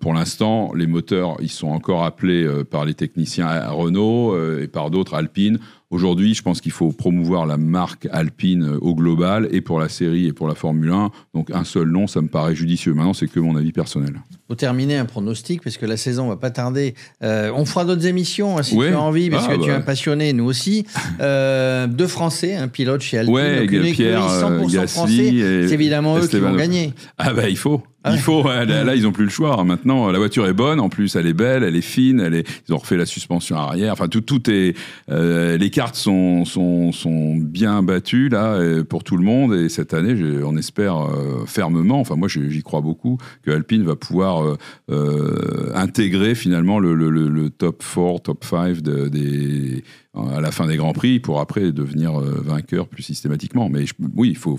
pour 0.00 0.14
l'instant, 0.14 0.72
les 0.74 0.86
moteurs, 0.86 1.36
ils 1.40 1.50
sont 1.50 1.68
encore 1.68 2.04
appelés 2.04 2.46
par 2.70 2.84
les 2.84 2.94
techniciens 2.94 3.46
à 3.46 3.70
Renault 3.70 4.36
et 4.58 4.68
par 4.68 4.90
d'autres 4.90 5.14
Alpine 5.14 5.58
Aujourd'hui, 5.92 6.32
je 6.32 6.40
pense 6.40 6.62
qu'il 6.62 6.72
faut 6.72 6.90
promouvoir 6.90 7.44
la 7.44 7.58
marque 7.58 8.08
Alpine 8.10 8.78
au 8.80 8.94
global 8.94 9.46
et 9.50 9.60
pour 9.60 9.78
la 9.78 9.90
série 9.90 10.26
et 10.26 10.32
pour 10.32 10.48
la 10.48 10.54
Formule 10.54 10.90
1. 10.90 11.10
Donc 11.34 11.50
un 11.50 11.64
seul 11.64 11.88
nom, 11.88 12.06
ça 12.06 12.22
me 12.22 12.28
paraît 12.28 12.54
judicieux. 12.54 12.94
Maintenant, 12.94 13.12
c'est 13.12 13.28
que 13.28 13.38
mon 13.38 13.56
avis 13.56 13.72
personnel. 13.72 14.14
Pour 14.48 14.56
terminer, 14.56 14.96
un 14.96 15.04
pronostic, 15.04 15.62
parce 15.62 15.76
que 15.76 15.84
la 15.84 15.98
saison 15.98 16.28
va 16.28 16.36
pas 16.36 16.50
tarder. 16.50 16.94
Euh, 17.22 17.52
on 17.54 17.66
fera 17.66 17.84
d'autres 17.84 18.06
émissions 18.06 18.56
hein, 18.56 18.62
si 18.62 18.74
tu 18.74 18.86
as 18.86 18.98
envie, 18.98 19.28
parce 19.28 19.44
ah, 19.46 19.54
que 19.54 19.62
tu 19.62 19.68
es 19.68 19.72
un 19.72 19.80
bah. 19.80 19.84
passionné, 19.84 20.32
nous 20.32 20.44
aussi. 20.44 20.86
Euh, 21.20 21.86
deux 21.86 22.06
Français, 22.06 22.54
un 22.56 22.68
pilote 22.68 23.00
chez 23.00 23.18
Alpine. 23.18 23.34
Ouais, 23.34 23.66
donc 23.66 23.92
Pierre, 23.92 24.26
100% 24.26 24.74
euh, 24.74 24.86
français. 24.86 25.66
C'est 25.68 25.74
évidemment 25.74 26.16
eux 26.16 26.26
qui 26.26 26.38
vont 26.38 26.54
gagner. 26.56 26.94
Ah 27.18 27.32
bah 27.34 27.48
il 27.48 27.56
faut. 27.56 27.82
Il 28.10 28.18
faut, 28.18 28.42
là, 28.42 28.94
ils 28.94 29.06
ont 29.06 29.12
plus 29.12 29.24
le 29.24 29.30
choix. 29.30 29.62
Maintenant, 29.64 30.10
la 30.10 30.18
voiture 30.18 30.46
est 30.46 30.52
bonne. 30.52 30.80
En 30.80 30.88
plus, 30.88 31.14
elle 31.16 31.26
est 31.26 31.32
belle, 31.32 31.62
elle 31.62 31.76
est 31.76 31.80
fine. 31.80 32.20
Elle 32.20 32.34
est, 32.34 32.48
ils 32.68 32.74
ont 32.74 32.78
refait 32.78 32.96
la 32.96 33.06
suspension 33.06 33.56
arrière. 33.56 33.92
Enfin, 33.92 34.08
tout, 34.08 34.20
tout 34.20 34.50
est. 34.50 34.76
Euh, 35.10 35.56
les 35.56 35.70
cartes 35.70 35.94
sont, 35.94 36.44
sont, 36.44 36.92
sont 36.92 37.36
bien 37.36 37.82
battues 37.82 38.28
là 38.28 38.58
pour 38.88 39.04
tout 39.04 39.16
le 39.16 39.24
monde. 39.24 39.54
Et 39.54 39.68
cette 39.68 39.94
année, 39.94 40.16
on 40.44 40.56
espère 40.56 40.96
euh, 40.98 41.44
fermement. 41.46 42.00
Enfin, 42.00 42.16
moi, 42.16 42.28
j'y 42.28 42.62
crois 42.62 42.80
beaucoup 42.80 43.18
que 43.42 43.50
Alpine 43.50 43.84
va 43.84 43.96
pouvoir 43.96 44.44
euh, 44.44 44.56
euh 44.90 45.72
intégrer 45.74 46.34
finalement 46.34 46.78
le, 46.78 46.94
le, 46.94 47.10
le, 47.10 47.50
top 47.50 47.82
4, 47.82 48.22
top 48.22 48.44
5 48.44 48.80
de, 48.80 49.08
des 49.08 49.84
à 50.14 50.40
la 50.42 50.50
fin 50.50 50.66
des 50.66 50.76
grands 50.76 50.92
prix 50.92 51.20
pour 51.20 51.40
après 51.40 51.72
devenir 51.72 52.20
euh, 52.20 52.42
vainqueur 52.44 52.86
plus 52.86 53.02
systématiquement. 53.02 53.70
Mais 53.70 53.84
oui, 54.14 54.28
il 54.30 54.36
faut, 54.36 54.58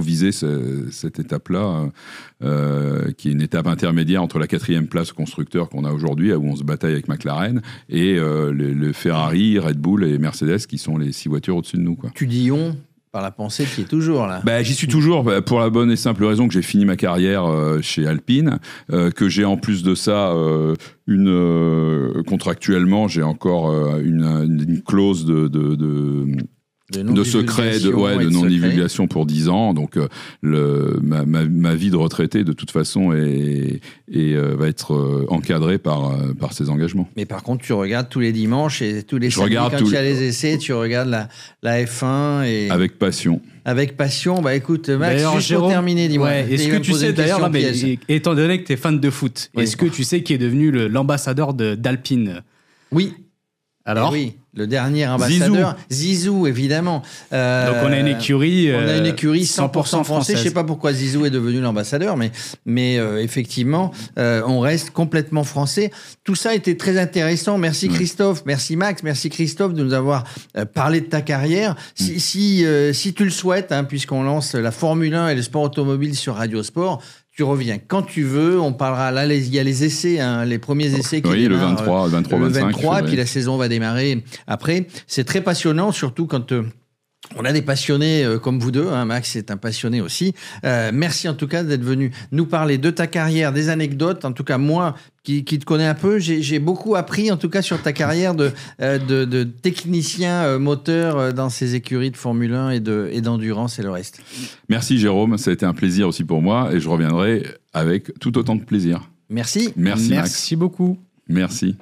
viser 0.00 0.32
cette 0.32 1.18
étape-là, 1.18 1.90
euh, 2.42 3.10
qui 3.12 3.28
est 3.28 3.32
une 3.32 3.40
étape 3.40 3.66
intermédiaire 3.66 4.22
entre 4.22 4.38
la 4.38 4.46
quatrième 4.46 4.88
place 4.88 5.12
constructeur 5.12 5.68
qu'on 5.68 5.84
a 5.84 5.92
aujourd'hui, 5.92 6.32
où 6.32 6.44
on 6.44 6.56
se 6.56 6.64
bataille 6.64 6.92
avec 6.92 7.08
McLaren, 7.08 7.62
et 7.88 8.18
euh, 8.18 8.52
le, 8.52 8.92
Ferrari, 8.92 9.58
Red 9.58 9.78
Bull 9.78 10.04
et 10.04 10.18
Mercedes, 10.18 10.66
qui 10.66 10.76
sont 10.76 10.98
les 10.98 11.12
six 11.12 11.28
voitures 11.28 11.56
au-dessus 11.56 11.76
de 11.76 11.82
nous. 11.82 11.98
Tu 12.14 12.26
dis 12.26 12.50
on 12.50 12.76
par 13.12 13.20
la 13.20 13.30
pensée 13.30 13.66
qui 13.66 13.82
est 13.82 13.88
toujours 13.88 14.26
là. 14.26 14.40
Bah, 14.42 14.62
j'y 14.62 14.72
suis 14.72 14.88
toujours 14.88 15.22
bah, 15.22 15.42
pour 15.42 15.60
la 15.60 15.68
bonne 15.68 15.90
et 15.90 15.96
simple 15.96 16.24
raison 16.24 16.48
que 16.48 16.54
j'ai 16.54 16.62
fini 16.62 16.86
ma 16.86 16.96
carrière 16.96 17.44
euh, 17.44 17.80
chez 17.82 18.06
Alpine, 18.06 18.58
euh, 18.90 19.10
que 19.10 19.28
j'ai 19.28 19.44
en 19.44 19.58
plus 19.58 19.82
de 19.82 19.94
ça 19.94 20.30
euh, 20.32 20.74
une 21.06 22.22
contractuellement 22.26 23.08
j'ai 23.08 23.22
encore 23.22 23.70
une, 23.98 24.82
clause 24.86 25.26
de 25.26 25.48
de, 26.92 27.24
secret, 27.24 27.80
de, 27.80 27.90
ouais, 27.90 28.24
de, 28.24 28.30
non-divulgation 28.30 29.06
pour 29.06 29.26
10 29.26 29.48
ans. 29.48 29.74
Donc, 29.74 29.96
euh, 29.96 30.08
le, 30.40 30.98
ma, 31.02 31.24
ma, 31.24 31.44
ma, 31.44 31.74
vie 31.74 31.90
de 31.90 31.96
retraité, 31.96 32.44
de 32.44 32.52
toute 32.52 32.70
façon, 32.70 33.12
est, 33.12 33.80
est 34.12 34.34
euh, 34.34 34.54
va 34.56 34.68
être 34.68 34.94
euh, 34.94 35.26
encadrée 35.28 35.78
par, 35.78 36.12
par 36.38 36.52
ces 36.52 36.70
engagements. 36.70 37.08
Mais 37.16 37.26
par 37.26 37.42
contre, 37.42 37.64
tu 37.64 37.72
regardes 37.72 38.08
tous 38.08 38.20
les 38.20 38.32
dimanches 38.32 38.82
et 38.82 39.02
tous 39.02 39.18
les 39.18 39.30
je 39.30 39.38
samedis, 39.38 39.56
quand 39.56 39.78
il 39.80 39.92
y 39.92 39.96
a 39.96 40.02
les 40.02 40.22
essais, 40.22 40.58
tu 40.58 40.72
regardes 40.72 41.08
la, 41.08 41.28
la 41.62 41.82
F1 41.82 42.44
et... 42.44 42.70
Avec 42.70 42.98
passion. 42.98 43.40
Avec 43.64 43.96
passion, 43.96 44.42
bah 44.42 44.56
écoute, 44.56 44.88
Max, 44.88 45.22
juste 45.36 45.54
pour 45.54 45.68
terminer, 45.68 46.08
dis-moi. 46.08 46.28
Ouais, 46.28 46.52
est-ce 46.52 46.68
que 46.68 46.78
tu 46.78 46.92
sais, 46.92 47.12
d'ailleurs, 47.12 47.48
étant 48.08 48.34
donné 48.34 48.60
que 48.60 48.66
tu 48.66 48.72
es 48.72 48.76
fan 48.76 48.98
de 48.98 49.10
foot, 49.10 49.50
est-ce 49.56 49.76
que 49.76 49.86
tu 49.86 50.04
sais 50.04 50.22
qui 50.22 50.32
est 50.34 50.38
devenu 50.38 50.70
l'ambassadeur 50.88 51.54
d'Alpine? 51.54 52.42
Oui. 52.90 53.14
Alors 53.84 54.10
eh 54.14 54.18
Oui. 54.18 54.36
Le 54.54 54.66
dernier 54.66 55.06
ambassadeur, 55.06 55.76
Zizou, 55.90 56.46
évidemment. 56.46 57.00
Euh, 57.32 57.68
Donc 57.68 57.88
on 57.88 57.92
a 57.92 57.98
une 57.98 58.06
écurie, 58.06 58.70
on 58.70 58.86
a 58.86 58.98
une 58.98 59.06
écurie 59.06 59.44
100%, 59.44 60.00
euh, 60.00 60.04
français. 60.04 60.36
Je 60.36 60.42
sais 60.42 60.50
pas 60.50 60.62
pourquoi 60.62 60.92
Zizou 60.92 61.24
est 61.24 61.30
devenu 61.30 61.58
l'ambassadeur, 61.62 62.18
mais 62.18 62.30
mais 62.66 62.98
euh, 62.98 63.22
effectivement, 63.22 63.92
on 64.18 64.60
reste 64.60 64.90
complètement 64.90 65.44
français. 65.44 65.90
Tout 66.22 66.34
ça 66.34 66.54
été 66.54 66.76
très 66.76 66.98
intéressant. 66.98 67.56
Merci 67.56 67.88
Christophe, 67.88 68.42
merci 68.44 68.76
Max, 68.76 69.02
merci 69.02 69.30
Christophe 69.30 69.72
de 69.72 69.82
nous 69.82 69.94
avoir 69.94 70.24
parlé 70.74 71.00
de 71.00 71.06
ta 71.06 71.22
carrière. 71.22 71.74
Si 71.94 72.20
si, 72.20 72.66
si 72.92 73.14
tu 73.14 73.24
le 73.24 73.30
souhaites, 73.30 73.72
hein, 73.72 73.84
puisqu'on 73.84 74.22
lance 74.22 74.54
la 74.54 74.70
Formule 74.70 75.14
1 75.14 75.28
et 75.28 75.34
le 75.34 75.42
sport 75.42 75.62
automobile 75.62 76.14
sur 76.14 76.34
Radio 76.34 76.62
Sport, 76.62 77.00
tu 77.34 77.42
reviens 77.42 77.78
quand 77.78 78.02
tu 78.02 78.22
veux. 78.22 78.60
On 78.60 78.72
parlera 78.72 79.10
là, 79.10 79.26
il 79.26 79.54
y 79.54 79.58
a 79.58 79.62
les 79.62 79.84
essais, 79.84 80.20
hein, 80.20 80.44
les 80.44 80.58
premiers 80.58 80.94
essais 80.94 81.22
qui 81.22 81.30
oui, 81.30 81.46
le 81.46 81.56
23, 81.56 82.04
le 82.04 82.10
23, 82.10 82.38
le 82.38 82.48
23, 82.48 83.00
et 83.00 83.02
puis 83.04 83.16
la 83.16 83.26
saison 83.26 83.56
va 83.56 83.68
démarrer 83.68 84.22
après. 84.46 84.86
C'est 85.06 85.24
très 85.24 85.40
passionnant, 85.40 85.92
surtout 85.92 86.26
quand 86.26 86.52
euh, 86.52 86.62
On 87.36 87.44
a 87.44 87.52
des 87.52 87.62
passionnés 87.62 88.24
euh, 88.24 88.38
comme 88.38 88.58
vous 88.58 88.70
deux, 88.70 88.88
hein, 88.88 89.04
Max 89.04 89.36
est 89.36 89.50
un 89.50 89.56
passionné 89.56 90.00
aussi. 90.00 90.34
Euh, 90.64 90.90
merci 90.92 91.28
en 91.28 91.34
tout 91.34 91.46
cas 91.46 91.62
d'être 91.62 91.82
venu 91.82 92.12
nous 92.30 92.46
parler 92.46 92.78
de 92.78 92.90
ta 92.90 93.06
carrière, 93.06 93.52
des 93.52 93.68
anecdotes. 93.68 94.24
En 94.24 94.32
tout 94.32 94.44
cas, 94.44 94.58
moi 94.58 94.94
qui, 95.24 95.44
te 95.44 95.64
connais 95.64 95.86
un 95.86 95.94
peu, 95.94 96.18
j'ai 96.18 96.58
beaucoup 96.58 96.96
appris 96.96 97.30
en 97.30 97.36
tout 97.36 97.48
cas 97.48 97.62
sur 97.62 97.80
ta 97.80 97.92
carrière 97.92 98.34
de, 98.34 98.50
euh, 98.80 98.98
de, 98.98 99.44
technicien 99.44 100.58
moteur 100.58 101.32
dans 101.32 101.48
ces 101.48 101.76
écuries 101.76 102.10
de 102.10 102.16
Formule 102.16 102.54
1 102.54 102.70
et 102.70 103.20
d'endurance 103.20 103.78
et, 103.78 103.82
et 103.82 103.84
le 103.84 103.90
reste. 103.90 104.20
Merci 104.68 104.98
Jérôme, 104.98 105.38
ça 105.38 105.50
a 105.50 105.54
été 105.54 105.64
un 105.64 105.74
plaisir 105.74 106.08
aussi 106.08 106.24
pour 106.24 106.42
moi 106.42 106.70
et 106.72 106.80
je 106.80 106.88
reviendrai 106.88 107.46
avec 107.72 108.18
tout 108.18 108.36
autant 108.36 108.56
de 108.56 108.64
plaisir. 108.64 109.08
Merci. 109.30 109.72
Merci, 109.76 110.10
Merci 110.10 110.56
beaucoup. 110.56 110.98
Merci. 111.28 111.76